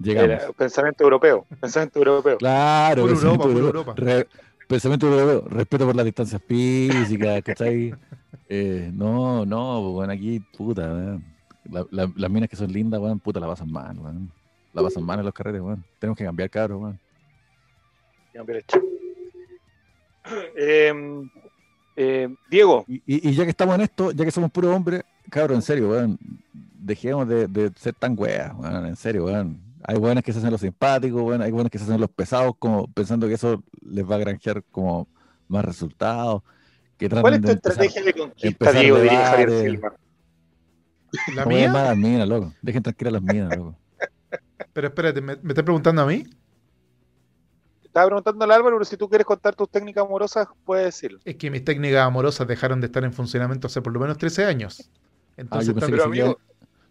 Llegamos. 0.00 0.30
Era 0.30 0.52
pensamiento 0.52 1.04
europeo. 1.04 1.46
Pensamiento 1.60 1.98
europeo. 1.98 2.38
Claro, 2.38 3.02
Pura 3.02 3.12
pensamiento 3.14 3.48
Europa, 3.48 3.60
europeo. 3.60 3.80
Europa. 3.80 4.00
Re- 4.00 4.28
pensamiento 4.68 5.06
europeo, 5.08 5.48
respeto 5.48 5.86
por 5.86 5.96
las 5.96 6.04
distancias 6.04 6.42
físicas, 6.46 7.42
¿cachai? 7.42 7.94
Eh, 8.48 8.90
no, 8.94 9.44
no, 9.44 9.80
pues, 9.82 9.92
bueno, 9.94 10.12
aquí, 10.12 10.40
puta, 10.40 10.82
weón. 10.82 11.37
La- 11.70 11.86
la- 11.90 12.12
las 12.16 12.30
minas 12.30 12.48
que 12.48 12.56
son 12.56 12.72
lindas, 12.72 13.00
weón, 13.00 13.20
puta, 13.20 13.40
la 13.40 13.46
pasan 13.46 13.70
mal, 13.70 13.98
weón. 13.98 14.30
La 14.72 14.82
pasan 14.82 15.04
mal 15.04 15.18
en 15.18 15.24
los 15.24 15.34
carretes, 15.34 15.60
weón. 15.60 15.84
Tenemos 15.98 16.16
que 16.16 16.24
cambiar, 16.24 16.50
cabros, 16.50 16.80
weón. 16.80 16.98
Cambiar. 18.32 18.62
Eh, 20.56 20.92
eh, 21.96 22.28
Diego, 22.50 22.84
Y, 22.88 22.96
y- 23.06 23.28
y 23.30 23.34
ya 23.34 23.44
que 23.44 23.50
estamos 23.50 23.74
en 23.74 23.82
esto, 23.82 24.10
ya 24.12 24.24
que 24.24 24.30
somos 24.30 24.50
puros 24.50 24.74
hombres, 24.74 25.02
cabros, 25.30 25.56
en 25.56 25.62
serio, 25.62 25.90
weón. 25.90 26.18
Dejemos 26.80 27.28
de, 27.28 27.46
de 27.48 27.72
ser 27.76 27.94
tan 27.94 28.14
weas, 28.18 28.52
weón, 28.56 28.86
en 28.86 28.96
serio, 28.96 29.24
weón. 29.26 29.60
Hay 29.84 29.96
buenas 29.98 30.22
que 30.24 30.32
se 30.32 30.38
hacen 30.38 30.50
los 30.50 30.60
simpáticos, 30.60 31.22
weón. 31.22 31.42
Hay 31.42 31.50
buenas 31.50 31.70
que 31.70 31.78
se 31.78 31.84
hacen 31.84 32.00
los 32.00 32.10
pesados, 32.10 32.54
como 32.58 32.86
pensando 32.88 33.26
que 33.26 33.34
eso 33.34 33.62
les 33.82 34.08
va 34.08 34.16
a 34.16 34.18
granjear 34.18 34.62
como 34.70 35.06
más 35.48 35.64
resultados. 35.64 36.42
Que 36.98 37.08
¿cuál 37.08 37.34
es 37.34 37.40
tu 37.40 37.46
de 37.48 37.52
empezar- 37.54 37.82
estrategia 37.84 38.02
de 38.02 38.12
conquista, 38.12 38.72
Diego? 38.72 39.00
Diría 39.00 39.26
Javier. 39.26 39.50
Silva. 39.70 39.92
¿La 41.34 41.44
mía? 41.46 41.72
las 41.72 41.96
minas, 41.96 42.28
loco. 42.28 42.52
Dejen 42.62 42.82
tranquilas 42.82 43.12
las 43.14 43.22
minas, 43.22 43.56
loco. 43.56 43.76
Pero 44.72 44.88
espérate, 44.88 45.20
¿me, 45.20 45.36
me 45.36 45.48
estás 45.50 45.64
preguntando 45.64 46.02
a 46.02 46.06
mí? 46.06 46.24
Estaba 47.84 48.06
preguntando 48.06 48.44
al 48.44 48.50
Álvaro, 48.52 48.76
pero 48.76 48.84
si 48.84 48.96
tú 48.96 49.08
quieres 49.08 49.26
contar 49.26 49.54
tus 49.54 49.68
técnicas 49.70 50.04
amorosas, 50.04 50.46
puedes 50.64 50.84
decirlo. 50.86 51.18
Es 51.24 51.36
que 51.36 51.50
mis 51.50 51.64
técnicas 51.64 52.06
amorosas 52.06 52.46
dejaron 52.46 52.80
de 52.80 52.86
estar 52.86 53.02
en 53.04 53.12
funcionamiento 53.12 53.66
hace 53.66 53.80
por 53.82 53.92
lo 53.92 54.00
menos 54.00 54.18
13 54.18 54.44
años. 54.44 54.90
Entonces, 55.36 55.68
Ah, 55.68 55.72
yo 55.72 55.74
pensé 55.74 55.90
Pero, 55.92 56.04
seguía- 56.04 56.24
amigo, 56.24 56.40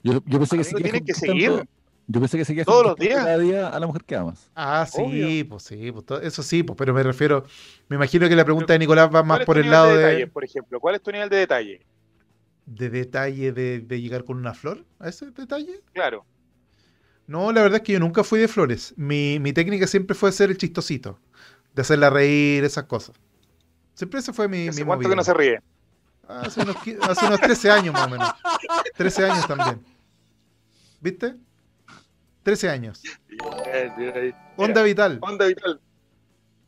yo, 0.04 0.14
yo 0.26 0.40
pensé 0.40 0.58
que 0.58 1.14
seguir. 1.14 1.68
Yo 2.10 2.22
pensé 2.22 2.38
que 2.38 2.46
seguía 2.46 2.64
Todos 2.64 2.86
los 2.86 2.96
días. 2.96 3.18
cada 3.18 3.38
día 3.38 3.68
a 3.68 3.80
la 3.80 3.86
mujer 3.86 4.04
que 4.06 4.16
amas. 4.16 4.50
Ah, 4.56 4.88
sí, 4.90 5.02
Obvio. 5.02 5.50
pues 5.50 5.64
sí, 5.64 5.92
pues 5.92 6.06
todo- 6.06 6.22
eso 6.22 6.42
sí, 6.42 6.64
pues, 6.64 6.78
pero 6.78 6.94
me 6.94 7.04
refiero, 7.04 7.44
me 7.90 7.98
imagino 7.98 8.30
que 8.30 8.36
la 8.36 8.46
pregunta 8.46 8.72
de 8.74 8.80
Nicolás 8.80 9.08
va 9.08 9.12
¿Cuál 9.12 9.26
más 9.26 9.40
por 9.46 9.58
el 9.58 9.70
lado 9.70 9.88
de 9.88 9.98
de, 9.98 10.04
detalle, 10.06 10.28
por 10.28 10.46
ejemplo? 10.46 10.80
¿Cuál 10.80 10.96
es 10.96 11.02
tu 11.02 11.12
nivel 11.12 11.28
de 11.30 11.36
detalle? 11.38 11.86
De 12.68 12.90
detalle 12.90 13.52
de, 13.54 13.80
de 13.80 14.02
llegar 14.02 14.24
con 14.26 14.38
una 14.38 14.54
flor, 14.54 14.86
a 15.00 15.10
ese 15.10 15.32
detalle. 15.32 15.82
Claro. 15.94 16.26
No, 17.26 17.52
la 17.52 17.62
verdad 17.62 17.78
es 17.78 17.84
que 17.84 17.94
yo 17.94 18.00
nunca 18.00 18.24
fui 18.24 18.40
de 18.40 18.48
flores. 18.48 18.94
Mi, 18.98 19.40
mi 19.40 19.52
técnica 19.54 19.88
siempre 19.88 20.16
fue 20.16 20.32
ser 20.32 20.52
el 20.52 20.58
chistosito, 20.58 21.20
de 21.74 21.82
hacerla 21.82 22.10
reír, 22.10 22.64
esas 22.64 22.84
cosas. 22.84 23.16
Siempre 23.96 24.20
ese 24.20 24.32
fue 24.32 24.48
mi, 24.48 24.68
¿Hace 24.68 24.82
mi 24.82 24.86
cuánto 24.86 25.04
movida. 25.04 25.10
que 25.10 25.16
no 25.16 25.24
se 25.24 25.34
ríe? 25.34 25.62
Hace 26.28 26.62
unos, 26.62 26.76
hace 27.02 27.26
unos 27.26 27.40
13 27.40 27.72
años 27.72 27.94
más 27.94 28.06
o 28.06 28.10
menos. 28.10 28.30
13 28.96 29.26
años 29.26 29.48
también. 29.48 29.82
¿Viste? 31.00 31.36
13 32.44 32.70
años. 32.70 33.02
Bien. 33.98 34.36
Onda 34.58 34.84
vital. 34.84 35.20
Onda 35.22 35.46
vital. 35.48 35.80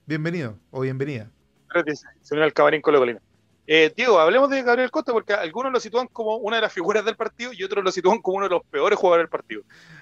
Bienvenido 0.05 0.57
o 0.71 0.81
bienvenida. 0.81 1.29
Se 2.21 2.33
unió 2.33 2.45
al 2.45 2.53
camarín 2.53 2.81
con 2.81 2.93
la 2.93 2.99
colina. 2.99 3.21
Eh, 3.71 3.93
Diego, 3.95 4.19
hablemos 4.19 4.49
de 4.49 4.63
Gabriel 4.63 4.89
Costa 4.89 5.11
porque 5.11 5.31
algunos 5.31 5.71
lo 5.71 5.79
sitúan 5.79 6.07
como 6.07 6.37
una 6.37 6.55
de 6.55 6.63
las 6.63 6.73
figuras 6.73 7.05
del 7.05 7.15
partido 7.15 7.53
y 7.53 7.63
otros 7.63 7.83
lo 7.83 7.91
sitúan 7.91 8.19
como 8.19 8.37
uno 8.37 8.47
de 8.47 8.55
los 8.55 8.63
peores 8.63 8.97
jugadores 8.97 9.25
del 9.25 9.29
partido. 9.29 9.61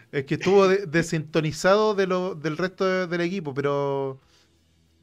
Es 0.09 0.23
que 0.23 0.35
estuvo 0.35 0.69
de- 0.69 0.85
desintonizado 0.85 1.93
de 1.93 2.07
del 2.39 2.55
resto 2.57 2.85
de- 2.85 3.07
del 3.07 3.19
equipo, 3.19 3.53
pero 3.53 4.21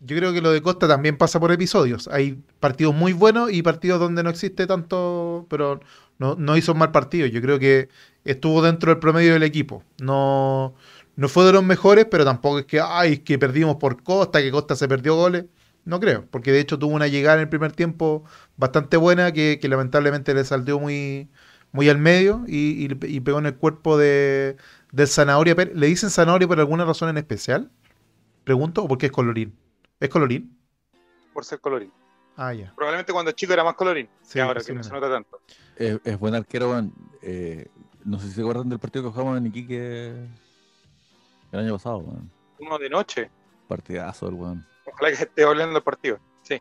yo 0.01 0.16
creo 0.16 0.32
que 0.32 0.41
lo 0.41 0.51
de 0.51 0.62
Costa 0.62 0.89
también 0.89 1.19
pasa 1.19 1.39
por 1.41 1.53
episodios. 1.53 2.09
Hay 2.09 2.39
partidos 2.61 2.95
muy 2.95 3.12
buenos 3.12 3.53
y 3.53 3.62
partidos 3.62 4.01
donde 4.01 4.23
no 4.23 4.31
existe 4.31 4.66
tanto, 4.66 5.47
pero 5.51 5.81
no, 6.19 6.35
no 6.36 6.57
hizo 6.57 6.73
un 6.73 6.78
mal 6.78 6.93
partido. 6.93 7.27
Yo 7.27 7.43
creo 7.43 7.59
que 7.59 7.91
estuvo 8.24 8.62
dentro 8.62 8.93
del 8.93 8.99
promedio 9.01 9.35
del 9.35 9.43
equipo. 9.43 9.85
No, 10.01 10.74
no 11.16 11.28
fue 11.28 11.45
de 11.45 11.53
los 11.53 11.65
mejores, 11.65 12.07
pero 12.11 12.24
tampoco 12.24 12.61
es 12.61 12.66
que, 12.66 12.81
ay, 12.81 13.19
que 13.19 13.39
perdimos 13.39 13.77
por 13.77 14.03
Costa, 14.03 14.41
que 14.41 14.51
Costa 14.51 14.77
se 14.77 14.89
perdió 14.89 15.16
goles. 15.16 15.45
No 15.85 16.01
creo, 16.01 16.27
porque 16.31 16.51
de 16.52 16.61
hecho 16.61 16.78
tuvo 16.78 16.94
una 16.94 17.09
llegada 17.09 17.36
en 17.36 17.43
el 17.43 17.48
primer 17.48 17.73
tiempo 17.73 18.24
bastante 18.56 18.97
buena 18.97 19.32
que, 19.32 19.59
que 19.61 19.69
lamentablemente 19.69 20.32
le 20.32 20.44
salió 20.44 20.78
muy, 20.81 21.31
muy 21.73 21.89
al 21.90 21.98
medio 21.98 22.44
y, 22.47 22.86
y- 22.86 22.98
y 23.16 23.20
pegó 23.20 23.39
en 23.39 23.47
el 23.47 23.56
cuerpo 23.56 23.98
de, 23.98 24.56
del 24.93 25.09
Zanahoria. 25.09 25.55
¿Le 25.55 25.86
dicen 25.86 26.09
Zanahoria 26.11 26.48
por 26.48 26.59
alguna 26.59 26.85
razón 26.86 27.11
en 27.11 27.19
especial? 27.19 27.70
Pregunto, 28.44 28.82
¿o 28.85 28.89
porque 28.89 29.06
es 29.06 29.12
colorín? 29.12 29.55
¿Es 30.01 30.09
colorín? 30.09 30.56
Por 31.35 31.44
ser 31.44 31.61
colorín. 31.61 31.93
Ah, 32.36 32.52
ya. 32.55 32.73
Probablemente 32.74 33.12
cuando 33.12 33.32
chico 33.32 33.52
era 33.52 33.62
más 33.65 33.74
colorín. 33.74 34.09
Sí, 34.23 34.40
ahora 34.40 34.61
sí, 34.61 34.69
que 34.69 34.73
no 34.73 34.78
me- 34.78 34.85
se 34.85 34.93
nota 34.93 35.11
tanto. 35.11 35.40
Es, 35.77 35.98
es 36.05 36.19
buen 36.19 36.35
arquero, 36.35 36.70
weón. 36.70 36.94
Eh, 37.23 37.69
no 38.05 38.19
sé 38.19 38.28
si 38.28 38.35
se 38.35 38.40
acuerdan 38.40 38.69
del 38.70 38.78
partido 38.78 39.05
que 39.05 39.11
jugamos 39.11 39.36
en 39.39 39.47
Iquique 39.47 40.27
el 41.52 41.59
año 41.61 41.74
pasado, 41.74 41.98
weón. 41.98 42.31
Uno 42.59 42.78
de 42.78 42.89
noche. 42.89 43.31
Partidazo, 43.69 44.28
el 44.28 44.35
weón. 44.35 44.66
Ojalá 44.86 45.16
que 45.16 45.23
esté 45.23 45.44
hablando 45.44 45.74
del 45.74 45.82
partido. 45.82 46.19
Sí. 46.43 46.61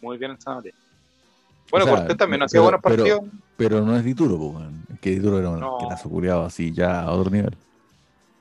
Muy 0.00 0.16
bien 0.18 0.32
el 0.32 0.40
Sanate. 0.40 0.74
Bueno, 1.70 1.84
O 1.84 1.88
sea, 1.88 1.98
Cortés 1.98 2.16
también 2.16 2.40
no 2.40 2.46
hacía 2.46 2.60
buenos 2.60 2.80
pero- 2.82 2.96
partidos. 2.96 3.20
Pero 3.56 3.80
no 3.82 3.96
es 3.96 4.02
Dituro, 4.04 4.38
po, 4.38 4.46
weón. 4.48 4.84
Es 4.92 4.98
que 5.00 5.10
Dituro 5.10 5.38
era 5.38 5.50
un 5.50 5.60
No. 5.60 5.76
arquerazo 5.76 6.08
culiado 6.08 6.44
así, 6.44 6.72
ya 6.72 7.02
a 7.02 7.10
otro 7.12 7.30
nivel. 7.30 7.54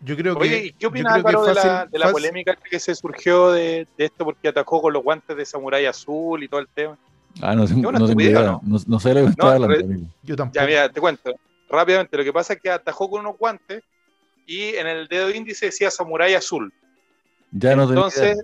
Yo 0.02 0.16
creo 0.16 0.36
que. 0.38 0.42
Oye, 0.44 0.66
¿y 0.68 0.72
qué 0.72 0.88
opinas 0.88 1.14
que 1.14 1.20
Álvaro 1.20 1.44
de 1.44 1.54
la, 1.54 1.86
de 1.86 2.00
la 2.00 2.10
polémica 2.12 2.56
que 2.56 2.80
se 2.80 2.96
surgió 2.96 3.52
de, 3.52 3.86
de 3.98 4.06
esto 4.06 4.24
porque 4.24 4.48
atajó 4.48 4.82
con 4.82 4.94
los 4.94 5.04
guantes 5.04 5.36
de 5.36 5.46
Samurai 5.46 5.86
Azul 5.86 6.42
y 6.42 6.48
todo 6.48 6.62
el 6.62 6.70
tema? 6.70 6.98
Ah, 7.42 7.54
no, 7.54 7.64
una 7.66 8.00
no 8.00 8.10
idea. 8.22 8.42
¿no? 8.44 8.62
No, 8.64 8.78
no 8.88 9.00
sé 9.00 9.14
lo 9.14 9.26
que 9.26 9.32
estaba 9.32 9.56
hablando. 9.56 10.08
Yo 10.24 10.36
tampoco. 10.38 10.60
Ya, 10.60 10.66
mira, 10.66 10.90
te 10.90 11.02
cuento. 11.02 11.34
Rápidamente, 11.70 12.16
lo 12.18 12.24
que 12.24 12.34
pasa 12.34 12.54
es 12.54 12.62
que 12.62 12.72
atajó 12.72 13.10
con 13.10 13.20
unos 13.20 13.38
guantes 13.38 13.84
y 14.48 14.70
en 14.76 14.88
el 14.88 15.08
dedo 15.10 15.30
índice 15.30 15.66
decía 15.68 15.92
Samurai 15.92 16.34
Azul. 16.34 16.74
Ya 17.52 17.76
no 17.76 17.84
Entonces, 17.84 18.38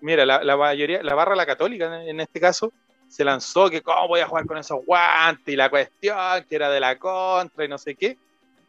mira, 0.00 0.24
la, 0.24 0.42
la 0.44 0.56
mayoría, 0.56 1.02
la 1.02 1.14
barra 1.14 1.34
la 1.34 1.46
católica 1.46 2.02
en, 2.02 2.08
en 2.08 2.20
este 2.20 2.40
caso, 2.40 2.72
se 3.08 3.24
lanzó 3.24 3.68
que 3.68 3.82
cómo 3.82 4.06
voy 4.08 4.20
a 4.20 4.26
jugar 4.26 4.46
con 4.46 4.56
esos 4.58 4.84
guantes 4.86 5.52
y 5.52 5.56
la 5.56 5.68
cuestión 5.68 6.16
que 6.48 6.54
era 6.54 6.70
de 6.70 6.78
la 6.80 6.96
contra 6.96 7.64
y 7.64 7.68
no 7.68 7.76
sé 7.78 7.94
qué. 7.94 8.16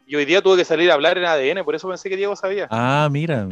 Y 0.07 0.15
hoy 0.15 0.25
día 0.25 0.41
tuve 0.41 0.57
que 0.57 0.65
salir 0.65 0.89
a 0.91 0.95
hablar 0.95 1.17
en 1.17 1.25
ADN, 1.25 1.63
por 1.63 1.75
eso 1.75 1.87
pensé 1.87 2.09
que 2.09 2.17
Diego 2.17 2.35
sabía. 2.35 2.67
Ah, 2.71 3.07
mira. 3.11 3.47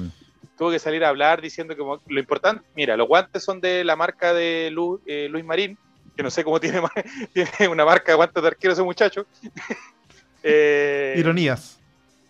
Tuve 0.58 0.74
que 0.74 0.80
salir 0.80 1.06
a 1.06 1.10
hablar 1.10 1.42
diciendo 1.42 1.76
que 1.76 1.82
lo 2.14 2.20
importante, 2.20 2.66
mira, 2.76 2.98
los 2.98 3.08
guantes 3.08 3.44
son 3.44 3.62
de 3.62 3.84
la 3.86 3.96
marca 3.96 4.34
de 4.34 4.70
Lu- 4.72 5.00
eh, 5.06 5.28
Luis 5.30 5.46
Marín, 5.46 5.78
que 6.18 6.24
no 6.24 6.30
sé 6.30 6.44
cómo 6.44 6.60
tiene, 6.60 6.82
una 7.72 7.86
marca 7.86 8.12
de 8.12 8.16
guantes 8.18 8.42
de 8.42 8.48
arquero 8.48 8.74
ese 8.74 8.84
muchacho. 8.84 9.26
Eh, 10.42 11.16
Ironías. 11.18 11.80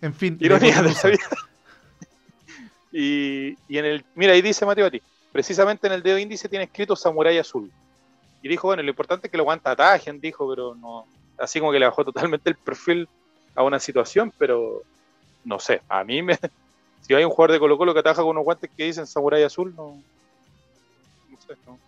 En 0.00 0.12
fin. 0.12 0.36
la 0.40 0.46
Ironía 0.46 0.82
de 0.82 0.92
la 0.92 1.10
vida. 1.10 1.18
Y, 2.92 3.56
y 3.68 3.78
en 3.78 3.84
el, 3.84 4.04
mira, 4.14 4.32
ahí 4.32 4.42
dice 4.42 4.66
Mateo 4.66 4.84
Bati, 4.84 5.00
precisamente 5.32 5.86
en 5.86 5.92
el 5.92 6.02
dedo 6.02 6.18
índice 6.18 6.48
tiene 6.48 6.64
escrito 6.64 6.96
Samurai 6.96 7.38
Azul. 7.38 7.70
Y 8.42 8.48
dijo, 8.48 8.68
bueno, 8.68 8.82
lo 8.82 8.90
importante 8.90 9.26
es 9.26 9.30
que 9.30 9.36
lo 9.36 9.42
aguanta 9.42 9.70
atajen, 9.70 10.20
dijo, 10.20 10.48
pero 10.48 10.74
no, 10.74 11.06
así 11.38 11.60
como 11.60 11.72
que 11.72 11.78
le 11.78 11.86
bajó 11.86 12.04
totalmente 12.04 12.48
el 12.50 12.56
perfil 12.56 13.08
a 13.54 13.62
una 13.62 13.78
situación, 13.78 14.32
pero 14.38 14.82
no 15.44 15.58
sé, 15.58 15.82
a 15.88 16.04
mí 16.04 16.22
me, 16.22 16.36
si 17.02 17.14
hay 17.14 17.24
un 17.24 17.30
jugador 17.30 17.52
de 17.52 17.58
Colo 17.58 17.78
Colo 17.78 17.92
que 17.92 18.00
ataja 18.00 18.22
con 18.22 18.30
unos 18.30 18.44
guantes 18.44 18.70
que 18.76 18.84
dicen 18.84 19.06
Samurai 19.06 19.42
Azul, 19.42 19.74
no, 19.76 20.02
no 21.30 21.40
sé, 21.46 21.54
no. 21.66 21.78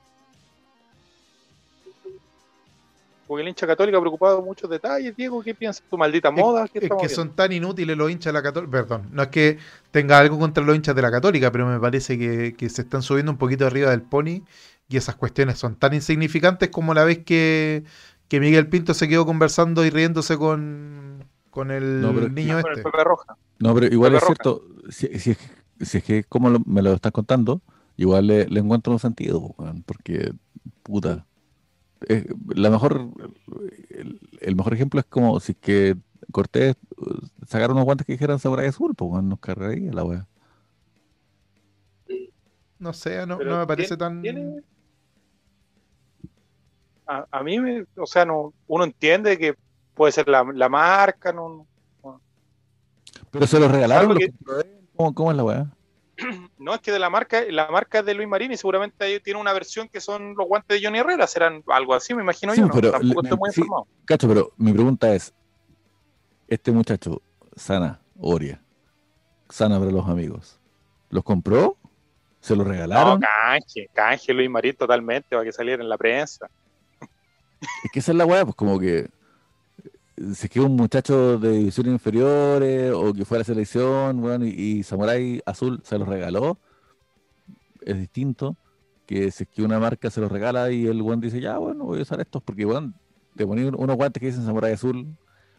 Porque 3.32 3.42
el 3.44 3.48
hincha 3.48 3.66
católico 3.66 3.96
ha 3.96 4.00
preocupado 4.02 4.42
muchos 4.42 4.68
detalles, 4.68 5.16
Diego, 5.16 5.42
¿qué 5.42 5.54
piensas? 5.54 5.82
¿Tu 5.88 5.96
maldita 5.96 6.30
moda? 6.30 6.68
¿Qué 6.68 6.80
Es 6.80 6.88
que 6.90 6.94
viendo? 6.96 7.09
son 7.14 7.30
tan 7.30 7.50
inútiles 7.50 7.96
los 7.96 8.10
hinchas 8.10 8.30
de 8.30 8.38
la 8.38 8.42
Católica. 8.42 8.70
Perdón, 8.70 9.09
no 9.10 9.22
es 9.22 9.28
que 9.28 9.56
tenga 9.90 10.18
algo 10.18 10.38
contra 10.38 10.62
los 10.62 10.76
hinchas 10.76 10.94
de 10.94 11.00
la 11.00 11.10
Católica, 11.10 11.50
pero 11.50 11.66
me 11.66 11.80
parece 11.80 12.18
que, 12.18 12.54
que 12.54 12.68
se 12.68 12.82
están 12.82 13.00
subiendo 13.00 13.32
un 13.32 13.38
poquito 13.38 13.66
arriba 13.66 13.88
del 13.90 14.02
pony 14.02 14.42
y 14.86 14.98
esas 14.98 15.14
cuestiones 15.16 15.59
son 15.59 15.76
tan 15.76 15.94
insignificantes 15.94 16.68
como 16.68 16.92
la 16.92 17.04
vez 17.04 17.20
que, 17.24 17.84
que 18.28 18.38
Miguel 18.38 18.68
Pinto 18.68 18.92
se 18.92 19.09
quedó 19.09 19.24
conversando 19.24 19.82
y 19.86 19.88
riéndose 19.88 20.36
con, 20.36 21.24
con 21.48 21.70
el 21.70 22.02
No, 22.02 22.12
pero- 22.12 22.28
niño 22.28 22.60
Con 22.60 22.72
el 22.72 22.78
este. 22.80 22.90
Pepe 22.90 23.02
Roja. 23.04 23.36
No, 23.60 23.72
pero 23.74 23.86
igual 23.86 24.12
Pepe 24.12 24.18
es 24.24 24.26
cierto, 24.26 24.62
si, 24.90 25.06
si 25.18 25.30
es, 25.30 25.38
si 25.80 25.96
es 25.96 26.04
que 26.04 26.18
es 26.18 26.26
como 26.26 26.50
lo- 26.50 26.60
me 26.66 26.82
lo 26.82 26.92
estás 26.92 27.12
contando, 27.12 27.62
igual 27.96 28.26
le, 28.26 28.46
le 28.46 28.60
encuentro 28.60 28.92
un 28.92 28.98
sentido, 28.98 29.54
porque, 29.86 30.34
puta, 30.82 31.24
es- 32.09 32.27
la 32.55 32.70
mejor, 32.70 33.09
el, 33.91 34.20
el 34.41 34.57
mejor 34.57 34.74
ejemplo 34.74 35.01
es 35.01 35.07
como 35.07 35.39
si 35.41 35.53
es 35.53 35.59
que 35.59 35.97
Cortés 36.31 36.77
uh, 36.97 37.27
sacara 37.47 37.73
unos 37.73 37.85
guantes 37.85 38.07
que 38.07 38.12
dijeran 38.15 38.39
Samurai 38.39 38.66
Azul, 38.69 38.95
pues 38.95 39.23
nos 39.23 39.39
cargaría 39.41 39.93
la 39.93 40.05
weá. 40.05 40.27
No 42.79 42.93
sé, 42.93 43.27
no, 43.27 43.39
me 43.39 43.66
parece 43.66 43.97
tiene- 43.97 43.99
tan. 43.99 44.23
tiene- 44.23 44.62
A, 47.07 47.27
a 47.31 47.43
mí, 47.43 47.59
me, 47.61 47.85
o 47.97 48.07
sea, 48.07 48.24
no, 48.24 48.53
uno 48.66 48.85
entiende 48.85 49.37
que 49.39 49.55
puede 49.95 50.12
ser 50.12 50.29
la, 50.29 50.45
la 50.55 50.69
marca, 50.69 51.33
no, 51.33 51.66
Pero 53.31 53.47
se 53.47 53.59
los 53.61 53.70
regalaron, 53.70 54.11
los 54.11 54.19
que- 54.19 54.33
¿Cómo, 54.97 55.15
cómo 55.15 55.31
es 55.31 55.37
la 55.37 55.45
weá? 55.45 55.70
no 56.59 56.74
es 56.74 56.81
que 56.81 56.93
de 56.93 56.99
la 56.99 57.11
marca, 57.11 57.43
la 57.49 57.70
marca 57.70 58.01
es 58.01 58.05
de 58.07 58.15
Luis 58.15 58.28
Marín 58.28 58.53
y 58.53 58.57
seguramente 58.57 59.05
ahí 59.05 59.20
tiene 59.20 59.40
una 59.40 59.53
versión 59.53 59.89
que 59.89 60.01
son 60.01 60.35
los 60.36 60.47
guantes 60.47 60.81
de 60.81 60.86
Johnny 60.86 60.99
Herrera, 61.01 61.27
serán 61.27 61.62
algo 61.69 61.94
así, 61.94 62.15
me 62.15 62.23
imagino 62.23 62.55
Sí, 62.55 62.61
yo, 62.61 62.66
¿no? 62.69 62.74
pero 62.74 62.90
tampoco 62.93 63.20
le- 63.23 63.28
estoy 63.28 63.39
muy 63.39 63.51
sí. 63.51 63.61
informado. 63.62 63.86
Cacho, 64.05 64.28
pero 64.28 64.53
mi 64.57 64.73
pregunta 64.73 65.15
es, 65.15 65.32
este 66.49 66.70
muchacho, 66.73 67.23
Sana, 67.57 68.01
Oria, 68.19 68.61
Sana 69.49 69.78
para 69.78 69.90
los 69.90 70.09
amigos, 70.09 70.59
¿los 71.11 71.24
compró? 71.24 71.77
¿Se 72.40 72.57
los 72.57 72.66
No, 72.66 72.70
regalaron? 72.70 73.20
canje, 73.20 73.89
canje 73.93 74.32
Luis 74.35 74.51
Marín 74.51 74.74
totalmente, 74.77 75.28
para 75.31 75.44
que 75.44 75.53
saliera 75.53 75.82
en 75.82 75.89
la 75.89 75.97
prensa. 75.99 76.49
Es 77.85 77.90
que 77.90 77.99
esa 78.01 78.12
es 78.12 78.19
la 78.19 78.27
weá, 78.27 78.44
pues 78.44 78.57
como 78.57 78.78
que 78.78 79.09
si 80.35 80.47
es 80.47 80.51
que 80.51 80.61
un 80.61 80.77
muchacho 80.77 81.39
de 81.39 81.51
divisiones 81.59 81.93
inferiores 81.94 82.93
o 82.94 83.12
que 83.12 83.24
fue 83.24 83.39
a 83.39 83.40
la 83.40 83.44
selección, 83.44 84.23
y, 84.44 84.49
y 84.49 84.82
Samurai 84.82 85.40
Azul 85.47 85.81
se 85.85 85.99
los 85.99 86.09
regaló, 86.09 86.59
es 87.81 87.99
distinto 87.99 88.57
que 89.07 89.31
si 89.31 89.44
es 89.44 89.49
que 89.51 89.62
una 89.62 89.78
marca 89.78 90.11
se 90.11 90.20
los 90.20 90.31
regala 90.31 90.70
y 90.70 90.86
el 90.86 91.03
weón 91.03 91.20
dice, 91.20 91.40
ya, 91.40 91.59
bueno, 91.59 91.85
voy 91.85 91.99
a 91.99 92.03
usar 92.03 92.20
estos, 92.20 92.43
porque 92.43 92.65
weón, 92.65 92.94
te 93.36 93.47
poní 93.47 93.62
un- 93.65 93.74
unos 93.77 93.97
guantes 93.97 94.20
que 94.20 94.27
dicen 94.27 94.44
Samurai 94.44 94.73
Azul 94.73 95.07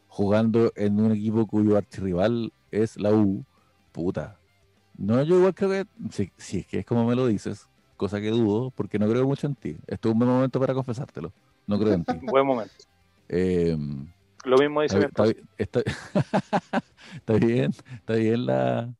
jugando 0.07 0.71
en 0.75 0.99
un 0.99 1.11
equipo 1.11 1.45
cuyo 1.47 1.75
archirrival 1.77 2.53
es 2.71 2.97
la 2.97 3.11
U, 3.13 3.43
puta. 3.91 4.39
No, 4.97 5.21
yo 5.23 5.37
igual 5.39 5.53
creo 5.55 5.69
que, 5.71 5.85
si, 6.11 6.31
si 6.37 6.59
es 6.59 6.67
que 6.67 6.79
es 6.79 6.85
como 6.85 7.05
me 7.05 7.15
lo 7.15 7.25
dices, 7.27 7.67
cosa 7.97 8.21
que 8.21 8.29
dudo, 8.29 8.71
porque 8.71 8.99
no 8.99 9.07
creo 9.09 9.25
mucho 9.25 9.47
en 9.47 9.55
ti. 9.55 9.75
Esto 9.87 10.09
es 10.09 10.13
un 10.13 10.19
buen 10.19 10.29
momento 10.31 10.59
para 10.59 10.73
confesártelo. 10.73 11.33
No 11.67 11.79
creo 11.79 11.93
en 11.93 12.05
ti. 12.05 12.13
Buen 12.21 12.45
momento. 12.45 12.73
Eh, 13.29 13.77
Lo 14.43 14.57
mismo 14.57 14.81
dice 14.81 14.99
está, 14.99 15.25
está- 15.57 15.79
está- 15.79 15.83
está 17.15 17.33
bien, 17.33 17.71
está 17.95 18.13
bien 18.15 18.45
la, 18.45 18.93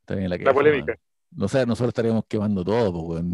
está 0.00 0.14
bien 0.14 0.30
la, 0.30 0.36
La 0.36 0.38
queja, 0.38 0.54
polémica. 0.54 0.96
No 1.34 1.48
sé, 1.48 1.64
nosotros 1.64 1.88
estaríamos 1.88 2.24
quemando 2.28 2.62
todo, 2.62 3.06
pues, 3.06 3.24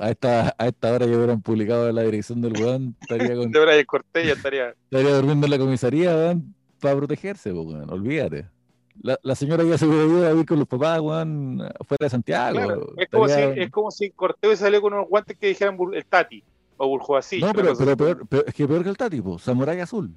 A 0.00 0.10
esta, 0.10 0.54
a 0.58 0.66
esta 0.66 0.92
hora 0.92 1.06
ya 1.06 1.16
hubieran 1.16 1.40
publicado 1.40 1.90
la 1.92 2.02
dirección 2.02 2.40
del 2.42 2.54
weón, 2.60 2.96
estaría, 3.00 3.36
con- 3.36 3.50
De 3.52 3.86
Cortés 3.86 4.26
ya 4.26 4.32
estaría. 4.32 4.70
estaría 4.70 5.14
durmiendo 5.14 5.46
en 5.46 5.50
la 5.52 5.58
comisaría, 5.58 6.14
weón, 6.14 6.54
para 6.80 6.96
protegerse, 6.96 7.52
pues, 7.52 7.66
weón. 7.66 7.88
Olvídate. 7.90 8.46
La, 9.02 9.18
la 9.22 9.34
señora 9.34 9.62
ya 9.62 9.76
se 9.78 9.86
hubiera 9.86 10.04
ido 10.06 10.26
a 10.26 10.30
vivir 10.32 10.46
con 10.46 10.58
los 10.58 10.66
papás, 10.66 11.00
weón, 11.00 11.58
fuera 11.86 12.04
de 12.06 12.10
Santiago. 12.10 12.56
Claro, 12.58 12.94
es 12.96 13.08
como, 13.10 13.28
si, 13.28 13.40
es 13.40 13.70
como 13.70 13.90
si 13.90 14.12
hubiese 14.18 14.56
salido 14.64 14.82
con 14.82 14.94
unos 14.94 15.08
guantes 15.08 15.36
que 15.38 15.46
dijeran 15.48 15.78
el 15.92 16.04
Tati 16.06 16.42
o 16.78 16.88
Burjoasí. 16.88 17.40
No, 17.40 17.52
pero, 17.52 17.76
pero 17.76 17.96
peor, 17.96 18.26
peor- 18.26 18.44
es 18.48 18.54
que 18.54 18.66
peor 18.66 18.82
que 18.82 18.88
el 18.88 18.96
Tati, 18.96 19.20
po, 19.20 19.38
Samurai 19.38 19.78
Azul. 19.80 20.12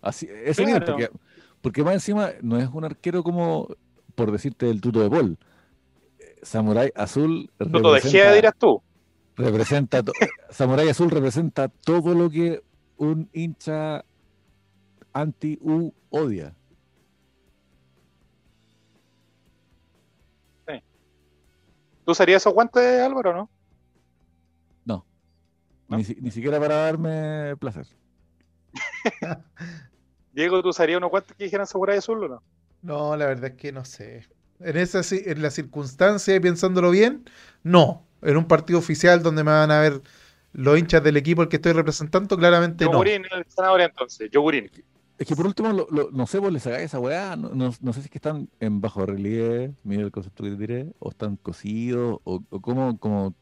Así, 0.00 0.28
ese 0.44 0.64
nivel, 0.64 0.82
Claro. 0.84 0.98
porque, 0.98 1.18
porque 1.60 1.84
más 1.84 1.94
encima 1.94 2.30
no 2.42 2.58
es 2.58 2.68
un 2.72 2.84
arquero 2.84 3.22
como, 3.22 3.68
por 4.14 4.30
decirte, 4.32 4.70
el 4.70 4.80
tuto 4.80 5.00
de 5.00 5.10
Paul. 5.10 5.38
Samurai 6.42 6.92
Azul 6.94 7.50
Tuto 7.58 7.92
de 7.92 8.00
Gea 8.00 8.32
dirás 8.32 8.54
tú. 8.56 8.80
representa 9.36 10.02
Samurai 10.50 10.88
Azul 10.88 11.10
representa 11.10 11.68
todo 11.68 12.14
lo 12.14 12.30
que 12.30 12.62
un 12.96 13.28
hincha 13.32 14.04
anti-U 15.12 15.92
odia. 16.10 16.54
¿Tú 22.04 22.12
usarías 22.12 22.40
esos 22.42 22.54
guantes, 22.54 23.00
Álvaro, 23.02 23.34
no? 23.34 23.50
No. 24.86 25.04
¿no? 25.88 25.98
Ni 25.98 26.30
siquiera 26.30 26.58
para 26.58 26.76
darme 26.76 27.54
placer. 27.58 27.86
Diego, 30.38 30.62
¿tú 30.62 30.68
usarías 30.68 30.98
unos 30.98 31.10
guantes 31.10 31.36
que 31.36 31.44
dijeran 31.44 31.66
Samurai 31.66 31.98
Azul 31.98 32.22
o 32.22 32.28
no? 32.28 32.42
No, 32.82 33.16
la 33.16 33.26
verdad 33.26 33.46
es 33.50 33.56
que 33.56 33.72
no 33.72 33.84
sé. 33.84 34.28
En 34.60 34.76
esa 34.76 35.00
en 35.12 35.42
la 35.42 35.50
circunstancia 35.50 36.36
y 36.36 36.38
pensándolo 36.38 36.92
bien, 36.92 37.24
no. 37.64 38.06
En 38.22 38.36
un 38.36 38.44
partido 38.46 38.78
oficial 38.78 39.20
donde 39.20 39.42
me 39.42 39.50
van 39.50 39.72
a 39.72 39.80
ver 39.80 40.00
los 40.52 40.78
hinchas 40.78 41.02
del 41.02 41.16
equipo 41.16 41.42
al 41.42 41.48
que 41.48 41.56
estoy 41.56 41.72
representando, 41.72 42.36
claramente 42.36 42.84
no. 42.84 42.92
Yogurín, 42.92 43.24
el 43.34 43.44
zanahoria 43.48 43.86
entonces, 43.86 44.30
yogurín. 44.30 44.70
Es 45.18 45.26
que 45.26 45.34
por 45.34 45.44
último, 45.44 45.72
lo- 45.72 45.88
lo- 45.90 46.10
no 46.12 46.24
sé, 46.28 46.38
vos 46.38 46.52
le 46.52 46.60
sacáis 46.60 46.84
esa 46.84 47.00
weá. 47.00 47.34
No, 47.34 47.48
no- 47.48 47.74
no 47.80 47.92
sé 47.92 48.00
si 48.00 48.04
es 48.06 48.10
que 48.10 48.18
están 48.18 48.48
en 48.60 48.80
bajo 48.80 49.04
relieve, 49.04 49.72
mira 49.82 50.02
el 50.02 50.12
concepto 50.12 50.44
que 50.44 50.50
te 50.50 50.56
diré, 50.56 50.92
o 51.00 51.10
están 51.10 51.34
cosidos, 51.36 52.20
o, 52.22 52.40
o 52.48 52.60
cómo, 52.60 52.96
como, 53.00 53.34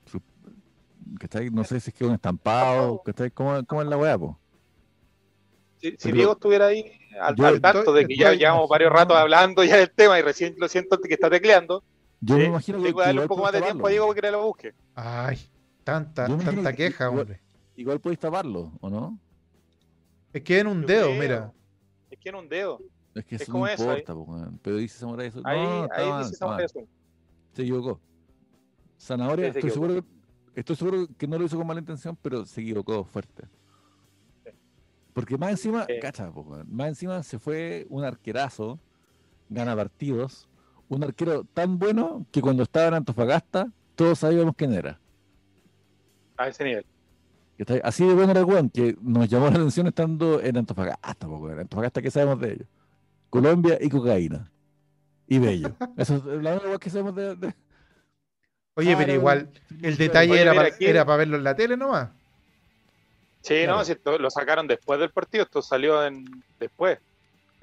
¿cachai? 1.21 1.51
No 1.51 1.63
sé 1.65 1.79
si 1.79 1.91
es 1.91 1.95
que 1.95 2.05
es 2.05 2.09
un 2.09 2.15
estampado, 2.15 3.03
¿cachai? 3.05 3.31
¿Cómo, 3.31 3.63
cómo 3.67 3.83
es 3.83 3.89
la 3.89 3.99
weá, 3.99 4.17
po? 4.17 4.39
Si, 5.99 6.13
Diego 6.13 6.33
estuviera 6.33 6.67
ahí 6.67 6.91
al, 7.21 7.37
tanto 7.37 7.79
estoy- 7.81 8.03
de 8.03 8.07
que 8.07 8.17
ya 8.17 8.27
estoy 8.33 8.39
llevamos 8.41 8.69
varios 8.69 8.93
ratos 8.93 9.17
hablando 9.17 9.63
ya 9.65 9.77
del 9.77 9.91
tema 9.91 10.19
y 10.19 10.23
recién 10.23 10.55
lo 10.59 10.69
siento 10.69 10.99
que 11.01 11.15
está 11.15 11.29
tecleando, 11.31 11.83
Yo 12.21 12.37
me 12.39 12.45
imagino 12.47 12.79
que, 12.79 12.85
tengo 12.85 12.99
que 12.99 13.03
que 13.03 13.07
darle 13.09 13.21
un 13.23 13.29
poco 13.29 13.43
más 13.43 13.53
de 13.53 13.63
tiempo 13.63 13.87
a 13.87 13.91
Diego 13.91 14.07
para 14.09 14.21
que 14.21 14.31
lo 14.31 14.45
busque. 14.47 14.75
Ay, 14.95 15.39
tanta, 15.85 16.27
tanta 16.27 16.73
que 16.73 16.77
queja, 16.89 17.05
igual- 17.07 17.21
hombre. 17.23 17.41
Igual 17.77 18.01
podéis 18.01 18.19
taparlo, 18.21 18.73
¿o 18.81 18.89
no? 18.91 19.19
Es 20.33 20.43
que 20.43 20.59
en 20.59 20.67
un 20.67 20.81
Yo 20.83 20.87
dedo, 20.89 21.07
creo. 21.09 21.21
mira. 21.21 21.53
Es 22.11 22.19
que 22.19 22.29
en 22.31 22.35
un 22.35 22.49
dedo. 22.49 22.79
Es 23.15 23.25
que 23.25 23.37
Es 23.37 23.43
eso 23.43 23.53
como 23.53 23.67
no 23.67 23.73
importa. 23.73 24.15
Pero 24.63 24.77
dice 24.77 24.99
Samurai 24.99 25.29
Azul. 25.29 25.43
Ahí, 25.45 25.61
no, 25.63 25.85
está 25.85 25.97
ahí 25.97 26.09
mal, 26.11 26.23
dice 26.23 26.33
está 26.35 26.47
mal. 26.47 26.53
Samurai 26.53 26.65
Azul. 26.67 26.87
Se 27.55 27.63
equivocó. 27.63 28.01
Zanahoria, 28.99 29.47
Sí, 29.49 29.53
se 29.53 29.59
estoy, 29.59 29.71
equivocó. 29.71 29.87
seguro 29.93 30.07
que, 30.55 30.61
estoy 30.61 30.77
seguro 30.77 31.07
que 31.19 31.27
no 31.27 31.39
lo 31.39 31.45
hizo 31.45 31.57
con 31.59 31.67
mala 31.67 31.81
intención, 31.81 32.17
pero 32.21 32.45
se 32.47 32.61
equivocó 32.61 33.05
fuerte. 33.05 33.45
Porque 35.17 35.39
más 35.39 35.49
encima, 35.51 35.87
Sí. 35.89 35.95
cacha, 35.99 36.31
po, 36.31 36.45
más 36.69 36.89
encima 36.89 37.23
se 37.23 37.39
fue 37.39 37.87
un 37.89 38.05
arquerazo, 38.05 38.79
gana 39.49 39.75
partidos, 39.75 40.47
un 40.91 41.03
arquero 41.05 41.45
tan 41.55 41.79
bueno 41.79 42.27
que 42.31 42.43
cuando 42.43 42.65
estaba 42.65 42.89
en 42.89 42.95
Antofagasta, 42.95 43.73
todos 43.95 44.19
sabíamos 44.19 44.55
quién 44.55 44.75
era. 44.75 45.01
A 46.37 46.49
ese 46.49 46.65
nivel. 46.65 46.85
Así 47.83 48.07
de 48.07 48.13
bueno 48.13 48.33
era 48.33 48.41
el 48.41 48.45
weón, 48.47 48.69
que 48.69 48.95
nos 49.01 49.27
llamó 49.31 49.47
la 49.47 49.53
atención 49.53 49.87
estando 49.87 50.39
en 50.43 50.59
Antofagasta, 50.59 51.27
po, 51.27 51.39
weón. 51.39 51.61
Antofagasta, 51.61 52.03
¿qué 52.03 52.11
sabemos 52.11 52.39
de 52.41 52.53
ellos? 52.53 52.69
Colombia 53.31 53.79
y 53.81 53.89
cocaína. 53.89 54.53
Y 55.27 55.39
bello. 55.39 55.75
Eso 55.97 56.17
es 56.17 56.43
la 56.43 56.57
única 56.59 56.79
que 56.79 56.91
sabemos 56.91 57.15
de, 57.17 57.37
de- 57.37 57.55
Oye, 58.75 58.93
Ah, 58.93 58.97
pero 58.99 59.03
era 59.05 59.15
igual, 59.15 59.51
el 59.81 59.97
detalle 59.97 60.33
Oye, 60.33 60.43
era 60.43 60.53
para 60.55 60.69
aquí- 60.69 60.85
verlo 60.85 61.37
en 61.39 61.45
la 61.45 61.57
tele 61.57 61.79
nomás. 61.79 62.11
Sí, 63.47 63.55
Claro. 63.63 63.77
no, 63.79 63.85
si 63.85 63.93
esto 63.93 64.19
lo 64.19 64.29
sacaron 64.29 64.67
después 64.67 64.99
del 64.99 65.11
partido, 65.11 65.45
esto 65.45 65.63
salió 65.63 66.05
en 66.05 66.25
después. 66.59 66.99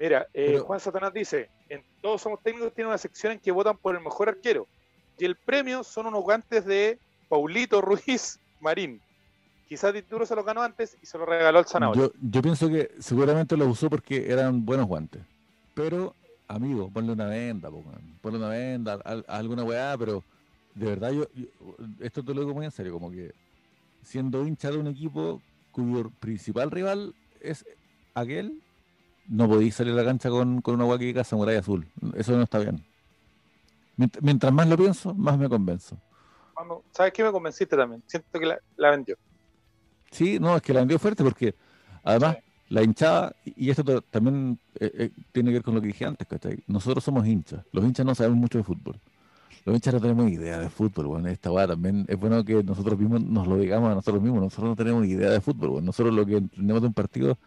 Mira, 0.00 0.22
eh, 0.32 0.46
Pero- 0.52 0.64
Juan 0.64 0.80
Satanás 0.80 1.12
dice, 1.12 1.50
en 1.68 1.82
Todos 2.00 2.22
Somos 2.22 2.42
Técnicos 2.42 2.72
tiene 2.72 2.88
una 2.88 2.96
sección 2.96 3.32
en 3.32 3.38
que 3.38 3.52
votan 3.52 3.76
por 3.76 3.94
el 3.94 4.00
mejor 4.02 4.30
arquero. 4.30 4.66
Y 5.18 5.26
el 5.26 5.36
premio 5.36 5.84
son 5.84 6.06
unos 6.06 6.22
guantes 6.22 6.64
de 6.64 6.98
Paulito 7.28 7.82
Ruiz 7.82 8.40
Marín. 8.60 8.98
Quizás 9.68 9.92
Dituro 9.92 10.24
se 10.24 10.34
los 10.34 10.44
ganó 10.46 10.62
antes 10.62 10.96
y 11.02 11.06
se 11.06 11.18
lo 11.18 11.26
regaló 11.26 11.58
al 11.58 11.66
Zanahoria. 11.66 12.02
Yo, 12.04 12.12
yo 12.30 12.40
pienso 12.42 12.68
que 12.68 12.90
seguramente 12.98 13.54
lo 13.56 13.66
usó 13.66 13.90
porque 13.90 14.30
eran 14.32 14.64
buenos 14.64 14.86
guantes. 14.86 15.22
Pero, 15.74 16.14
amigo, 16.48 16.88
ponle 16.90 17.12
una 17.12 17.26
venda, 17.26 17.70
ponle 18.22 18.38
una 18.38 18.48
venda, 18.48 18.98
a 19.04 19.36
alguna 19.36 19.64
weá, 19.64 19.96
pero 19.98 20.22
de 20.74 20.86
verdad 20.86 21.12
yo, 21.12 21.26
yo- 21.34 21.46
esto 22.00 22.22
te 22.24 22.32
lo 22.32 22.40
digo 22.40 22.54
muy 22.54 22.64
en 22.64 22.70
serio, 22.70 22.92
como 22.94 23.10
que 23.10 23.32
siendo 24.02 24.46
hincha 24.46 24.70
de 24.70 24.78
un 24.78 24.86
equipo 24.86 25.40
cuyo 25.74 26.10
principal 26.20 26.70
rival 26.70 27.14
es 27.40 27.66
aquel, 28.14 28.62
no 29.28 29.48
podéis 29.48 29.74
salir 29.74 29.92
a 29.92 29.96
la 29.96 30.04
cancha 30.04 30.30
con, 30.30 30.60
con 30.60 30.80
una 30.80 30.96
diga 30.96 31.24
Samurai 31.24 31.56
Azul. 31.56 31.86
Eso 32.14 32.36
no 32.36 32.44
está 32.44 32.58
bien. 32.60 32.84
Mient- 33.96 34.18
Mientras 34.22 34.52
más 34.52 34.68
lo 34.68 34.76
pienso, 34.76 35.14
más 35.14 35.36
me 35.38 35.48
convenzo. 35.48 35.98
¿Sabes 36.92 37.12
qué 37.12 37.24
me 37.24 37.32
convenciste 37.32 37.76
también? 37.76 38.02
Siento 38.06 38.38
que 38.38 38.46
la, 38.46 38.58
la 38.76 38.90
vendió. 38.90 39.16
Sí, 40.10 40.38
no, 40.38 40.56
es 40.56 40.62
que 40.62 40.72
la 40.72 40.80
vendió 40.80 40.98
fuerte 40.98 41.24
porque 41.24 41.54
además 42.04 42.36
la 42.68 42.82
hinchada, 42.82 43.34
y 43.44 43.70
esto 43.70 43.82
to- 43.84 44.02
también 44.02 44.58
eh, 44.78 44.90
eh, 44.94 45.10
tiene 45.32 45.50
que 45.50 45.54
ver 45.54 45.62
con 45.64 45.74
lo 45.74 45.80
que 45.80 45.88
dije 45.88 46.04
antes, 46.04 46.26
¿cachai? 46.26 46.62
Nosotros 46.68 47.02
somos 47.02 47.26
hinchas, 47.26 47.64
los 47.72 47.84
hinchas 47.84 48.06
no 48.06 48.14
sabemos 48.14 48.38
mucho 48.38 48.58
de 48.58 48.64
fútbol. 48.64 49.00
Los 49.64 49.74
hinchas 49.74 49.94
no 49.94 50.00
tenemos 50.00 50.30
idea 50.30 50.58
de 50.58 50.68
fútbol, 50.68 51.06
bueno, 51.06 51.28
esta 51.28 51.50
weá 51.50 51.66
también 51.66 52.04
es 52.08 52.18
bueno 52.18 52.44
que 52.44 52.62
nosotros 52.62 52.98
mismos 52.98 53.22
nos 53.22 53.46
lo 53.46 53.56
digamos 53.56 53.90
a 53.90 53.94
nosotros 53.94 54.22
mismos, 54.22 54.42
nosotros 54.42 54.68
no 54.70 54.76
tenemos 54.76 55.06
idea 55.06 55.30
de 55.30 55.40
fútbol, 55.40 55.70
bueno. 55.70 55.86
nosotros 55.86 56.14
lo 56.14 56.26
que 56.26 56.36
entendemos 56.36 56.82
de 56.82 56.88
un 56.88 56.92
partido 56.92 57.38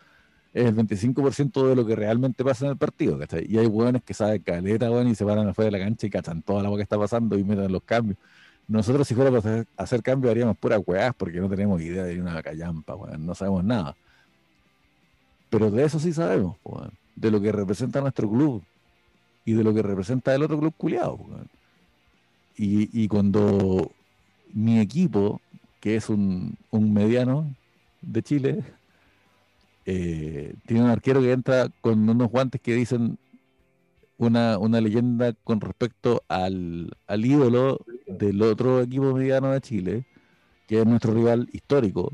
es 0.52 0.66
el 0.66 0.76
25% 0.76 1.68
de 1.68 1.76
lo 1.76 1.86
que 1.86 1.96
realmente 1.96 2.44
pasa 2.44 2.66
en 2.66 2.72
el 2.72 2.78
partido, 2.78 3.20
¿cachai? 3.20 3.46
Y 3.48 3.60
hay 3.60 3.68
hueones 3.68 4.02
que 4.02 4.16
saben 4.16 4.42
caleta, 4.42 4.90
weón, 4.90 5.08
y 5.10 5.16
se 5.16 5.26
paran 5.26 5.48
afuera 5.48 5.68
de 5.68 5.78
la 5.78 5.86
cancha 5.86 6.08
y 6.08 6.10
cachan 6.10 6.42
toda 6.42 6.64
la 6.64 6.70
weá 6.70 6.78
que 6.78 6.84
está 6.84 6.98
pasando 6.98 7.38
y 7.38 7.44
meten 7.44 7.72
los 7.72 7.84
cambios. 7.84 8.18
Nosotros 8.68 9.08
si 9.08 9.14
fuera 9.14 9.30
para 9.30 9.40
hacer, 9.40 9.68
hacer 9.78 10.02
cambios 10.02 10.32
haríamos 10.32 10.58
puras 10.58 10.82
weás 10.86 11.14
porque 11.16 11.40
no 11.40 11.48
tenemos 11.48 11.80
idea 11.82 12.04
de 12.04 12.20
una 12.20 12.42
callampa, 12.42 12.96
weón, 12.96 13.28
no 13.28 13.36
sabemos 13.36 13.64
nada. 13.64 13.96
Pero 15.52 15.70
de 15.70 15.86
eso 15.86 16.00
sí 16.00 16.12
sabemos, 16.14 16.58
weón, 16.64 16.92
de 17.16 17.30
lo 17.30 17.40
que 17.40 17.52
representa 17.52 18.02
nuestro 18.02 18.28
club 18.28 18.64
y 19.46 19.54
de 19.54 19.64
lo 19.64 19.74
que 19.74 19.84
representa 19.84 20.34
el 20.34 20.42
otro 20.42 20.60
club 20.60 20.74
culiado. 20.76 21.20
Y, 22.58 22.90
y 23.04 23.08
cuando 23.08 23.92
mi 24.54 24.80
equipo, 24.80 25.42
que 25.80 25.96
es 25.96 26.10
un, 26.10 26.58
un 26.72 26.94
mediano 26.94 27.54
de 28.02 28.24
Chile, 28.24 28.64
eh, 29.86 30.56
tiene 30.66 30.84
un 30.84 30.90
arquero 30.90 31.22
que 31.22 31.32
entra 31.32 31.70
con 31.82 32.10
unos 32.10 32.30
guantes 32.30 32.62
que 32.62 32.74
dicen 32.74 33.18
una, 34.18 34.58
una 34.58 34.82
leyenda 34.82 35.34
con 35.44 35.62
respecto 35.62 36.24
al, 36.28 36.92
al 37.08 37.26
ídolo 37.26 37.80
del 38.08 38.42
otro 38.42 38.82
equipo 38.82 39.14
mediano 39.14 39.52
de 39.52 39.62
Chile, 39.62 40.06
que 40.68 40.80
es 40.80 40.86
nuestro 40.86 41.14
rival 41.14 41.48
histórico, 41.54 42.12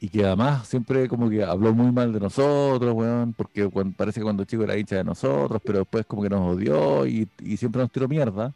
y 0.00 0.08
que 0.10 0.24
además 0.24 0.68
siempre 0.68 1.08
como 1.08 1.30
que 1.30 1.42
habló 1.42 1.74
muy 1.74 1.90
mal 1.90 2.12
de 2.12 2.20
nosotros, 2.20 2.94
weón, 2.94 3.32
porque 3.32 3.68
parece 3.96 4.20
que 4.20 4.24
cuando 4.24 4.44
chico 4.44 4.64
era 4.64 4.76
hincha 4.76 4.96
de 4.96 5.04
nosotros, 5.04 5.60
pero 5.64 5.80
después 5.80 6.04
como 6.06 6.22
que 6.22 6.28
nos 6.28 6.56
odió 6.56 7.06
y, 7.06 7.28
y 7.40 7.56
siempre 7.56 7.80
nos 7.82 7.90
tiró 7.90 8.06
mierda. 8.08 8.52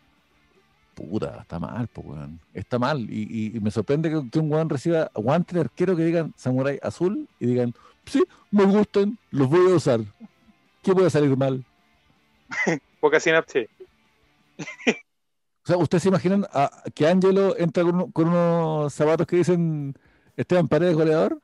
Puta, 1.09 1.39
está 1.41 1.59
mal, 1.59 1.89
pues, 1.89 2.07
weón. 2.07 2.41
Está 2.53 2.79
mal. 2.79 3.01
Y, 3.11 3.23
y- 3.31 3.57
y 3.57 3.61
me 3.61 3.71
sorprende 3.71 4.11
que, 4.11 4.29
que 4.31 4.39
un 4.39 4.53
weón 4.53 4.69
reciba 4.69 5.11
guantes 5.15 5.55
de 5.55 5.61
arquero 5.63 5.97
que 5.97 6.05
digan 6.05 6.35
Samurai 6.37 6.79
Azul 6.83 7.27
y 7.39 7.47
digan, 7.47 7.73
sí, 8.05 8.23
me 8.51 8.65
gustan, 8.65 9.17
los 9.31 9.49
voy 9.49 9.73
a 9.73 9.77
usar. 9.77 10.01
¿Qué 10.83 10.93
puede 10.93 11.09
salir 11.09 11.35
mal? 11.37 11.65
Poca 13.01 13.19
sinapsis. 13.19 13.67
O 14.59 15.67
sea, 15.67 15.77
¿ustedes 15.79 16.03
se 16.03 16.09
imaginan 16.11 16.47
a- 16.53 16.83
que 16.95 17.07
Angelo 17.07 17.57
entra 17.57 17.83
con, 17.83 17.95
uno- 17.95 18.11
con 18.13 18.29
unos 18.29 18.93
zapatos 18.93 19.27
que 19.27 19.37
dicen 19.37 19.95
Esteban 20.37 20.69
Paredes 20.69 20.95
goleador? 20.97 21.41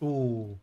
Uh, 0.00 0.54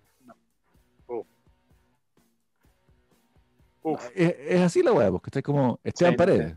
Uf, 3.81 4.03
Es, 4.15 4.35
es 4.39 4.61
así 4.61 4.81
la 4.81 4.93
weá, 4.93 5.11
porque 5.11 5.29
está 5.29 5.41
como 5.41 5.79
Esteban 5.83 6.13
Sí, 6.13 6.17
Paredes. 6.17 6.55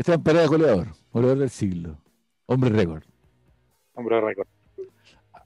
Esteban 0.00 0.22
Paredes 0.22 0.48
goleador, 0.48 0.88
goleador 1.12 1.38
del 1.40 1.50
siglo, 1.50 1.98
hombre 2.46 2.70
récord. 2.70 3.02
hombre 3.92 4.18
récord. 4.18 4.48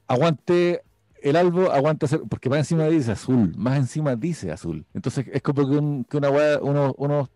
Aguante 0.07 0.81
el 1.21 1.35
albo, 1.35 1.71
aguante 1.71 2.05
hacer, 2.05 2.21
porque 2.29 2.49
más 2.49 2.59
encima 2.59 2.85
dice 2.85 3.11
azul, 3.11 3.53
más 3.57 3.77
encima 3.77 4.15
dice 4.15 4.53
azul. 4.53 4.85
Entonces 4.93 5.25
es 5.33 5.41
como 5.41 5.67
que, 5.69 5.75
un- 5.75 6.03
que 6.05 6.15
una 6.17 6.29
unos 6.95 7.29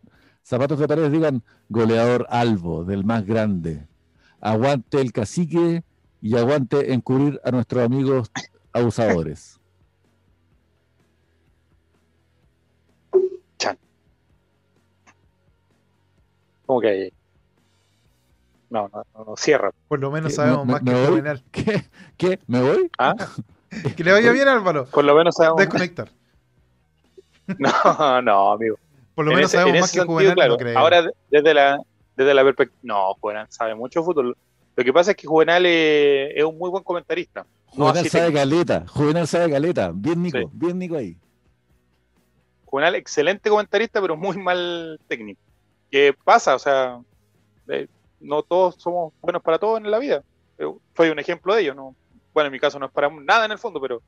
zapatos 0.43 0.79
de 0.79 0.87
Paredes 0.87 1.11
digan 1.11 1.43
goleador 1.67 2.25
albo, 2.29 2.85
del 2.85 3.03
más 3.03 3.25
grande. 3.25 3.85
Aguante 4.39 5.01
el 5.01 5.11
cacique 5.11 5.83
y 6.21 6.37
aguante 6.37 6.93
encubrir 6.93 7.41
a 7.43 7.51
nuestros 7.51 7.83
amigos 7.83 8.31
abusadores. 8.71 9.58
¿Cómo 16.69 16.81
que 16.81 16.87
ahí? 16.87 17.13
No, 18.69 18.87
no, 18.93 19.03
no, 19.15 19.25
no, 19.25 19.35
cierra. 19.37 19.71
por 19.87 19.99
lo 19.99 20.11
menos 20.11 20.35
sabemos 20.35 20.67
¿Me- 20.67 20.73
más 20.73 20.83
me 20.83 20.91
que 20.91 20.97
voy? 20.99 21.07
Juvenal. 21.07 21.43
¿Qué? 21.51 21.83
¿Qué? 22.15 22.39
¿Me 22.45 22.61
voy? 22.61 22.91
¿Ah? 22.99 23.15
Que 23.97 24.03
le 24.03 24.11
vaya 24.11 24.31
bien, 24.31 24.47
Álvaro. 24.47 24.85
Por 24.85 25.03
lo 25.03 25.15
menos 25.15 25.33
sabemos. 25.35 25.57
Desconectar. 25.57 26.09
No, 27.57 28.21
no, 28.21 28.51
amigo. 28.51 28.77
Por 29.15 29.25
lo 29.25 29.31
En 29.31 29.37
menos 29.37 29.49
ese- 29.51 29.57
sabemos 29.57 29.81
más 29.81 29.91
que 29.91 29.97
sentido, 29.97 30.13
Juvenal, 30.13 30.35
claro. 30.35 30.51
no 30.51 30.57
creo. 30.59 30.77
Ahora, 30.77 31.01
de- 31.01 31.11
desde 31.31 31.53
la, 31.55 31.79
desde 32.15 32.33
la 32.35 32.43
perspectiva. 32.43 32.79
No, 32.83 33.13
Juvenal 33.15 33.47
sabe 33.49 33.73
mucho 33.73 34.03
fútbol. 34.03 34.37
Lo 34.75 34.83
que 34.83 34.93
pasa 34.93 35.09
es 35.11 35.17
que 35.17 35.25
Juvenal 35.25 35.65
es 35.65 36.43
un 36.43 36.55
muy 36.59 36.69
buen 36.69 36.83
comentarista. 36.83 37.47
Juvenal 37.65 38.07
sabe 38.07 38.31
caleta, 38.31 38.85
Juvenal 38.87 39.27
sabe 39.27 39.49
caleta. 39.49 39.91
Bien 39.91 40.21
Nico, 40.21 40.37
Sí. 40.37 40.45
bien 40.51 40.77
Nico 40.77 40.97
ahí. 40.97 41.17
Juvenal, 42.65 42.93
excelente 42.93 43.49
comentarista, 43.49 43.99
pero 43.99 44.15
muy 44.15 44.37
mal 44.37 44.99
técnico. 45.07 45.41
¿Qué 45.89 46.13
pasa? 46.23 46.55
O 46.55 46.59
sea, 46.59 47.01
eh, 47.67 47.87
no 48.19 48.43
todos 48.43 48.75
somos 48.77 49.13
buenos 49.21 49.41
para 49.41 49.57
todos 49.57 49.79
en 49.79 49.89
la 49.89 49.99
vida. 49.99 50.21
Eh, 50.57 50.71
Soy 50.95 51.09
un 51.09 51.19
ejemplo 51.19 51.55
de 51.55 51.61
ello, 51.61 51.73
¿no? 51.73 51.95
bueno, 52.33 52.47
en 52.47 52.53
mi 52.53 52.59
caso 52.59 52.77
no 52.79 52.85
es 52.85 52.91
para 52.91 53.09
nada 53.09 53.45
en 53.45 53.51
el 53.51 53.57
fondo, 53.57 53.81
pero 53.81 54.01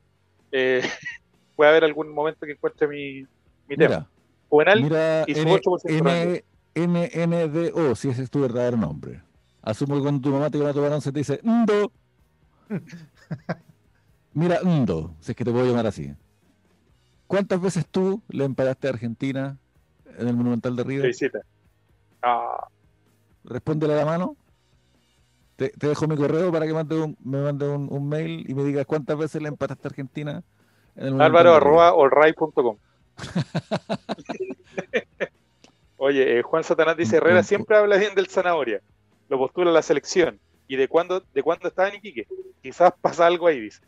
eh, 0.52 0.80
puede 1.56 1.70
haber 1.70 1.84
algún 1.84 2.08
momento 2.14 2.46
que 2.46 2.52
encuentre 2.52 2.86
mi, 2.88 3.22
mi 3.66 3.76
tema. 3.76 3.88
Mira, 3.88 4.10
Juvenal 4.48 4.82
mira 4.82 5.24
y 5.26 5.34
su 5.34 5.40
N- 5.40 5.54
8% 5.54 6.04
rango. 6.04 6.34
N- 6.74 7.10
NNDO, 7.14 7.94
si 7.94 8.08
ese 8.08 8.22
es 8.22 8.30
tu 8.30 8.40
verdadero 8.40 8.76
nombre. 8.76 9.22
Asumo 9.60 9.96
que 9.96 10.02
cuando 10.02 10.22
tu 10.22 10.30
mamá 10.30 10.50
te 10.50 10.58
va 10.58 10.70
a 10.70 10.72
tomar 10.72 10.92
once 10.92 11.12
te 11.12 11.18
dice 11.18 11.40
Ndo. 11.42 11.92
Mira, 14.34 14.60
Ndo, 14.62 15.14
si 15.20 15.32
es 15.32 15.36
que 15.36 15.44
te 15.44 15.50
puedo 15.52 15.66
llamar 15.66 15.86
así. 15.86 16.14
¿Cuántas 17.26 17.60
veces 17.60 17.86
tú 17.90 18.22
le 18.28 18.44
emparaste 18.44 18.86
a 18.86 18.90
Argentina 18.90 19.58
en 20.18 20.28
el 20.28 20.36
Monumental 20.36 20.76
de 20.76 20.82
de 20.82 20.88
River? 20.88 21.06
visita. 21.08 21.40
Ah, 22.22 22.66
Respóndele 23.44 23.94
a 23.94 23.96
la 23.96 24.04
mano. 24.06 24.36
Te, 25.56 25.70
te 25.70 25.88
dejo 25.88 26.06
mi 26.06 26.16
correo 26.16 26.50
para 26.52 26.66
que 26.66 26.72
mande 26.72 26.98
un- 27.00 27.16
me 27.24 27.42
mande 27.42 27.68
un, 27.68 27.88
un 27.92 28.08
mail 28.08 28.48
y 28.48 28.54
me 28.54 28.62
digas 28.64 28.86
cuántas 28.86 29.18
veces 29.18 29.42
le 29.42 29.48
empataste 29.48 29.86
a 29.86 29.90
Argentina 29.90 30.42
en 30.96 31.06
el 31.06 31.10
Monumental 31.12 31.46
Álvaro 31.46 31.54
arroba 31.56 31.88
allright.com. 31.88 32.76
Oye, 35.96 36.38
eh, 36.38 36.42
Juan 36.42 36.64
Satanás 36.64 36.96
dice, 36.96 37.16
Herrera 37.18 37.42
siempre 37.42 37.76
habla 37.76 37.96
bien 37.96 38.14
del 38.14 38.26
zanahoria. 38.28 38.80
Lo 39.28 39.38
postula 39.38 39.70
la 39.70 39.82
selección. 39.82 40.40
¿Y 40.66 40.76
de 40.76 40.88
cuándo, 40.88 41.22
de 41.32 41.42
cuándo 41.42 41.68
estaba 41.68 41.88
en 41.88 41.96
Iquique? 41.96 42.26
Quizás 42.62 42.92
pasa 43.00 43.26
algo 43.26 43.46
ahí, 43.46 43.60
dice. 43.60 43.80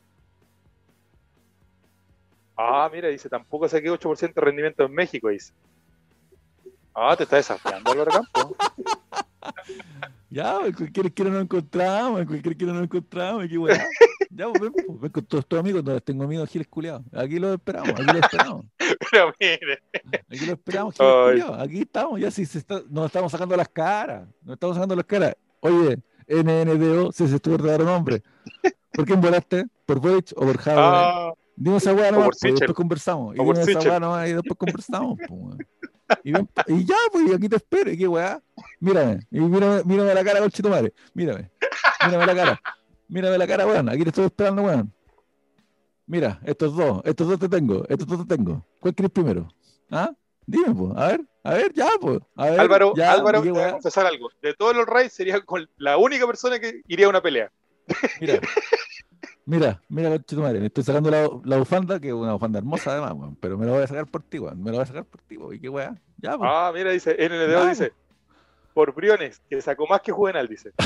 Ah, 2.57 2.89
mira, 2.93 3.09
dice, 3.09 3.29
tampoco 3.29 3.69
saqué 3.69 3.91
8% 3.91 4.35
de 4.35 4.41
rendimiento 4.41 4.85
en 4.85 4.93
México, 4.93 5.29
dice. 5.29 5.53
Ah, 6.95 7.17
te 7.17 7.25
está 7.25 7.37
desafiando 7.37 7.91
Álvaro 7.91 8.11
Campo. 8.13 8.57
Ya, 10.31 10.59
cualquier 10.77 11.07
esquina 11.07 11.31
nos 11.31 11.43
encontramos, 11.43 12.21
en 12.21 12.27
cualquier 12.27 12.53
esquina 12.55 12.73
nos 12.73 12.83
encontramos, 12.85 13.47
qué 13.49 13.57
weá. 13.59 13.87
Ya, 14.31 14.49
pues 14.49 14.63
ven, 14.63 14.73
pues, 14.73 15.01
ven 15.01 15.13
con 15.13 15.25
todos 15.27 15.47
tus 15.47 15.61
amigos, 15.61 15.85
donde 15.85 16.01
tengo 16.01 16.25
amigos 16.25 16.49
giles 16.51 16.67
culiados. 16.67 17.03
Aquí 17.13 17.39
los 17.39 17.55
esperamos, 17.55 17.91
aquí 17.91 18.03
los 18.05 18.17
esperamos. 18.17 18.67
Pero 19.13 19.33
mire, 19.39 19.83
Aquí 20.29 20.41
los 20.41 20.49
esperamos, 20.59 20.95
giles 20.97 21.15
culiados. 21.25 21.61
Aquí 21.61 21.81
estamos, 21.83 22.21
ya 22.21 22.33
si 22.33 22.45
se 22.47 22.59
está, 22.59 22.83
nos 22.91 23.07
estamos 23.07 23.31
sacando 23.31 23.57
las 23.57 23.69
caras. 23.69 24.27
Nos 24.43 24.55
estamos 24.55 24.75
sacando 24.75 24.97
las 24.97 25.05
caras. 25.05 25.37
Oye, 25.61 25.99
NNDO, 26.27 27.13
si 27.13 27.25
ese 27.25 27.37
es 27.37 27.43
tu 27.43 27.53
verdadero 27.53 27.85
nombre. 27.85 28.21
¿Por 28.91 29.05
quién 29.05 29.21
volaste? 29.21 29.67
¿Por 29.87 30.01
Boric 30.01 30.33
o 30.35 30.41
por 30.41 30.59
Java? 30.59 31.29
ah, 31.29 31.33
Dime 31.55 31.77
esa 31.77 31.95
weá 31.95 32.11
nomás, 32.11 32.31
pues, 32.41 32.45
y 32.45 32.57
después 32.57 32.75
conversamos. 32.75 33.37
Y 33.37 33.39
dime 33.39 33.61
esa 33.61 33.79
weá 33.79 34.01
nomás 34.01 34.29
y 34.29 34.33
después 34.33 34.59
conversamos. 34.59 35.17
pues. 35.29 35.59
Y, 36.23 36.33
ven- 36.33 36.49
y 36.69 36.85
ya, 36.85 36.97
pues, 37.13 37.31
y 37.31 37.35
aquí 37.35 37.49
te 37.49 37.57
espero. 37.57 37.91
¿Y 37.91 37.99
qué 37.99 38.09
weá? 38.09 38.41
Mírame, 38.81 39.21
y 39.31 39.41
mírame, 39.41 39.83
mírame 39.85 40.15
la 40.15 40.25
cara, 40.25 40.41
conchito 40.41 40.69
madre. 40.69 40.93
Mírame, 41.15 41.51
mírame 42.07 42.27
la 42.27 42.35
cara. 42.35 42.63
Mírame 43.09 43.39
la 43.39 43.47
cara, 43.47 43.67
weón. 43.67 43.89
Aquí 43.89 44.03
te 44.03 44.09
estoy 44.09 44.25
esperando, 44.27 44.63
weón. 44.63 44.93
Mira, 46.07 46.39
estos 46.45 46.77
dos, 46.77 47.01
estos 47.05 47.27
dos 47.29 47.39
te 47.39 47.49
tengo, 47.49 47.85
estos 47.89 48.07
dos 48.07 48.27
te 48.27 48.37
tengo. 48.37 48.65
¿Cuál 48.81 48.95
quieres 48.95 49.11
primero? 49.13 49.49
¿Ah? 49.91 50.13
Dime, 50.47 50.75
pues, 50.75 50.93
a 50.97 51.07
ver, 51.09 51.21
a 51.43 51.55
ver, 51.55 51.73
ya, 51.73 51.89
pues. 52.01 52.21
A 52.37 52.51
ver, 52.51 52.61
Álvaro, 52.61 52.93
ya, 52.95 53.13
Álvaro, 53.13 53.39
¿y 53.39 53.43
qué 53.43 53.49
te 53.49 53.53
voy 53.53 53.63
a 53.63 53.73
confesar 53.73 54.07
algo. 54.07 54.29
De 54.43 54.53
todos 54.53 54.77
los 54.77 54.85
raids 54.87 55.15
sería 55.15 55.41
con 55.41 55.67
la 55.79 55.97
única 55.97 56.27
persona 56.27 56.59
que 56.61 56.83
iría 56.87 57.07
a 57.07 57.09
una 57.09 57.23
pelea. 57.23 57.51
Mira, 58.21 58.39
mira, 59.47 59.81
mira, 59.89 60.11
conchito 60.11 60.43
madre. 60.43 60.61
Me 60.61 60.67
estoy 60.67 60.85
sacando 60.85 61.11
la, 61.11 61.29
la 61.45 61.59
bufanda, 61.59 62.01
que 62.01 62.09
es 62.09 62.15
una 62.15 62.33
bufanda 62.35 62.59
hermosa 62.59 62.93
además, 62.93 63.13
weón. 63.15 63.37
Pero 63.37 63.59
me 63.59 63.67
la 63.67 63.73
voy 63.73 63.83
a 63.83 63.87
sacar 63.87 64.07
por 64.07 64.23
ti, 64.23 64.39
weón. 64.39 64.63
Me 64.63 64.71
la 64.71 64.79
voy 64.79 64.83
a 64.83 64.87
sacar 64.87 65.05
por 65.05 65.21
ti, 65.23 65.37
weón. 65.37 65.55
¿Y 65.55 65.61
qué 65.61 65.69
weá? 65.69 65.95
Ya, 66.19 66.37
pues. 66.39 66.51
Ah, 66.53 66.71
mira, 66.75 66.91
dice, 66.91 67.17
NNDO 67.19 67.67
dice, 67.69 67.93
por 68.73 68.95
Briones, 68.95 69.41
que 69.49 69.61
sacó 69.61 69.87
más 69.87 70.01
que 70.01 70.13
Juvenal, 70.13 70.49
dice. 70.49 70.73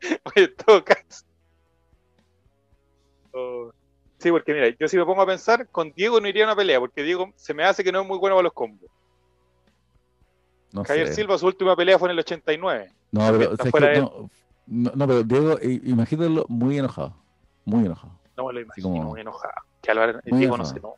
Oye, 0.24 0.44
en 0.44 0.56
todo 0.56 0.84
caso. 0.84 1.24
Oh, 3.32 3.70
Sí, 4.18 4.30
porque 4.30 4.54
mira, 4.54 4.74
yo 4.78 4.88
si 4.88 4.96
me 4.96 5.04
pongo 5.04 5.22
a 5.22 5.26
pensar, 5.26 5.68
con 5.68 5.92
Diego 5.92 6.20
no 6.20 6.28
iría 6.28 6.44
a 6.44 6.46
una 6.48 6.56
pelea, 6.56 6.80
porque 6.80 7.02
Diego 7.02 7.32
se 7.36 7.52
me 7.52 7.64
hace 7.64 7.84
que 7.84 7.92
no 7.92 8.00
es 8.00 8.06
muy 8.06 8.18
bueno 8.18 8.34
para 8.34 8.44
los 8.44 8.52
combos. 8.52 8.90
No 10.72 10.84
Javier 10.84 11.08
sé. 11.08 11.14
Silva, 11.14 11.38
su 11.38 11.46
última 11.46 11.76
pelea 11.76 11.98
fue 11.98 12.08
en 12.08 12.12
el 12.12 12.18
89. 12.20 12.92
No, 13.12 13.30
pero, 13.72 14.30
no, 14.66 14.90
no, 14.94 15.06
pero 15.06 15.22
Diego, 15.22 15.58
i- 15.62 15.82
imagínatelo 15.90 16.46
muy 16.48 16.78
enojado. 16.78 17.14
Muy 17.64 17.84
enojado. 17.86 18.12
No 18.36 18.46
me 18.46 18.52
lo 18.54 18.60
imagino, 18.60 18.88
como- 18.88 19.02
muy 19.10 19.20
enojado. 19.20 19.54
Que 19.82 19.90
Álvaro, 19.92 20.20
Muy 20.26 20.38
Diego 20.40 20.56
no 20.56 20.64
no. 20.64 20.94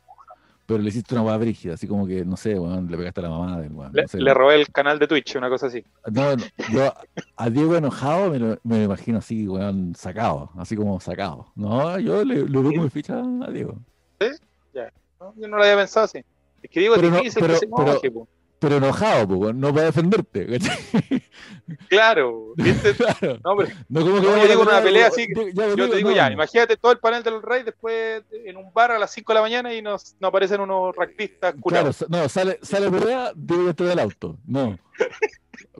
Pero 0.65 0.83
le 0.83 0.89
hiciste 0.89 1.15
una 1.15 1.23
hueá 1.23 1.37
brígida, 1.37 1.73
así 1.73 1.87
como 1.87 2.05
que, 2.05 2.23
no 2.23 2.37
sé, 2.37 2.57
weón, 2.59 2.91
le 2.91 2.95
pegaste 2.97 3.21
a 3.21 3.23
la 3.23 3.29
mamá 3.29 3.59
del 3.59 3.71
weón. 3.73 3.91
Le, 3.91 4.03
no 4.03 4.07
sé. 4.07 4.19
le 4.21 4.33
robé 4.35 4.53
el 4.55 4.67
canal 4.69 4.99
de 4.99 5.07
Twitch, 5.07 5.35
una 5.35 5.49
cosa 5.49 5.65
así. 5.65 5.83
No, 6.11 6.35
no, 6.35 6.43
yo 6.71 6.93
a 7.37 7.49
Diego 7.49 7.75
enojado 7.75 8.29
me 8.29 8.37
lo, 8.37 8.57
me 8.63 8.77
lo 8.77 8.83
imagino 8.83 9.17
así, 9.17 9.47
weón, 9.47 9.95
sacado, 9.95 10.51
así 10.57 10.75
como 10.75 10.99
sacado. 10.99 11.47
No, 11.55 11.97
yo 11.99 12.23
le, 12.23 12.43
le 12.47 12.61
doy 12.61 12.77
mi 12.77 12.89
ficha 12.91 13.19
a 13.19 13.49
Diego. 13.51 13.77
¿no? 15.19 15.33
Yo 15.37 15.47
no 15.47 15.57
lo 15.57 15.63
había 15.63 15.75
pensado 15.75 16.05
así. 16.05 16.19
Es 16.61 16.69
que 16.69 16.79
Diego 16.79 16.95
es 16.95 17.01
difícil 17.01 17.41
pero- 17.41 17.53
que 17.53 17.59
se 17.59 17.67
pero- 17.67 17.91
enoje. 17.91 18.11
Pero 18.59 18.75
enojado, 18.77 19.25
weón, 19.37 19.57
no 19.59 19.73
para 19.73 19.85
defenderte, 19.85 20.45
¿cachai? 20.45 21.23
Claro, 21.87 22.53
¿viste? 22.57 22.93
Claro. 22.97 23.39
No, 23.43 23.55
pero 23.55 23.69
No 23.87 24.01
como 24.01 24.15
que 24.19 24.21
yo 24.27 24.47
digo 24.47 24.61
una 24.63 24.81
pelea 24.81 25.07
así 25.07 25.27
ya, 25.53 25.65
yo 25.67 25.75
Diego, 25.75 25.89
te 25.91 25.95
digo 25.97 26.09
no. 26.09 26.15
ya, 26.15 26.29
imagínate 26.31 26.75
todo 26.75 26.91
el 26.91 26.97
panel 26.99 27.23
de 27.23 27.31
los 27.31 27.41
Reyes 27.41 27.65
después 27.67 28.21
en 28.31 28.57
un 28.57 28.73
bar 28.73 28.91
a 28.91 28.99
las 28.99 29.11
5 29.11 29.31
de 29.31 29.35
la 29.35 29.41
mañana 29.41 29.73
y 29.73 29.81
nos, 29.81 30.15
nos 30.19 30.27
aparecen 30.29 30.59
unos 30.59 30.93
Claro, 30.93 31.57
curados. 31.61 31.95
sa- 31.95 32.05
no, 32.09 32.27
sale, 32.27 32.59
sale 32.61 32.91
pelea, 32.91 33.31
Diego 33.35 33.63
dentro 33.63 33.87
del 33.87 33.99
auto. 33.99 34.37
No. 34.45 34.77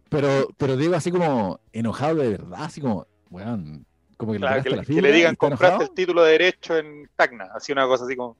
Pero, 0.09 0.47
pero 0.57 0.77
Diego 0.77 0.95
así 0.95 1.11
como 1.11 1.59
enojado 1.73 2.15
de 2.15 2.29
verdad, 2.29 2.63
así 2.63 2.79
como, 2.81 3.05
weón, 3.29 3.85
como 4.17 4.31
que 4.31 4.39
le, 4.39 4.47
Claro, 4.47 4.63
pegaste 4.63 4.69
que, 4.69 4.75
la 4.77 4.81
le- 4.81 4.95
que 4.95 5.01
le 5.01 5.11
digan 5.11 5.35
compraste 5.35 5.65
enojado. 5.67 5.83
el 5.89 5.95
título 5.95 6.23
de 6.23 6.31
derecho 6.31 6.77
en 6.77 7.09
Tacna, 7.15 7.49
así 7.53 7.71
una 7.73 7.85
cosa 7.87 8.05
así 8.05 8.15
como. 8.15 8.37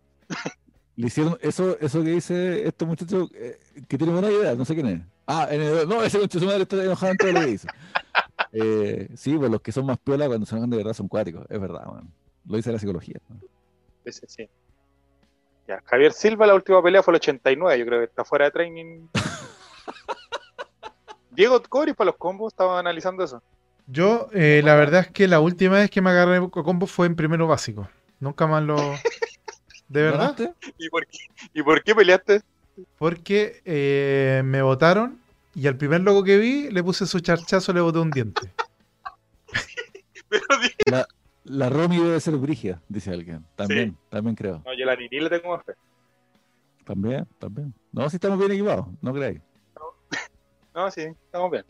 Le 1.00 1.08
hicieron 1.08 1.38
eso, 1.40 1.80
eso 1.80 2.04
que 2.04 2.10
dice 2.10 2.68
este 2.68 2.84
muchacho 2.84 3.30
eh, 3.34 3.58
que 3.88 3.98
tiene 3.98 4.12
buena 4.12 4.30
idea, 4.30 4.54
no 4.54 4.66
sé 4.66 4.76
quién 4.76 4.88
es. 4.88 5.02
Ah, 5.26 5.48
en 5.50 5.88
no, 5.88 6.04
ese 6.04 6.20
su 6.28 6.46
madre 6.46 6.64
está 6.64 6.84
enojado 6.84 7.14
en 7.14 7.18
todo 7.18 7.32
lo 7.32 7.40
que 7.40 7.46
dice. 7.46 7.68
Eh, 8.52 9.08
sí, 9.16 9.38
pues 9.38 9.50
los 9.50 9.62
que 9.62 9.72
son 9.72 9.86
más 9.86 9.98
piola 9.98 10.28
cuando 10.28 10.46
se 10.46 10.56
enojan 10.56 10.70
de 10.70 10.76
verdad 10.76 10.94
son 10.94 11.08
cuáticos, 11.08 11.46
es 11.50 11.62
verdad, 11.62 11.88
weón. 11.88 12.12
Lo 12.46 12.58
dice 12.58 12.74
la 12.74 12.80
psicología. 12.80 13.16
weón. 13.30 13.42
ese 14.04 14.28
sí. 14.28 14.50
Ya, 15.70 15.82
Javier 15.86 16.12
Silva, 16.12 16.48
la 16.48 16.56
última 16.56 16.84
pelea 16.84 17.02
fue 17.02 17.14
el 17.14 17.18
89, 17.18 17.80
yo 17.80 17.86
creo 17.86 18.00
que 18.00 18.06
está 18.06 18.26
fuera 18.26 18.46
de 18.46 18.52
training. 18.52 19.08
Diego 21.32 21.64
Cori 21.64 21.94
para 21.94 22.08
los 22.08 22.18
combos, 22.18 22.52
estaba 22.52 22.78
analizando 22.78 23.24
eso. 23.24 23.42
Yo, 23.88 24.28
eh, 24.34 24.62
la 24.66 24.76
verdad 24.76 25.02
es 25.02 25.12
que 25.12 25.30
la 25.30 25.40
última 25.40 25.76
vez 25.76 25.90
que 25.90 26.02
me 26.02 26.10
agarré 26.10 26.38
a 26.38 26.50
combo 26.50 26.88
fue 26.88 27.08
en 27.08 27.16
primero 27.16 27.48
básico. 27.48 27.88
Nunca 28.20 28.48
más 28.48 28.64
lo. 28.64 28.76
¿De 29.90 30.04
verdad? 30.04 30.56
¿Y 30.78 30.90
por 30.90 31.06
qué, 31.08 31.18
¿Y 31.54 31.64
por 31.64 31.84
qué 31.84 31.96
peleaste? 31.96 32.42
Porque 32.98 33.62
eh, 33.66 34.42
me 34.46 34.62
votaron 34.62 35.20
y 35.56 35.68
al 35.68 35.76
primer 35.76 36.02
loco 36.02 36.24
que 36.24 36.38
vi 36.38 36.70
le 36.70 36.84
puse 36.84 37.06
su 37.06 37.20
charchazo, 37.20 37.74
le 37.74 37.82
boté 37.82 38.00
un 38.00 38.12
diente. 38.12 38.54
Pero, 40.30 40.44
La, 40.86 41.08
la 41.44 41.70
Romy 41.70 41.98
debe 41.98 42.20
ser 42.20 42.36
brígida, 42.38 42.82
dice 42.88 43.12
alguien. 43.12 43.44
También, 43.56 43.98
también 44.10 44.36
creo. 44.36 44.62
no, 44.64 44.74
yo 44.78 44.86
la 44.86 44.96
Nini 44.96 45.20
le 45.20 45.30
tengo 45.30 45.56
más 45.56 45.66
fe. 45.66 45.74
También, 46.86 47.28
también. 47.40 47.74
No, 47.92 48.10
si 48.10 48.18
estamos 48.18 48.38
bien 48.38 48.52
equipados, 48.52 48.88
no 49.02 49.14
creáis. 49.14 49.42
No, 50.74 50.92
sí, 50.92 51.02
estamos 51.02 51.52
bien. 51.52 51.66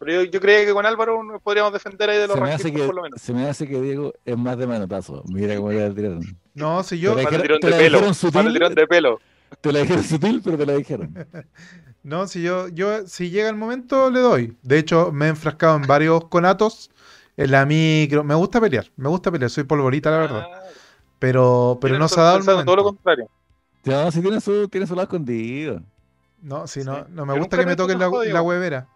Pero 0.00 0.22
yo, 0.24 0.30
yo 0.30 0.40
creía 0.40 0.64
que 0.66 0.72
con 0.72 0.84
Álvaro 0.86 1.22
nos 1.22 1.40
podríamos 1.40 1.72
defender 1.72 2.10
ahí 2.10 2.18
de 2.18 2.26
los 2.26 2.34
Se 2.36 2.40
me, 2.42 2.52
hace 2.52 2.64
rankings 2.64 2.80
que, 2.80 2.86
por 2.86 2.94
lo 2.96 3.02
menos. 3.02 3.20
se 3.20 3.32
me 3.34 3.48
hace 3.48 3.68
que 3.68 3.80
Diego 3.80 4.12
es 4.24 4.36
más 4.36 4.58
de 4.58 4.66
manotazo. 4.66 5.22
Mira 5.28 5.54
cómo 5.56 5.70
le 5.70 5.90
tiraron. 5.90 6.22
No, 6.54 6.82
si 6.82 6.98
yo. 6.98 7.14
Te 7.14 7.22
la 7.22 7.30
dijeron- 7.30 7.60
te 7.60 7.70
la 7.70 7.78
dijeron 7.78 8.14
sutil. 8.14 8.52
De 8.74 8.86
pelo. 8.88 9.20
Te 9.60 9.72
la 9.72 9.80
dijeron 9.80 10.02
sutil, 10.02 10.40
pero 10.42 10.56
te 10.58 10.66
la 10.66 10.72
dijeron. 10.74 11.14
No, 12.02 12.26
si 12.26 12.40
yo, 12.42 12.68
yo, 12.68 13.06
si 13.06 13.28
llega 13.28 13.50
el 13.50 13.56
momento, 13.56 14.10
le 14.10 14.20
doy. 14.20 14.56
De 14.62 14.78
hecho, 14.78 15.12
me 15.12 15.26
he 15.26 15.28
enfrascado 15.28 15.76
en 15.76 15.82
varios 15.82 16.24
conatos, 16.28 16.90
en 17.36 17.50
la 17.50 17.66
micro. 17.66 18.24
Me 18.24 18.34
gusta 18.34 18.58
pelear, 18.58 18.86
me 18.96 19.10
gusta 19.10 19.30
pelear, 19.30 19.50
soy 19.50 19.64
polvorita, 19.64 20.10
la 20.10 20.16
verdad. 20.16 20.46
Ah, 20.50 20.62
Pero, 21.18 21.76
pero 21.78 21.98
no 21.98 22.08
se 22.08 22.18
ha 22.18 22.22
dado 22.22 22.38
el 22.38 22.44
momento. 22.44 22.64
Todo 22.64 22.76
lo 22.76 22.84
contrario. 22.84 23.28
No, 23.84 24.10
si 24.10 24.22
tiene 24.22 24.40
su, 24.40 24.66
tiene 24.70 24.86
su 24.86 24.94
lado 24.94 25.02
escondido. 25.02 25.82
No, 26.40 26.66
si 26.66 26.80
Sí. 26.80 26.86
no, 26.86 27.06
no 27.10 27.26
me 27.26 27.38
gusta 27.38 27.58
que 27.58 27.66
me 27.66 27.76
toquen 27.76 27.98
la, 27.98 28.08
huevera. 28.08 28.88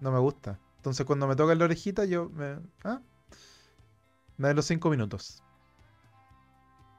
No 0.00 0.10
me 0.10 0.18
gusta. 0.18 0.58
Entonces 0.76 1.04
cuando 1.06 1.26
me 1.26 1.36
tocan 1.36 1.58
la 1.58 1.64
orejita, 1.66 2.04
yo 2.04 2.28
me. 2.30 2.56
¿ah? 2.84 3.00
Me 4.36 4.48
da 4.48 4.54
los 4.54 4.64
cinco 4.66 4.88
minutos. 4.90 5.42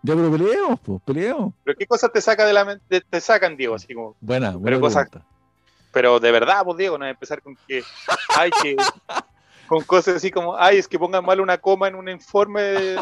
Ya, 0.03 0.15
pero 0.15 0.31
peleemos, 0.31 0.79
pues, 0.79 1.01
peleemos. 1.05 1.53
pero 1.63 1.77
qué 1.77 1.85
cosas 1.85 2.11
te 2.11 2.21
saca 2.21 2.45
de 2.45 2.53
la 2.53 2.65
mente, 2.65 3.01
te 3.01 3.21
sacan, 3.21 3.55
Diego, 3.55 3.75
así 3.75 3.93
como. 3.93 4.15
Buena, 4.19 4.55
buena 4.55 4.79
cosas- 4.79 5.07
pregunta. 5.09 5.27
Pero 5.93 6.19
de 6.19 6.31
verdad, 6.31 6.63
pues 6.63 6.77
Diego, 6.77 6.97
no 6.97 7.05
es 7.05 7.11
empezar 7.11 7.41
con 7.41 7.55
que, 7.67 7.83
ay, 8.37 8.49
que 8.63 8.75
con 9.67 9.83
cosas 9.83 10.15
así 10.15 10.31
como, 10.31 10.55
ay, 10.55 10.77
es 10.77 10.87
que 10.87 10.97
pongan 10.97 11.23
mal 11.25 11.39
una 11.41 11.57
coma 11.57 11.87
en 11.87 11.95
un 11.95 12.07
informe 12.09 12.61
de 12.61 12.95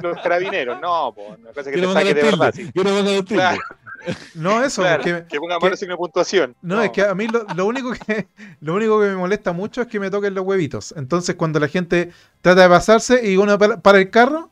los 0.00 0.20
carabineros. 0.22 0.80
No, 0.80 1.12
pues, 1.14 1.38
una 1.38 1.52
cosa 1.52 1.70
que 1.70 1.76
Yo 1.76 1.82
te 1.82 1.86
no 1.88 1.92
saque 1.92 2.14
de 2.14 2.22
verdad. 2.22 2.52
sí. 2.54 2.70
yo 2.74 2.84
no 2.84 2.90
pongo 2.90 3.04
tilde. 3.04 3.34
Claro. 3.34 3.60
No, 4.34 4.62
eso, 4.62 4.82
Claro, 4.82 5.02
porque 5.02 5.24
que 5.28 5.38
ponga 5.38 5.58
mal 5.58 5.76
signo 5.76 5.94
de 5.94 5.98
puntuación. 5.98 6.54
No, 6.62 6.82
es 6.82 6.90
que 6.90 7.02
a 7.02 7.14
mí 7.14 7.26
lo, 7.28 7.44
lo 7.54 7.66
único 7.66 7.92
que 7.92 8.28
lo 8.60 8.74
único 8.74 9.00
que 9.00 9.06
me 9.08 9.16
molesta 9.16 9.52
mucho 9.52 9.82
es 9.82 9.86
que 9.88 10.00
me 10.00 10.10
toquen 10.10 10.34
los 10.34 10.44
huevitos. 10.44 10.94
Entonces, 10.96 11.34
cuando 11.36 11.60
la 11.60 11.68
gente 11.68 12.10
trata 12.40 12.62
de 12.62 12.68
pasarse 12.68 13.28
y 13.30 13.36
uno 13.36 13.58
para, 13.58 13.80
para 13.80 13.98
el 13.98 14.10
carro 14.10 14.50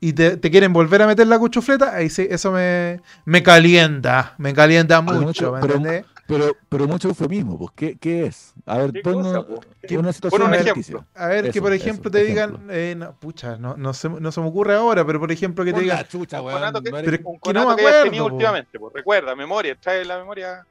y 0.00 0.14
te, 0.14 0.36
te 0.38 0.50
quieren 0.50 0.72
volver 0.72 1.02
a 1.02 1.06
meter 1.06 1.26
la 1.26 1.38
cuchufleta, 1.38 1.94
ahí 1.94 2.08
sí, 2.08 2.26
eso 2.30 2.50
me, 2.52 3.00
me 3.26 3.42
calienta, 3.42 4.34
me 4.38 4.54
calienta 4.54 5.00
mucho, 5.02 5.52
¿me 5.52 5.60
pero- 5.60 5.74
entendés? 5.74 6.04
Pero, 6.38 6.56
pero 6.68 6.86
mucho 6.86 7.08
eufemismo, 7.08 7.58
pues, 7.58 7.70
¿qué, 7.74 7.98
qué 7.98 8.26
es? 8.26 8.54
A 8.66 8.78
ver, 8.78 8.92
¿Qué 8.92 9.00
pon 9.00 9.14
cosa, 9.14 9.28
una, 9.30 9.42
po? 9.46 9.60
¿Qué- 9.86 9.98
una 9.98 10.12
situación 10.12 10.40
pon 10.42 10.50
un 10.50 10.54
ejemplo. 10.54 11.04
A 11.14 11.26
ver, 11.26 11.50
que 11.50 11.60
por 11.60 11.72
eso, 11.72 11.84
ejemplo 11.84 12.10
te 12.10 12.24
digan, 12.24 12.66
eh, 12.70 12.94
no, 12.96 13.12
pucha, 13.18 13.56
no, 13.58 13.76
no, 13.76 13.92
se, 13.92 14.08
no 14.08 14.30
se 14.32 14.40
me 14.40 14.46
ocurre 14.46 14.74
ahora, 14.74 15.04
pero 15.04 15.18
por 15.20 15.30
ejemplo 15.32 15.64
que 15.64 15.72
te 15.72 15.80
digan, 15.80 16.06
chucha, 16.08 16.40
Un 16.40 16.46
weón, 16.46 16.58
conato 16.60 16.82
que- 16.82 16.90
Pero- 16.90 17.18
Un 17.28 17.40
que 17.40 17.52
no 17.52 17.76
me 17.76 17.82
tenido 18.04 18.28
po. 18.28 18.34
últimamente, 18.34 18.78
pues 18.78 18.92
recuerda, 18.94 19.34
memoria, 19.34 19.76
trae 19.80 20.04
la 20.04 20.18
memoria, 20.18 20.64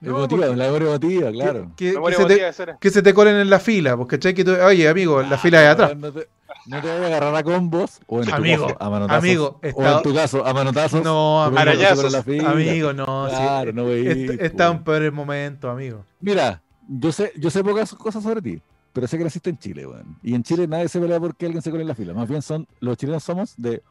no, 0.00 0.10
emotiva, 0.18 0.40
porque- 0.46 0.56
la 0.58 0.64
memoria 0.66 0.88
emotiva, 0.88 1.30
claro. 1.32 1.72
que, 1.76 1.86
que 1.86 1.92
memoria 1.94 2.52
se 2.52 2.66
te, 2.66 2.76
que 2.78 2.90
se 2.90 3.02
te 3.02 3.14
colen 3.14 3.36
en 3.36 3.48
la 3.50 3.58
fila, 3.60 3.96
porque 3.96 4.16
¿cachai? 4.18 4.34
Que 4.34 4.44
tú- 4.44 4.52
oye, 4.62 4.88
amigo, 4.88 5.22
la 5.22 5.36
Ah, 5.36 5.38
fila 5.38 5.60
de 5.60 5.66
atrás. 5.68 5.88
weón, 5.90 6.00
No 6.02 6.12
te, 6.12 6.28
no 6.66 6.80
te 6.80 6.88
vayas 6.88 7.02
a 7.02 7.06
agarrar 7.06 7.34
a 7.36 7.42
combos, 7.42 8.00
o 8.06 8.18
en 8.20 8.26
tu 8.26 8.32
Amigo, 8.32 8.66
caso, 8.66 8.76
a 8.80 8.90
manotazos. 8.90 9.24
amigo, 9.24 9.60
o 9.62 9.86
en 9.86 10.02
tu 10.02 10.14
caso, 10.14 10.46
a 10.46 10.52
manotazos. 10.54 11.04
No, 11.04 11.50
la 11.50 12.22
fila. 12.22 12.50
amigo, 12.50 12.92
no, 12.92 13.28
sí, 13.28 13.36
Claro, 13.36 13.72
no 13.72 13.84
veí, 13.86 14.06
Est- 14.06 14.36
po. 14.38 14.44
Está 14.44 14.66
en 14.68 14.84
peores 14.84 15.12
momentos, 15.12 15.70
amigo. 15.70 16.04
Mira, 16.20 16.62
yo 16.88 17.12
sé, 17.12 17.32
yo 17.36 17.50
sé 17.50 17.62
pocas 17.62 17.94
cosas 17.94 18.22
sobre 18.22 18.42
ti, 18.42 18.60
pero 18.92 19.06
sé 19.06 19.18
que 19.18 19.24
naciste 19.24 19.50
en 19.50 19.58
Chile, 19.58 19.86
weón. 19.86 20.16
Y 20.22 20.34
en 20.34 20.42
Chile 20.42 20.66
nadie 20.66 20.88
se 20.88 21.00
pelea 21.00 21.20
porque 21.20 21.46
alguien 21.46 21.62
se 21.62 21.70
cole 21.70 21.82
en 21.82 21.88
la 21.88 21.94
fila. 21.94 22.14
Más 22.14 22.28
bien 22.28 22.42
son, 22.42 22.66
los 22.80 22.96
chilenos 22.96 23.22
somos 23.22 23.54
de. 23.56 23.82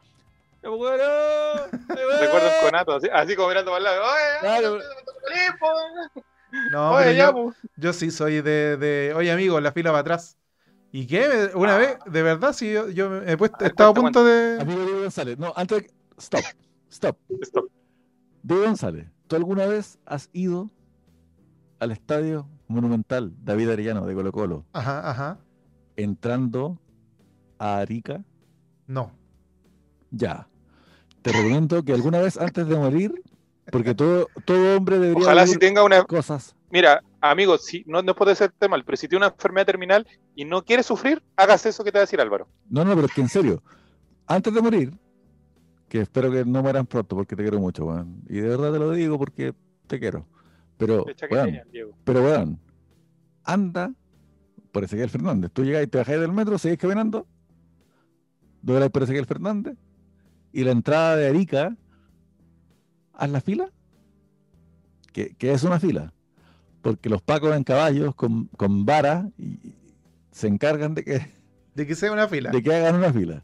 ¡Qué 0.62 0.68
bueno! 0.68 1.04
Recuerdo 1.88 2.48
un 2.48 2.64
conato, 2.64 2.94
así, 2.96 3.08
así 3.12 3.36
como 3.36 3.48
mirando 3.48 3.70
para 3.70 3.78
el 3.78 3.84
lado. 3.84 4.02
Oye, 4.02 4.40
Claro. 4.40 4.78
No, 6.70 6.92
oye, 6.92 7.16
ya, 7.16 7.26
yo, 7.28 7.32
pues. 7.34 7.56
yo 7.76 7.92
sí 7.92 8.10
soy 8.10 8.40
de, 8.40 8.76
de, 8.76 9.12
oye, 9.14 9.30
amigo, 9.30 9.60
la 9.60 9.72
fila 9.72 9.90
va 9.92 10.00
atrás. 10.00 10.36
¿Y 10.96 11.06
qué? 11.06 11.50
Una 11.54 11.74
Ah. 11.74 11.78
vez, 11.78 11.98
de 12.10 12.22
verdad, 12.22 12.54
sí, 12.54 12.72
yo, 12.72 12.88
yo 12.88 13.10
me 13.10 13.30
he 13.30 13.36
puesto, 13.36 13.62
estado 13.66 13.90
a 13.90 13.92
cuenta, 13.92 14.20
punto 14.20 14.24
de... 14.24 14.58
Amigo 14.62 14.82
Diego 14.82 15.00
González. 15.02 15.38
No, 15.38 15.52
antes 15.54 15.82
de... 15.82 15.90
Stop. 16.16 16.40
Stop. 16.90 17.18
Stop. 17.42 17.66
Diego 18.42 18.62
González, 18.64 19.06
¿tú 19.26 19.36
alguna 19.36 19.66
vez 19.66 19.98
has 20.06 20.30
ido 20.32 20.70
al 21.80 21.90
estadio 21.90 22.48
monumental 22.66 23.34
David 23.44 23.68
Arellano 23.68 24.06
de 24.06 24.14
Colo 24.14 24.32
Colo 24.32 24.64
Ajá, 24.72 25.10
ajá. 25.10 25.38
entrando 25.96 26.80
a 27.58 27.76
Arica? 27.76 28.24
No. 28.86 29.12
Ya. 30.10 30.48
Te 31.20 31.30
recomiendo 31.30 31.82
que 31.82 31.92
alguna 31.92 32.20
vez 32.20 32.38
antes 32.38 32.66
de 32.68 32.74
morir, 32.74 33.22
porque 33.70 33.94
todo, 33.94 34.28
todo 34.46 34.78
hombre 34.78 34.98
debería 34.98 35.24
Ojalá 35.24 35.46
si 35.46 35.58
tenga 35.58 35.84
una. 35.84 36.04
cosas. 36.04 36.56
Mira, 36.70 37.02
amigo, 37.30 37.58
si, 37.58 37.84
no, 37.86 38.02
no 38.02 38.14
puede 38.14 38.34
serte 38.34 38.68
mal, 38.68 38.84
pero 38.84 38.96
si 38.96 39.08
tiene 39.08 39.26
una 39.26 39.34
enfermedad 39.34 39.66
terminal 39.66 40.06
y 40.34 40.44
no 40.44 40.64
quiere 40.64 40.82
sufrir, 40.82 41.22
hagas 41.36 41.66
eso 41.66 41.84
que 41.84 41.92
te 41.92 41.98
va 41.98 42.00
a 42.00 42.06
decir 42.06 42.20
Álvaro. 42.20 42.48
No, 42.68 42.84
no, 42.84 42.94
pero 42.94 43.06
es 43.06 43.12
que 43.12 43.20
en 43.20 43.28
serio, 43.28 43.62
antes 44.26 44.52
de 44.52 44.60
morir, 44.62 44.92
que 45.88 46.00
espero 46.00 46.30
que 46.30 46.44
no 46.44 46.62
mueran 46.62 46.86
pronto 46.86 47.16
porque 47.16 47.36
te 47.36 47.42
quiero 47.42 47.60
mucho, 47.60 47.86
weón. 47.86 48.22
Y 48.28 48.34
de 48.36 48.48
verdad 48.48 48.72
te 48.72 48.78
lo 48.78 48.90
digo 48.90 49.18
porque 49.18 49.54
te 49.86 49.98
quiero. 49.98 50.26
Pero, 50.76 51.06
weón, 51.30 51.60
pero 52.04 52.22
weón, 52.22 52.60
anda 53.44 53.92
por 54.72 54.84
Ezequiel 54.84 55.08
Fernández. 55.08 55.50
Tú 55.52 55.64
llegas 55.64 55.84
y 55.84 55.86
te 55.86 55.98
bajáis 55.98 56.20
del 56.20 56.32
metro, 56.32 56.58
seguís 56.58 56.78
caminando, 56.78 57.26
dobláis 58.60 58.90
por 58.90 59.04
Ezequiel 59.04 59.26
Fernández, 59.26 59.76
y 60.52 60.64
la 60.64 60.72
entrada 60.72 61.16
de 61.16 61.28
Arica, 61.28 61.76
haz 63.14 63.30
la 63.30 63.40
fila, 63.40 63.70
que, 65.12 65.34
que 65.36 65.52
es 65.52 65.62
una 65.62 65.80
fila, 65.80 66.12
porque 66.86 67.08
los 67.08 67.20
pacos 67.20 67.54
en 67.56 67.64
caballos 67.64 68.14
con, 68.14 68.46
con 68.56 68.86
vara 68.86 69.28
y, 69.36 69.58
se 70.30 70.46
encargan 70.46 70.94
de 70.94 71.02
que 71.02 71.32
De 71.74 71.86
que 71.86 71.94
sea 71.96 72.12
una 72.12 72.28
fila. 72.28 72.50
de 72.50 72.62
que 72.62 72.72
hagan 72.74 72.94
una 72.96 73.12
fila. 73.12 73.42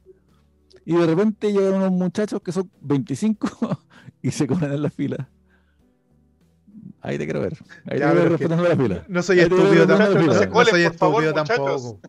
Y 0.85 0.94
de 0.94 1.06
repente 1.06 1.52
llegan 1.52 1.74
unos 1.74 1.90
muchachos 1.90 2.40
que 2.43 2.52
son 2.52 2.70
25 2.82 3.48
y 4.23 4.31
se 4.31 4.47
comen 4.47 4.73
en 4.73 4.82
la 4.82 4.90
fila. 4.90 5.28
Ahí 7.01 7.19
te 7.19 7.24
quiero 7.24 7.40
ver. 7.40 7.56
Ahí 7.86 7.98
Ya, 7.98 8.10
te 8.10 8.12
quiero 8.12 8.14
ver 8.14 8.23
que- 8.24 8.28
respetando 8.31 8.69
la 8.69 8.77
fila. 8.77 9.05
No 9.09 9.23
soy 9.23 9.40
estúpido 9.40 9.86
tampoco. 9.89 10.12
No, 10.14 10.20
fila. 10.20 10.47
no 10.47 10.64
soy 10.64 10.82
estúpido 10.82 11.35
tampoco. 11.35 12.01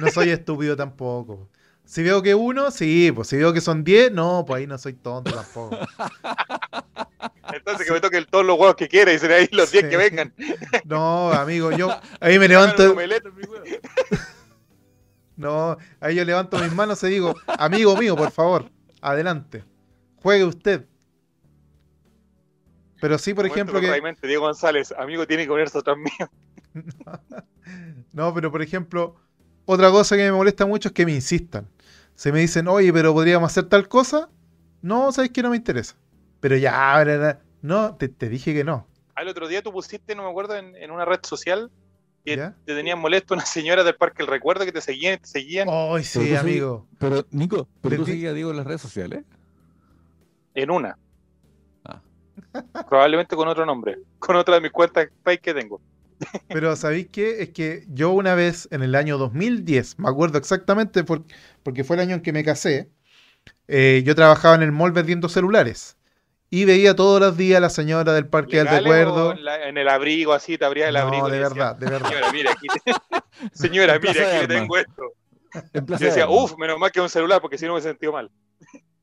No 0.00 0.10
soy 0.10 0.30
estúpido 0.30 0.76
tampoco. 0.76 1.48
Si 1.84 2.02
veo 2.02 2.20
que 2.22 2.34
uno, 2.34 2.70
sí, 2.72 3.12
pues 3.14 3.28
si 3.28 3.36
veo 3.36 3.52
que 3.52 3.60
son 3.60 3.84
10, 3.84 4.10
no, 4.12 4.44
pues 4.44 4.58
ahí 4.60 4.66
no 4.66 4.76
soy 4.78 4.94
tonto 4.94 5.30
tampoco. 5.32 5.76
Entonces 7.52 7.86
que 7.86 7.92
me 7.92 8.00
toquen 8.00 8.26
todos 8.30 8.44
los 8.44 8.58
huevos 8.58 8.76
que 8.76 8.88
quiera 8.88 9.12
y 9.12 9.18
serán 9.18 9.40
ahí 9.40 9.48
los 9.52 9.70
10 9.70 9.84
Sí. 9.84 9.90
que 9.90 9.96
vengan. 9.96 10.34
No, 10.84 11.32
amigo, 11.32 11.70
yo 11.72 11.88
ahí 12.20 12.38
me 12.38 12.48
levanto, 12.48 12.94
no, 15.36 15.76
ahí 16.00 16.14
yo 16.16 16.24
levanto 16.24 16.58
mis 16.58 16.72
manos 16.72 17.02
y 17.04 17.08
digo, 17.08 17.34
amigo 17.46 17.96
mío, 17.96 18.16
por 18.16 18.30
favor, 18.30 18.70
adelante, 19.00 19.64
juegue 20.22 20.44
usted. 20.44 20.86
Pero 23.00 23.18
sí, 23.18 23.32
por 23.32 23.46
ejemplo, 23.46 23.80
que, 23.80 24.02
Diego 24.26 24.44
González, 24.44 24.92
amigo, 24.98 25.26
tiene 25.26 25.44
que 25.44 25.48
ponerse 25.48 25.78
atrás 25.78 25.96
mío. 25.96 26.30
no, 28.12 28.34
pero 28.34 28.50
por 28.50 28.60
ejemplo, 28.60 29.16
otra 29.64 29.90
cosa 29.90 30.16
que 30.16 30.22
me 30.24 30.32
molesta 30.32 30.66
mucho 30.66 30.88
es 30.88 30.94
que 30.94 31.06
me 31.06 31.12
insistan. 31.12 31.66
Se 32.14 32.32
me 32.32 32.40
dicen, 32.40 32.68
oye, 32.68 32.92
pero 32.92 33.14
podríamos 33.14 33.50
hacer 33.50 33.64
tal 33.64 33.88
cosa. 33.88 34.28
No, 34.82 35.10
sabes 35.12 35.30
que 35.30 35.42
no 35.42 35.50
me 35.50 35.56
interesa. 35.56 35.96
Pero 36.40 36.56
ya, 36.56 36.96
¿verdad? 37.04 37.40
no, 37.62 37.96
te, 37.96 38.08
te 38.08 38.28
dije 38.28 38.54
que 38.54 38.64
no. 38.64 38.86
Al 39.14 39.28
otro 39.28 39.48
día 39.48 39.62
tú 39.62 39.72
pusiste, 39.72 40.14
no 40.14 40.22
me 40.24 40.30
acuerdo, 40.30 40.56
en, 40.56 40.74
en 40.76 40.90
una 40.90 41.04
red 41.04 41.20
social 41.22 41.70
que 42.24 42.36
¿Ya? 42.36 42.54
te 42.64 42.74
tenían 42.74 42.98
molesto 42.98 43.34
una 43.34 43.44
señora 43.46 43.84
del 43.84 43.94
Parque 43.94 44.22
El 44.22 44.28
Recuerdo 44.28 44.64
que 44.64 44.72
te 44.72 44.80
seguían 44.80 45.14
y 45.14 45.18
te 45.18 45.26
seguían 45.26 45.68
Ay, 45.70 46.04
sí, 46.04 46.34
amigo. 46.34 46.86
Pero, 46.98 47.26
Nico, 47.30 47.68
pero 47.80 47.96
tú 47.96 48.06
seguías 48.06 48.32
a 48.32 48.34
Diego 48.34 48.50
en 48.50 48.56
las 48.58 48.66
redes 48.66 48.80
sociales. 48.80 49.24
en 50.54 50.70
una. 50.70 50.96
Ah. 51.84 52.00
Probablemente 52.88 53.36
con 53.36 53.48
otro 53.48 53.64
nombre, 53.66 53.98
con 54.18 54.36
otra 54.36 54.56
de 54.56 54.60
mis 54.62 54.70
cuentas 54.72 55.08
fake 55.24 55.40
que 55.42 55.54
tengo. 55.54 55.80
Pero 56.48 56.76
¿sabéis 56.76 57.08
qué? 57.10 57.42
Es 57.42 57.50
que 57.50 57.84
yo 57.88 58.10
una 58.10 58.34
vez 58.34 58.68
en 58.70 58.82
el 58.82 58.94
año 58.94 59.16
2010, 59.16 59.98
me 59.98 60.08
acuerdo 60.10 60.36
exactamente 60.38 61.02
por- 61.04 61.24
porque 61.62 61.84
fue 61.84 61.96
el 61.96 62.02
año 62.02 62.14
en 62.16 62.20
que 62.22 62.32
me 62.32 62.44
casé, 62.44 62.90
eh, 63.68 64.02
yo 64.06 64.14
trabajaba 64.14 64.56
en 64.56 64.62
el 64.62 64.72
mall 64.72 64.92
vendiendo 64.92 65.28
celulares 65.28 65.98
y 66.50 66.64
veía 66.64 66.94
todos 66.96 67.20
los 67.20 67.36
días 67.36 67.58
a 67.58 67.60
la 67.60 67.70
señora 67.70 68.12
del 68.12 68.26
Parque 68.26 68.56
del 68.58 68.64
¿Legales 68.66 68.82
Recuerdo. 68.84 69.32
En, 69.32 69.44
la- 69.44 69.68
en 69.68 69.78
el 69.78 69.88
abrigo, 69.88 70.32
así, 70.32 70.58
te 70.58 70.64
abrías 70.64 70.88
el 70.88 70.96
abrigo. 70.96 71.28
No, 71.28 71.32
de 71.32 71.38
verdad, 71.38 71.76
de 71.76 71.86
verdad. 71.88 72.08
Señora, 72.08 72.32
mire, 72.32 72.50
aquí 72.50 72.66
Señora, 73.52 74.00
Plaza 74.00 74.18
mire, 74.18 74.30
de 74.30 74.36
aquí 74.36 74.46
le 74.48 74.54
tengo 74.60 74.76
esto. 74.76 75.02
En 75.72 75.82
Y 75.82 75.86
Plaza 75.86 76.04
decía, 76.04 76.28
uff, 76.28 76.54
menos 76.58 76.78
mal 76.78 76.90
que 76.92 76.98
es 76.98 77.02
un 77.04 77.08
celular, 77.10 77.40
porque 77.40 77.56
si 77.58 77.66
no 77.66 77.74
me 77.74 77.78
he 77.80 77.82
sentido 77.82 78.12
mal. 78.12 78.30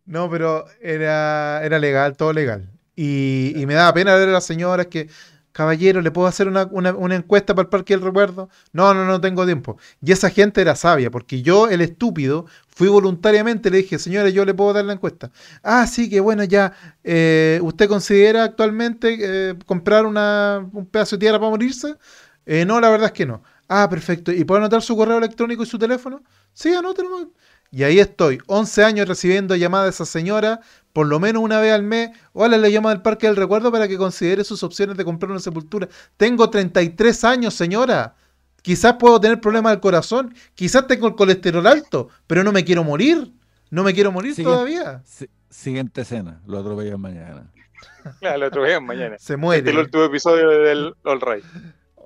No, 0.05 0.29
pero 0.29 0.65
era, 0.81 1.61
era 1.63 1.79
legal, 1.79 2.15
todo 2.17 2.31
legal. 2.33 2.69
Y, 2.95 3.53
y 3.55 3.65
me 3.65 3.73
daba 3.75 3.93
pena 3.93 4.15
ver 4.15 4.29
a 4.29 4.31
las 4.33 4.45
señoras 4.45 4.87
que, 4.87 5.09
caballero, 5.57 6.01
¿le 6.01 6.11
puedo 6.11 6.27
hacer 6.27 6.47
una, 6.47 6.69
encuesta 7.15 7.55
para 7.55 7.63
el 7.63 7.69
Parque 7.69 7.95
del 7.95 8.03
Recuerdo? 8.03 8.47
No, 8.73 8.93
no, 8.93 9.05
no 9.05 9.19
tengo 9.19 9.43
tiempo. 9.43 9.77
Y 10.03 10.11
esa 10.11 10.29
gente 10.29 10.61
era 10.61 10.75
sabia, 10.75 11.09
porque 11.09 11.41
yo, 11.41 11.67
el 11.67 11.81
estúpido, 11.81 12.45
fui 12.67 12.87
voluntariamente, 12.89 13.71
le 13.71 13.77
dije, 13.77 13.97
señora, 13.97 14.29
yo 14.29 14.45
le 14.45 14.53
puedo 14.53 14.71
dar 14.71 14.85
la 14.85 14.93
encuesta. 14.93 15.31
Ah, 15.63 15.87
sí, 15.87 16.11
que 16.11 16.19
bueno, 16.19 16.43
ya, 16.43 16.73
eh, 17.03 17.59
¿usted 17.63 17.89
considera 17.89 18.43
actualmente 18.43 19.17
eh, 19.19 19.55
comprar 19.65 20.05
una, 20.05 20.63
un 20.71 20.85
pedazo 20.85 21.15
de 21.15 21.21
tierra 21.21 21.39
para 21.39 21.49
morirse? 21.49 21.95
Eh, 22.45 22.63
no, 22.63 22.79
la 22.79 22.91
verdad 22.91 23.07
es 23.07 23.13
que 23.13 23.25
no. 23.25 23.41
Ah, 23.67 23.89
perfecto. 23.89 24.31
¿Y 24.31 24.45
puedo 24.45 24.59
anotar 24.59 24.83
su 24.83 24.95
correo 24.95 25.17
electrónico 25.17 25.63
y 25.63 25.65
su 25.65 25.79
teléfono? 25.79 26.21
Sí, 26.53 26.71
anótelo. 26.73 27.31
Y 27.71 27.83
ahí 27.83 27.99
estoy, 27.99 28.39
11 28.47 28.83
años 28.83 29.07
recibiendo 29.07 29.55
llamadas 29.55 29.85
de 29.87 29.89
esa 29.91 30.05
señora, 30.05 30.61
por 30.93 31.07
lo 31.07 31.19
menos 31.19 31.43
una 31.43 31.59
vez 31.59 31.73
al 31.73 31.83
mes. 31.83 32.11
Hola, 32.33 32.57
le 32.57 32.69
llamo 32.69 32.89
del 32.89 33.01
Parque 33.01 33.27
del 33.27 33.35
Recuerdo 33.35 33.71
para 33.71 33.87
que 33.87 33.97
considere 33.97 34.43
sus 34.43 34.63
opciones 34.63 34.95
de 34.97 35.03
comprar 35.05 35.31
una 35.31 35.39
sepultura. 35.39 35.87
Tengo 36.15 36.49
33 36.49 37.23
años, 37.25 37.53
señora. 37.53 38.15
Quizás 38.61 38.93
puedo 38.99 39.19
tener 39.19 39.39
problemas 39.39 39.71
del 39.73 39.79
corazón, 39.79 40.33
quizás 40.55 40.87
tengo 40.87 41.07
el 41.07 41.15
colesterol 41.15 41.65
alto, 41.67 42.09
pero 42.25 42.43
no 42.43 42.51
me 42.51 42.63
quiero 42.65 42.83
morir. 42.83 43.31
No 43.69 43.83
me 43.83 43.93
quiero 43.93 44.11
morir 44.11 44.33
Siguiente. 44.33 44.53
todavía. 44.55 45.01
Si- 45.05 45.29
Siguiente 45.49 46.01
escena, 46.01 46.41
lo 46.45 46.59
atropellan 46.59 46.99
mañana. 46.99 47.51
Claro, 48.19 48.37
lo 48.39 48.47
otro 48.47 48.63
día 48.65 48.79
mañana. 48.79 49.15
Se 49.19 49.33
Este 49.33 49.37
muere. 49.37 49.61
es 49.69 49.75
el 49.75 49.77
último 49.79 50.03
episodio 50.05 50.49
del 50.49 50.93
All 51.03 51.21
Right. 51.21 51.43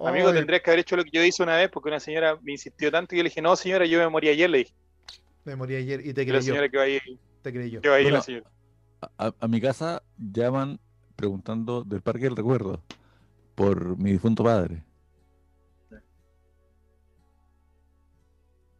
Amigo, 0.06 0.32
tendrías 0.34 0.62
que 0.62 0.72
haber 0.72 0.80
hecho 0.80 0.96
lo 0.96 1.04
que 1.04 1.12
yo 1.12 1.24
hice 1.24 1.44
una 1.44 1.56
vez 1.58 1.70
porque 1.70 1.90
una 1.90 2.00
señora 2.00 2.38
me 2.42 2.54
insistió 2.54 2.92
tanto 2.92 3.14
y 3.14 3.20
yo 3.20 3.24
le 3.24 3.30
dije, 3.30 3.42
no, 3.42 3.56
señora, 3.56 3.86
yo 3.86 4.00
me 4.00 4.10
morí 4.10 4.30
ayer, 4.30 4.50
le 4.50 4.60
dije. 4.60 4.74
Me 5.45 5.55
morí 5.55 5.76
ayer 5.76 6.05
y 6.05 6.13
te 6.13 6.22
Y 6.23 6.26
la 6.26 6.31
creyó. 6.34 6.41
señora 6.53 6.69
que 6.69 6.77
va 6.77 6.84
ahí, 6.84 6.99
Te 7.41 7.51
creyó. 7.51 7.81
que 7.81 7.89
va 7.89 7.95
ahí 7.95 8.03
Bueno, 8.03 8.18
la 8.18 8.23
señora. 8.23 8.49
A, 9.18 9.47
mi 9.47 9.59
casa 9.59 10.03
llaman 10.18 10.80
preguntando 11.15 11.84
del 11.84 12.01
Parque 12.01 12.26
del 12.26 12.35
Recuerdo 12.35 12.84
por 13.55 13.97
mi 13.97 14.11
difunto 14.11 14.43
padre. 14.43 14.84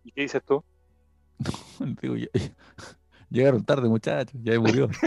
¿Y 0.03 0.11
qué 0.11 0.21
dices 0.21 0.41
tú? 0.45 0.63
Digo, 2.01 2.15
"Ya- 2.15 2.27
llegaron 3.29 3.63
tarde, 3.63 3.88
muchachos, 3.89 4.39
ya 4.43 4.59
murió. 4.59 4.89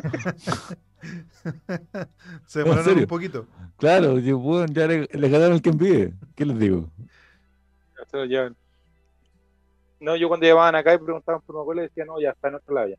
Se 2.47 2.61
¿En 2.61 2.65
demoraron 2.65 2.99
un 2.99 3.07
poquito. 3.07 3.47
Claro, 3.77 4.19
yo, 4.19 4.39
bueno, 4.39 4.73
ya 4.73 4.87
le, 4.87 5.07
le 5.13 5.29
ganaron 5.29 5.55
el 5.55 5.63
quien 5.63 5.77
vive. 5.77 6.15
¿Qué 6.35 6.47
les 6.47 6.59
digo? 6.59 6.91
Se 8.11 8.17
lo 8.17 8.25
llevan. 8.25 8.57
No, 10.05 10.17
yo 10.17 10.29
cuando 10.29 10.45
llevaban 10.45 10.75
acá 10.75 10.95
y 10.95 10.99
preguntaban 10.99 11.41
por 11.43 11.57
abuela, 11.57 11.83
decían, 11.83 12.07
no, 12.07 12.21
ya 12.21 12.31
está 12.31 12.49
en 12.49 12.57
otro 12.57 12.75
lado 12.75 12.89
ya. 12.89 12.97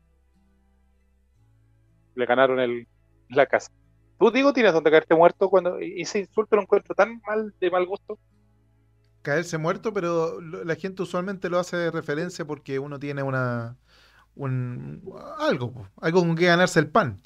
Le 2.14 2.26
ganaron 2.26 2.58
el, 2.58 2.86
la 3.28 3.46
casa. 3.46 3.70
¿Tú, 4.18 4.30
digo, 4.30 4.52
tienes 4.52 4.72
donde 4.72 4.90
caerte 4.90 5.14
muerto 5.14 5.48
cuando 5.48 5.80
y 5.80 6.02
ese 6.02 6.20
insulto 6.20 6.56
lo 6.56 6.62
encuentro 6.62 6.94
tan 6.94 7.20
mal, 7.26 7.54
de 7.60 7.70
mal 7.70 7.86
gusto? 7.86 8.18
Caerse 9.22 9.58
muerto, 9.58 9.92
pero 9.92 10.40
la 10.40 10.74
gente 10.74 11.02
usualmente 11.02 11.50
lo 11.50 11.58
hace 11.58 11.76
de 11.76 11.90
referencia 11.90 12.44
porque 12.44 12.78
uno 12.78 12.98
tiene 12.98 13.22
una 13.22 13.76
un 14.34 15.02
algo, 15.38 15.88
algo 16.00 16.20
con 16.20 16.36
que 16.36 16.46
ganarse 16.46 16.78
el 16.78 16.90
pan. 16.90 17.20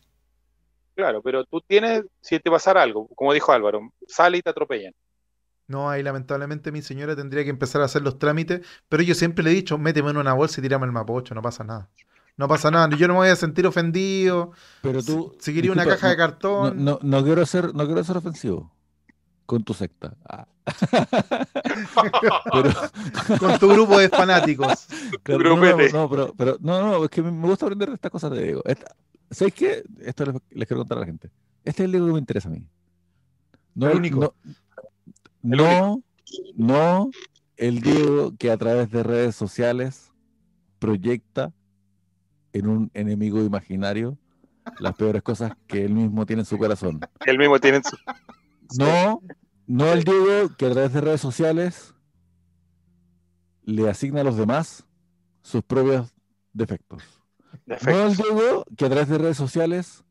Claro, 0.94 1.22
pero 1.22 1.44
tú 1.44 1.60
tienes, 1.60 2.04
si 2.20 2.38
te 2.38 2.50
pasara 2.50 2.82
algo, 2.82 3.08
como 3.14 3.32
dijo 3.32 3.52
Álvaro, 3.52 3.92
sale 4.06 4.38
y 4.38 4.42
te 4.42 4.50
atropellan. 4.50 4.94
No, 5.70 5.88
ahí 5.88 6.02
lamentablemente 6.02 6.72
mi 6.72 6.82
señora 6.82 7.14
tendría 7.14 7.44
que 7.44 7.50
empezar 7.50 7.80
a 7.80 7.84
hacer 7.84 8.02
los 8.02 8.18
trámites, 8.18 8.60
pero 8.88 9.04
yo 9.04 9.14
siempre 9.14 9.44
le 9.44 9.52
he 9.52 9.54
dicho, 9.54 9.78
méteme 9.78 10.10
en 10.10 10.16
una 10.16 10.32
bolsa 10.32 10.60
y 10.60 10.62
tírame 10.62 10.84
el 10.86 10.90
mapocho, 10.92 11.32
no 11.34 11.42
pasa 11.42 11.62
nada. 11.62 11.88
No 12.36 12.48
pasa 12.48 12.70
nada, 12.72 12.88
yo 12.96 13.06
no 13.06 13.14
me 13.14 13.18
voy 13.20 13.28
a 13.28 13.36
sentir 13.36 13.66
ofendido. 13.68 14.50
Pero 14.82 15.00
Si, 15.00 15.06
tú. 15.12 15.36
si 15.38 15.54
quería 15.54 15.70
una 15.70 15.84
caja 15.86 16.08
de 16.08 16.14
no- 16.14 16.18
cartón, 16.18 16.84
No, 16.84 16.98
no, 17.02 17.18
no 17.18 17.24
quiero 17.24 17.46
ser, 17.46 17.72
no 17.72 17.86
quiero 17.86 18.02
ser 18.02 18.16
ofensivo 18.16 18.72
con 19.46 19.62
tu 19.62 19.72
secta. 19.74 20.16
Ah. 20.28 20.46
pero, 22.52 23.38
con 23.38 23.58
tu 23.58 23.68
grupo 23.68 23.98
de 23.98 24.08
fanáticos. 24.08 24.86
claro, 25.22 25.56
no, 25.56 25.56
no, 25.56 25.88
no, 25.92 26.10
pero, 26.10 26.34
pero 26.36 26.56
no, 26.60 26.80
no, 26.82 27.04
es 27.04 27.10
que 27.10 27.22
me 27.22 27.46
gusta 27.46 27.66
aprender 27.66 27.88
de 27.90 27.94
estas 27.94 28.10
cosas 28.10 28.30
de 28.32 28.42
Diego. 28.42 28.62
Esta- 28.64 28.94
¿Sabéis 29.30 29.54
qué? 29.54 29.84
Esto 30.00 30.24
les, 30.26 30.34
les 30.50 30.66
quiero 30.66 30.80
contar 30.80 30.98
a 30.98 31.02
la 31.02 31.06
gente. 31.06 31.30
Este 31.64 31.82
es 31.82 31.84
el 31.86 31.92
Diego 31.92 32.06
que 32.06 32.12
me 32.14 32.18
interesa 32.18 32.48
a 32.48 32.52
mí. 32.52 32.64
No 33.74 33.86
El 33.86 33.92
el- 33.92 33.98
único. 33.98 34.20
No, 34.20 34.34
no, 35.42 36.02
no 36.54 37.10
el 37.56 37.80
Diego 37.80 38.34
que 38.38 38.50
a 38.50 38.56
través 38.56 38.90
de 38.90 39.02
redes 39.02 39.36
sociales 39.36 40.12
proyecta 40.78 41.52
en 42.52 42.66
un 42.66 42.90
enemigo 42.94 43.42
imaginario 43.42 44.18
las 44.78 44.94
peores 44.96 45.22
cosas 45.22 45.52
que 45.66 45.84
él 45.84 45.92
mismo 45.94 46.26
tiene 46.26 46.42
en 46.42 46.46
su 46.46 46.58
corazón. 46.58 47.00
Él 47.26 47.38
mismo 47.38 47.58
tiene 47.58 47.80
su. 47.82 47.96
No, 48.78 49.20
no 49.66 49.92
el 49.92 50.04
Diego 50.04 50.56
que 50.56 50.66
a 50.66 50.70
través 50.70 50.92
de 50.92 51.00
redes 51.00 51.20
sociales 51.20 51.94
le 53.62 53.88
asigna 53.88 54.20
a 54.20 54.24
los 54.24 54.36
demás 54.36 54.86
sus 55.42 55.62
propios 55.62 56.14
defectos. 56.52 57.02
defecto. 57.66 57.90
No 57.90 58.06
el 58.06 58.16
Diego 58.16 58.64
que 58.76 58.84
a 58.86 58.88
través 58.88 59.08
de 59.08 59.18
redes 59.18 59.36
sociales 59.36 60.04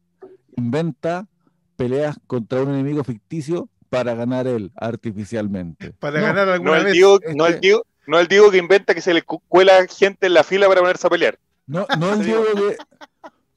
inventa 0.56 1.28
peleas 1.76 2.18
contra 2.28 2.62
un 2.62 2.70
enemigo 2.70 3.04
ficticio 3.04 3.70
para 3.90 4.14
ganar 4.14 4.48
él 4.48 4.72
artificialmente. 4.76 5.92
Para 6.00 6.20
No, 6.20 6.26
ganar 6.28 6.48
No 6.48 6.54
alguna 6.54 6.78
el, 6.78 6.84
vez. 6.86 6.94
Diego, 6.94 7.16
este- 7.22 7.36
no, 7.36 7.46
el 7.48 7.60
Diego, 7.60 7.86
no 8.08 8.20
el 8.20 8.28
Diego 8.28 8.52
que 8.52 8.58
inventa 8.58 8.94
que 8.94 9.02
se 9.02 9.14
le 9.14 9.22
cu- 9.24 9.42
cuela 9.48 9.86
gente 9.88 10.28
en 10.28 10.34
la 10.34 10.44
fila 10.44 10.68
para 10.68 10.82
ponerse 10.82 11.08
a 11.08 11.10
pelear. 11.10 11.40
No, 11.68 11.86
no 12.00 12.14
el. 12.14 12.20
Diego 12.26 12.44
que 12.44 12.78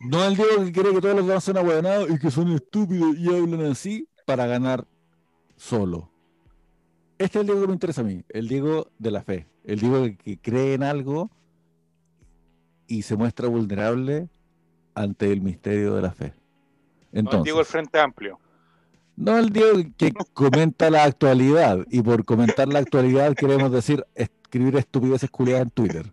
no 0.00 0.24
el 0.24 0.34
Diego 0.36 0.64
que 0.64 0.72
cree 0.72 0.92
que 0.94 1.00
todos 1.00 1.16
los 1.16 1.26
demás 1.26 1.44
son 1.44 1.56
ahueonados 1.58 2.10
y 2.10 2.18
que 2.18 2.30
son 2.30 2.50
estúpidos 2.52 3.16
y 3.16 3.28
hablan 3.28 3.70
así 3.70 4.08
para 4.26 4.46
ganar 4.46 4.84
solo. 5.56 6.10
Este 7.18 7.38
es 7.38 7.42
el 7.42 7.46
Diego 7.46 7.60
que 7.60 7.66
me 7.68 7.72
interesa 7.74 8.00
a 8.00 8.04
mí, 8.04 8.24
el 8.30 8.48
Diego 8.48 8.88
de 8.98 9.10
la 9.12 9.22
fe, 9.22 9.46
el 9.64 9.78
Diego 9.78 10.02
que, 10.02 10.16
que 10.16 10.38
cree 10.38 10.74
en 10.74 10.82
algo 10.82 11.30
y 12.88 13.02
se 13.02 13.16
muestra 13.16 13.48
vulnerable 13.48 14.28
ante 14.94 15.30
el 15.32 15.40
misterio 15.40 15.94
de 15.94 16.02
la 16.02 16.10
fe. 16.12 16.34
No 17.12 17.20
Entonces, 17.20 17.38
el 17.38 17.44
Diego 17.44 17.58
del 17.58 17.66
Frente 17.66 18.00
Amplio. 18.00 18.38
No 19.16 19.38
el 19.38 19.50
Diego 19.50 19.78
que 19.96 20.12
comenta 20.32 20.90
la 20.90 21.04
actualidad 21.04 21.78
y 21.90 22.02
por 22.02 22.24
comentar 22.24 22.68
la 22.68 22.78
actualidad 22.78 23.34
queremos 23.34 23.70
decir 23.70 24.04
escribir 24.14 24.76
estupideces 24.76 25.30
culiadas 25.30 25.64
en 25.64 25.70
Twitter. 25.70 26.12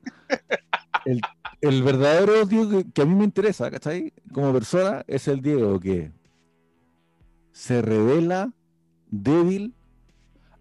El, 1.62 1.84
verdadero 1.84 2.46
Diego 2.46 2.70
que, 2.70 2.92
que 2.92 3.02
a 3.02 3.06
mí 3.06 3.16
me 3.16 3.24
interesa, 3.24 3.70
¿cachai? 3.70 4.14
Como 4.34 4.54
persona 4.54 5.04
es 5.08 5.28
el 5.28 5.42
Diego 5.42 5.80
que 5.80 6.12
se 7.52 7.82
revela 7.82 8.54
débil 9.10 9.74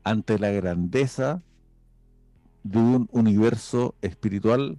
ante 0.03 0.39
la 0.39 0.51
grandeza 0.51 1.43
de 2.63 2.79
un 2.79 3.09
universo 3.13 3.95
espiritual 4.03 4.79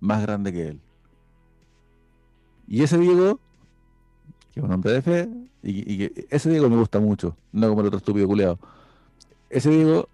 más 0.00 0.22
grande 0.22 0.52
que 0.52 0.68
él. 0.68 0.80
Y 2.66 2.82
ese 2.82 2.98
Diego, 2.98 3.40
que 4.54 4.60
es 4.60 4.64
un 4.64 4.72
hombre 4.72 4.92
de 4.92 5.02
fe, 5.02 5.28
y, 5.62 5.92
y 5.92 5.98
que 5.98 6.26
ese 6.30 6.48
Diego 6.50 6.70
me 6.70 6.76
gusta 6.76 7.00
mucho, 7.00 7.36
no 7.52 7.68
como 7.68 7.80
el 7.80 7.88
otro 7.88 7.98
estúpido 7.98 8.26
culeado. 8.26 8.58
Ese 9.50 9.70
Diego 9.70 10.08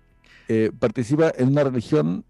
eh, 0.49 0.73
participa 0.79 1.33
en 1.37 1.49
una 1.49 1.65
religión 1.65 2.25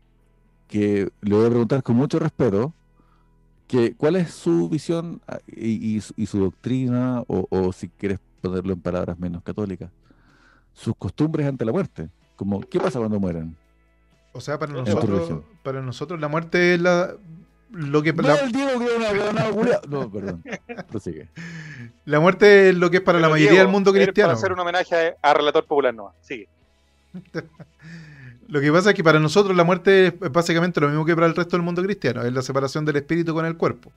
que 0.69 1.11
le 1.23 1.35
voy 1.35 1.47
a 1.47 1.51
preguntar 1.51 1.83
con 1.83 1.97
mucho 1.97 2.19
respeto, 2.19 2.73
que 3.67 3.95
cuál 3.95 4.17
es 4.17 4.33
su 4.33 4.69
visión 4.69 5.21
ah, 5.29 5.39
y, 5.47 5.97
y 5.97 6.01
su- 6.01 6.15
y 6.17 6.27
su 6.27 6.39
doctrina, 6.41 7.23
o, 7.29 7.47
o 7.51 7.73
si 7.73 7.89
quieres 7.89 8.19
ponerlo 8.41 8.73
en 8.73 8.81
palabras 8.81 9.19
menos 9.19 9.43
católicas, 9.43 9.91
sus 10.73 10.95
costumbres 10.97 11.47
ante 11.47 11.65
la 11.65 11.73
muerte. 11.73 12.09
Como, 12.37 12.61
¿qué 12.61 12.81
pasa 12.81 12.99
cuando 12.99 13.21
mueren? 13.21 13.55
O 14.33 14.41
sea, 14.41 14.59
para 14.59 14.73
nosotros, 14.73 15.43
para 15.63 15.83
nosotros 15.83 16.21
la 16.21 16.29
muerte 16.29 16.75
es 16.75 16.81
la, 16.81 17.15
lo 17.73 18.03
que 18.03 18.13
No, 18.13 18.23
la, 18.23 18.35
el 18.37 18.53
Diego 18.53 18.79
que 18.79 18.87
una 19.31 19.45
culiao. 19.51 19.81
No, 19.89 20.11
perdón. 20.11 20.43
Prosigue. 20.89 21.29
la 22.05 22.21
muerte 22.21 22.71
es 22.71 22.75
lo 22.77 22.91
que 22.91 22.99
es 22.99 23.03
para 23.03 23.21
la 23.21 23.29
mayoría 23.29 23.51
Diego, 23.53 23.65
del 23.65 23.73
mundo 23.73 23.93
cristiano. 23.93 24.29
Para 24.29 24.39
hacer 24.39 24.53
un 24.53 24.61
homenaje 24.61 25.17
a, 25.23 25.31
a 25.31 25.35
Relator 25.35 25.65
Popular 25.67 25.95
Nova. 25.95 26.13
Sigue. 26.21 26.49
Lo 28.49 28.61
que 28.61 28.73
pasa 28.73 28.91
es 28.91 28.97
que 28.97 29.05
para 29.05 29.21
nosotros 29.21 29.57
la 29.57 29.63
muerte 29.63 30.09
es 30.09 30.33
básicamente 30.33 30.81
lo 30.81 30.89
mismo 30.89 31.05
que 31.05 31.15
para 31.15 31.29
el 31.29 31.37
resto 31.37 31.57
del 31.57 31.63
mundo 31.65 31.83
cristiano, 31.85 32.23
es 32.25 32.33
la 32.33 32.43
separación 32.43 32.85
del 32.85 32.97
espíritu 32.97 33.33
con 33.33 33.47
el 33.47 33.57
cuerpo. 33.57 33.93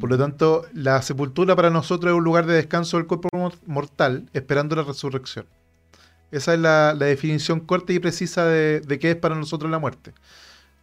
Por 0.00 0.08
lo 0.08 0.16
tanto, 0.16 0.64
la 0.72 1.02
sepultura 1.02 1.54
para 1.54 1.68
nosotros 1.68 2.10
es 2.12 2.16
un 2.16 2.24
lugar 2.24 2.46
de 2.46 2.54
descanso 2.54 2.96
del 2.96 3.06
cuerpo 3.06 3.28
mor- 3.34 3.58
mortal, 3.66 4.30
esperando 4.32 4.74
la 4.76 4.82
resurrección. 4.84 5.44
Esa 6.30 6.54
es 6.54 6.60
la, 6.60 6.94
la 6.98 7.04
definición 7.04 7.60
corta 7.60 7.92
y 7.92 7.98
precisa 7.98 8.46
de, 8.46 8.80
de 8.80 8.98
qué 8.98 9.10
es 9.10 9.16
para 9.16 9.34
nosotros 9.34 9.70
la 9.70 9.78
muerte. 9.78 10.14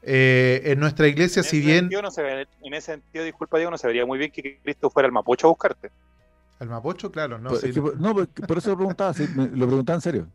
Eh, 0.02 0.62
en 0.66 0.80
nuestra 0.80 1.08
iglesia, 1.08 1.42
En 1.42 1.46
si 1.48 1.60
bien... 1.60 1.80
sentido 1.82 2.02
no 2.02 2.12
se 2.12 2.22
ve- 2.24 2.48
en 2.64 2.74
ese 2.74 2.94
sentido, 2.94 3.26
disculpa 3.26 3.58
Diego, 3.58 3.72
no 3.72 3.78
se 3.78 3.88
vería 3.88 4.06
muy 4.06 4.18
bien 4.18 4.32
que 4.32 4.60
Cristo 4.64 4.90
fuera 4.90 5.08
al 5.08 5.12
Mapocho 5.12 5.48
a 5.48 5.50
buscarte. 5.50 5.92
Al 6.60 6.70
Mapocho, 6.70 7.12
claro, 7.12 7.38
no, 7.40 7.50
Pues, 7.50 7.62
si, 7.62 7.68
es 7.70 7.76
que 7.76 7.82
por- 7.82 8.00
no, 8.00 8.14
por, 8.14 8.28
por 8.30 8.58
eso 8.58 8.70
lo 8.72 8.78
preguntaba, 8.78 9.14
sí, 9.14 9.28
me- 9.36 9.48
lo 9.48 9.68
preguntaba 9.68 9.96
en 9.96 10.02
serio. 10.02 10.28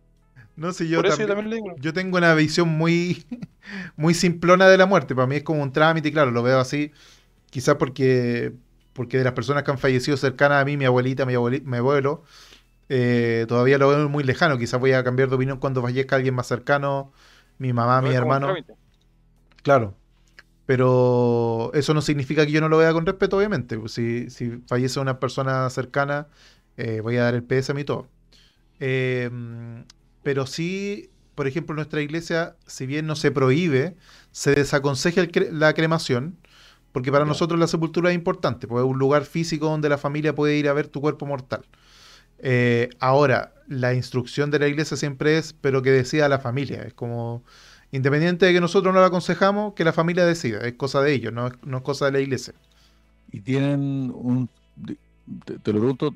no, 0.56 0.72
si 0.72 0.88
yo 0.88 0.98
Por 1.02 1.10
yo 1.10 1.16
también- 1.26 1.50
le 1.50 1.56
digo. 1.56 1.74
Yo 1.78 1.92
tengo 1.92 2.16
una 2.18 2.34
visión 2.34 2.68
muy, 2.68 3.24
muy 3.96 4.14
simplona 4.14 4.68
de 4.68 4.76
la 4.78 4.86
muerte. 4.86 5.14
Para 5.14 5.26
mí 5.26 5.36
es 5.36 5.42
como 5.42 5.62
un 5.62 5.72
trámite, 5.72 6.08
y 6.08 6.12
claro, 6.12 6.30
lo 6.30 6.42
veo 6.42 6.58
así. 6.60 6.92
Quizás 7.50 7.76
porque, 7.76 8.52
porque 8.92 9.18
de 9.18 9.24
las 9.24 9.32
personas 9.32 9.62
que 9.64 9.70
han 9.70 9.78
fallecido 9.78 10.16
cercanas 10.16 10.60
a 10.60 10.64
mí, 10.64 10.76
mi 10.76 10.84
abuelita, 10.84 11.24
mi, 11.26 11.34
abueli- 11.34 11.62
mi 11.62 11.76
abuelo, 11.78 12.22
eh, 12.88 13.46
todavía 13.48 13.78
lo 13.78 13.88
veo 13.88 14.08
muy 14.08 14.24
lejano. 14.24 14.58
Quizás 14.58 14.78
voy 14.80 14.92
a 14.92 15.02
cambiar 15.04 15.28
de 15.30 15.36
opinión 15.36 15.58
cuando 15.58 15.80
fallezca 15.82 16.16
alguien 16.16 16.34
más 16.34 16.46
cercano, 16.46 17.12
mi 17.58 17.72
mamá, 17.72 17.96
No 18.00 18.02
mi 18.02 18.08
un 18.10 18.14
hermano. 18.16 18.46
trámite. 18.48 18.74
Claro. 19.64 19.96
Pero 20.66 21.72
eso 21.74 21.94
no 21.94 22.02
significa 22.02 22.46
que 22.46 22.52
yo 22.52 22.60
no 22.62 22.68
lo 22.70 22.78
vea 22.78 22.92
con 22.92 23.06
respeto, 23.06 23.38
obviamente. 23.38 23.78
Si, 23.88 24.30
si 24.30 24.62
fallece 24.68 25.00
una 25.00 25.20
persona 25.20 25.70
cercana, 25.70 26.28
eh, 26.78 27.00
voy 27.02 27.18
a 27.18 27.24
dar 27.24 27.34
el 27.34 27.44
pésame 27.44 27.82
y 27.82 27.84
todo. 27.84 28.08
Eh, 28.80 29.30
pero 30.22 30.46
sí, 30.46 31.10
por 31.34 31.46
ejemplo, 31.48 31.74
en 31.74 31.76
nuestra 31.76 32.02
iglesia, 32.02 32.56
si 32.66 32.86
bien 32.86 33.06
no 33.06 33.16
se 33.16 33.30
prohíbe, 33.32 33.96
se 34.32 34.54
desaconseja 34.54 35.22
cre- 35.24 35.50
la 35.52 35.74
cremación, 35.74 36.38
porque 36.92 37.12
para 37.12 37.24
nosotros 37.26 37.60
la 37.60 37.68
sepultura 37.68 38.10
es 38.10 38.16
importante, 38.16 38.68
porque 38.68 38.84
es 38.86 38.90
un 38.90 38.98
lugar 38.98 39.24
físico 39.24 39.66
donde 39.68 39.88
la 39.90 39.98
familia 39.98 40.34
puede 40.34 40.56
ir 40.58 40.68
a 40.68 40.74
ver 40.74 40.88
tu 40.88 41.00
cuerpo 41.02 41.26
mortal. 41.26 41.62
Eh, 42.38 42.90
ahora, 43.00 43.54
la 43.68 43.94
instrucción 43.94 44.50
de 44.50 44.58
la 44.58 44.68
iglesia 44.68 44.96
siempre 44.96 45.38
es, 45.38 45.52
pero 45.54 45.82
que 45.82 45.90
decida 45.90 46.28
la 46.28 46.38
familia. 46.38 46.82
Es 46.82 46.94
como, 46.94 47.44
independiente 47.96 48.46
de 48.46 48.52
que 48.52 48.60
nosotros 48.60 48.92
no 48.94 49.00
la 49.00 49.06
aconsejamos, 49.06 49.74
que 49.74 49.84
la 49.84 49.92
familia 49.92 50.24
decida. 50.26 50.58
Es 50.66 50.74
cosa 50.74 51.00
de 51.02 51.12
ellos, 51.12 51.32
no 51.32 51.46
es, 51.48 51.52
no 51.64 51.78
es 51.78 51.82
cosa 51.82 52.06
de 52.06 52.12
la 52.12 52.20
iglesia. 52.20 52.54
Y 53.32 53.40
tienen 53.40 54.12
un. 54.14 54.48
Te, 55.44 55.58
te 55.58 55.72
lo 55.72 55.78
pregunto 55.80 56.14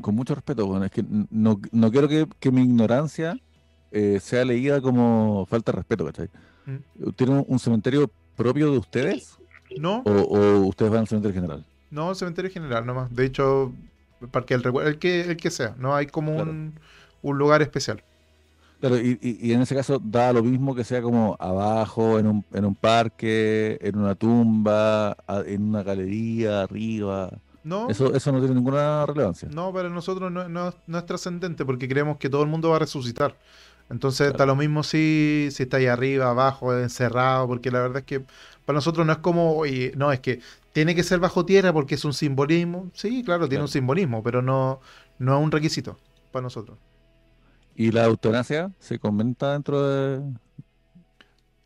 con 0.00 0.14
mucho 0.14 0.34
respeto, 0.34 0.66
bueno, 0.66 0.84
es 0.84 0.90
que 0.90 1.04
no, 1.30 1.60
no 1.72 1.90
quiero 1.90 2.06
que, 2.08 2.26
que 2.38 2.50
mi 2.50 2.62
ignorancia 2.62 3.38
eh, 3.92 4.18
sea 4.20 4.44
leída 4.44 4.80
como 4.80 5.46
falta 5.48 5.72
de 5.72 5.76
respeto, 5.76 6.04
¿cachai? 6.04 6.28
¿Tienen 7.16 7.44
un 7.48 7.58
cementerio 7.58 8.10
propio 8.36 8.70
de 8.72 8.78
ustedes? 8.78 9.36
No, 9.78 10.02
¿O, 10.04 10.10
o 10.12 10.58
ustedes 10.66 10.90
van 10.90 11.00
al 11.00 11.08
cementerio 11.08 11.34
general? 11.34 11.64
no, 11.90 12.14
cementerio 12.14 12.50
general 12.50 12.84
nomás. 12.84 13.14
De 13.14 13.24
hecho, 13.24 13.72
el 14.20 14.28
Parque 14.28 14.54
del 14.54 14.64
Recuerdo, 14.64 14.88
el 14.90 14.98
que, 14.98 15.22
el 15.22 15.36
que 15.36 15.50
sea. 15.50 15.74
No 15.78 15.94
hay 15.94 16.06
como 16.06 16.34
Claro. 16.34 16.50
un, 16.50 16.74
un 17.22 17.38
lugar 17.38 17.62
especial. 17.62 18.02
Claro, 18.88 18.98
y, 19.02 19.18
y- 19.20 19.48
y 19.48 19.52
en 19.52 19.62
ese 19.62 19.74
caso 19.74 20.00
da 20.02 20.32
lo 20.32 20.42
mismo 20.42 20.74
que 20.74 20.84
sea 20.84 21.02
como 21.02 21.36
abajo, 21.40 22.18
en 22.18 22.26
un, 22.26 22.44
en 22.52 22.64
un 22.64 22.74
parque, 22.74 23.78
en 23.80 23.98
una 23.98 24.14
tumba, 24.14 25.12
a- 25.26 25.42
en 25.46 25.62
una 25.68 25.82
galería, 25.82 26.62
arriba. 26.62 27.30
No, 27.64 27.88
Eso, 27.90 28.14
eso 28.14 28.30
no 28.30 28.38
tiene 28.38 28.54
ninguna 28.54 29.04
relevancia. 29.06 29.48
no, 29.52 29.72
para 29.72 29.88
nosotros 29.88 30.30
no, 30.30 30.48
no- 30.48 30.72
no 30.86 30.98
es 30.98 31.06
trascendente 31.06 31.64
porque 31.64 31.88
creemos 31.88 32.16
que 32.18 32.28
todo 32.28 32.42
el 32.42 32.48
mundo 32.48 32.70
va 32.70 32.76
a 32.76 32.78
resucitar. 32.80 33.36
Entonces 33.90 34.18
Claro. 34.26 34.30
está 34.32 34.46
lo 34.46 34.56
mismo 34.56 34.82
si, 34.82 35.48
si 35.52 35.62
está 35.64 35.76
ahí 35.78 35.86
arriba, 35.86 36.30
abajo, 36.30 36.76
encerrado, 36.76 37.46
porque 37.46 37.70
la 37.70 37.80
verdad 37.80 37.98
es 37.98 38.04
que 38.04 38.20
para 38.64 38.76
nosotros 38.76 39.06
no 39.06 39.12
es 39.12 39.18
como, 39.18 39.52
oye, 39.56 39.92
no, 39.96 40.10
es 40.12 40.20
que 40.20 40.40
tiene 40.72 40.94
que 40.94 41.02
ser 41.04 41.20
bajo 41.20 41.44
tierra 41.46 41.72
porque 41.72 41.94
es 41.94 42.04
un 42.04 42.12
simbolismo. 42.12 42.90
Sí, 42.94 43.22
claro, 43.24 43.42
tiene 43.48 43.56
Claro. 43.56 43.64
un 43.64 43.68
simbolismo, 43.68 44.22
pero 44.22 44.42
no, 44.42 44.80
no 45.18 45.38
es 45.38 45.44
un 45.44 45.50
requisito 45.52 45.98
para 46.32 46.42
nosotros. 46.42 46.78
¿Y 47.76 47.92
la 47.92 48.04
eutanasia 48.04 48.72
se 48.78 48.98
comenta 48.98 49.52
dentro 49.52 49.82
de...? 49.82 50.22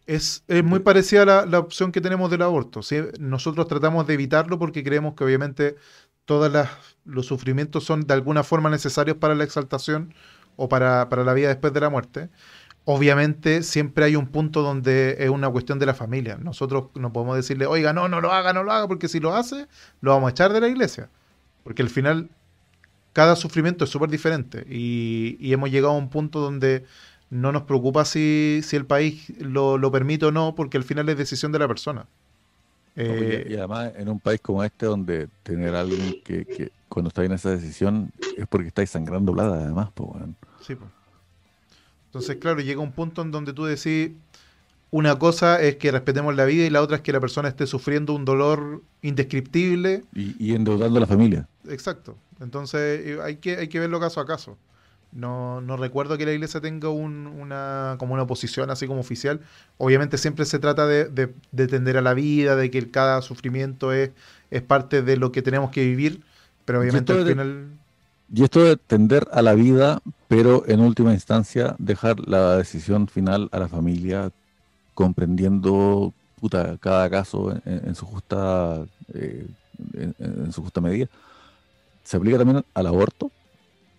Es, 0.07 0.43
es 0.49 0.65
muy 0.65 0.81
parecida 0.81 1.23
a 1.23 1.25
la, 1.25 1.47
la 1.47 1.61
opción 1.61 1.93
que 1.93 2.01
tenemos 2.01 2.31
del 2.31 2.43
aborto. 2.43 2.83
¿sí? 2.83 2.97
Nosotros 3.21 3.69
tratamos 3.69 4.09
de 4.09 4.15
evitarlo 4.15 4.59
porque 4.59 4.83
creemos 4.83 5.15
que 5.15 5.23
obviamente 5.23 5.77
todos 6.25 6.53
los 7.05 7.27
sufrimientos 7.27 7.85
son 7.85 8.03
de 8.03 8.15
alguna 8.15 8.43
forma 8.43 8.71
necesarios 8.71 9.17
para 9.19 9.35
la 9.35 9.45
exaltación 9.45 10.15
o 10.57 10.69
para, 10.69 11.09
para 11.09 11.25
la 11.25 11.33
vida 11.33 11.49
después 11.49 11.73
de 11.73 11.81
la 11.81 11.91
muerte. 11.91 12.29
Obviamente 12.85 13.63
siempre 13.63 14.05
hay 14.05 14.17
un 14.17 14.27
punto 14.27 14.63
donde 14.63 15.17
es 15.21 15.31
una 15.31 15.49
cuestión 15.49 15.79
de 15.79 15.87
la 15.87 15.95
familia. 15.95 16.39
Nosotros 16.39 16.87
no 16.95 17.13
podemos 17.13 17.37
decirle, 17.37 17.67
oiga, 17.67 17.93
no, 17.93 18.09
no 18.09 18.21
lo 18.21 18.33
haga, 18.33 18.53
no 18.53 18.65
lo 18.65 18.73
haga, 18.73 18.89
porque 18.89 19.07
si 19.07 19.21
lo 19.21 19.35
hace, 19.35 19.69
lo 20.01 20.11
vamos 20.11 20.29
a 20.29 20.31
echar 20.31 20.53
de 20.53 20.61
la 20.61 20.69
iglesia. 20.69 21.09
Porque 21.63 21.83
al 21.83 21.91
final 21.91 22.31
cada 23.13 23.37
sufrimiento 23.37 23.85
es 23.85 23.91
súper 23.91 24.11
diferente 24.11 24.65
y, 24.69 25.37
y 25.41 25.53
hemos 25.53 25.71
llegado 25.71 25.95
a 25.95 25.99
un 25.99 26.11
punto 26.11 26.41
donde 26.41 26.85
no 27.31 27.53
nos 27.53 27.63
preocupa 27.65 28.05
si, 28.05 28.61
si 28.65 28.77
el 28.77 28.87
país 28.87 29.33
lo, 29.41 29.79
lo 29.79 29.93
permite 29.93 30.27
o 30.27 30.33
no, 30.33 30.55
porque 30.55 30.79
al 30.79 30.85
final 30.85 31.09
es 31.09 31.19
decisión 31.19 31.53
de 31.53 31.59
la 31.61 31.69
persona. 31.69 32.07
Pues, 33.05 33.21
Eh, 33.23 33.45
y, 33.49 33.53
y 33.53 33.57
además 33.57 33.93
en 33.97 34.09
un 34.09 34.21
país 34.21 34.41
como 34.41 34.63
este 34.65 34.87
donde 34.87 35.29
tener 35.43 35.75
a 35.75 35.81
alguien 35.81 36.17
que, 36.25 36.47
que 36.47 36.73
cuando 36.89 37.09
está 37.09 37.25
en 37.25 37.33
esa 37.33 37.51
decisión 37.51 38.13
es 38.37 38.47
porque 38.49 38.69
estáis 38.69 38.91
sangrando 38.91 39.33
plata 39.33 39.55
además, 39.55 39.91
pues 39.95 40.11
weón. 40.11 40.37
sí, 40.59 40.77
po. 40.77 40.93
Entonces, 42.07 42.37
claro, 42.39 42.61
llega 42.61 42.81
un 42.81 42.93
punto 42.95 43.23
en 43.23 43.31
donde 43.31 43.53
tú 43.53 43.65
decís, 43.65 44.13
una 44.91 45.19
cosa 45.19 45.61
es 45.61 45.77
que 45.77 45.91
respetemos 45.93 46.35
la 46.35 46.45
vida 46.45 46.65
y 46.65 46.71
la 46.71 46.83
otra 46.83 46.97
es 46.97 47.03
que 47.03 47.13
la 47.13 47.21
persona 47.21 47.49
esté 47.49 47.67
sufriendo 47.67 48.13
un 48.15 48.25
dolor 48.25 48.83
indescriptible. 49.03 50.05
Y, 50.15 50.35
y 50.39 50.55
endeudando 50.55 50.99
a 50.99 51.01
la 51.01 51.07
familia. 51.07 51.47
Exacto. 51.69 52.17
Entonces, 52.41 53.07
eh, 53.07 53.19
hay 53.23 53.37
que, 53.37 53.57
hay 53.57 53.69
que 53.69 53.79
verlo 53.79 54.01
caso 54.01 54.21
a 54.21 54.27
caso. 54.27 54.57
No, 55.13 55.61
no 55.61 55.77
recuerdo 55.77 56.17
que 56.17 56.25
la 56.25 56.33
iglesia 56.33 56.61
tenga 56.61 56.89
un- 56.89 57.27
una, 57.27 57.97
como 57.99 58.15
una 58.15 58.27
posición 58.27 58.71
así 58.71 58.87
como 58.87 59.01
oficial. 59.01 59.41
Obviamente 59.77 60.19
siempre 60.19 60.45
se 60.45 60.59
trata 60.61 60.87
de, 60.87 61.07
de, 61.07 61.35
de 61.51 61.67
tender 61.67 61.97
a 61.97 62.01
la 62.01 62.15
vida, 62.15 62.55
de 62.57 62.71
que 62.71 62.91
cada 62.91 63.21
sufrimiento 63.23 63.93
es, 63.93 64.11
es 64.51 64.63
parte 64.63 65.03
de 65.03 65.17
lo 65.17 65.33
que 65.33 65.43
tenemos 65.43 65.71
que 65.71 65.85
vivir, 65.85 66.23
pero 66.65 66.81
obviamente 66.81 67.13
al 67.13 67.27
final... 67.27 67.67
Y 68.33 68.45
esto 68.45 68.63
de 68.63 68.77
tender 68.77 69.27
a 69.33 69.43
la 69.43 69.55
vida, 69.55 70.01
pero 70.29 70.63
en 70.69 70.79
última 70.79 71.13
instancia 71.13 71.75
dejar 71.81 72.21
la 72.29 72.57
decisión 72.57 73.09
final 73.09 73.49
a 73.51 73.59
la 73.59 73.69
familia, 73.69 74.31
comprendiendo 75.01 76.13
puta, 76.41 76.77
cada 76.79 77.09
caso 77.09 77.53
en, 77.65 77.89
en 77.89 77.95
su 77.95 78.07
justa 78.07 78.85
eh, 79.15 79.47
en, 79.95 80.15
en 80.19 80.53
su 80.53 80.63
justa 80.63 80.81
medida. 80.81 81.09
¿Se 82.05 82.17
aplica 82.17 82.39
también 82.39 82.65
al 82.75 82.87
aborto? 82.87 83.31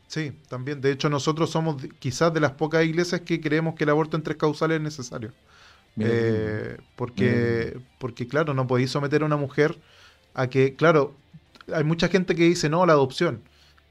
Sí, 0.08 0.34
también. 0.50 0.82
De 0.82 0.92
hecho, 0.92 1.10
nosotros 1.10 1.50
somos 1.50 1.78
quizás 2.00 2.34
de 2.34 2.42
las 2.42 2.52
pocas 2.52 2.84
iglesias 2.84 3.22
que 3.22 3.40
creemos 3.40 3.76
que 3.76 3.86
el 3.86 3.90
aborto 3.92 4.18
en 4.18 4.24
tres 4.24 4.38
causales 4.38 4.78
es 4.78 4.84
necesario. 4.84 5.32
Eh, 5.98 6.78
porque, 6.96 7.80
porque, 8.00 8.28
claro, 8.28 8.54
no 8.54 8.68
podéis 8.68 8.92
someter 8.92 9.24
a 9.24 9.26
una 9.26 9.38
mujer 9.38 9.78
a 10.34 10.48
que, 10.48 10.76
claro, 10.76 11.14
hay 11.74 11.84
mucha 11.84 12.08
gente 12.10 12.36
que 12.36 12.44
dice, 12.44 12.70
no, 12.70 12.86
la 12.86 12.94
adopción. 12.94 13.42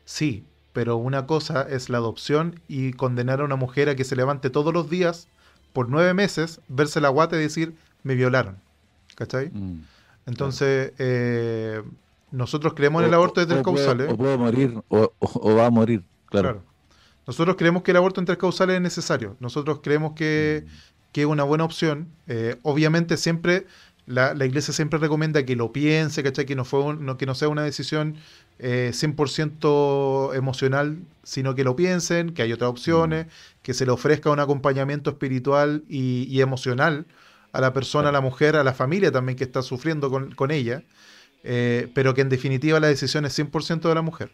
Sí, 0.04 0.44
pero 0.72 0.96
una 0.96 1.26
cosa 1.26 1.62
es 1.62 1.88
la 1.88 1.98
adopción 1.98 2.60
y 2.68 2.92
condenar 2.92 3.40
a 3.40 3.44
una 3.44 3.56
mujer 3.56 3.88
a 3.88 3.96
que 3.96 4.04
se 4.04 4.16
levante 4.16 4.50
todos 4.50 4.72
los 4.74 4.90
días 4.90 5.28
por 5.72 5.88
nueve 5.88 6.14
meses, 6.14 6.60
verse 6.68 7.00
la 7.00 7.08
guata 7.08 7.36
y 7.36 7.40
decir, 7.40 7.74
me 8.02 8.14
violaron. 8.14 8.56
¿Cachai? 9.16 9.50
mm. 9.50 9.84
Entonces, 10.26 10.92
eh, 10.98 11.82
nosotros 12.30 12.74
creemos 12.74 13.02
en 13.02 13.08
el 13.08 13.14
aborto 13.14 13.40
de 13.40 13.46
tres 13.46 13.60
o 13.60 13.62
puede- 13.62 13.76
causales. 13.76 14.12
O 14.12 14.16
puede 14.16 14.36
morir, 14.36 14.80
o, 14.88 15.54
va 15.54 15.66
a 15.66 15.70
morir, 15.70 16.04
claro. 16.26 16.48
Claro. 16.48 16.64
Nosotros 17.26 17.56
creemos 17.56 17.82
que 17.82 17.90
el 17.90 17.96
aborto 17.96 18.20
en 18.20 18.26
tres 18.26 18.38
causales 18.38 18.76
es 18.76 18.82
necesario. 18.82 19.36
Nosotros 19.40 19.80
creemos 19.82 20.12
que, 20.14 20.64
que 21.12 21.22
es 21.22 21.26
una 21.26 21.44
buena 21.44 21.64
opción. 21.64 22.08
Eh, 22.26 22.56
obviamente 22.62 23.16
siempre, 23.16 23.66
la, 24.10 24.34
la 24.34 24.44
iglesia 24.46 24.74
siempre 24.74 24.98
recomienda 24.98 25.44
que 25.44 25.56
lo 25.56 25.72
piense, 25.72 26.22
¿cachai? 26.22 26.46
Que 26.46 26.54
no, 26.56 26.64
fue 26.64 26.80
un- 26.82 27.04
no- 27.06 27.16
que 27.16 27.26
no 27.26 27.34
sea 27.34 27.48
una 27.48 27.62
decisión 27.64 28.16
eh, 28.58 28.90
100% 28.92 30.34
emocional, 30.34 30.98
sino 31.22 31.54
que 31.54 31.64
lo 31.64 31.76
piensen, 31.76 32.34
que 32.34 32.42
hay 32.42 32.52
otras 32.52 32.70
opciones, 32.70 33.26
que 33.62 33.74
se 33.74 33.86
le 33.86 33.92
ofrezca 33.92 34.30
un 34.30 34.40
acompañamiento 34.40 35.10
espiritual 35.10 35.84
y, 35.88 36.24
y 36.24 36.40
emocional 36.42 37.06
a 37.52 37.60
la 37.60 37.72
persona, 37.72 38.10
a 38.10 38.12
la 38.12 38.20
mujer, 38.20 38.56
a 38.56 38.64
la 38.64 38.74
familia 38.74 39.10
también 39.12 39.36
que 39.36 39.44
está 39.44 39.62
sufriendo 39.62 40.10
con, 40.10 40.32
con 40.34 40.50
ella, 40.50 40.82
eh, 41.42 41.90
pero 41.94 42.14
que 42.14 42.20
en 42.20 42.28
definitiva 42.28 42.80
la 42.80 42.88
decisión 42.88 43.24
es 43.24 43.32
100% 43.38 43.88
de 43.88 43.94
la 43.94 44.02
mujer. 44.02 44.30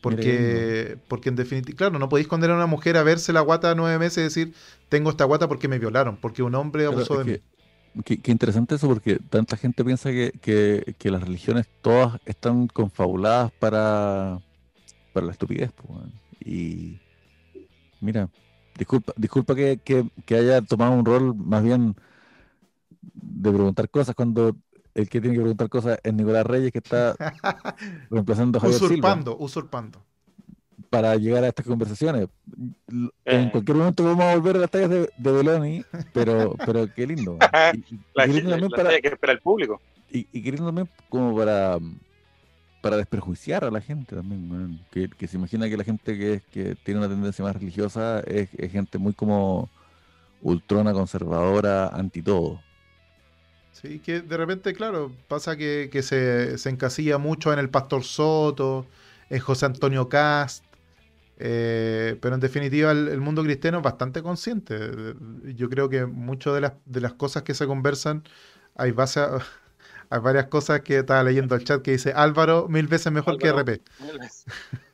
Porque, 0.00 0.98
porque 1.06 1.28
en 1.28 1.36
definitiva, 1.36 1.76
claro, 1.76 1.98
no 2.00 2.08
podéis 2.08 2.26
condenar 2.26 2.54
a 2.56 2.58
una 2.58 2.66
mujer 2.66 2.96
a 2.96 3.04
verse 3.04 3.32
la 3.32 3.40
guata 3.40 3.74
nueve 3.76 3.98
meses 4.00 4.18
y 4.18 4.22
decir, 4.22 4.54
tengo 4.88 5.10
esta 5.10 5.24
guata 5.24 5.46
porque 5.46 5.68
me 5.68 5.78
violaron, 5.78 6.16
porque 6.16 6.42
un 6.42 6.56
hombre 6.56 6.86
abusó 6.86 7.18
de 7.18 7.24
mí. 7.24 7.30
Qué, 8.04 8.18
qué 8.18 8.32
interesante 8.32 8.76
eso, 8.76 8.88
porque 8.88 9.18
tanta 9.18 9.56
gente 9.56 9.84
piensa 9.84 10.10
que, 10.10 10.32
que- 10.40 10.94
que 10.98 11.10
las 11.10 11.22
religiones 11.22 11.66
todas 11.82 12.18
están 12.24 12.66
confabuladas 12.68 13.52
para, 13.52 14.40
para 15.12 15.26
la 15.26 15.32
estupidez. 15.32 15.72
Y 16.40 16.98
mira, 18.00 18.28
disculpa, 18.78 19.12
disculpa 19.16 19.54
que, 19.54 19.78
que- 19.84 20.06
haya 20.34 20.62
tomado 20.62 20.92
un 20.92 21.04
rol 21.04 21.34
más 21.36 21.62
bien 21.62 21.94
de 23.02 23.50
preguntar 23.50 23.88
cosas 23.90 24.14
cuando 24.14 24.56
el 24.94 25.08
que 25.08 25.20
tiene 25.20 25.36
que 25.36 25.40
preguntar 25.42 25.68
cosas 25.68 25.98
es 26.02 26.14
Nicolás 26.14 26.46
Reyes, 26.46 26.72
que 26.72 26.78
está 26.78 27.14
reemplazando 28.10 28.58
a 28.58 28.60
Javier 28.62 28.78
Silva 28.80 29.08
Usurpando, 29.10 29.36
usurpando. 29.38 30.04
Para 30.90 31.16
llegar 31.16 31.44
a 31.44 31.48
estas 31.48 31.66
conversaciones. 31.66 32.28
L- 32.88 33.10
Eh. 33.24 33.36
En 33.42 33.50
cualquier 33.50 33.76
momento 33.78 34.04
vamos 34.04 34.24
a 34.24 34.34
volver 34.36 34.56
a 34.56 34.60
las 34.60 34.70
tallas 34.70 34.90
de, 34.90 35.10
de 35.16 35.32
Beloni, 35.32 35.84
pero, 36.12 36.54
pero 36.66 36.92
qué 36.94 37.06
lindo. 37.06 37.38
Y, 37.74 37.94
y- 37.94 38.00
La, 38.14 38.26
y 38.26 38.32
qué 38.32 38.40
lindo 38.42 38.68
la- 38.68 38.76
para, 38.76 39.00
que 39.00 39.08
espera 39.08 39.32
el 39.32 39.40
público. 39.40 39.80
y, 40.10 40.26
y 40.32 40.42
queriendo 40.42 40.66
también 40.66 40.88
como 41.08 41.36
para, 41.36 41.78
para 42.82 42.96
desperjuiciar 42.96 43.64
a 43.64 43.70
la 43.70 43.80
gente 43.80 44.16
también, 44.16 44.80
que, 44.90 45.08
que 45.08 45.28
se 45.28 45.36
imagina 45.36 45.68
que 45.68 45.76
la 45.76 45.84
gente 45.84 46.18
que, 46.18 46.34
es- 46.34 46.42
que 46.52 46.74
tiene 46.84 46.98
una 47.00 47.08
tendencia 47.08 47.44
más 47.44 47.54
religiosa 47.54 48.20
es, 48.20 48.48
es 48.58 48.72
gente 48.72 48.98
muy 48.98 49.12
como 49.14 49.70
ultrona, 50.42 50.92
conservadora, 50.92 51.88
anti 51.88 52.22
todo. 52.22 52.60
Sí, 53.72 54.00
que 54.00 54.20
de 54.20 54.36
repente, 54.36 54.74
claro, 54.74 55.12
pasa 55.28 55.56
que, 55.56 55.88
que 55.90 56.02
se, 56.02 56.58
se 56.58 56.68
encasilla 56.68 57.18
mucho 57.18 57.52
en 57.52 57.58
el 57.58 57.70
Pastor 57.70 58.04
Soto, 58.04 58.80
en 58.80 58.86
José 59.40 59.66
Antonio 59.66 60.08
Cast, 60.08 60.64
eh, 61.38 62.16
pero 62.20 62.34
en 62.36 62.40
definitiva 62.40 62.92
el, 62.92 63.08
el 63.08 63.20
mundo 63.20 63.42
cristiano 63.42 63.78
es 63.78 63.84
bastante 63.84 64.22
consciente. 64.22 64.76
Yo 65.54 65.68
creo 65.70 65.88
que 65.88 66.06
muchas 66.06 66.54
de 66.54 66.60
las, 66.62 66.72
de 66.86 67.00
las 67.00 67.14
cosas 67.14 67.42
que 67.42 67.54
se 67.54 67.66
conversan, 67.66 68.22
hay, 68.76 68.92
base 68.92 69.20
a- 69.20 69.38
hay 70.10 70.20
varias 70.20 70.46
cosas 70.46 70.82
que 70.82 70.98
estaba 70.98 71.22
leyendo 71.24 71.54
el 71.54 71.64
chat 71.64 71.82
que 71.82 71.92
dice 71.92 72.12
Álvaro 72.14 72.68
mil 72.68 72.86
veces 72.88 73.12
mejor 73.12 73.34
Álvaro. 73.42 73.64
que 73.64 73.72
RP. 73.72 73.82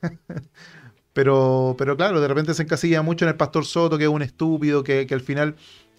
Pero, 1.12 1.74
pero 1.76 1.96
claro, 1.96 2.20
de 2.20 2.28
repente 2.28 2.54
se 2.54 2.62
encasilla 2.62 3.02
mucho 3.02 3.24
en 3.24 3.30
el 3.30 3.36
pastor 3.36 3.64
Soto, 3.64 3.98
que 3.98 4.04
es 4.04 4.10
un 4.10 4.22
estúpido, 4.22 4.84
que, 4.84 5.06
que 5.06 5.14
al 5.14 5.20
final 5.20 5.56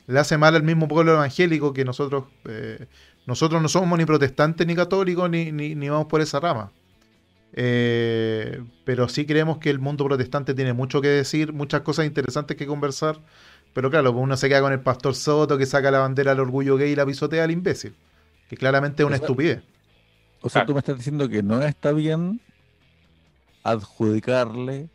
le 0.08 0.20
hace 0.20 0.38
mal 0.38 0.56
al 0.56 0.64
mismo 0.64 0.88
pueblo 0.88 1.12
evangélico, 1.14 1.74
que 1.74 1.84
nosotros, 1.84 2.26
eh, 2.46 2.88
nosotros 3.26 3.62
no 3.62 3.68
somos 3.68 3.98
ni 4.00 4.06
protestantes 4.06 4.66
ni 4.66 4.76
católicos, 4.76 5.30
ni, 5.30 5.52
ni, 5.52 5.76
ni 5.76 5.90
vamos 5.90 6.08
por 6.08 6.22
esa 6.22 6.40
rama. 6.40 6.72
Eh, 7.54 8.64
pero 8.86 9.10
sí 9.10 9.26
creemos 9.26 9.58
que 9.60 9.70
el 9.70 9.80
mundo 9.80 10.06
protestante 10.06 10.54
tiene 10.54 10.74
mucho 10.74 11.02
que 11.02 11.08
decir, 11.10 11.54
muchas 11.54 11.82
cosas 11.82 12.06
interesantes 12.06 12.58
que 12.58 12.68
conversar. 12.68 13.20
Pero 13.74 13.90
claro, 13.92 14.14
pues 14.14 14.24
uno 14.24 14.38
se 14.38 14.50
queda 14.50 14.62
con 14.62 14.74
el 14.74 14.82
pastor 14.82 15.16
Soto 15.16 15.58
que 15.58 15.66
saca 15.66 15.92
la 15.92 16.00
bandera 16.00 16.32
al 16.34 16.40
orgullo 16.40 16.78
gay 16.78 16.92
y 16.92 16.96
la 16.96 17.06
pisotea 17.06 17.44
al 17.44 17.52
imbécil. 17.52 17.96
Que 18.50 18.58
claramente 18.58 19.04
es 19.04 19.08
una 19.08 19.16
O 19.16 19.18
sea, 19.18 19.30
estupidez. 19.30 19.64
O 20.42 20.50
sea, 20.50 20.62
Claro. 20.62 20.66
tú 20.66 20.74
me 20.74 20.80
estás 20.80 20.98
diciendo 20.98 21.30
que 21.30 21.44
no 21.44 21.62
está 21.64 21.92
bien 21.94 22.42
adjudicarle 23.64 24.92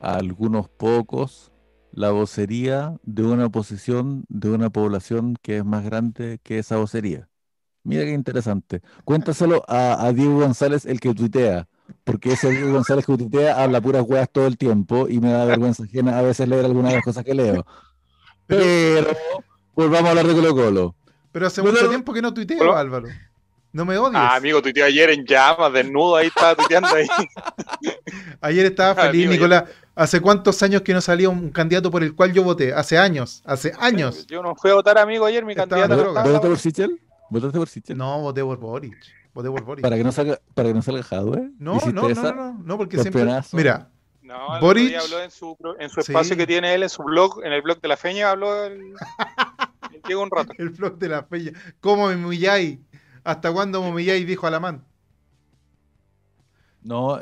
a 0.00 0.16
algunos 0.16 0.70
pocos 0.70 1.52
la 1.92 2.10
vocería 2.12 2.96
de 3.04 3.24
una 3.24 3.46
oposición 3.46 4.24
de 4.28 4.50
una 4.50 4.70
población 4.70 5.36
que 5.42 5.58
es 5.58 5.66
más 5.66 5.84
grande 5.84 6.40
que 6.44 6.60
esa 6.60 6.78
vocería. 6.78 7.30
Mira 7.84 8.04
qué 8.04 8.12
interesante. 8.12 8.82
Cuéntaselo 9.04 9.64
a, 9.68 10.06
a 10.06 10.12
Diego 10.14 10.40
González, 10.40 10.86
el 10.86 11.00
que 11.00 11.14
tuitea, 11.14 11.68
porque 12.04 12.32
ese 12.32 12.50
Diego 12.50 12.72
González 12.72 13.04
que 13.06 13.16
tuitea 13.16 13.62
habla 13.62 13.80
puras 13.80 14.04
weas 14.06 14.28
todo 14.30 14.46
el 14.46 14.56
tiempo 14.58 15.08
y 15.08 15.20
me 15.20 15.32
da 15.32 15.44
vergüenza 15.44 15.84
ajena 15.84 16.18
a 16.18 16.22
veces 16.22 16.48
leer 16.48 16.64
algunas 16.64 16.90
de 16.92 16.96
las 16.96 17.04
cosas 17.04 17.24
que 17.24 17.34
leo. 17.34 17.64
Pero 18.46 19.10
volvamos 19.74 20.06
a 20.06 20.10
hablar 20.10 20.26
de 20.26 20.34
Colo 20.34 20.54
Colo. 20.54 20.94
Pero 21.32 21.46
hace 21.46 21.62
mucho 21.62 21.88
tiempo 21.88 22.12
que 22.12 22.22
no 22.22 22.34
tuiteo, 22.34 22.58
Pero- 22.58 22.76
Álvaro. 22.76 23.08
No 23.72 23.84
me 23.84 23.96
odies. 23.96 24.16
Ah, 24.20 24.34
amigo, 24.34 24.60
tuiteó 24.60 24.84
ayer 24.84 25.10
en 25.10 25.24
llamas, 25.24 25.72
desnudo, 25.72 26.16
ahí 26.16 26.26
estaba 26.26 26.56
tuiteando 26.56 26.88
ahí. 26.88 27.06
Ayer 28.40 28.66
estaba 28.66 28.90
Ah, 28.90 29.06
feliz, 29.06 29.26
amigo, 29.26 29.32
Nicolás. 29.44 29.64
¿Hace 29.94 30.20
cuántos 30.20 30.60
años 30.64 30.82
que 30.82 30.92
no 30.92 31.00
salía 31.00 31.28
un 31.28 31.50
candidato 31.50 31.88
por 31.90 32.02
el 32.02 32.14
cual 32.16 32.32
yo 32.32 32.42
voté? 32.42 32.72
Hace 32.74 32.98
años, 32.98 33.42
hace 33.44 33.72
años. 33.78 34.26
Yo 34.26 34.42
no 34.42 34.56
fui 34.56 34.70
a 34.72 34.74
votar, 34.74 34.98
amigo, 34.98 35.24
ayer, 35.24 35.44
mi 35.44 35.52
Estaba 35.52 35.68
candidato. 35.86 36.08
¿Votaste 36.14 36.48
por 36.48 36.58
Sichel? 36.58 37.00
¿Votaste 37.30 37.58
por 37.58 37.68
Sichel? 37.68 37.96
No, 37.96 38.20
voté 38.20 38.42
por 38.42 38.58
Boric. 38.58 38.96
Voté 39.34 39.48
por 39.50 39.62
Boric. 39.64 39.82
Para 39.82 39.96
que 39.96 40.04
no 40.04 40.12
salga, 40.12 40.40
para 40.54 40.68
que 40.68 40.74
no 40.74 40.82
salga 40.82 41.02
Jadwe. 41.02 41.50
No, 41.58 41.76
¿Hiciste 41.76 41.92
no, 41.92 42.08
no, 42.08 42.32
no, 42.34 42.52
no, 42.64 42.76
porque 42.76 42.98
siempre. 42.98 43.24
Mira, 43.52 43.88
No, 44.22 44.60
Boric- 44.60 44.96
habló 45.00 45.22
en 45.22 45.30
su, 45.30 45.56
en 45.78 45.88
su 45.88 46.02
Sí. 46.02 46.12
espacio 46.12 46.36
que 46.36 46.46
tiene 46.46 46.74
él, 46.74 46.82
en 46.82 46.88
su 46.88 47.02
blog, 47.02 47.44
en 47.44 47.52
el 47.52 47.62
blog 47.62 47.80
de 47.80 47.88
la 47.88 47.96
Feña, 47.96 48.30
habló 48.30 48.64
el, 48.64 48.94
el 49.92 50.02
Diego 50.06 50.22
un 50.22 50.30
rato. 50.30 50.52
el 50.58 50.70
blog 50.70 50.98
de 50.98 51.08
la 51.08 51.22
feña. 51.24 51.52
¿Cómo 51.80 52.08
me 52.08 52.16
humilláis? 52.16 52.78
¿Hasta 53.24 53.52
cuándo 53.52 53.82
me 53.82 53.90
humilláis? 53.90 54.26
Dijo 54.26 54.46
Alamán. 54.46 54.84
No. 56.82 57.20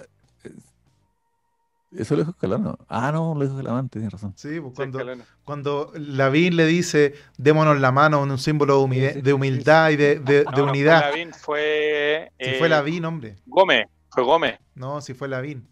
Eh, 1.92 1.96
Eso 2.02 2.14
lo 2.14 2.20
dijo 2.22 2.30
Escalano. 2.32 2.78
Ah, 2.88 3.10
no, 3.12 3.34
lo 3.34 3.40
dijo 3.42 3.58
Escalano, 3.58 3.88
tienes 3.88 4.12
razón. 4.12 4.32
Sí, 4.36 4.60
pues 4.60 4.70
Sí, 4.72 4.76
cuando, 4.76 4.98
Escalona. 4.98 5.24
cuando 5.44 5.92
Lavín 5.94 6.56
le 6.56 6.66
dice, 6.66 7.14
démonos 7.36 7.80
la 7.80 7.92
mano 7.92 8.22
en 8.24 8.30
un 8.30 8.38
símbolo 8.38 8.78
de, 8.78 8.84
humi- 8.84 9.08
Sí, 9.08 9.14
sí, 9.14 9.20
de 9.22 9.32
humildad 9.32 9.90
y 9.90 9.96
de, 9.96 10.18
de- 10.20 10.44
No, 10.44 10.50
de 10.50 10.56
no 10.56 10.62
fue 10.62 10.62
unidad. 10.70 11.00
Lavín, 11.10 11.32
fue. 11.32 12.32
Si 12.38 12.50
eh, 12.50 12.56
fue 12.58 12.68
Lavín, 12.68 13.04
hombre. 13.04 13.36
Gómez, 13.46 13.86
fue 14.10 14.22
Gómez. 14.24 14.58
No, 14.74 15.00
si 15.00 15.14
fue 15.14 15.28
Lavín. 15.28 15.66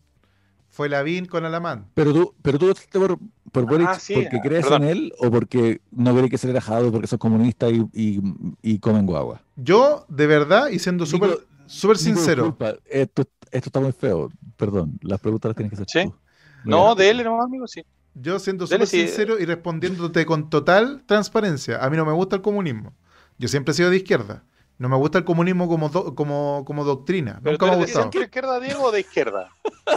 Fue 0.69 0.89
Lavín 0.91 1.25
con 1.25 1.45
Alamán. 1.47 1.87
Pero 1.95 2.13
tú, 2.13 2.35
pero 2.43 2.59
tú 2.59 2.67
votaste 2.67 2.99
por, 2.99 3.19
por 3.51 3.65
Boric 3.65 3.89
Ah, 3.89 3.99
sí, 3.99 4.13
porque 4.15 4.37
ah, 4.37 4.41
crees 4.43 4.63
perdón. 4.65 4.83
en 4.85 4.89
él 4.91 5.13
o 5.19 5.31
porque 5.31 5.81
no 5.91 6.15
crees 6.15 6.31
que 6.31 6.37
se 6.39 6.53
le 6.53 6.61
porque 6.91 7.07
son 7.07 7.19
comunistas 7.19 7.73
y, 7.73 7.83
y, 7.95 8.21
y 8.61 8.79
comen 8.79 9.07
guagua. 9.07 9.41
Yo, 9.57 10.05
de 10.11 10.27
verdad, 10.27 10.69
y 10.69 10.79
siendo 10.79 11.07
súper 11.07 11.39
súper 11.67 11.97
sincero, 11.99 12.43
disculpa, 12.45 12.75
esto, 12.85 13.25
esto 13.57 13.69
está 13.69 13.81
muy 13.81 13.93
feo. 13.93 14.29
Perdón, 14.57 14.99
las 15.03 15.21
preguntas 15.21 15.51
las 15.51 15.57
tienes 15.57 15.71
que 15.79 15.83
hacer 15.83 16.03
¿Sí? 16.05 16.09
tú. 16.11 16.17
No, 16.65 16.95
de 16.95 17.11
él, 17.11 17.23
no, 17.25 17.41
amigo, 17.43 17.67
sí. 17.69 17.85
yo 18.15 18.39
siendo 18.39 18.67
súper 18.67 18.87
sí. 18.87 19.01
sincero 19.07 19.39
y 19.39 19.45
respondiéndote 19.45 20.27
con 20.27 20.51
total 20.51 21.05
transparencia, 21.07 21.85
a 21.85 21.89
mí 21.91 21.97
no 21.97 22.05
me 22.05 22.13
gusta 22.13 22.37
el 22.37 22.43
comunismo. 22.43 22.93
Yo 23.39 23.49
siempre 23.49 23.73
he 23.73 23.75
sido 23.75 23.91
de 23.91 23.97
izquierda. 23.99 24.45
No 24.79 24.89
me 24.89 24.97
gusta 24.97 25.19
el 25.19 25.25
comunismo 25.25 25.69
como, 25.69 25.89
do- 25.89 26.15
como, 26.15 26.65
como 26.67 26.85
doctrina. 26.85 27.41
Pero 27.43 27.53
Nunca 27.53 27.67
tú 27.67 27.71
me 27.71 27.73
ha 27.73 27.77
de 27.77 27.83
gustado. 27.85 28.03
centro 28.05 28.23
izquierda, 28.23 28.61
Diego, 28.61 28.83
o 28.85 28.93
de 28.93 29.01
izquierda. 29.01 29.49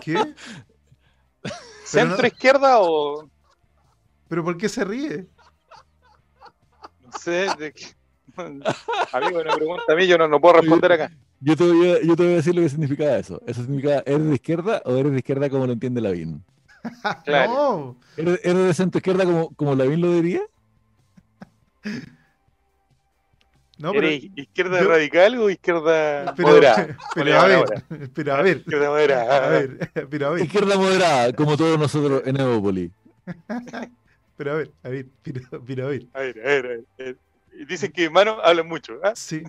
¿Qué? 0.04 0.36
¿Centro 1.86 2.18
no- 2.22 2.28
izquierda 2.28 2.80
o.? 2.80 3.30
¿Pero 4.28 4.44
por 4.44 4.58
qué 4.58 4.70
se 4.70 4.86
ríe? 4.86 5.28
No 7.02 7.12
sé. 7.20 7.48
De 7.58 7.74
Amigo, 9.12 9.44
no 9.44 9.52
me 9.52 9.56
pregunta 9.58 9.84
a 9.92 9.96
mí, 9.96 10.08
yo 10.08 10.18
no, 10.18 10.28
no 10.28 10.40
puedo 10.40 10.62
responder 10.62 10.92
acá. 10.94 11.12
Yo 11.42 11.56
te, 11.56 11.64
voy 11.64 11.90
a, 11.90 12.02
yo 12.02 12.16
te 12.16 12.24
voy 12.24 12.34
a 12.34 12.36
decir 12.38 12.56
lo 12.56 12.62
que 12.62 12.70
significa 12.70 13.18
eso. 13.18 13.42
Eso 13.48 13.62
significa, 13.62 14.00
¿eres 14.06 14.26
de 14.26 14.34
izquierda 14.36 14.82
o 14.86 14.96
eres 14.98 15.12
de 15.14 15.18
izquierda 15.20 15.50
como 15.50 15.66
lo 15.68 15.74
entiende 15.74 16.02
Lavín? 16.02 16.44
Claro. 17.26 17.50
No, 17.50 17.98
¿Eres, 18.18 18.40
eres 18.44 18.68
de 18.68 18.74
centro 18.74 19.00
izquierda 19.00 19.24
como, 19.26 19.54
como 19.56 19.76
Lavín 19.76 20.02
lo 20.02 20.12
diría? 20.14 20.42
no, 23.78 23.92
pero, 23.94 24.08
¿Eres 24.08 24.24
izquierda 24.36 24.82
yo- 24.82 24.90
radical 24.90 25.38
o 25.38 25.50
izquierda 25.50 26.34
pero, 26.36 26.48
moderada? 26.50 27.00
pero 27.16 27.40
a 27.40 27.48
ver, 27.48 27.66
pero 28.14 28.34
a 28.36 28.42
ver, 28.42 28.58
Izquierda 28.58 28.90
moderada. 28.90 29.46
a 29.46 29.50
ver, 29.50 29.92
pero 30.10 30.28
a 30.28 30.30
ver, 30.32 30.44
Izquierda 30.46 30.78
moderada, 30.78 31.34
como 31.34 31.56
todos 31.56 31.80
nosotros 31.80 32.24
en 32.26 32.40
Evópolis. 32.40 32.92
pero 34.36 34.52
a 34.52 34.56
ver, 34.56 34.72
a 34.84 34.90
ver, 34.90 35.08
pero, 35.22 35.42
pero 35.66 35.86
a 35.86 35.90
ver. 35.90 36.08
A 36.14 36.20
ver, 36.20 36.40
a 36.40 36.44
ver, 36.44 36.66
a 36.66 36.70
ver, 36.70 36.86
a 37.00 37.04
ver. 37.04 37.18
Y 37.18 37.29
Dicen 37.68 37.92
que 37.92 38.06
hermano 38.06 38.38
hablan 38.44 38.68
mucho. 38.68 38.94
¿ah? 39.04 39.14
Sí. 39.16 39.44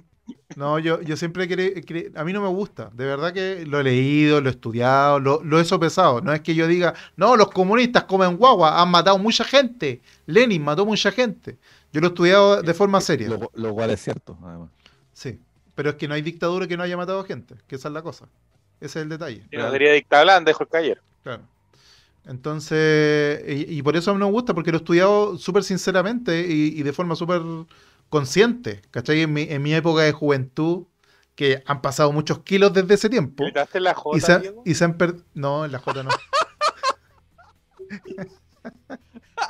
No, 0.56 0.78
yo, 0.78 1.01
yo 1.02 1.16
siempre 1.16 1.48
cre- 1.48 1.85
cre- 1.85 2.12
a 2.14 2.24
mí 2.24 2.32
no 2.32 2.40
me 2.40 2.48
gusta. 2.48 2.90
De 2.93 3.05
verdad 3.05 3.32
que 3.32 3.64
lo 3.66 3.81
he 3.81 3.85
leído, 3.85 4.40
lo 4.40 4.48
he 4.48 4.52
estudiado, 4.52 5.18
lo, 5.18 5.43
lo 5.43 5.59
he 5.60 5.64
sopesado. 5.64 6.20
No 6.20 6.32
es 6.32 6.40
que 6.40 6.55
yo 6.55 6.66
diga, 6.66 6.94
no, 7.16 7.36
los 7.36 7.51
comunistas 7.51 8.05
comen 8.05 8.36
guagua, 8.36 8.81
han 8.81 8.90
matado 8.90 9.18
mucha 9.18 9.44
gente. 9.44 10.01
Lenin 10.27 10.62
mató 10.62 10.86
mucha 10.86 11.10
gente. 11.10 11.59
Yo 11.93 12.01
lo 12.01 12.09
he 12.09 12.10
estudiado 12.10 12.62
de 12.62 12.74
forma 12.74 13.01
seria. 13.01 13.28
Lo, 13.28 13.51
lo 13.55 13.74
cual 13.74 13.90
es 13.90 14.02
cierto, 14.02 14.39
además. 14.44 14.70
Sí. 15.12 15.40
Pero 15.74 15.90
es 15.90 15.97
que 15.97 16.06
no 16.06 16.14
hay 16.14 16.22
dictadura 16.22 16.66
que 16.68 16.77
no 16.77 16.82
haya 16.85 16.97
matado 16.97 17.24
gente. 17.24 17.55
Que 17.66 17.77
esa 17.77 17.89
es 17.89 17.94
la 17.94 18.02
cosa. 18.02 18.27
Ese 18.81 18.98
es 19.01 19.02
el 19.02 19.09
detalle. 19.09 19.43
Y 19.51 19.56
no 19.56 19.70
sería 19.70 19.93
dicta 19.93 20.22
blanda, 20.22 20.51
dijo 20.51 20.62
el 20.62 20.68
caballero. 20.68 21.01
Claro. 21.22 21.43
Entonces, 22.26 23.42
y, 23.48 23.78
y 23.78 23.82
por 23.82 23.97
eso 23.97 24.12
no 24.16 24.26
me 24.26 24.30
gusta, 24.32 24.55
porque 24.55 24.70
lo 24.70 24.76
he 24.78 24.80
estudiado 24.80 25.36
súper 25.38 25.64
sinceramente 25.64 26.47
y, 26.48 26.78
y 26.78 26.82
de 26.82 26.92
forma 26.92 27.16
súper 27.16 27.42
consciente. 28.09 28.82
¿Cachai? 28.90 29.22
En 29.22 29.32
mi, 29.32 29.42
en 29.42 29.62
mi 29.62 29.74
época 29.74 30.02
de 30.02 30.12
juventud, 30.12 30.84
que 31.34 31.62
han 31.66 31.80
pasado 31.80 32.12
muchos 32.12 32.40
kilos 32.40 32.72
desde 32.74 32.94
ese 32.94 33.09
tiempo. 33.09 33.44
¿Gritaste 33.44 33.78
en 33.78 33.84
la 33.84 33.94
J, 33.94 34.16
Y 34.16 34.20
se, 34.20 34.32
han- 34.32 34.42
Diego? 34.42 34.62
y 34.66 34.74
se 34.74 34.84
han 34.84 34.94
perdido. 34.98 35.24
No, 35.34 35.64
en 35.64 35.72
la 35.72 35.78
J 35.78 36.02
no. 36.02 36.10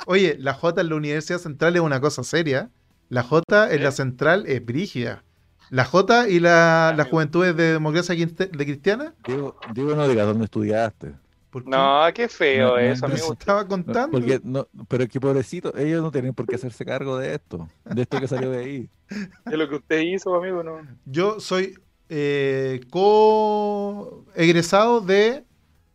Oye, 0.07 0.35
la 0.39 0.53
J 0.53 0.81
en 0.81 0.89
la 0.89 0.95
Universidad 0.95 1.39
Central 1.39 1.75
es 1.75 1.81
una 1.81 1.99
cosa 2.01 2.23
seria. 2.23 2.69
La 3.09 3.23
J 3.23 3.71
en 3.73 3.83
la. 3.83 3.91
Central 3.91 4.45
es 4.47 4.65
brígida. 4.65 5.23
La 5.69 5.85
J 5.85 6.29
y 6.29 6.39
la, 6.39 6.89
Ah, 6.89 6.91
las 6.91 7.05
amigo. 7.05 7.11
juventudes 7.17 7.55
de 7.55 7.73
democracia 7.73 8.15
de 8.15 8.65
cristiana. 8.65 9.13
Diego, 9.25 9.57
Diego, 9.73 9.95
no 9.95 10.07
digas 10.07 10.27
dónde 10.27 10.45
estudiaste. 10.45 11.13
¿Por 11.51 11.63
qué? 11.65 11.69
No, 11.69 12.01
qué 12.15 12.27
feo 12.27 12.69
No, 12.69 12.77
eso, 12.79 13.07
no, 13.07 13.13
amigo. 13.13 13.33
estaba 13.33 13.67
contando. 13.67 14.17
porque 14.17 14.39
no, 14.43 14.67
pero 14.87 15.03
es 15.03 15.09
que 15.09 15.19
pobrecito, 15.19 15.75
ellos 15.77 16.01
no 16.01 16.09
tienen 16.11 16.33
por 16.33 16.47
qué 16.47 16.55
hacerse 16.55 16.83
cargo 16.85 17.17
de 17.17 17.35
esto, 17.35 17.67
de 17.85 18.01
esto 18.01 18.19
que 18.19 18.27
salió 18.27 18.49
de 18.51 18.57
ahí. 18.63 18.89
Es 19.45 19.53
lo 19.57 19.67
que 19.69 19.75
usted 19.75 19.99
hizo, 19.99 20.33
amigo, 20.35 20.63
no. 20.63 20.79
Yo 21.05 21.39
soy 21.41 21.75
eh, 22.09 22.79
co-egresado 22.89 25.01
de 25.01 25.43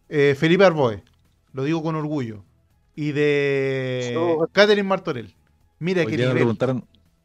eh, 0.09 0.35
Felipe 0.39 0.65
Arboe, 0.65 1.03
lo 1.53 1.65
digo 1.65 1.83
con 1.83 1.95
orgullo, 1.97 2.45
y 2.95 3.13
de 3.13 4.15
Oh. 4.19 4.47
Catherine 4.53 4.89
Martorell. 4.89 5.35
Mira 5.79 6.03
Hoy 6.03 6.07
qué 6.11 6.17
día 6.17 6.29
me 6.29 6.35
preguntaron, 6.35 6.85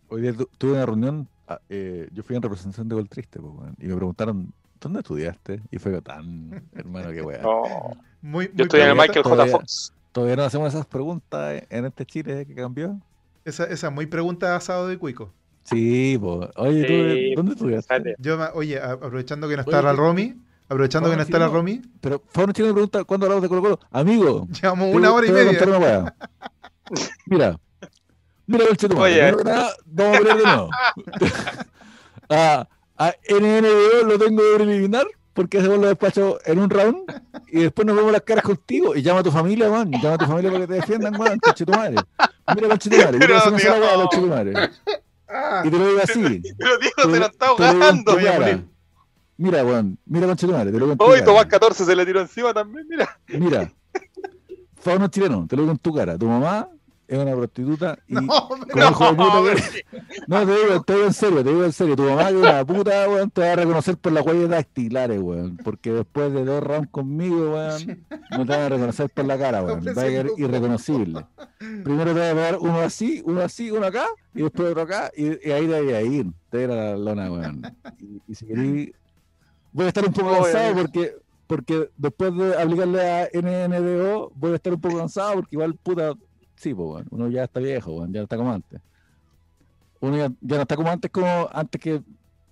hoy 0.10 0.22
día 0.22 0.34
tu- 0.34 0.49
tuve 0.58 0.74
una 0.74 0.86
reunión, 0.86 1.28
ah, 1.48 1.60
eh, 1.70 2.10
yo 2.14 2.24
fui 2.24 2.36
en 2.36 2.41
representación 2.41 2.88
de 2.90 2.95
Gol 2.95 3.08
Triste, 3.10 3.40
y 3.80 3.86
me 3.88 3.95
preguntaron, 3.95 4.53
¿dónde 4.82 4.99
estudiaste? 4.99 5.62
Y 5.72 5.78
fue 5.80 6.02
tan, 6.02 6.64
hermano, 6.74 7.12
qué 7.12 7.22
weá. 7.22 7.41
no. 7.41 7.64
Muy, 8.22 8.48
muy 8.48 8.52
Yo 8.56 8.64
estoy 8.64 8.82
en 8.82 8.88
el 8.90 8.94
Michael 8.95 9.24
J. 9.24 9.30
Todavía- 9.30 9.52
Fox. 9.53 9.94
Todavía 10.12 10.36
no 10.36 10.44
hacemos 10.44 10.74
esas 10.74 10.86
preguntas 10.86 11.64
en 11.70 11.86
este 11.86 12.06
Chile 12.06 12.45
que 12.45 12.53
cambió. 12.53 12.99
Esa, 13.45 13.64
esa 13.66 13.90
muy 13.90 14.06
pregunta 14.08 14.49
de 14.49 14.56
asado 14.56 14.88
de 14.88 14.98
cuico. 14.98 15.32
Sí, 15.64 16.18
pues. 16.20 16.49
Oye, 16.58 17.34
¿tú 17.34 17.38
dónde 17.41 17.53
estudiaste? 17.53 18.16
Yo, 18.20 18.38
me- 18.38 18.49
oye, 18.53 18.80
aprovechando 18.82 19.48
que 19.48 19.56
no 19.56 19.62
Oye, 19.62 19.70
está 19.72 19.82
la 19.82 19.91
¿qué- 19.91 19.98
Romy, 19.98 20.36
aprovechando 20.68 21.10
que 21.10 21.16
no 21.16 21.22
está 21.22 21.40
la. 21.40 21.48
Romy, 21.48 21.82
Pero 22.02 22.22
Fauno 22.28 22.52
Chino 22.52 22.68
me 22.68 22.74
pregunta, 22.74 23.03
¿cuándo 23.06 23.26
hablamos 23.28 23.41
de 23.44 23.49
Colo 23.49 23.62
Colo? 23.62 23.80
Amigo, 23.91 24.48
llevamos 24.62 24.94
una 24.94 25.14
hora 25.14 25.28
y 25.28 25.32
media. 25.32 25.48
contar 25.52 25.70
una 25.70 25.78
weá. 25.80 26.16
Mira, 27.28 27.60
mira 28.48 28.66
el 28.70 28.76
chetumare. 28.78 29.14
Oye. 29.14 29.38
Que 29.38 29.44
Vamos 29.44 30.18
a 30.18 30.36
de 30.36 30.44
nuevo. 30.44 30.70
a, 32.30 32.68
a 33.07 33.14
NNBO 33.30 34.07
lo 34.07 34.19
tengo 34.19 34.44
de 34.44 34.64
eliminar 34.64 35.07
porque 35.34 35.60
hacemos 35.60 35.78
los 35.78 35.88
despachos 35.88 36.36
en 36.45 36.60
un 36.60 36.69
round 36.69 36.98
y 37.48 37.61
después 37.61 37.86
nos 37.86 37.95
vemos 37.95 38.11
las 38.11 38.22
caras 38.22 38.44
contigo 38.44 38.95
y 38.95 39.02
llama 39.02 39.22
a 39.22 39.23
tu 39.23 39.32
familia, 39.32 39.69
man. 39.69 39.90
Llama 39.91 40.15
a 40.15 40.18
tu 40.18 40.26
familia 40.26 40.52
para 40.52 40.61
que 40.64 40.68
te 40.68 40.73
defiendan, 40.76 41.14
man. 41.18 41.40
Conchetumare. 41.40 41.95
Mira, 42.56 42.68
conchetumare. 42.68 43.11
Mira, 43.14 43.28
Pero, 43.28 43.38
eso 43.38 43.52
no 43.52 43.60
se 43.60 43.69
la 43.69 43.76
Dios. 43.76 43.88
weá, 43.88 43.95
conchetumare. 43.95 44.53
Ah, 45.30 45.61
Y 45.65 45.69
te 45.69 45.78
lo 45.78 45.88
digo 45.88 45.99
así. 46.03 46.41
Pero 46.57 46.78
Diego 46.80 47.14
se 47.14 47.19
lo 47.19 47.26
está 47.26 47.56
Te 47.56 47.64
ahogando. 47.65 48.11
tu. 48.14 48.19
Mira, 49.38 49.64
weón. 49.65 49.98
Mira, 50.06 50.28
conchetumare. 50.28 50.65
Te 50.72 50.78
lo 50.78 50.86
digo 50.86 50.91
en 50.91 50.98
tu 50.98 51.06
Hoy. 51.06 51.23
Tomás 51.23 51.45
14 51.45 51.86
se 51.86 51.95
le 51.95 52.06
tiró 52.06 52.19
encima 52.22 52.53
también, 52.53 52.86
mira. 52.90 53.18
Mira, 53.28 53.72
Fauno 54.82 55.07
chileno, 55.07 55.45
te 55.48 55.56
lo 55.56 55.61
digo 55.64 55.72
en 55.72 55.78
tu 55.78 55.94
cara. 55.94 56.18
Tu 56.18 56.26
mamá 56.28 56.68
es 57.12 57.20
una 57.20 57.36
prostituta 57.36 58.00
y. 58.08 58.14
no, 58.16 58.48
de 58.66 58.74
puta 58.74 59.42
No, 60.28 60.46
te 60.46 60.52
digo, 60.54 60.84
te 60.84 60.94
digo 60.94 61.06
en 61.08 61.14
serio, 61.14 61.44
te 61.44 61.50
digo 61.50 61.66
en 61.66 61.74
serio. 61.74 61.96
Tu 61.98 62.04
mamá 62.04 62.28
que 62.28 62.30
es 62.30 62.36
una 62.36 62.66
puta, 62.66 63.10
weón, 63.10 63.30
te 63.30 63.42
va 63.42 63.52
a 63.52 63.56
reconocer 63.58 63.98
por 63.98 64.14
las 64.14 64.26
huellas 64.26 64.50
dactilares, 64.50 65.20
weón. 65.20 65.58
Porque 65.58 65.92
después 65.92 66.32
de 66.32 66.46
dos 66.46 66.64
rounds 66.64 66.90
conmigo, 66.90 67.56
weón, 67.56 68.06
no 68.32 68.46
te 68.46 68.52
van 68.54 68.62
a 68.62 68.70
reconocer 68.70 69.10
por 69.10 69.26
la 69.26 69.38
cara, 69.38 69.62
weón. 69.62 69.86
Va 69.86 70.02
a 70.02 70.06
quedar 70.06 70.28
irreconocible. 70.38 71.26
Primero 71.58 72.14
te 72.14 72.20
voy 72.20 72.30
a 72.30 72.34
pegar 72.34 72.58
uno 72.62 72.80
así, 72.80 73.22
uno 73.26 73.42
así, 73.42 73.72
uno 73.72 73.88
acá, 73.88 74.06
y 74.34 74.44
después 74.44 74.70
otro 74.70 74.84
acá, 74.84 75.12
y, 75.16 75.50
y 75.50 75.52
ahí 75.52 75.68
te 75.68 75.82
voy 75.82 75.94
a 75.94 76.02
ir. 76.02 76.28
Te 76.50 76.66
voy 76.66 76.78
a 76.78 76.80
la 76.82 76.98
lona, 76.98 77.30
weón. 77.30 77.62
Y, 78.00 78.22
y 78.26 78.36
si 78.36 78.46
querís, 78.46 78.92
voy 79.74 79.86
a 79.86 79.90
estar 79.90 80.06
un 80.06 80.14
poco 80.14 80.44
cansado 80.44 80.76
porque, 80.76 81.16
porque 81.46 81.90
después 81.98 82.34
de 82.38 82.56
aplicarle 82.56 83.02
a 83.02 83.30
NNDO, 83.34 84.32
voy 84.34 84.54
a 84.54 84.56
estar 84.56 84.74
un 84.74 84.80
poco 84.80 84.98
cansado 84.98 85.34
porque 85.34 85.56
igual, 85.58 85.76
puta, 85.76 86.14
sí, 86.62 86.74
pues. 86.74 87.06
Uno 87.10 87.28
ya 87.30 87.44
está 87.46 87.60
viejo, 87.60 88.06
ya 88.08 88.20
no 88.20 88.24
está 88.24 88.38
como 88.38 88.52
antes. 88.52 88.82
Uno 90.00 90.18
ya, 90.18 90.32
ya 90.42 90.56
no 90.56 90.62
está 90.64 90.76
como 90.76 90.90
antes, 90.90 91.12
como 91.12 91.50
antes 91.52 91.80
que 91.82 92.02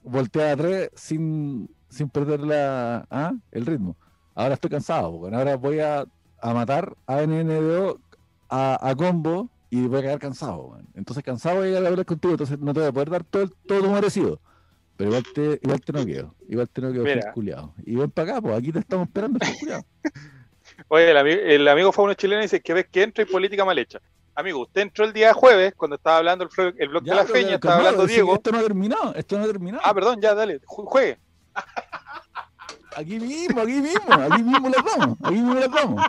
volteaba 0.03 0.52
a 0.52 0.57
tres 0.57 0.90
sin, 0.95 1.69
sin 1.90 2.10
perder 2.10 2.41
la, 2.41 3.06
¿ah? 3.10 3.34
el 3.52 3.65
ritmo. 3.65 3.95
Ahora 4.36 4.53
estoy 4.53 4.69
cansado, 4.69 5.10
weón. 5.11 5.34
Ahora 5.34 5.57
voy 5.57 5.80
a, 5.80 6.06
a 6.41 6.53
matar 6.53 6.95
a 7.07 7.22
NNDO 7.23 7.99
a, 8.49 8.90
a 8.90 8.95
combo 8.95 9.49
y 9.69 9.88
voy 9.88 9.99
a 9.99 10.02
quedar 10.03 10.19
cansado. 10.19 10.80
Entonces 10.94 11.23
cansado 11.23 11.57
voy 11.57 11.73
a 11.73 11.77
hablar 11.77 12.06
contigo, 12.06 12.34
entonces 12.34 12.60
no 12.60 12.73
te 12.73 12.80
voy 12.81 12.90
a 12.90 12.91
poder 12.91 13.10
dar 13.10 13.23
todo, 13.23 13.44
el- 13.44 13.53
todo 13.68 13.81
tu 13.81 13.90
merecido. 13.91 14.40
Pero 14.95 15.10
igual 15.11 15.23
te, 15.34 15.60
igual 15.64 15.81
te 15.81 15.94
no 15.94 16.06
quedo. 16.06 16.36
Igual 16.48 16.69
te 16.69 16.81
no 16.81 16.91
quedo, 16.91 17.03
culiado. 17.34 17.73
Y 17.86 17.95
ven 17.95 18.11
para 18.11 18.31
acá, 18.34 18.41
pues 18.41 18.57
aquí 18.57 18.72
te 18.72 18.80
estamos 18.80 19.07
esperando, 19.07 19.40
culiado. 19.60 19.84
Oye, 20.88 21.11
el, 21.11 21.18
ami- 21.18 21.39
el 21.43 21.68
amigo 21.68 21.91
fue 21.91 22.06
uno 22.06 22.14
chileno 22.14 22.41
y 22.41 22.45
dice 22.45 22.61
que 22.61 22.73
ves 22.73 22.88
que 22.91 23.03
entra 23.03 23.23
y 23.23 23.27
política 23.27 23.65
mal 23.65 23.77
hecha. 23.77 23.99
Amigo, 24.35 24.61
usted 24.61 24.81
entró 24.81 25.03
el 25.06 25.11
día 25.14 25.34
jueves 25.34 25.73
cuando 25.76 25.97
estaba 25.97 26.18
hablando 26.18 26.45
el, 26.45 26.49
flo- 26.49 26.73
el 26.77 26.89
blog 26.89 27.03
de 27.03 27.14
la 27.15 27.26
feña, 27.26 27.56
estaba 27.56 27.76
hablando 27.77 28.06
Diego. 28.07 28.34
Esto 28.35 28.51
no 28.51 28.60
ha 28.60 28.64
terminado, 28.64 29.14
esto 29.15 29.38
no 29.38 29.43
ha 29.43 29.47
terminado. 29.47 29.81
Ah, 29.85 29.93
perdón, 29.93 30.22
ya, 30.22 30.34
dale, 30.34 30.61
ju- 30.61 30.85
juegue. 30.85 31.18
Aquí 32.95 33.19
mismo, 33.19 33.61
aquí 33.61 33.73
mismo, 33.81 34.14
aquí 34.14 34.43
mismo 34.43 34.69
las 34.69 34.84
damos, 34.85 35.18
aquí 35.22 35.34
mismo 35.34 35.53
las 35.56 35.72
damos. 35.72 36.06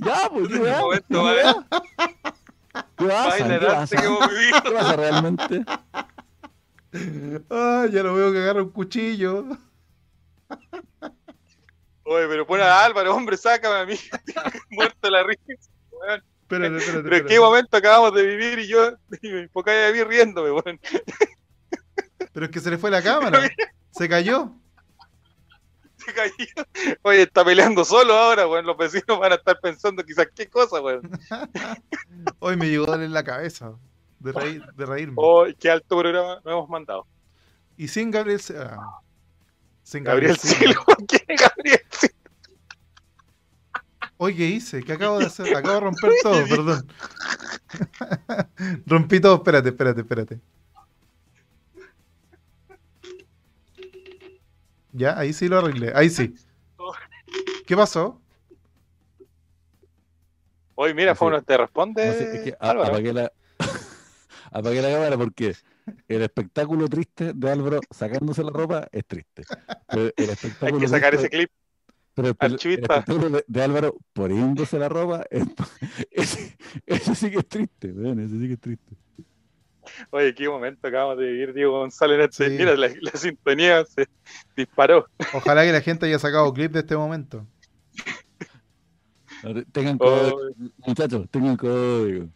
Ya, 0.00 0.28
pues, 0.30 0.48
¿qué 0.48 0.58
va? 0.58 0.80
momento, 0.80 1.06
¿Qué 1.08 1.16
vale. 1.16 1.42
va? 1.44 1.66
¿Qué 2.96 3.06
pasa? 3.06 3.48
¿Qué 3.48 3.66
pasa? 3.66 3.96
que 3.96 4.06
hemos 4.06 4.28
vivido. 4.30 4.62
¿Qué 4.62 4.70
pasa 4.72 4.96
realmente? 4.96 5.64
Ah, 7.50 7.86
ya 7.90 8.02
lo 8.02 8.14
veo 8.14 8.32
que 8.32 8.38
agarra 8.38 8.62
un 8.62 8.70
cuchillo. 8.70 9.46
Oye, 12.04 12.28
pero 12.28 12.46
pon 12.46 12.60
a 12.60 12.84
Álvaro, 12.84 13.14
hombre, 13.14 13.36
sácame 13.36 13.76
a 13.76 13.86
mí. 13.86 13.94
Muerto 14.70 15.10
la 15.10 15.22
risa. 15.22 15.70
weón. 15.90 16.22
Espérate, 16.42 16.76
espérate. 16.78 17.02
Pero 17.02 17.16
en 17.16 17.26
qué 17.26 17.40
momento 17.40 17.76
acabamos 17.76 18.14
de 18.14 18.22
vivir 18.26 18.58
y 18.58 18.68
yo 18.68 18.92
me 19.22 19.40
enfocaba 19.42 19.88
a 19.88 19.92
mí 19.92 20.02
riéndome, 20.02 20.50
weón. 20.52 20.80
Pero 22.32 22.46
es 22.46 22.52
que 22.52 22.60
se 22.60 22.70
le 22.70 22.78
fue 22.78 22.90
la 22.90 23.02
cámara. 23.02 23.48
Se 23.90 24.08
cayó. 24.08 24.50
Se 25.98 26.12
cayó. 26.12 26.96
Oye, 27.02 27.22
está 27.22 27.44
peleando 27.44 27.84
solo 27.84 28.12
ahora, 28.12 28.46
weón. 28.46 28.66
Los 28.66 28.76
vecinos 28.76 29.20
van 29.20 29.32
a 29.32 29.36
estar 29.36 29.58
pensando 29.60 30.04
quizás 30.04 30.26
qué 30.34 30.48
cosa, 30.48 30.80
weón. 30.80 31.08
Hoy 32.40 32.56
me 32.56 32.68
llegó 32.68 32.84
a 32.88 32.96
doler 32.96 33.10
la 33.10 33.22
cabeza. 33.22 33.72
De, 34.18 34.32
reír, 34.32 34.64
de 34.74 34.86
reírme. 34.86 35.14
Oh, 35.16 35.46
qué 35.58 35.70
alto 35.70 35.98
programa 35.98 36.40
nos 36.44 36.46
hemos 36.46 36.68
mandado. 36.68 37.06
Y 37.76 37.88
sin 37.88 38.10
Gabriel. 38.10 38.40
Sin 39.84 40.02
Gabriel 40.02 40.36
Silva. 40.36 40.72
Silva, 40.72 40.96
¿quién 41.06 41.22
es 41.28 41.40
Gabriel 41.40 41.80
Silva? 41.90 42.14
Oye, 44.16 44.36
¿qué 44.36 44.46
hice? 44.48 44.82
¿Qué 44.82 44.92
acabo 44.94 45.18
de 45.18 45.26
hacer? 45.26 45.54
Acabo 45.56 45.74
de 45.74 45.80
romper 45.80 46.10
todo, 46.22 46.48
perdón. 46.48 46.86
Rompí 48.86 49.20
todo, 49.20 49.36
espérate, 49.36 49.68
espérate, 49.70 50.00
espérate. 50.00 50.40
Ya, 54.92 55.18
ahí 55.18 55.32
sí 55.32 55.48
lo 55.48 55.58
arreglé, 55.58 55.92
ahí 55.94 56.08
sí. 56.08 56.34
¿Qué 57.66 57.76
pasó? 57.76 58.20
Oye, 60.76 60.94
mira, 60.94 61.10
No 61.12 61.14
sé. 61.14 61.18
Fauno, 61.18 61.42
te 61.42 61.56
responde. 61.56 62.06
No 62.06 62.12
sé, 62.12 62.36
es 62.36 62.42
que 62.42 62.56
a- 62.60 62.70
Álvaro. 62.70 62.90
apagué 62.90 63.12
la, 63.12 63.32
apagué 64.52 64.82
la 64.82 64.90
cámara 64.92 65.16
porque 65.16 65.56
el 66.08 66.22
espectáculo 66.22 66.88
triste 66.88 67.32
de 67.34 67.50
Álvaro 67.50 67.80
sacándose 67.90 68.42
la 68.42 68.50
ropa 68.50 68.88
es 68.92 69.04
triste. 69.06 69.42
Pero 69.88 70.02
el 70.04 70.12
Hay 70.18 70.24
espectáculo 70.30 70.80
que 70.80 70.88
sacar 70.88 71.12
triste- 71.16 71.26
ese 71.26 71.30
clip. 71.30 71.50
Pero 72.16 72.28
el, 72.28 72.54
espectáculo 72.54 73.28
de, 73.30 73.44
de 73.46 73.62
Álvaro 73.62 73.96
poniéndose 74.12 74.78
la 74.78 74.88
ropa, 74.88 75.24
es- 75.30 75.46
ese, 76.10 76.56
ese 76.86 77.14
sí 77.14 77.30
que 77.30 77.38
es 77.38 77.48
triste, 77.48 77.92
weón, 77.92 78.20
ese 78.20 78.38
sí 78.38 78.46
que 78.46 78.52
es 78.54 78.60
triste. 78.60 78.96
Oye, 80.10 80.34
qué 80.34 80.48
momento 80.48 80.86
acabamos 80.88 81.18
de 81.18 81.26
vivir, 81.26 81.52
Diego 81.52 81.78
González. 81.80 82.30
Este... 82.30 82.48
Sí. 82.50 82.56
Mira, 82.56 82.74
la, 82.76 82.88
la 83.00 83.10
sintonía 83.12 83.84
se 83.84 84.06
disparó. 84.56 85.06
Ojalá 85.34 85.62
que 85.64 85.72
la 85.72 85.80
gente 85.82 86.06
haya 86.06 86.18
sacado 86.18 86.52
clip 86.54 86.72
de 86.72 86.80
este 86.80 86.96
momento. 86.96 87.46
Tengan 89.72 89.96
Oh. 90.00 90.06
código, 90.30 90.38
muchachos, 90.86 91.28
tengan 91.30 91.56
código. 91.56 92.28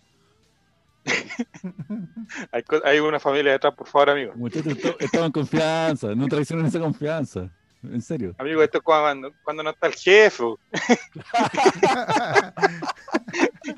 Hay, 2.85 2.98
una 3.01 3.18
familia 3.20 3.52
detrás, 3.52 3.74
por 3.74 3.86
favor, 3.86 4.10
amigo. 4.10 4.32
Muchachos, 4.36 4.76
esto- 4.76 4.97
estamos 4.98 5.26
en 5.26 5.32
confianza, 5.32 6.14
no 6.14 6.26
traicionen 6.28 6.66
esa 6.66 6.80
confianza. 6.80 7.51
En 7.82 8.02
serio. 8.02 8.35
Amigo, 8.39 8.62
esto 8.62 8.78
es 8.78 8.85
cuando, 8.85 9.32
cuando 9.44 9.62
no 9.62 9.70
está 9.70 9.86
el 9.86 9.94
jefe. 9.94 10.44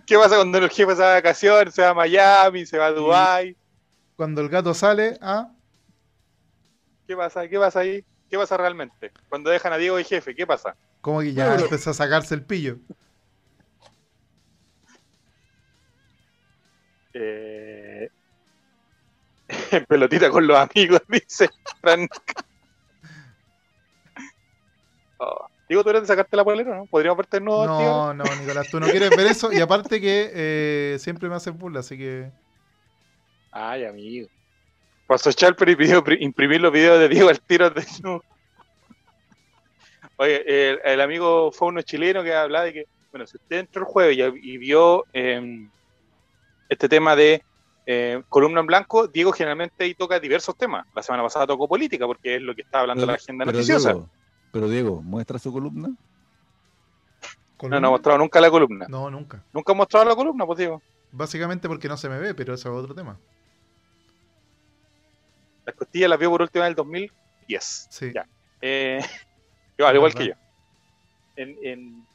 ¿Qué 0.06 0.16
pasa 0.16 0.36
cuando 0.36 0.58
el 0.58 0.70
jefe 0.70 0.94
se 0.96 1.02
va 1.02 1.08
de 1.08 1.14
vacaciones, 1.14 1.74
se 1.74 1.82
va 1.82 1.90
a 1.90 1.94
Miami, 1.94 2.64
se 2.64 2.78
va 2.78 2.86
a 2.86 2.92
Dubái? 2.92 3.56
Cuando 4.16 4.40
el 4.40 4.48
gato 4.48 4.72
sale, 4.74 5.18
ah, 5.20 5.50
¿Qué 7.06 7.16
pasa? 7.16 7.48
¿Qué 7.48 7.58
pasa 7.58 7.80
ahí? 7.80 8.04
¿Qué 8.30 8.38
pasa 8.38 8.56
realmente? 8.56 9.10
Cuando 9.28 9.50
dejan 9.50 9.72
a 9.72 9.76
Diego 9.76 9.96
de 9.96 10.04
jefe, 10.04 10.34
¿qué 10.34 10.46
pasa? 10.46 10.76
como 11.00 11.20
que 11.20 11.32
ya 11.32 11.54
empezó 11.56 11.90
a 11.90 11.94
sacarse 11.94 12.34
el 12.34 12.44
pillo. 12.44 12.76
Eh... 17.14 18.08
En 19.72 19.84
pelotita 19.88 20.30
con 20.30 20.46
los 20.46 20.56
amigos, 20.56 21.02
dice 21.08 21.48
Fran. 21.80 22.06
Oh. 25.18 25.46
Digo, 25.68 25.84
¿tú 25.84 25.90
eres 25.90 26.02
de 26.02 26.08
sacarte 26.08 26.36
la 26.36 26.44
polera, 26.44 26.76
no? 26.76 26.86
¿Podríamos 26.86 27.18
verte 27.18 27.38
de 27.38 27.44
nuevo? 27.44 27.62
tío? 27.64 27.86
No, 27.86 28.14
no, 28.14 28.24
Nicolás, 28.40 28.68
tú 28.70 28.80
no 28.80 28.86
quieres 28.86 29.10
ver 29.10 29.26
eso. 29.26 29.52
Y 29.52 29.60
aparte 29.60 30.00
que 30.00 30.30
eh, 30.34 30.96
siempre 30.98 31.28
me 31.28 31.36
haces 31.36 31.56
burla, 31.56 31.80
así 31.80 31.96
que. 31.96 32.30
Ay, 33.52 33.84
amigo. 33.84 34.28
Pasó 35.06 35.30
Chalper 35.32 35.68
y 35.68 35.76
pidió 35.76 36.02
pri- 36.02 36.18
imprimir 36.20 36.60
los 36.60 36.72
videos 36.72 36.98
de 36.98 37.08
Diego 37.08 37.28
al 37.28 37.40
tiro 37.40 37.70
de. 37.70 37.84
Oye, 40.16 40.70
el, 40.70 40.80
el 40.84 41.00
amigo 41.00 41.50
fue 41.52 41.68
uno 41.68 41.82
chileno 41.82 42.22
que 42.22 42.34
hablaba 42.34 42.64
de 42.66 42.72
que, 42.72 42.84
bueno, 43.10 43.26
si 43.26 43.36
usted 43.36 43.58
entró 43.58 43.82
el 43.82 43.86
jueves 43.86 44.16
y, 44.16 44.52
y 44.54 44.58
vio 44.58 45.06
eh, 45.12 45.40
este 46.70 46.88
tema 46.88 47.14
de 47.16 47.42
eh, 47.84 48.22
columna 48.28 48.60
en 48.60 48.66
blanco, 48.66 49.08
Diego 49.08 49.32
generalmente 49.32 49.84
ahí 49.84 49.94
toca 49.94 50.18
diversos 50.18 50.56
temas. 50.56 50.86
La 50.94 51.02
semana 51.02 51.22
pasada 51.24 51.46
tocó 51.46 51.68
política 51.68 52.06
porque 52.06 52.36
es 52.36 52.42
lo 52.42 52.54
que 52.54 52.62
está 52.62 52.80
hablando 52.80 53.04
la 53.04 53.14
agenda 53.14 53.44
pero 53.44 53.56
noticiosa. 53.56 53.92
Diego, 53.92 54.08
pero 54.52 54.68
Diego, 54.68 55.02
muestra 55.02 55.38
su 55.38 55.52
columna. 55.52 55.90
No, 57.62 57.68
no 57.80 57.88
ha 57.88 57.90
mostrado 57.90 58.18
nunca 58.18 58.40
la 58.40 58.50
columna. 58.50 58.86
No, 58.88 59.10
nunca. 59.10 59.44
Nunca 59.52 59.72
ha 59.72 59.74
mostrado 59.74 60.06
la 60.08 60.14
columna, 60.16 60.46
pues 60.46 60.58
Diego. 60.58 60.80
Básicamente 61.12 61.68
porque 61.68 61.88
no 61.88 61.96
se 61.96 62.08
me 62.08 62.18
ve, 62.18 62.32
pero 62.34 62.54
eso 62.54 62.70
es 62.70 62.82
otro 62.84 62.94
tema. 62.94 63.18
Las 65.66 65.74
costillas 65.74 66.08
las 66.08 66.18
vio 66.18 66.30
por 66.30 66.42
última 66.42 66.64
vez 66.64 66.68
en 66.68 66.72
el 66.72 66.76
2010. 66.76 67.86
Sí. 67.90 68.12
Ya. 68.14 68.26
Eh, 68.62 69.00
yo, 69.78 69.86
al 69.86 69.96
igual 69.96 70.14
que 70.14 70.28
yo. 70.28 70.34
En, 71.36 71.56
en- 71.62 72.06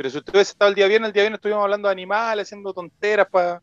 Pero 0.00 0.08
si 0.08 0.16
usted 0.16 0.32
hubiese 0.32 0.52
estado 0.52 0.70
el 0.70 0.74
día 0.74 0.86
viernes, 0.88 1.08
el 1.08 1.12
día 1.12 1.24
viernes 1.24 1.36
estuvimos 1.40 1.62
hablando 1.62 1.86
de 1.88 1.92
animales, 1.92 2.48
haciendo 2.48 2.72
tonteras 2.72 3.28
para... 3.28 3.60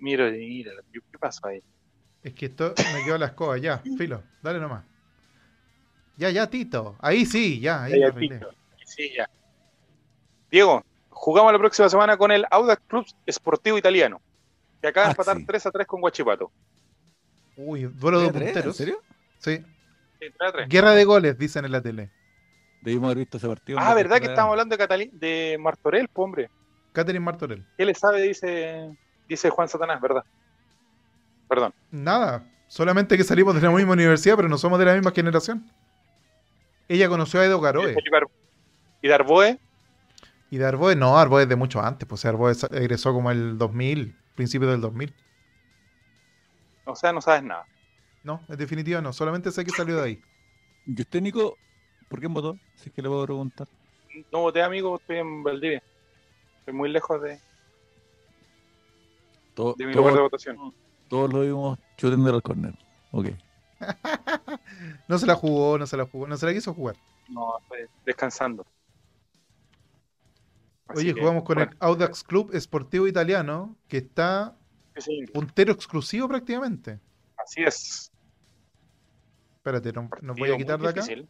Mira, 0.00 0.28
mira, 0.28 0.72
¿qué 0.92 0.98
qué 1.08 1.18
pasó 1.20 1.46
ahí? 1.46 1.62
Es 2.20 2.34
que 2.34 2.46
esto 2.46 2.74
me 2.92 3.04
quedó 3.04 3.16
la 3.16 3.26
escoba, 3.26 3.56
ya, 3.58 3.78
filo, 3.96 4.24
dale 4.42 4.58
nomás. 4.58 4.84
Ya, 6.16 6.30
ya, 6.30 6.50
Tito. 6.50 6.96
Ahí 6.98 7.24
sí, 7.24 7.60
ya, 7.60 7.84
ahí 7.84 7.92
piso. 8.10 8.50
Sí, 8.84 9.12
ya. 9.16 9.30
Diego, 10.50 10.84
jugamos 11.10 11.52
la 11.52 11.60
próxima 11.60 11.88
semana 11.88 12.16
con 12.16 12.32
el 12.32 12.44
Audax 12.50 12.82
Club 12.88 13.06
Sportivo 13.30 13.78
Italiano, 13.78 14.20
que 14.80 14.88
acaba 14.88 15.06
de 15.06 15.10
Ah, 15.10 15.12
empatar 15.12 15.36
sí. 15.36 15.46
3 15.46 15.66
a 15.66 15.70
3 15.70 15.86
con 15.86 16.00
Guachipato. 16.00 16.50
Uy, 17.56 17.84
duelo 17.84 18.18
de 18.18 18.32
¿Tres? 18.32 18.42
¿En 18.48 18.52
punteros. 18.52 18.76
serio? 18.76 19.00
Sí. 19.38 19.58
Sí, 19.58 19.64
3 20.18 20.34
a 20.40 20.52
3. 20.54 20.68
Guerra 20.68 20.90
de 20.90 21.04
goles, 21.04 21.38
dicen 21.38 21.64
en 21.64 21.70
la 21.70 21.80
tele. 21.80 22.10
Debimos 22.82 23.06
haber 23.06 23.18
visto 23.18 23.36
ese 23.38 23.48
partido. 23.48 23.78
Ah, 23.80 23.94
¿verdad 23.94 24.18
que 24.18 24.26
estábamos 24.26 24.52
hablando 24.52 24.76
de, 24.76 24.82
Catalí- 24.84 25.10
de 25.12 25.56
Martorell, 25.60 26.08
po, 26.08 26.24
hombre? 26.24 26.50
Catherine 26.92 27.24
Martorell. 27.24 27.64
¿Qué 27.78 27.84
le 27.86 27.94
sabe? 27.94 28.20
Dice, 28.22 28.94
dice 29.28 29.48
Juan 29.50 29.68
Satanás, 29.68 30.00
¿verdad? 30.00 30.24
Perdón. 31.48 31.72
Nada, 31.90 32.44
solamente 32.66 33.16
que 33.16 33.24
salimos 33.24 33.54
de 33.54 33.60
la 33.60 33.70
misma 33.70 33.92
universidad, 33.92 34.36
pero 34.36 34.48
no 34.48 34.58
somos 34.58 34.78
de 34.78 34.84
la 34.84 34.94
misma 34.94 35.12
generación. 35.12 35.64
Ella 36.88 37.08
conoció 37.08 37.40
a 37.40 37.44
Edo 37.46 37.60
Garoe. 37.60 37.94
Y 39.00 39.08
Darboe, 39.08 39.58
Y 40.50 40.58
de 40.58 40.66
Arboe, 40.66 40.94
no, 40.96 41.16
Arboe 41.18 41.42
es 41.42 41.48
de 41.48 41.56
mucho 41.56 41.80
antes, 41.80 42.06
pues 42.06 42.24
Arboe 42.24 42.54
sa- 42.54 42.68
egresó 42.72 43.12
como 43.14 43.30
el 43.30 43.56
2000, 43.58 44.16
principio 44.34 44.68
del 44.68 44.80
2000. 44.80 45.14
o 46.84 46.94
sea, 46.96 47.12
no 47.12 47.20
sabes 47.20 47.42
nada. 47.44 47.64
No, 48.24 48.42
en 48.48 48.56
definitiva 48.56 49.00
no, 49.00 49.12
solamente 49.12 49.50
sé 49.50 49.64
que 49.64 49.70
salió 49.70 49.96
de 49.96 50.02
ahí. 50.04 50.22
¿Y 50.86 51.00
usted, 51.00 51.20
Nico, 51.22 51.56
por 52.12 52.20
quién 52.20 52.34
votó? 52.34 52.58
Si 52.76 52.90
es 52.90 52.94
que 52.94 53.00
le 53.00 53.08
puedo 53.08 53.24
preguntar. 53.24 53.66
No 54.30 54.40
voté, 54.42 54.62
amigo, 54.62 54.96
estoy 55.00 55.16
en 55.16 55.42
Valdivia. 55.42 55.82
Estoy 56.58 56.74
muy 56.74 56.90
lejos 56.90 57.22
de, 57.22 57.40
Todo- 59.54 59.74
de 59.78 59.86
mi 59.86 59.92
todo- 59.92 60.02
lugar 60.02 60.14
de 60.16 60.20
votación. 60.20 60.74
todos 61.08 61.32
lo 61.32 61.40
vimos 61.40 61.78
shooting 61.96 62.26
al 62.26 62.42
corner. 62.42 62.74
Ok. 63.12 63.28
No 65.08 65.18
se 65.18 65.26
la 65.26 65.34
jugó, 65.34 65.78
no 65.78 65.86
se 65.86 65.96
la 65.96 66.04
jugó, 66.06 66.26
no 66.26 66.36
se 66.36 66.44
la 66.46 66.52
quiso 66.52 66.72
jugar. 66.74 66.96
No, 67.28 67.58
estoy 67.58 67.80
descansando. 68.06 68.64
Así 70.86 71.00
Oye, 71.00 71.14
que, 71.14 71.20
jugamos 71.20 71.44
con 71.44 71.56
bueno, 71.56 71.70
el 71.72 71.76
Audax 71.80 72.22
Club 72.24 72.50
Esportivo 72.54 73.06
Italiano, 73.06 73.74
que 73.88 73.98
está 73.98 74.56
sí, 74.96 75.24
puntero 75.32 75.72
exclusivo 75.72 76.28
prácticamente. 76.28 77.00
así 77.36 77.62
es. 77.62 78.12
Espérate, 79.56 79.92
no, 79.92 80.02
no 80.02 80.08
Partido 80.08 80.34
voy 80.36 80.50
a 80.50 80.56
quitar 80.58 80.80
de 80.80 80.88
acá. 80.88 81.00
difícil. 81.02 81.28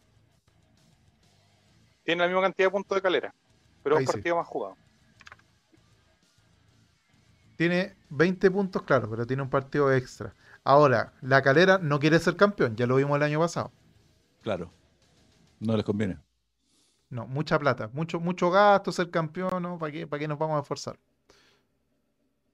Tiene 2.04 2.22
la 2.22 2.28
misma 2.28 2.42
cantidad 2.42 2.66
de 2.66 2.72
puntos 2.72 2.96
de 2.96 3.02
calera, 3.02 3.34
pero 3.82 3.96
es 3.96 4.00
un 4.00 4.06
sí. 4.06 4.12
partido 4.12 4.36
más 4.36 4.46
jugado. 4.46 4.76
Tiene 7.56 7.94
20 8.10 8.50
puntos, 8.50 8.82
claro, 8.82 9.08
pero 9.08 9.26
tiene 9.26 9.42
un 9.42 9.50
partido 9.50 9.92
extra. 9.92 10.34
Ahora, 10.64 11.12
la 11.20 11.42
calera 11.42 11.78
no 11.78 11.98
quiere 12.00 12.18
ser 12.18 12.36
campeón, 12.36 12.76
ya 12.76 12.86
lo 12.86 12.96
vimos 12.96 13.16
el 13.16 13.22
año 13.22 13.40
pasado. 13.40 13.72
Claro. 14.42 14.72
No 15.60 15.76
les 15.76 15.84
conviene. 15.84 16.18
No, 17.10 17.26
mucha 17.26 17.58
plata, 17.58 17.90
mucho, 17.92 18.18
mucho 18.20 18.50
gasto 18.50 18.90
ser 18.90 19.10
campeón, 19.10 19.62
¿no? 19.62 19.78
¿Para 19.78 19.92
qué, 19.92 20.06
para 20.06 20.18
qué 20.18 20.28
nos 20.28 20.38
vamos 20.38 20.56
a 20.56 20.62
esforzar? 20.62 20.98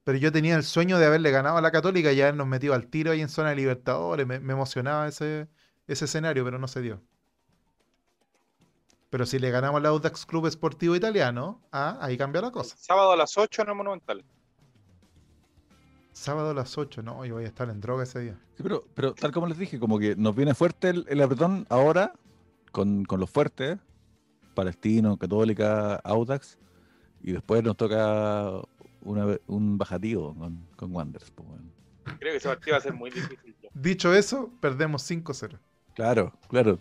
Pero 0.04 0.18
yo 0.18 0.32
tenía 0.32 0.56
el 0.56 0.64
sueño 0.64 0.98
de 0.98 1.06
haberle 1.06 1.30
ganado 1.30 1.58
a 1.58 1.60
la 1.60 1.70
Católica 1.70 2.12
y 2.12 2.20
habernos 2.20 2.46
metido 2.46 2.74
al 2.74 2.88
tiro 2.88 3.12
ahí 3.12 3.20
en 3.20 3.28
zona 3.28 3.50
de 3.50 3.56
Libertadores. 3.56 4.26
Me, 4.26 4.40
me 4.40 4.54
emocionaba 4.54 5.06
ese, 5.06 5.48
ese 5.86 6.06
escenario, 6.06 6.44
pero 6.44 6.58
no 6.58 6.66
se 6.66 6.80
dio. 6.80 7.02
Pero 9.10 9.24
si 9.24 9.38
le 9.38 9.50
ganamos 9.50 9.78
al 9.78 9.86
Audax 9.86 10.26
Club 10.26 10.46
Esportivo 10.46 10.94
Italiano, 10.94 11.60
ah, 11.72 11.96
ahí 12.00 12.18
cambia 12.18 12.42
la 12.42 12.50
cosa. 12.50 12.76
Sábado 12.78 13.12
a 13.12 13.16
las 13.16 13.38
8 13.38 13.62
en 13.62 13.68
el 13.68 13.74
Monumental. 13.74 14.24
Sábado 16.12 16.50
a 16.50 16.54
las 16.54 16.76
8, 16.76 17.02
no, 17.02 17.24
yo 17.24 17.34
voy 17.34 17.44
a 17.44 17.46
estar 17.46 17.70
en 17.70 17.80
droga 17.80 18.02
ese 18.02 18.18
día. 18.20 18.38
Sí, 18.56 18.62
pero, 18.62 18.84
pero 18.94 19.14
tal 19.14 19.30
como 19.32 19.46
les 19.46 19.56
dije, 19.56 19.78
como 19.78 19.98
que 19.98 20.16
nos 20.16 20.34
viene 20.34 20.52
fuerte 20.54 20.90
el, 20.90 21.06
el 21.08 21.22
apretón 21.22 21.64
ahora 21.70 22.12
con, 22.72 23.04
con 23.04 23.20
los 23.20 23.30
fuertes, 23.30 23.78
Palestino, 24.54 25.16
Católica, 25.16 25.94
Audax, 25.96 26.58
y 27.22 27.32
después 27.32 27.62
nos 27.62 27.76
toca 27.76 28.50
una 29.02 29.38
un 29.46 29.78
bajativo 29.78 30.34
con, 30.34 30.66
con 30.76 30.94
Wanderers. 30.94 31.30
pues. 31.30 31.48
Creo 32.18 32.32
que 32.32 32.36
ese 32.38 32.48
partido 32.48 32.72
va 32.74 32.78
a 32.78 32.82
ser 32.82 32.94
muy 32.94 33.10
difícil. 33.10 33.54
ya. 33.62 33.68
Dicho 33.72 34.12
eso, 34.12 34.50
perdemos 34.60 35.08
5-0. 35.08 35.58
Claro, 35.94 36.32
claro. 36.48 36.78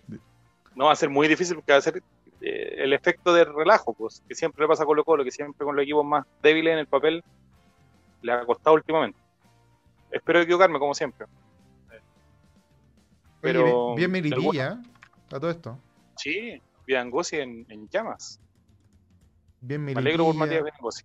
No 0.75 0.85
va 0.85 0.93
a 0.93 0.95
ser 0.95 1.09
muy 1.09 1.27
difícil 1.27 1.55
porque 1.55 1.71
va 1.73 1.77
a 1.77 1.81
ser 1.81 2.01
eh, 2.41 2.75
el 2.77 2.93
efecto 2.93 3.33
de 3.33 3.45
relajo, 3.45 3.93
pues, 3.93 4.23
que 4.27 4.35
siempre 4.35 4.63
le 4.63 4.67
pasa 4.67 4.83
a 4.83 4.85
Colo 4.85 5.03
Colo, 5.03 5.23
que 5.23 5.31
siempre 5.31 5.65
con 5.65 5.75
los 5.75 5.83
equipos 5.83 6.05
más 6.05 6.25
débiles 6.41 6.73
en 6.73 6.79
el 6.79 6.87
papel 6.87 7.23
le 8.21 8.31
ha 8.31 8.45
costado 8.45 8.75
últimamente. 8.75 9.19
Espero 10.11 10.41
equivocarme, 10.41 10.79
como 10.79 10.93
siempre. 10.93 11.27
Pero, 13.41 13.87
Oye, 13.87 13.95
bien 13.97 14.11
Melipilla, 14.11 14.73
¿eh? 14.73 15.35
a 15.35 15.39
todo 15.39 15.49
esto. 15.49 15.79
Sí, 16.15 16.61
Vidangosi 16.85 17.37
en, 17.37 17.65
en 17.69 17.87
llamas. 17.89 18.39
Bien 19.61 19.83
Me 19.83 19.93
alegro 19.93 20.25
por 20.25 20.35
Matías. 20.35 20.63
Vidangosi. 20.63 21.03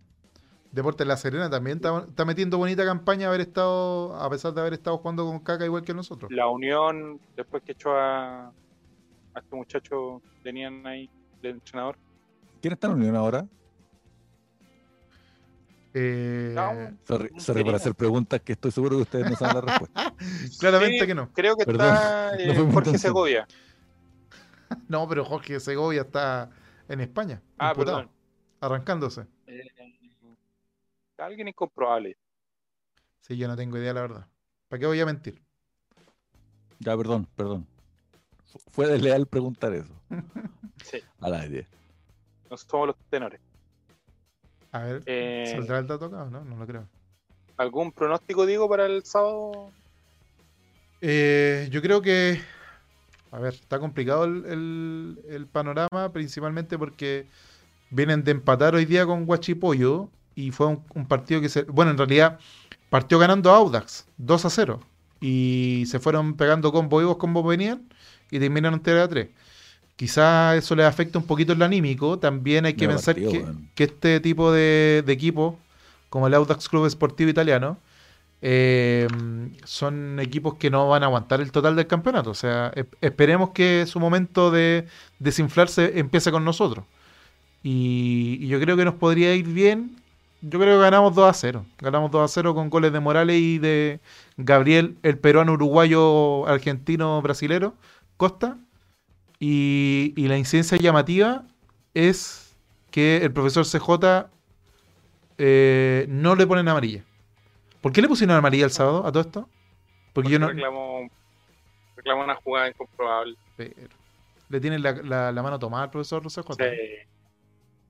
Deportes 0.70 1.06
La 1.06 1.18
Serena 1.18 1.50
también 1.50 1.76
está, 1.76 2.06
está 2.08 2.24
metiendo 2.24 2.56
bonita 2.56 2.84
campaña 2.84 3.28
haber 3.28 3.42
estado, 3.42 4.14
a 4.16 4.30
pesar 4.30 4.54
de 4.54 4.62
haber 4.62 4.72
estado 4.72 4.96
jugando 4.98 5.26
con 5.26 5.38
caca 5.40 5.66
igual 5.66 5.82
que 5.82 5.92
nosotros. 5.92 6.30
La 6.32 6.48
Unión, 6.48 7.20
después 7.36 7.62
que 7.62 7.72
echó 7.72 7.92
a, 7.94 8.46
a 8.46 9.38
este 9.38 9.54
muchacho, 9.54 10.22
tenían 10.42 10.86
ahí 10.86 11.10
entrenador. 11.50 11.96
¿Quién 12.60 12.72
está 12.74 12.86
en 12.88 12.94
Unión 12.94 13.16
ahora? 13.16 13.46
Eh, 15.94 16.52
No, 16.54 16.70
Sorry, 17.04 17.28
sorry 17.38 17.60
por 17.60 17.64
tenía. 17.64 17.76
hacer 17.76 17.94
preguntas 17.94 18.40
que 18.40 18.52
estoy 18.52 18.70
seguro 18.70 18.96
que 18.96 19.02
ustedes 19.02 19.28
no 19.30 19.36
saben 19.36 19.54
la 19.56 19.60
respuesta. 19.60 20.14
claramente 20.60 21.00
Sí, 21.00 21.06
que 21.06 21.14
no. 21.14 21.30
Creo 21.32 21.54
que 21.56 21.66
Perdón, 21.66 21.86
está 21.94 22.36
eh, 22.38 22.46
no 22.46 22.54
Jorge 22.54 22.66
intención. 22.90 22.98
Segovia. 22.98 23.46
No, 24.88 25.06
pero 25.06 25.22
Jorge 25.22 25.60
Segovia 25.60 26.00
está 26.00 26.48
en 26.88 27.02
España. 27.02 27.42
Ah, 27.58 27.72
imputado, 27.72 27.98
perdón. 27.98 28.10
Arrancándose. 28.60 29.26
Eh, 29.46 29.66
alguien 31.18 31.48
incomprobable. 31.48 32.16
Sí, 33.20 33.36
yo 33.36 33.48
no 33.48 33.54
tengo 33.56 33.76
idea, 33.76 33.92
la 33.92 34.00
verdad. 34.00 34.26
¿Para 34.68 34.80
qué 34.80 34.86
voy 34.86 34.98
a 34.98 35.04
mentir? 35.06 35.42
Ya, 36.78 36.96
perdón, 36.96 37.28
perdón. 37.36 37.66
Fu- 38.46 38.58
Fue 38.70 38.86
desleal 38.86 39.26
preguntar 39.26 39.74
eso. 39.74 39.92
Sí, 40.82 40.98
Al 41.20 41.34
aire. 41.34 41.66
no 42.50 42.56
somos 42.56 42.88
los 42.88 42.96
tenores. 43.10 43.40
A 44.72 44.80
ver, 44.80 45.02
Eh, 45.06 45.44
¿saldrá 45.54 45.78
el 45.78 45.86
dato 45.86 46.06
acá 46.06 46.22
o 46.24 46.30
no? 46.30 46.44
No 46.44 46.56
lo 46.56 46.66
creo. 46.66 46.86
¿Algún 47.56 47.92
pronóstico, 47.92 48.46
digo, 48.46 48.68
para 48.68 48.86
el 48.86 49.04
sábado? 49.04 49.70
Eh, 51.00 51.68
yo 51.70 51.82
creo 51.82 52.00
que, 52.00 52.40
a 53.30 53.38
ver, 53.38 53.54
está 53.54 53.78
complicado 53.78 54.24
el, 54.24 54.44
el- 54.46 55.18
el 55.28 55.46
panorama, 55.46 56.12
principalmente 56.12 56.78
porque 56.78 57.26
vienen 57.90 58.24
de 58.24 58.32
empatar 58.32 58.74
hoy 58.74 58.84
día 58.84 59.04
con 59.04 59.26
Guachipoyo 59.26 60.08
y 60.34 60.50
fue 60.50 60.66
un, 60.68 60.84
un 60.94 61.06
partido 61.06 61.40
que 61.40 61.48
se, 61.48 61.62
bueno, 61.64 61.90
en 61.90 61.98
realidad 61.98 62.38
partió 62.88 63.18
ganando 63.18 63.50
Audax 63.50 64.06
2 64.16 64.44
a 64.44 64.50
0 64.50 64.80
y 65.20 65.84
se 65.86 65.98
fueron 65.98 66.34
pegando 66.34 66.72
con 66.72 66.88
vivos 66.88 67.16
como 67.16 67.42
venían 67.42 67.86
y 68.30 68.38
terminaron 68.38 68.82
3 68.82 69.02
a 69.02 69.08
3. 69.08 69.28
Quizá 69.96 70.56
eso 70.56 70.74
les 70.74 70.86
afecta 70.86 71.18
un 71.18 71.26
poquito 71.26 71.52
el 71.52 71.62
anímico. 71.62 72.18
También 72.18 72.64
hay 72.66 72.74
que 72.74 72.88
pensar 72.88 73.14
partido, 73.14 73.54
que, 73.74 73.84
este 73.84 74.20
tipo 74.20 74.52
de, 74.52 75.02
de 75.06 75.12
equipos, 75.12 75.54
como 76.08 76.26
el 76.26 76.34
Audax 76.34 76.68
Club 76.68 76.86
Esportivo 76.86 77.30
Italiano, 77.30 77.78
eh, 78.44 79.06
son 79.64 80.18
equipos 80.18 80.54
que 80.54 80.68
no 80.68 80.88
van 80.88 81.04
a 81.04 81.06
aguantar 81.06 81.40
el 81.40 81.52
total 81.52 81.76
del 81.76 81.86
campeonato. 81.86 82.30
O 82.30 82.34
sea, 82.34 82.72
esperemos 83.00 83.50
que 83.50 83.86
su 83.86 84.00
momento 84.00 84.50
de 84.50 84.86
desinflarse 85.20 85.98
empiece 85.98 86.32
con 86.32 86.44
nosotros. 86.44 86.84
Y, 87.62 88.38
y 88.40 88.48
yo 88.48 88.60
creo 88.60 88.76
que 88.76 88.84
nos 88.84 88.94
podría 88.94 89.34
ir 89.34 89.46
bien. 89.46 89.96
Yo 90.40 90.58
creo 90.58 90.76
que 90.76 90.82
ganamos 90.82 91.14
2 91.14 91.30
a 91.30 91.32
0. 91.32 91.64
Ganamos 91.78 92.10
2 92.10 92.24
a 92.24 92.34
0 92.34 92.54
con 92.56 92.68
goles 92.68 92.92
de 92.92 92.98
Morales 92.98 93.36
y 93.36 93.58
de 93.58 94.00
Gabriel, 94.36 94.96
el 95.04 95.18
peruano, 95.18 95.52
uruguayo, 95.52 96.46
argentino, 96.48 97.22
brasilero, 97.22 97.74
Costa. 98.16 98.56
Y, 99.44 100.14
y 100.16 100.28
la 100.28 100.38
incidencia 100.38 100.78
llamativa 100.78 101.44
es 101.94 102.54
que 102.92 103.16
el 103.16 103.32
profesor 103.32 103.64
CJ 103.66 104.30
eh, 105.36 106.06
no 106.08 106.36
le 106.36 106.46
ponen 106.46 106.68
amarilla. 106.68 107.02
¿Por 107.80 107.92
qué 107.92 108.00
le 108.00 108.06
pusieron 108.06 108.36
amarilla 108.36 108.66
el 108.66 108.70
sábado 108.70 109.04
a 109.04 109.10
todo 109.10 109.20
esto? 109.20 109.48
Porque 110.12 110.30
yo 110.30 110.38
no. 110.38 110.46
reclamó, 110.46 111.08
reclamó 111.96 112.22
una 112.22 112.36
jugada 112.36 112.68
incomprobable. 112.68 113.36
Pero 113.56 113.88
le 114.48 114.60
tienen 114.60 114.80
la, 114.80 114.92
la- 114.92 115.32
la 115.32 115.42
mano 115.42 115.58
tomada 115.58 115.82
al 115.82 115.90
profesor 115.90 116.22
CJ. 116.30 116.54
Sí, 116.54 116.62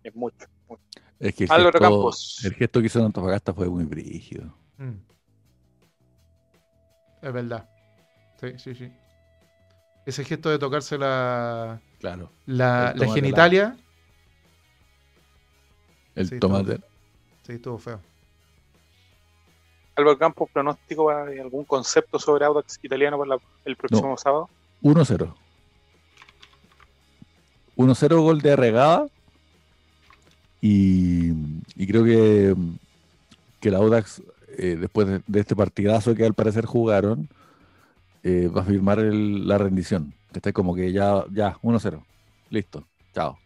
es 0.05 0.15
mucho. 0.15 0.47
mucho. 0.71 0.83
Es 1.21 1.35
que 1.35 1.45
el 1.45 1.51
Álvaro 1.51 1.73
gesto, 1.79 1.81
Campos. 1.81 2.41
el 2.47 2.55
gesto 2.55 2.81
que 2.81 2.87
hizo 2.87 2.99
en 2.99 3.05
Antofagasta 3.05 3.53
fue 3.53 3.69
muy 3.69 3.85
brígido. 3.85 4.55
Mm. 4.79 4.93
Es 7.21 7.33
verdad. 7.33 7.69
Sí, 8.41 8.59
sí, 8.59 8.75
sí. 8.75 8.91
Ese 10.05 10.25
gesto 10.25 10.51
de 10.51 10.59
tocarse 10.59 10.99
la, 10.99 11.81
Claro. 12.01 12.31
la, 12.47 12.93
la 12.97 13.13
genitalia, 13.13 13.77
El 16.15 16.29
Sí, 16.29 16.39
tomate. 16.41 16.81
sí, 17.47 17.53
estuvo 17.53 17.79
feo. 17.79 18.01
Álvaro 19.95 20.19
Campos, 20.19 20.51
pronóstico, 20.53 21.11
¿hay 21.11 21.39
¿algún 21.39 21.65
concepto 21.65 22.19
sobre 22.19 22.45
Audax 22.45 22.79
italiano 22.83 23.17
para 23.19 23.37
la- 23.37 23.41
el 23.65 23.77
próximo 23.77 24.17
sábado? 24.17 24.49
1-0. 24.83 25.35
1-0 27.77 28.23
gol 28.23 28.41
de 28.41 28.53
Arregada. 28.53 29.07
Y, 30.61 31.33
y 31.75 31.87
creo 31.87 32.05
que, 32.05 32.55
que 33.61 33.69
el 33.69 33.75
Audax, 33.75 34.23
eh, 34.59 34.77
después 34.81 35.07
de, 35.09 35.23
de 35.27 35.41
este 35.41 35.57
partidazo 35.57 36.15
que 36.15 36.25
al 36.25 36.35
parecer 36.35 36.67
jugaron, 36.67 37.29
eh, 38.23 38.49
va 38.49 38.63
a 38.63 38.65
firmar 38.65 38.99
el- 39.01 39.47
la 39.47 39.59
rendición. 39.59 40.15
Que 40.33 40.39
está 40.39 40.53
como 40.53 40.75
que 40.75 40.93
ya, 40.93 41.25
ya, 41.33 41.59
1-0. 41.63 42.05
Listo. 42.51 42.87
Chao. 43.13 43.39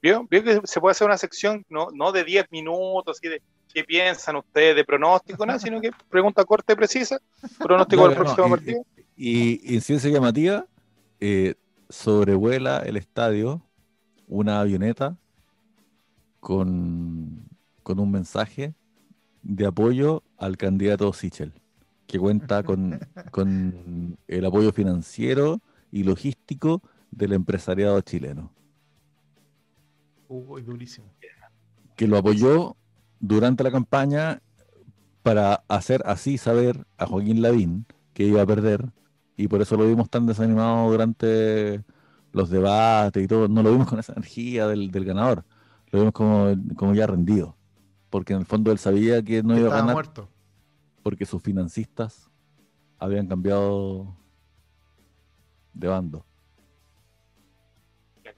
¿Vio? 0.00 0.26
¿Vio 0.30 0.44
que 0.44 0.60
se 0.64 0.80
puede 0.80 0.92
hacer 0.92 1.06
una 1.06 1.18
sección 1.18 1.64
no, 1.68 1.88
no 1.92 2.12
de 2.12 2.24
10 2.24 2.46
minutos, 2.50 3.18
así 3.18 3.28
de 3.28 3.42
qué 3.72 3.84
piensan 3.84 4.36
ustedes 4.36 4.76
de 4.76 4.84
pronóstico, 4.84 5.44
nada, 5.44 5.58
sino 5.58 5.80
que 5.80 5.90
pregunta 6.08 6.44
corta 6.44 6.72
y 6.72 6.76
precisa, 6.76 7.20
pronóstico 7.58 8.08
del 8.08 8.16
no, 8.16 8.24
próximo 8.24 8.48
partido. 8.48 8.82
Y, 9.16 9.72
y 9.72 9.74
en 9.74 9.80
ciencia 9.80 10.08
llamativa, 10.10 10.66
eh, 11.20 11.54
sobrevuela 11.88 12.78
el 12.78 12.96
estadio 12.96 13.60
una 14.28 14.60
avioneta 14.60 15.16
con, 16.40 17.48
con 17.82 17.98
un 17.98 18.10
mensaje 18.10 18.74
de 19.42 19.66
apoyo 19.66 20.22
al 20.38 20.56
candidato 20.56 21.12
Sichel, 21.12 21.54
que 22.06 22.18
cuenta 22.18 22.64
con, 22.64 23.00
con 23.30 24.18
el 24.28 24.44
apoyo 24.46 24.72
financiero 24.72 25.60
y 25.92 26.04
logístico 26.04 26.82
del 27.10 27.34
empresariado 27.34 28.00
chileno, 28.02 28.52
Uy, 30.28 30.62
durísimo. 30.62 31.16
que 31.96 32.06
lo 32.08 32.18
apoyó 32.18 32.76
durante 33.20 33.64
la 33.64 33.70
campaña 33.72 34.42
para 35.22 35.64
hacer 35.68 36.02
así 36.06 36.38
saber 36.38 36.86
a 36.98 37.06
Joaquín 37.06 37.42
Lavín 37.42 37.86
que 38.14 38.24
iba 38.26 38.42
a 38.42 38.46
perder 38.46 38.92
y 39.36 39.48
por 39.48 39.62
eso 39.62 39.76
lo 39.78 39.86
vimos 39.88 40.10
tan 40.10 40.26
desanimado 40.26 40.90
durante 40.90 41.84
los 42.32 42.50
debates 42.50 43.24
y 43.24 43.28
todo. 43.28 43.48
No 43.48 43.62
lo 43.64 43.72
vimos 43.72 43.88
con 43.88 44.00
esa 44.00 44.14
energía 44.14 44.68
del, 44.68 44.92
del 44.92 45.06
ganador, 45.06 45.46
lo 45.92 46.00
vimos 46.00 46.14
como, 46.14 46.54
como 46.76 46.94
ya 46.94 47.08
rendido, 47.08 47.57
porque 48.10 48.32
en 48.32 48.40
el 48.40 48.46
fondo 48.46 48.72
él 48.72 48.78
sabía 48.78 49.22
que 49.22 49.42
no 49.42 49.54
iba 49.54 49.64
a 49.64 49.64
Estaba 49.66 49.80
ganar 49.80 49.94
muerto. 49.94 50.28
porque 51.02 51.26
sus 51.26 51.42
financistas 51.42 52.30
habían 52.98 53.26
cambiado 53.26 54.16
de 55.74 55.88
bando. 55.88 56.24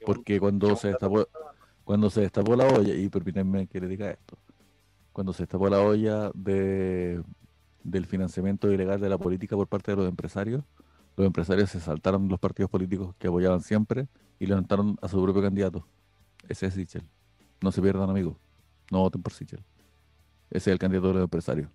Porque 0.04 0.40
cuando 0.40 0.76
se 0.76 0.88
destapó, 0.88 1.26
cuando 1.84 2.10
se 2.10 2.20
destapó 2.22 2.56
la 2.56 2.66
olla, 2.66 2.94
y 2.94 3.08
permítanme 3.08 3.66
que 3.66 3.80
le 3.80 3.88
diga 3.88 4.10
esto, 4.10 4.38
cuando 5.12 5.32
se 5.32 5.42
destapó 5.42 5.68
la 5.68 5.80
olla 5.80 6.30
de, 6.34 7.22
del 7.82 8.06
financiamiento 8.06 8.70
ilegal 8.70 9.00
de 9.00 9.08
la 9.08 9.18
política 9.18 9.56
por 9.56 9.66
parte 9.68 9.90
de 9.92 9.96
los 9.96 10.08
empresarios, 10.08 10.64
los 11.16 11.26
empresarios 11.26 11.70
se 11.70 11.80
saltaron 11.80 12.28
los 12.28 12.38
partidos 12.38 12.70
políticos 12.70 13.14
que 13.18 13.28
apoyaban 13.28 13.60
siempre 13.60 14.08
y 14.38 14.46
levantaron 14.46 14.96
a 15.02 15.08
su 15.08 15.22
propio 15.22 15.42
candidato. 15.42 15.86
Ese 16.48 16.66
es 16.66 16.74
Sichel. 16.74 17.02
No 17.60 17.72
se 17.72 17.82
pierdan, 17.82 18.08
amigos. 18.08 18.36
No 18.90 18.98
voten 19.00 19.22
por 19.22 19.32
Sichel. 19.32 19.64
Ese 20.50 20.58
es 20.70 20.72
el 20.72 20.78
candidato 20.78 21.08
de 21.08 21.14
los 21.14 21.22
empresarios. 21.24 21.70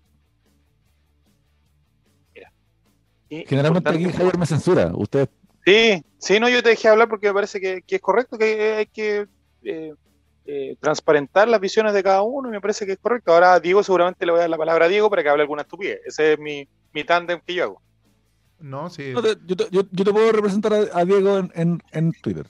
Generalmente 3.28 3.90
aquí 3.90 4.04
Javier 4.12 4.38
me 4.38 4.46
censura. 4.46 4.92
Usted 4.94 5.28
Sí, 5.64 6.04
sí, 6.18 6.38
no, 6.38 6.48
yo 6.48 6.62
te 6.62 6.68
dejé 6.68 6.86
hablar 6.86 7.08
porque 7.08 7.26
me 7.26 7.34
parece 7.34 7.60
que, 7.60 7.82
que 7.82 7.96
es 7.96 8.00
correcto, 8.00 8.38
que 8.38 8.74
hay 8.74 8.86
que 8.86 9.26
eh, 9.64 9.92
eh, 10.44 10.76
transparentar 10.78 11.48
las 11.48 11.60
visiones 11.60 11.92
de 11.92 12.04
cada 12.04 12.22
uno 12.22 12.48
y 12.48 12.52
me 12.52 12.60
parece 12.60 12.86
que 12.86 12.92
es 12.92 12.98
correcto. 12.98 13.32
Ahora 13.32 13.54
a 13.54 13.58
Diego 13.60 13.82
seguramente 13.82 14.24
le 14.24 14.30
voy 14.30 14.38
a 14.38 14.42
dar 14.42 14.50
la 14.50 14.58
palabra 14.58 14.84
a 14.84 14.88
Diego 14.88 15.10
para 15.10 15.24
que 15.24 15.28
hable 15.28 15.42
alguna 15.42 15.62
estupidez. 15.62 15.98
Ese 16.06 16.34
es 16.34 16.38
mi, 16.38 16.68
mi 16.92 17.02
tándem 17.02 17.40
que 17.44 17.54
yo 17.54 17.64
hago. 17.64 17.82
No, 18.60 18.88
sí. 18.90 19.10
No 19.12 19.20
te- 19.22 19.36
yo, 19.44 19.56
te, 19.56 19.64
yo- 19.72 19.88
yo 19.90 20.04
te 20.04 20.12
puedo 20.12 20.30
representar 20.30 20.72
a, 20.72 21.00
a 21.00 21.04
Diego 21.04 21.36
en, 21.38 21.50
en- 21.56 21.82
en 21.90 22.12
Twitter. 22.22 22.46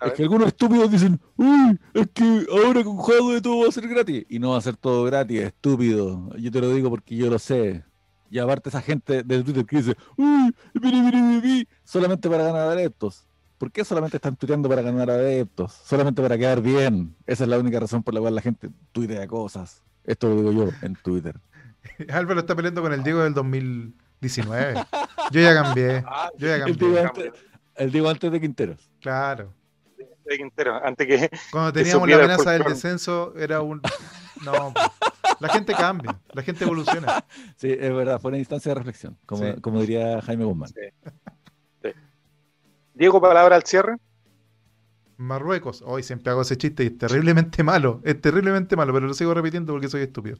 Es 0.00 0.12
que 0.12 0.22
algunos 0.22 0.48
estúpidos 0.48 0.90
dicen, 0.90 1.20
uy, 1.36 1.78
es 1.94 2.08
que 2.12 2.46
ahora 2.50 2.84
con 2.84 2.98
Jadwe 2.98 3.40
todo 3.40 3.62
va 3.62 3.68
a 3.68 3.72
ser 3.72 3.88
gratis. 3.88 4.26
Y 4.28 4.38
no 4.38 4.50
va 4.50 4.58
a 4.58 4.60
ser 4.60 4.76
todo 4.76 5.04
gratis, 5.04 5.40
estúpido. 5.40 6.30
Yo 6.36 6.50
te 6.50 6.60
lo 6.60 6.70
digo 6.72 6.90
porque 6.90 7.16
yo 7.16 7.30
lo 7.30 7.38
sé. 7.38 7.82
Y 8.30 8.38
aparte 8.38 8.68
esa 8.68 8.82
gente 8.82 9.22
de 9.22 9.42
Twitter 9.42 9.64
que 9.64 9.76
dice, 9.76 9.96
uy, 10.16 10.54
biri, 10.74 11.00
biri, 11.00 11.40
biri", 11.40 11.68
solamente 11.84 12.28
para 12.28 12.44
ganar 12.44 12.68
adeptos. 12.68 13.26
¿Por 13.56 13.72
qué 13.72 13.84
solamente 13.84 14.18
están 14.18 14.36
tuiteando 14.36 14.68
para 14.68 14.82
ganar 14.82 15.08
adeptos? 15.08 15.72
Solamente 15.72 16.20
para 16.20 16.36
quedar 16.36 16.60
bien. 16.60 17.16
Esa 17.26 17.44
es 17.44 17.50
la 17.50 17.58
única 17.58 17.80
razón 17.80 18.02
por 18.02 18.12
la 18.12 18.20
cual 18.20 18.34
la 18.34 18.42
gente 18.42 18.68
tuitea 18.92 19.26
cosas. 19.26 19.82
Esto 20.04 20.28
lo 20.28 20.36
digo 20.36 20.52
yo 20.52 20.70
en 20.82 20.94
Twitter. 20.96 21.40
Álvaro 22.12 22.40
está 22.40 22.54
peleando 22.54 22.82
con 22.82 22.92
el 22.92 23.02
Diego 23.02 23.22
del 23.22 23.32
2019. 23.32 24.74
Yo 25.32 25.40
ya 25.40 25.54
cambié. 25.54 26.04
Yo 26.38 26.46
ya 26.48 26.56
El 26.56 26.60
cambié. 26.62 26.88
Diego 26.88 27.08
antes, 27.08 27.32
el 27.76 27.92
Diego 27.92 28.08
antes 28.08 28.32
de 28.32 28.40
Quinteros. 28.40 28.90
Claro. 29.00 29.52
De 30.30 30.36
Quintero, 30.36 30.80
antes 30.84 31.06
que 31.06 31.30
Cuando 31.50 31.72
Que 31.72 31.80
teníamos 31.80 32.08
la 32.08 32.16
amenaza 32.16 32.50
del 32.52 32.62
descenso, 32.64 33.34
era 33.36 33.60
un. 33.62 33.80
No, 34.44 34.74
la 35.40 35.48
gente 35.48 35.72
cambia, 35.72 36.18
la 36.32 36.42
gente 36.42 36.64
evoluciona. 36.64 37.24
Sí, 37.56 37.68
es 37.70 37.94
verdad, 37.94 38.20
fue 38.20 38.28
una 38.30 38.38
instancia 38.38 38.70
de 38.70 38.74
reflexión, 38.74 39.16
como, 39.26 39.44
Sí. 39.44 39.60
como 39.60 39.80
diría 39.80 40.20
Jaime 40.22 40.44
Guzmán. 40.44 40.70
Diego, 42.94 43.20
palabra 43.20 43.56
al 43.56 43.62
cierre. 43.64 43.96
Marruecos, 45.18 45.82
hoy 45.86 46.02
siempre 46.02 46.30
hago 46.30 46.42
ese 46.42 46.58
chiste 46.58 46.84
y 46.84 46.88
es 46.88 46.98
terriblemente 46.98 47.62
malo, 47.62 48.00
es 48.04 48.20
terriblemente 48.20 48.76
malo, 48.76 48.92
pero 48.92 49.06
lo 49.06 49.14
sigo 49.14 49.32
repitiendo 49.32 49.72
porque 49.72 49.88
soy 49.88 50.02
estúpido. 50.02 50.36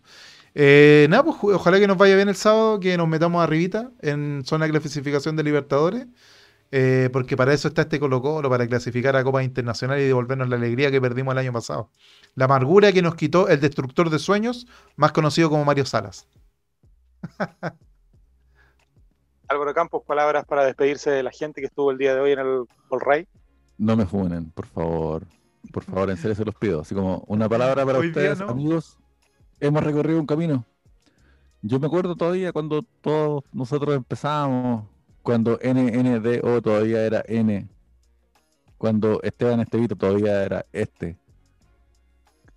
Eh, 0.55 1.07
nada, 1.09 1.25
pues 1.25 1.37
ojalá 1.43 1.79
que 1.79 1.87
nos 1.87 1.97
vaya 1.97 2.15
bien 2.17 2.29
el 2.29 2.37
sábado, 2.37 2.79
que 2.79 2.97
nos 2.99 3.09
metamos 3.09 3.43
arribita 3.43 3.91
en 4.03 4.43
zona 4.45 4.67
de 4.67 4.73
clasificación 4.73 5.35
de 5.37 5.45
Libertadores, 5.45 6.07
eh, 6.71 7.11
porque 7.13 7.37
para 7.37 7.53
eso 7.53 7.69
está 7.69 7.83
este 7.83 8.01
Colo 8.01 8.21
Colo, 8.21 8.51
para 8.51 8.67
clasificar 8.67 9.17
a 9.17 9.25
Copas 9.25 9.45
Internacionales 9.45 10.05
y 10.05 10.09
devolvernos 10.09 10.49
la 10.49 10.57
alegría 10.57 10.91
que 10.91 11.01
perdimos 11.01 11.33
el 11.33 11.39
año 11.39 11.53
pasado. 11.53 11.91
La 12.35 12.47
amargura 12.47 12.93
que 12.93 13.03
nos 13.03 13.15
quitó 13.15 13.49
el 13.49 13.61
destructor 13.61 14.11
de 14.11 14.19
sueños, 14.19 14.67
más 14.97 15.13
conocido 15.13 15.49
como 15.51 15.65
Mario 15.65 15.87
Salas. 15.87 16.29
Álvaro 19.49 19.75
Campos, 19.75 20.03
palabras 20.05 20.45
para 20.45 20.65
despedirse 20.65 21.11
de 21.11 21.23
la 21.23 21.31
gente 21.31 21.61
que 21.61 21.69
estuvo 21.69 21.91
el 21.91 21.99
día 21.99 22.15
de 22.15 22.21
hoy 22.21 22.33
en 22.33 22.41
el 22.41 22.65
All 22.89 23.01
Ray. 23.01 23.29
No 23.79 23.97
me 23.97 24.07
funen, 24.07 24.51
por 24.51 24.67
favor. 24.67 25.27
Por 25.73 25.85
favor, 25.85 26.11
en 26.11 26.17
serio 26.17 26.35
se 26.35 26.45
los 26.45 26.55
pido. 26.55 26.81
Así 26.81 26.95
como 26.95 27.25
una 27.29 27.49
palabra 27.49 27.85
para 27.85 27.99
Hoy 27.99 28.09
ustedes, 28.09 28.41
no. 28.41 28.49
amigos. 28.49 28.99
Hemos 29.61 29.83
recorrido 29.83 30.19
un 30.19 30.27
camino. 30.27 30.65
Yo 31.63 31.81
me 31.81 31.87
acuerdo 31.87 32.17
todavía 32.17 32.53
cuando 32.53 32.83
todos 33.01 33.45
nosotros 33.53 33.95
empezamos, 33.97 34.85
cuando 35.27 35.59
NNDO 35.61 36.63
todavía 36.63 37.05
era 37.05 37.25
N, 37.27 37.67
cuando 38.79 39.21
Esteban 39.25 39.59
Estevito 39.59 39.97
todavía 39.97 40.45
era 40.45 40.65
este. 40.73 41.17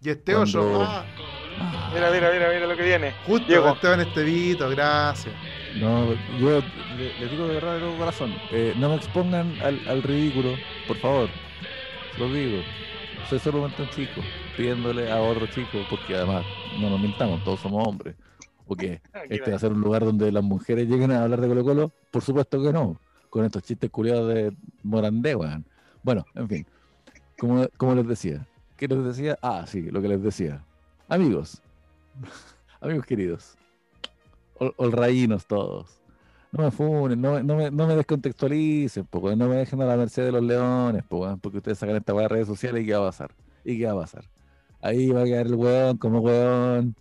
Y 0.03 0.09
este 0.11 0.33
Cuando- 0.33 0.83
ah, 0.83 1.03
Mira, 1.91 2.11
mira, 2.11 2.31
mira, 2.31 2.49
mira 2.53 2.67
lo 2.67 2.77
que 2.77 2.83
viene. 2.83 3.11
justo 3.25 3.47
Diego. 3.47 3.69
Esteban 3.73 4.01
Estevito, 4.01 4.69
gracias. 4.69 5.33
No, 5.77 6.13
yo 6.39 6.61
le- 6.95 7.19
les 7.19 7.31
digo 7.31 7.47
de 7.47 7.55
verdad 7.55 7.73
de 7.73 7.79
todo 7.79 7.97
corazón, 7.97 8.35
eh, 8.51 8.73
no 8.77 8.89
me 8.89 8.95
expongan 8.97 9.59
al, 9.63 9.79
al 9.87 10.03
ridículo, 10.03 10.53
por 10.87 10.97
favor. 10.97 11.29
Se 12.13 12.19
Lo 12.19 12.31
digo. 12.31 12.61
Soy 13.27 13.39
solamente 13.39 13.81
un 13.81 13.89
chico, 13.89 14.21
pidiéndole 14.55 15.11
a 15.11 15.19
otro 15.19 15.47
chico, 15.47 15.79
porque 15.89 16.15
además, 16.15 16.45
no 16.79 16.87
nos 16.91 16.99
mintamos, 16.99 17.43
todos 17.43 17.59
somos 17.61 17.85
hombres. 17.87 18.15
Porque 18.69 19.01
Aquí 19.11 19.27
este 19.35 19.49
va 19.51 19.57
a 19.57 19.59
ser 19.59 19.73
un 19.73 19.81
lugar 19.81 20.05
donde 20.05 20.31
las 20.31 20.43
mujeres 20.43 20.87
lleguen 20.87 21.11
a 21.11 21.23
hablar 21.23 21.41
de 21.41 21.47
Colo 21.49 21.63
Colo, 21.65 21.91
por 22.11 22.21
supuesto 22.21 22.61
que 22.63 22.71
no. 22.71 22.97
Con 23.29 23.43
estos 23.43 23.63
chistes 23.63 23.89
culiados 23.89 24.33
de 24.33 24.55
Morandé, 24.83 25.35
weón. 25.35 25.65
Bueno, 26.03 26.25
en 26.35 26.47
fin. 26.47 26.65
Como, 27.37 27.67
como 27.77 27.95
les 27.95 28.07
decía. 28.07 28.47
¿Qué 28.77 28.87
les 28.87 29.03
decía? 29.03 29.37
Ah, 29.41 29.65
sí, 29.67 29.81
lo 29.91 30.01
que 30.01 30.07
les 30.07 30.23
decía. 30.23 30.63
Amigos. 31.09 31.61
Amigos 32.81 33.05
queridos. 33.05 33.57
Ol- 34.59 34.73
Olraínos 34.77 35.45
todos. 35.45 35.99
No 36.51 36.63
me 36.63 36.71
funen, 36.71 37.21
no, 37.21 37.33
me- 37.33 37.43
no 37.43 37.55
me, 37.55 37.69
no 37.69 37.85
me 37.87 37.95
descontextualicen, 37.95 39.07
no 39.11 39.47
me 39.47 39.55
dejen 39.57 39.81
a 39.81 39.85
la 39.85 39.95
merced 39.97 40.25
de 40.25 40.31
los 40.31 40.41
leones, 40.43 41.03
porque 41.07 41.57
ustedes 41.57 41.77
sacan 41.77 41.95
esta 41.97 42.13
weá 42.13 42.23
de 42.23 42.29
redes 42.29 42.47
sociales 42.47 42.81
y 42.83 42.85
qué 42.87 42.93
va 42.93 43.03
a 43.03 43.09
pasar. 43.09 43.31
¿Y 43.63 43.77
qué 43.77 43.85
va 43.85 43.91
a 43.91 43.95
pasar? 44.01 44.23
Ahí 44.81 45.09
va 45.09 45.21
a 45.21 45.25
quedar 45.25 45.45
el 45.45 45.53
weón 45.55 45.97
como 45.97 46.19
weón. 46.21 46.95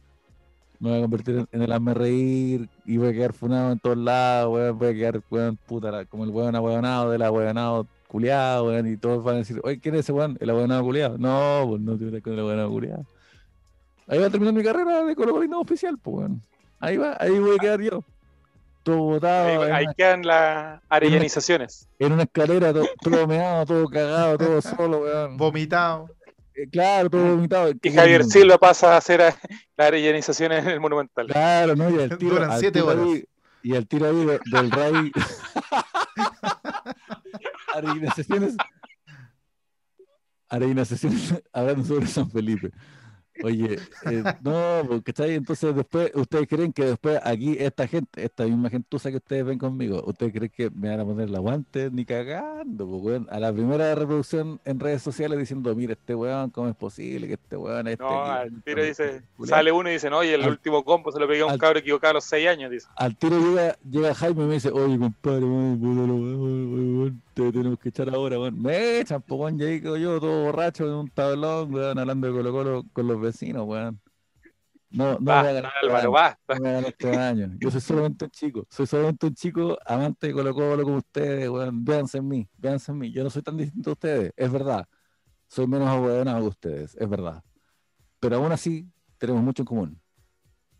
Me 0.80 0.90
voy 0.90 0.98
a 0.98 1.02
convertir 1.02 1.36
en, 1.38 1.48
en 1.50 1.62
el 1.62 1.72
hazme 1.72 1.92
reír 1.94 2.68
y 2.84 2.96
voy 2.98 3.08
a 3.08 3.12
quedar 3.12 3.32
funado 3.32 3.72
en 3.72 3.78
todos 3.80 3.96
lados, 3.98 4.54
weón. 4.54 4.78
Voy 4.78 4.88
a 4.88 4.94
quedar, 4.94 5.20
weón, 5.30 5.56
puta, 5.66 5.90
la- 5.90 6.04
como 6.04 6.24
el 6.24 6.30
weón 6.30 6.54
ahueonado 6.54 7.10
del 7.10 7.22
ahueonado 7.22 7.86
culiado, 8.06 8.66
weón. 8.66 8.86
Y 8.92 8.96
todos 8.96 9.24
van 9.24 9.34
a 9.36 9.38
decir, 9.38 9.60
oye, 9.64 9.80
¿quién 9.80 9.94
es 9.96 10.00
ese 10.02 10.12
weón? 10.12 10.36
El 10.40 10.50
ahueonado 10.50 10.82
culiado. 10.84 11.18
No, 11.18 11.64
pues 11.68 11.80
no 11.82 11.96
te 11.98 12.22
con 12.22 12.32
el 12.34 12.38
ahueonado 12.40 12.70
culiado. 12.70 13.04
Ahí 14.06 14.18
va 14.18 14.26
a 14.26 14.30
terminar 14.30 14.54
mi 14.54 14.62
carrera 14.62 15.02
de 15.04 15.14
colocolino 15.16 15.60
oficial, 15.60 15.98
pues, 15.98 16.16
weón. 16.18 16.42
Ahí 16.80 16.96
va, 16.96 17.16
ahí 17.18 17.38
voy 17.38 17.56
a 17.56 17.58
quedar 17.58 17.80
yo. 17.80 18.04
Todo 18.84 18.98
botado 18.98 19.48
Ahí, 19.48 19.54
en, 19.68 19.72
ahí 19.74 19.84
una, 19.84 19.94
quedan 19.94 20.22
las 20.26 20.80
arellanizaciones. 20.88 21.88
en 21.98 22.12
una 22.12 22.22
escalera, 22.22 22.72
to- 22.72 22.86
todo 23.02 23.26
meado, 23.26 23.66
todo 23.66 23.86
cagado, 23.88 24.38
todo 24.38 24.62
solo, 24.62 25.00
weón. 25.02 25.36
Vomitado. 25.36 26.08
Eh, 26.60 26.68
claro, 26.70 27.08
todo 27.08 27.36
vomitado. 27.36 27.70
Y 27.82 27.90
Javier 27.92 28.24
Silva 28.24 28.58
pasa 28.58 28.94
a 28.94 28.96
hacer 28.96 29.22
a- 29.22 29.36
las 29.76 29.86
arellanizaciones 29.88 30.64
en 30.64 30.70
el 30.72 30.80
Monumental. 30.80 31.28
Claro, 31.28 31.76
no, 31.76 31.88
y 31.90 32.00
al 32.02 32.08
tiro, 32.18 32.34
Duran 32.34 32.50
al 32.50 32.58
siete 32.60 32.80
tiro 32.80 32.86
horas. 32.90 33.04
ahí- 33.06 33.24
y 33.62 33.76
al 33.76 33.86
tiro 33.86 34.06
ahí 34.06 34.24
de- 34.24 34.40
del 34.44 34.70
Ray. 34.70 35.12
Areinacesiones. 37.74 38.56
Areinacesiones 40.48 41.34
hablando 41.52 41.84
sobre 41.84 42.06
San 42.06 42.30
Felipe. 42.30 42.70
Oye, 43.44 43.78
eh, 44.10 44.22
no, 44.42 44.82
pues, 44.86 45.02
¿cachai? 45.02 45.34
Entonces 45.34 45.74
después, 45.74 46.10
¿ustedes 46.14 46.46
creen 46.48 46.72
que 46.72 46.84
después 46.84 47.20
aquí 47.24 47.56
esta 47.58 47.86
gente, 47.86 48.24
esta 48.24 48.44
misma 48.44 48.68
gentuza 48.70 49.10
que 49.10 49.16
ustedes 49.18 49.44
ven 49.44 49.58
conmigo, 49.58 50.02
¿ustedes 50.06 50.32
creen 50.32 50.52
que 50.54 50.70
me 50.70 50.88
van 50.88 51.00
a 51.00 51.04
poner 51.04 51.30
la 51.30 51.38
guante 51.38 51.90
ni 51.90 52.04
cagando? 52.04 52.86
Pues? 53.00 53.22
A 53.30 53.38
la 53.38 53.52
primera 53.52 53.94
reproducción 53.94 54.60
en 54.64 54.80
redes 54.80 55.02
sociales 55.02 55.38
diciendo, 55.38 55.74
mira, 55.74 55.92
este 55.92 56.14
weón, 56.14 56.50
¿cómo 56.50 56.68
es 56.68 56.76
posible 56.76 57.26
que 57.28 57.34
este 57.34 57.56
weón 57.56 57.86
esté 57.88 58.02
No, 58.02 58.22
aquí? 58.24 58.30
al 58.54 58.62
tiro 58.62 58.82
dice, 58.82 59.22
Culeado. 59.36 59.56
sale 59.56 59.72
uno 59.72 59.88
y 59.88 59.92
dice, 59.92 60.08
y 60.08 60.28
el 60.28 60.42
Al- 60.42 60.50
último 60.50 60.84
combo 60.84 61.12
se 61.12 61.20
lo 61.20 61.28
pegué 61.28 61.42
a 61.42 61.46
un 61.46 61.52
al- 61.52 61.58
cabro 61.58 61.78
equivocado 61.78 62.10
a 62.10 62.14
los 62.14 62.24
6 62.24 62.48
años, 62.48 62.70
dice. 62.70 62.88
Al 62.96 63.16
tiro 63.16 63.38
llega, 63.38 63.76
llega 63.88 64.14
Jaime 64.14 64.44
y 64.44 64.46
me 64.46 64.54
dice, 64.54 64.70
oye, 64.70 64.98
compadre, 64.98 65.44
weón, 65.44 67.22
te 67.44 67.52
tenemos 67.52 67.78
que 67.78 67.88
echar 67.90 68.08
ahora, 68.10 68.38
weón. 68.38 68.60
Me 68.60 68.98
echan, 69.00 69.22
po, 69.22 69.36
weón, 69.36 69.60
y 69.60 69.64
ahí 69.64 69.80
quedo 69.80 69.96
yo 69.96 70.18
todo 70.20 70.44
borracho 70.44 70.84
en 70.86 70.94
un 70.94 71.08
tablón, 71.08 71.72
weón, 71.72 71.98
hablando 71.98 72.26
de 72.26 72.32
Colo 72.32 72.52
Colo 72.52 72.84
con 72.92 73.06
los 73.06 73.20
vecinos, 73.20 73.64
weón. 73.64 74.00
No, 74.90 75.12
no 75.14 75.20
me 75.20 75.32
hagan 75.32 75.62
Basta, 75.62 75.68
este 75.68 75.86
Álvaro, 75.86 76.10
basta. 76.10 76.54
no 76.54 76.60
me 76.60 76.68
hagan 76.70 76.84
este 76.86 77.10
daño. 77.10 77.50
Yo 77.60 77.70
soy 77.70 77.80
solamente 77.80 78.24
un 78.24 78.30
chico, 78.30 78.66
soy 78.68 78.86
solamente 78.86 79.26
un 79.26 79.34
chico 79.34 79.78
amante 79.86 80.28
de 80.28 80.32
Colo 80.32 80.54
Colo 80.54 80.82
como 80.82 80.96
ustedes, 80.96 81.48
weón. 81.48 81.84
Véanse 81.84 82.18
en 82.18 82.28
mí, 82.28 82.48
véanse 82.56 82.90
en 82.90 82.98
mí. 82.98 83.12
Yo 83.12 83.22
no 83.22 83.30
soy 83.30 83.42
tan 83.42 83.56
distinto 83.56 83.90
a 83.90 83.92
ustedes, 83.92 84.32
es 84.36 84.50
verdad. 84.50 84.86
Soy 85.46 85.66
menos 85.66 85.88
ahueonado 85.88 86.40
que 86.40 86.48
ustedes, 86.48 86.96
es 86.96 87.08
verdad. 87.08 87.42
Pero 88.18 88.36
aún 88.36 88.50
así, 88.50 88.90
tenemos 89.16 89.42
mucho 89.42 89.62
en 89.62 89.66
común. 89.66 90.00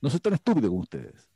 No 0.01 0.11
soy 0.11 0.21
tan 0.21 0.35
estúpido 0.35 0.69
como 0.69 0.81
ustedes, 0.81 1.31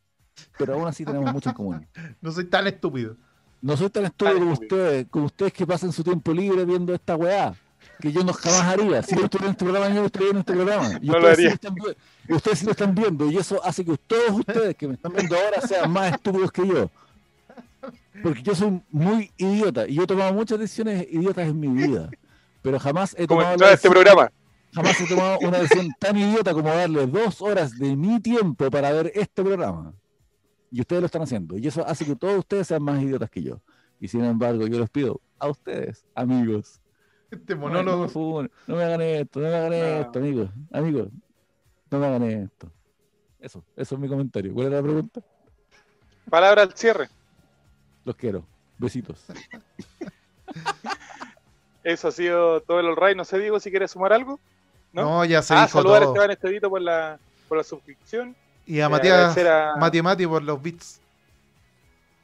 pero 0.58 0.74
aún 0.74 0.88
así 0.88 1.04
tenemos 1.04 1.32
mucho 1.32 1.50
en 1.50 1.54
común. 1.54 1.88
No 2.20 2.32
soy 2.32 2.44
tan 2.44 2.66
estúpido. 2.66 3.16
No 3.62 3.76
soy 3.76 3.88
tan 3.90 4.04
estúpido 4.04 4.38
como 4.38 4.52
estúpido. 4.52 4.76
ustedes, 4.76 5.06
como 5.08 5.24
ustedes 5.26 5.52
que 5.52 5.66
pasan 5.66 5.92
su 5.92 6.02
tiempo 6.04 6.32
libre 6.32 6.64
viendo 6.64 6.92
esta 6.92 7.16
weá, 7.16 7.54
que 8.00 8.10
yo 8.12 8.24
no 8.24 8.32
jamás 8.32 8.62
haría. 8.62 9.02
Si 9.02 9.14
yo 9.16 9.24
estuviera 9.24 9.46
en 9.46 9.52
este 9.52 9.64
programa, 9.64 9.88
yo 9.94 10.00
no 10.00 10.06
estaría 10.06 10.30
en 10.30 10.36
este 10.38 10.52
programa. 10.52 10.88
Y 11.00 11.06
No 11.06 11.16
ustedes, 11.16 11.36
sí 11.36 11.42
haría. 11.42 11.48
lo 11.48 11.54
están, 11.54 11.74
vi- 11.74 11.96
y 12.28 12.32
ustedes 12.34 12.58
sí 12.58 12.64
lo 12.66 12.70
están 12.72 12.94
viendo, 12.94 13.30
y 13.30 13.36
eso 13.38 13.64
hace 13.64 13.84
que 13.84 13.96
todos 13.96 14.30
ustedes 14.30 14.76
que 14.76 14.88
me 14.88 14.94
están 14.94 15.12
viendo 15.12 15.36
ahora 15.36 15.60
sean 15.60 15.90
más 15.90 16.12
estúpidos 16.12 16.50
que 16.50 16.66
yo. 16.66 16.90
Porque 18.22 18.42
yo 18.42 18.54
soy 18.54 18.80
muy 18.90 19.30
idiota, 19.36 19.86
y 19.88 19.94
yo 19.94 20.02
he 20.02 20.06
tomado 20.06 20.32
muchas 20.32 20.58
decisiones 20.58 21.06
idiotas 21.10 21.46
en 21.48 21.58
mi 21.58 21.68
vida, 21.68 22.10
pero 22.62 22.78
jamás 22.78 23.14
he 23.18 23.26
Como 23.26 23.40
tomado 23.40 23.58
todo 23.58 23.70
este 23.70 23.90
programa. 23.90 24.30
Jamás 24.74 25.00
he 25.00 25.06
tomado 25.06 25.38
una 25.40 25.58
decisión 25.58 25.88
tan 25.98 26.16
idiota 26.16 26.52
como 26.54 26.68
darle 26.70 27.06
dos 27.06 27.40
horas 27.42 27.78
de 27.78 27.94
mi 27.94 28.20
tiempo 28.20 28.70
para 28.70 28.90
ver 28.92 29.12
este 29.14 29.42
programa. 29.42 29.92
Y 30.72 30.80
ustedes 30.80 31.00
lo 31.02 31.06
están 31.06 31.22
haciendo. 31.22 31.56
Y 31.58 31.66
eso 31.68 31.86
hace 31.86 32.04
que 32.06 32.16
todos 32.16 32.38
ustedes 32.38 32.66
sean 32.66 32.82
más 32.82 33.00
idiotas 33.00 33.30
que 33.30 33.42
yo. 33.42 33.60
Y 34.00 34.08
sin 34.08 34.24
embargo, 34.24 34.66
yo 34.66 34.80
les 34.80 34.90
pido 34.90 35.20
a 35.38 35.48
ustedes, 35.48 36.04
amigos. 36.14 36.80
Este 37.30 37.54
monólogo. 37.54 38.46
no 38.66 38.76
me 38.76 38.82
hagan 38.82 39.00
esto, 39.02 39.40
no 39.40 39.48
me 39.48 39.54
hagan 39.54 39.70
No. 39.70 39.76
esto, 39.76 40.18
amigos. 40.18 40.50
Amigos, 40.72 41.08
no 41.90 41.98
me 41.98 42.06
hagan 42.06 42.22
esto. 42.24 42.72
Eso, 43.38 43.62
eso 43.76 43.94
es 43.94 44.00
mi 44.00 44.08
comentario. 44.08 44.52
¿Cuál 44.54 44.68
era 44.68 44.76
la 44.76 44.82
pregunta? 44.82 45.20
Palabra 46.30 46.62
al 46.62 46.72
cierre. 46.74 47.08
Los 48.04 48.16
quiero. 48.16 48.44
Besitos. 48.78 49.24
Eso 51.84 52.08
ha 52.08 52.12
sido 52.12 52.60
todo 52.60 52.80
el 52.80 52.86
All 52.86 52.96
Right. 52.96 53.16
No 53.16 53.24
sé, 53.24 53.38
Diego, 53.38 53.58
si 53.60 53.70
quieres 53.70 53.90
sumar 53.90 54.12
algo. 54.12 54.38
No, 54.92 55.02
¿no? 55.02 55.24
ya 55.24 55.42
se 55.42 55.54
Ah, 55.54 55.62
dijo 55.66 55.78
saludar 55.78 56.02
a 56.02 56.04
todo. 56.06 56.14
Esteban 56.14 56.30
Estedito 56.30 56.70
por 56.70 56.80
la, 56.80 57.18
por 57.48 57.58
la 57.58 57.64
suscripción. 57.64 58.36
Y 58.66 58.80
a 58.80 58.88
Matías, 58.88 59.36
a- 59.38 59.74
Mati 59.78 60.02
Mati 60.02 60.26
por 60.26 60.42
los 60.42 60.62
beats. 60.62 61.00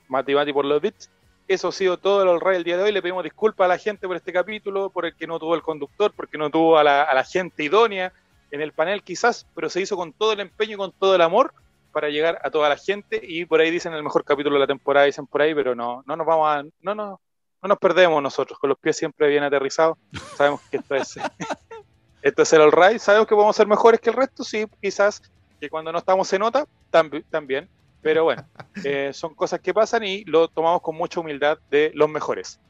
Mati 0.09 0.35
Mati 0.35 0.52
por 0.52 0.65
los 0.65 0.81
bits. 0.81 1.10
Eso 1.47 1.69
ha 1.69 1.73
sido 1.73 1.97
todo 1.98 2.23
el 2.23 2.28
All 2.28 2.55
el 2.55 2.65
día 2.65 2.77
de 2.77 2.82
hoy. 2.85 2.93
Le 2.93 3.01
pedimos 3.02 3.24
disculpas 3.24 3.65
a 3.65 3.69
la 3.69 3.78
gente 3.78 4.06
por 4.06 4.16
este 4.16 4.32
capítulo, 4.32 4.90
por 4.90 5.06
el 5.06 5.15
que 5.15 5.27
no 5.27 5.39
tuvo 5.39 5.55
el 5.55 5.62
conductor, 5.62 6.12
porque 6.15 6.36
no 6.39 6.51
tuvo 6.51 6.78
a 6.78 6.85
la, 6.85 7.02
a 7.02 7.15
la 7.15 7.24
gente 7.24 7.65
idónea 7.65 8.12
en 8.51 8.60
el 8.60 8.73
panel 8.73 9.02
quizás, 9.02 9.47
pero 9.55 9.69
se 9.69 9.81
hizo 9.81 9.97
con 9.97 10.12
todo 10.12 10.32
el 10.32 10.40
empeño 10.40 10.74
y 10.74 10.77
con 10.78 10.93
todo 10.93 11.15
el 11.15 11.20
amor 11.20 11.52
para 11.93 12.09
llegar 12.09 12.39
a 12.43 12.51
toda 12.51 12.69
la 12.69 12.77
gente 12.77 13.20
y 13.23 13.44
por 13.44 13.60
ahí 13.60 13.70
dicen 13.70 13.93
el 13.93 14.02
mejor 14.02 14.24
capítulo 14.24 14.55
de 14.55 14.60
la 14.60 14.66
temporada, 14.66 15.06
dicen 15.06 15.27
por 15.27 15.43
ahí, 15.43 15.55
pero 15.55 15.74
no, 15.74 16.02
no 16.06 16.16
nos 16.16 16.27
vamos 16.27 16.48
a, 16.48 16.62
no, 16.81 16.94
no, 16.94 17.20
no 17.62 17.69
nos 17.69 17.78
perdemos 17.78 18.23
nosotros, 18.23 18.59
con 18.59 18.69
los 18.69 18.78
pies 18.78 18.97
siempre 18.97 19.28
bien 19.28 19.43
aterrizados, 19.43 19.98
sabemos 20.36 20.60
que 20.70 20.78
esto 20.78 20.94
es, 20.94 21.15
esto 22.23 22.43
es 22.43 22.52
el 22.52 22.60
All 22.62 22.73
Right, 22.73 22.98
sabemos 23.01 23.27
que 23.27 23.35
podemos 23.35 23.56
ser 23.56 23.66
mejores 23.66 24.01
que 24.01 24.10
el 24.10 24.16
resto, 24.16 24.44
sí, 24.44 24.66
quizás, 24.81 25.20
que 25.60 25.68
cuando 25.68 25.93
no 25.93 25.98
estamos 25.98 26.28
se 26.28 26.39
nota, 26.39 26.64
tambi- 26.93 27.24
también, 27.30 27.68
pero 28.01 28.24
bueno, 28.24 28.47
eh, 28.85 29.12
son 29.12 29.35
cosas 29.35 29.60
que 29.60 29.74
pasan 29.74 30.05
y 30.05 30.24
lo 30.24 30.48
tomamos 30.48 30.80
con 30.82 30.97
mucha 30.97 31.20
humildad 31.20 31.59
de 31.70 31.90
los 31.94 32.09
mejores. 32.09 32.60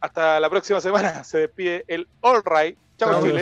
Hasta 0.00 0.38
la 0.40 0.50
próxima 0.50 0.80
semana, 0.80 1.24
se 1.24 1.38
despide 1.38 1.84
el 1.88 2.08
All 2.20 2.42
Right, 2.44 2.78
chao 2.98 3.10
Chile. 3.22 3.40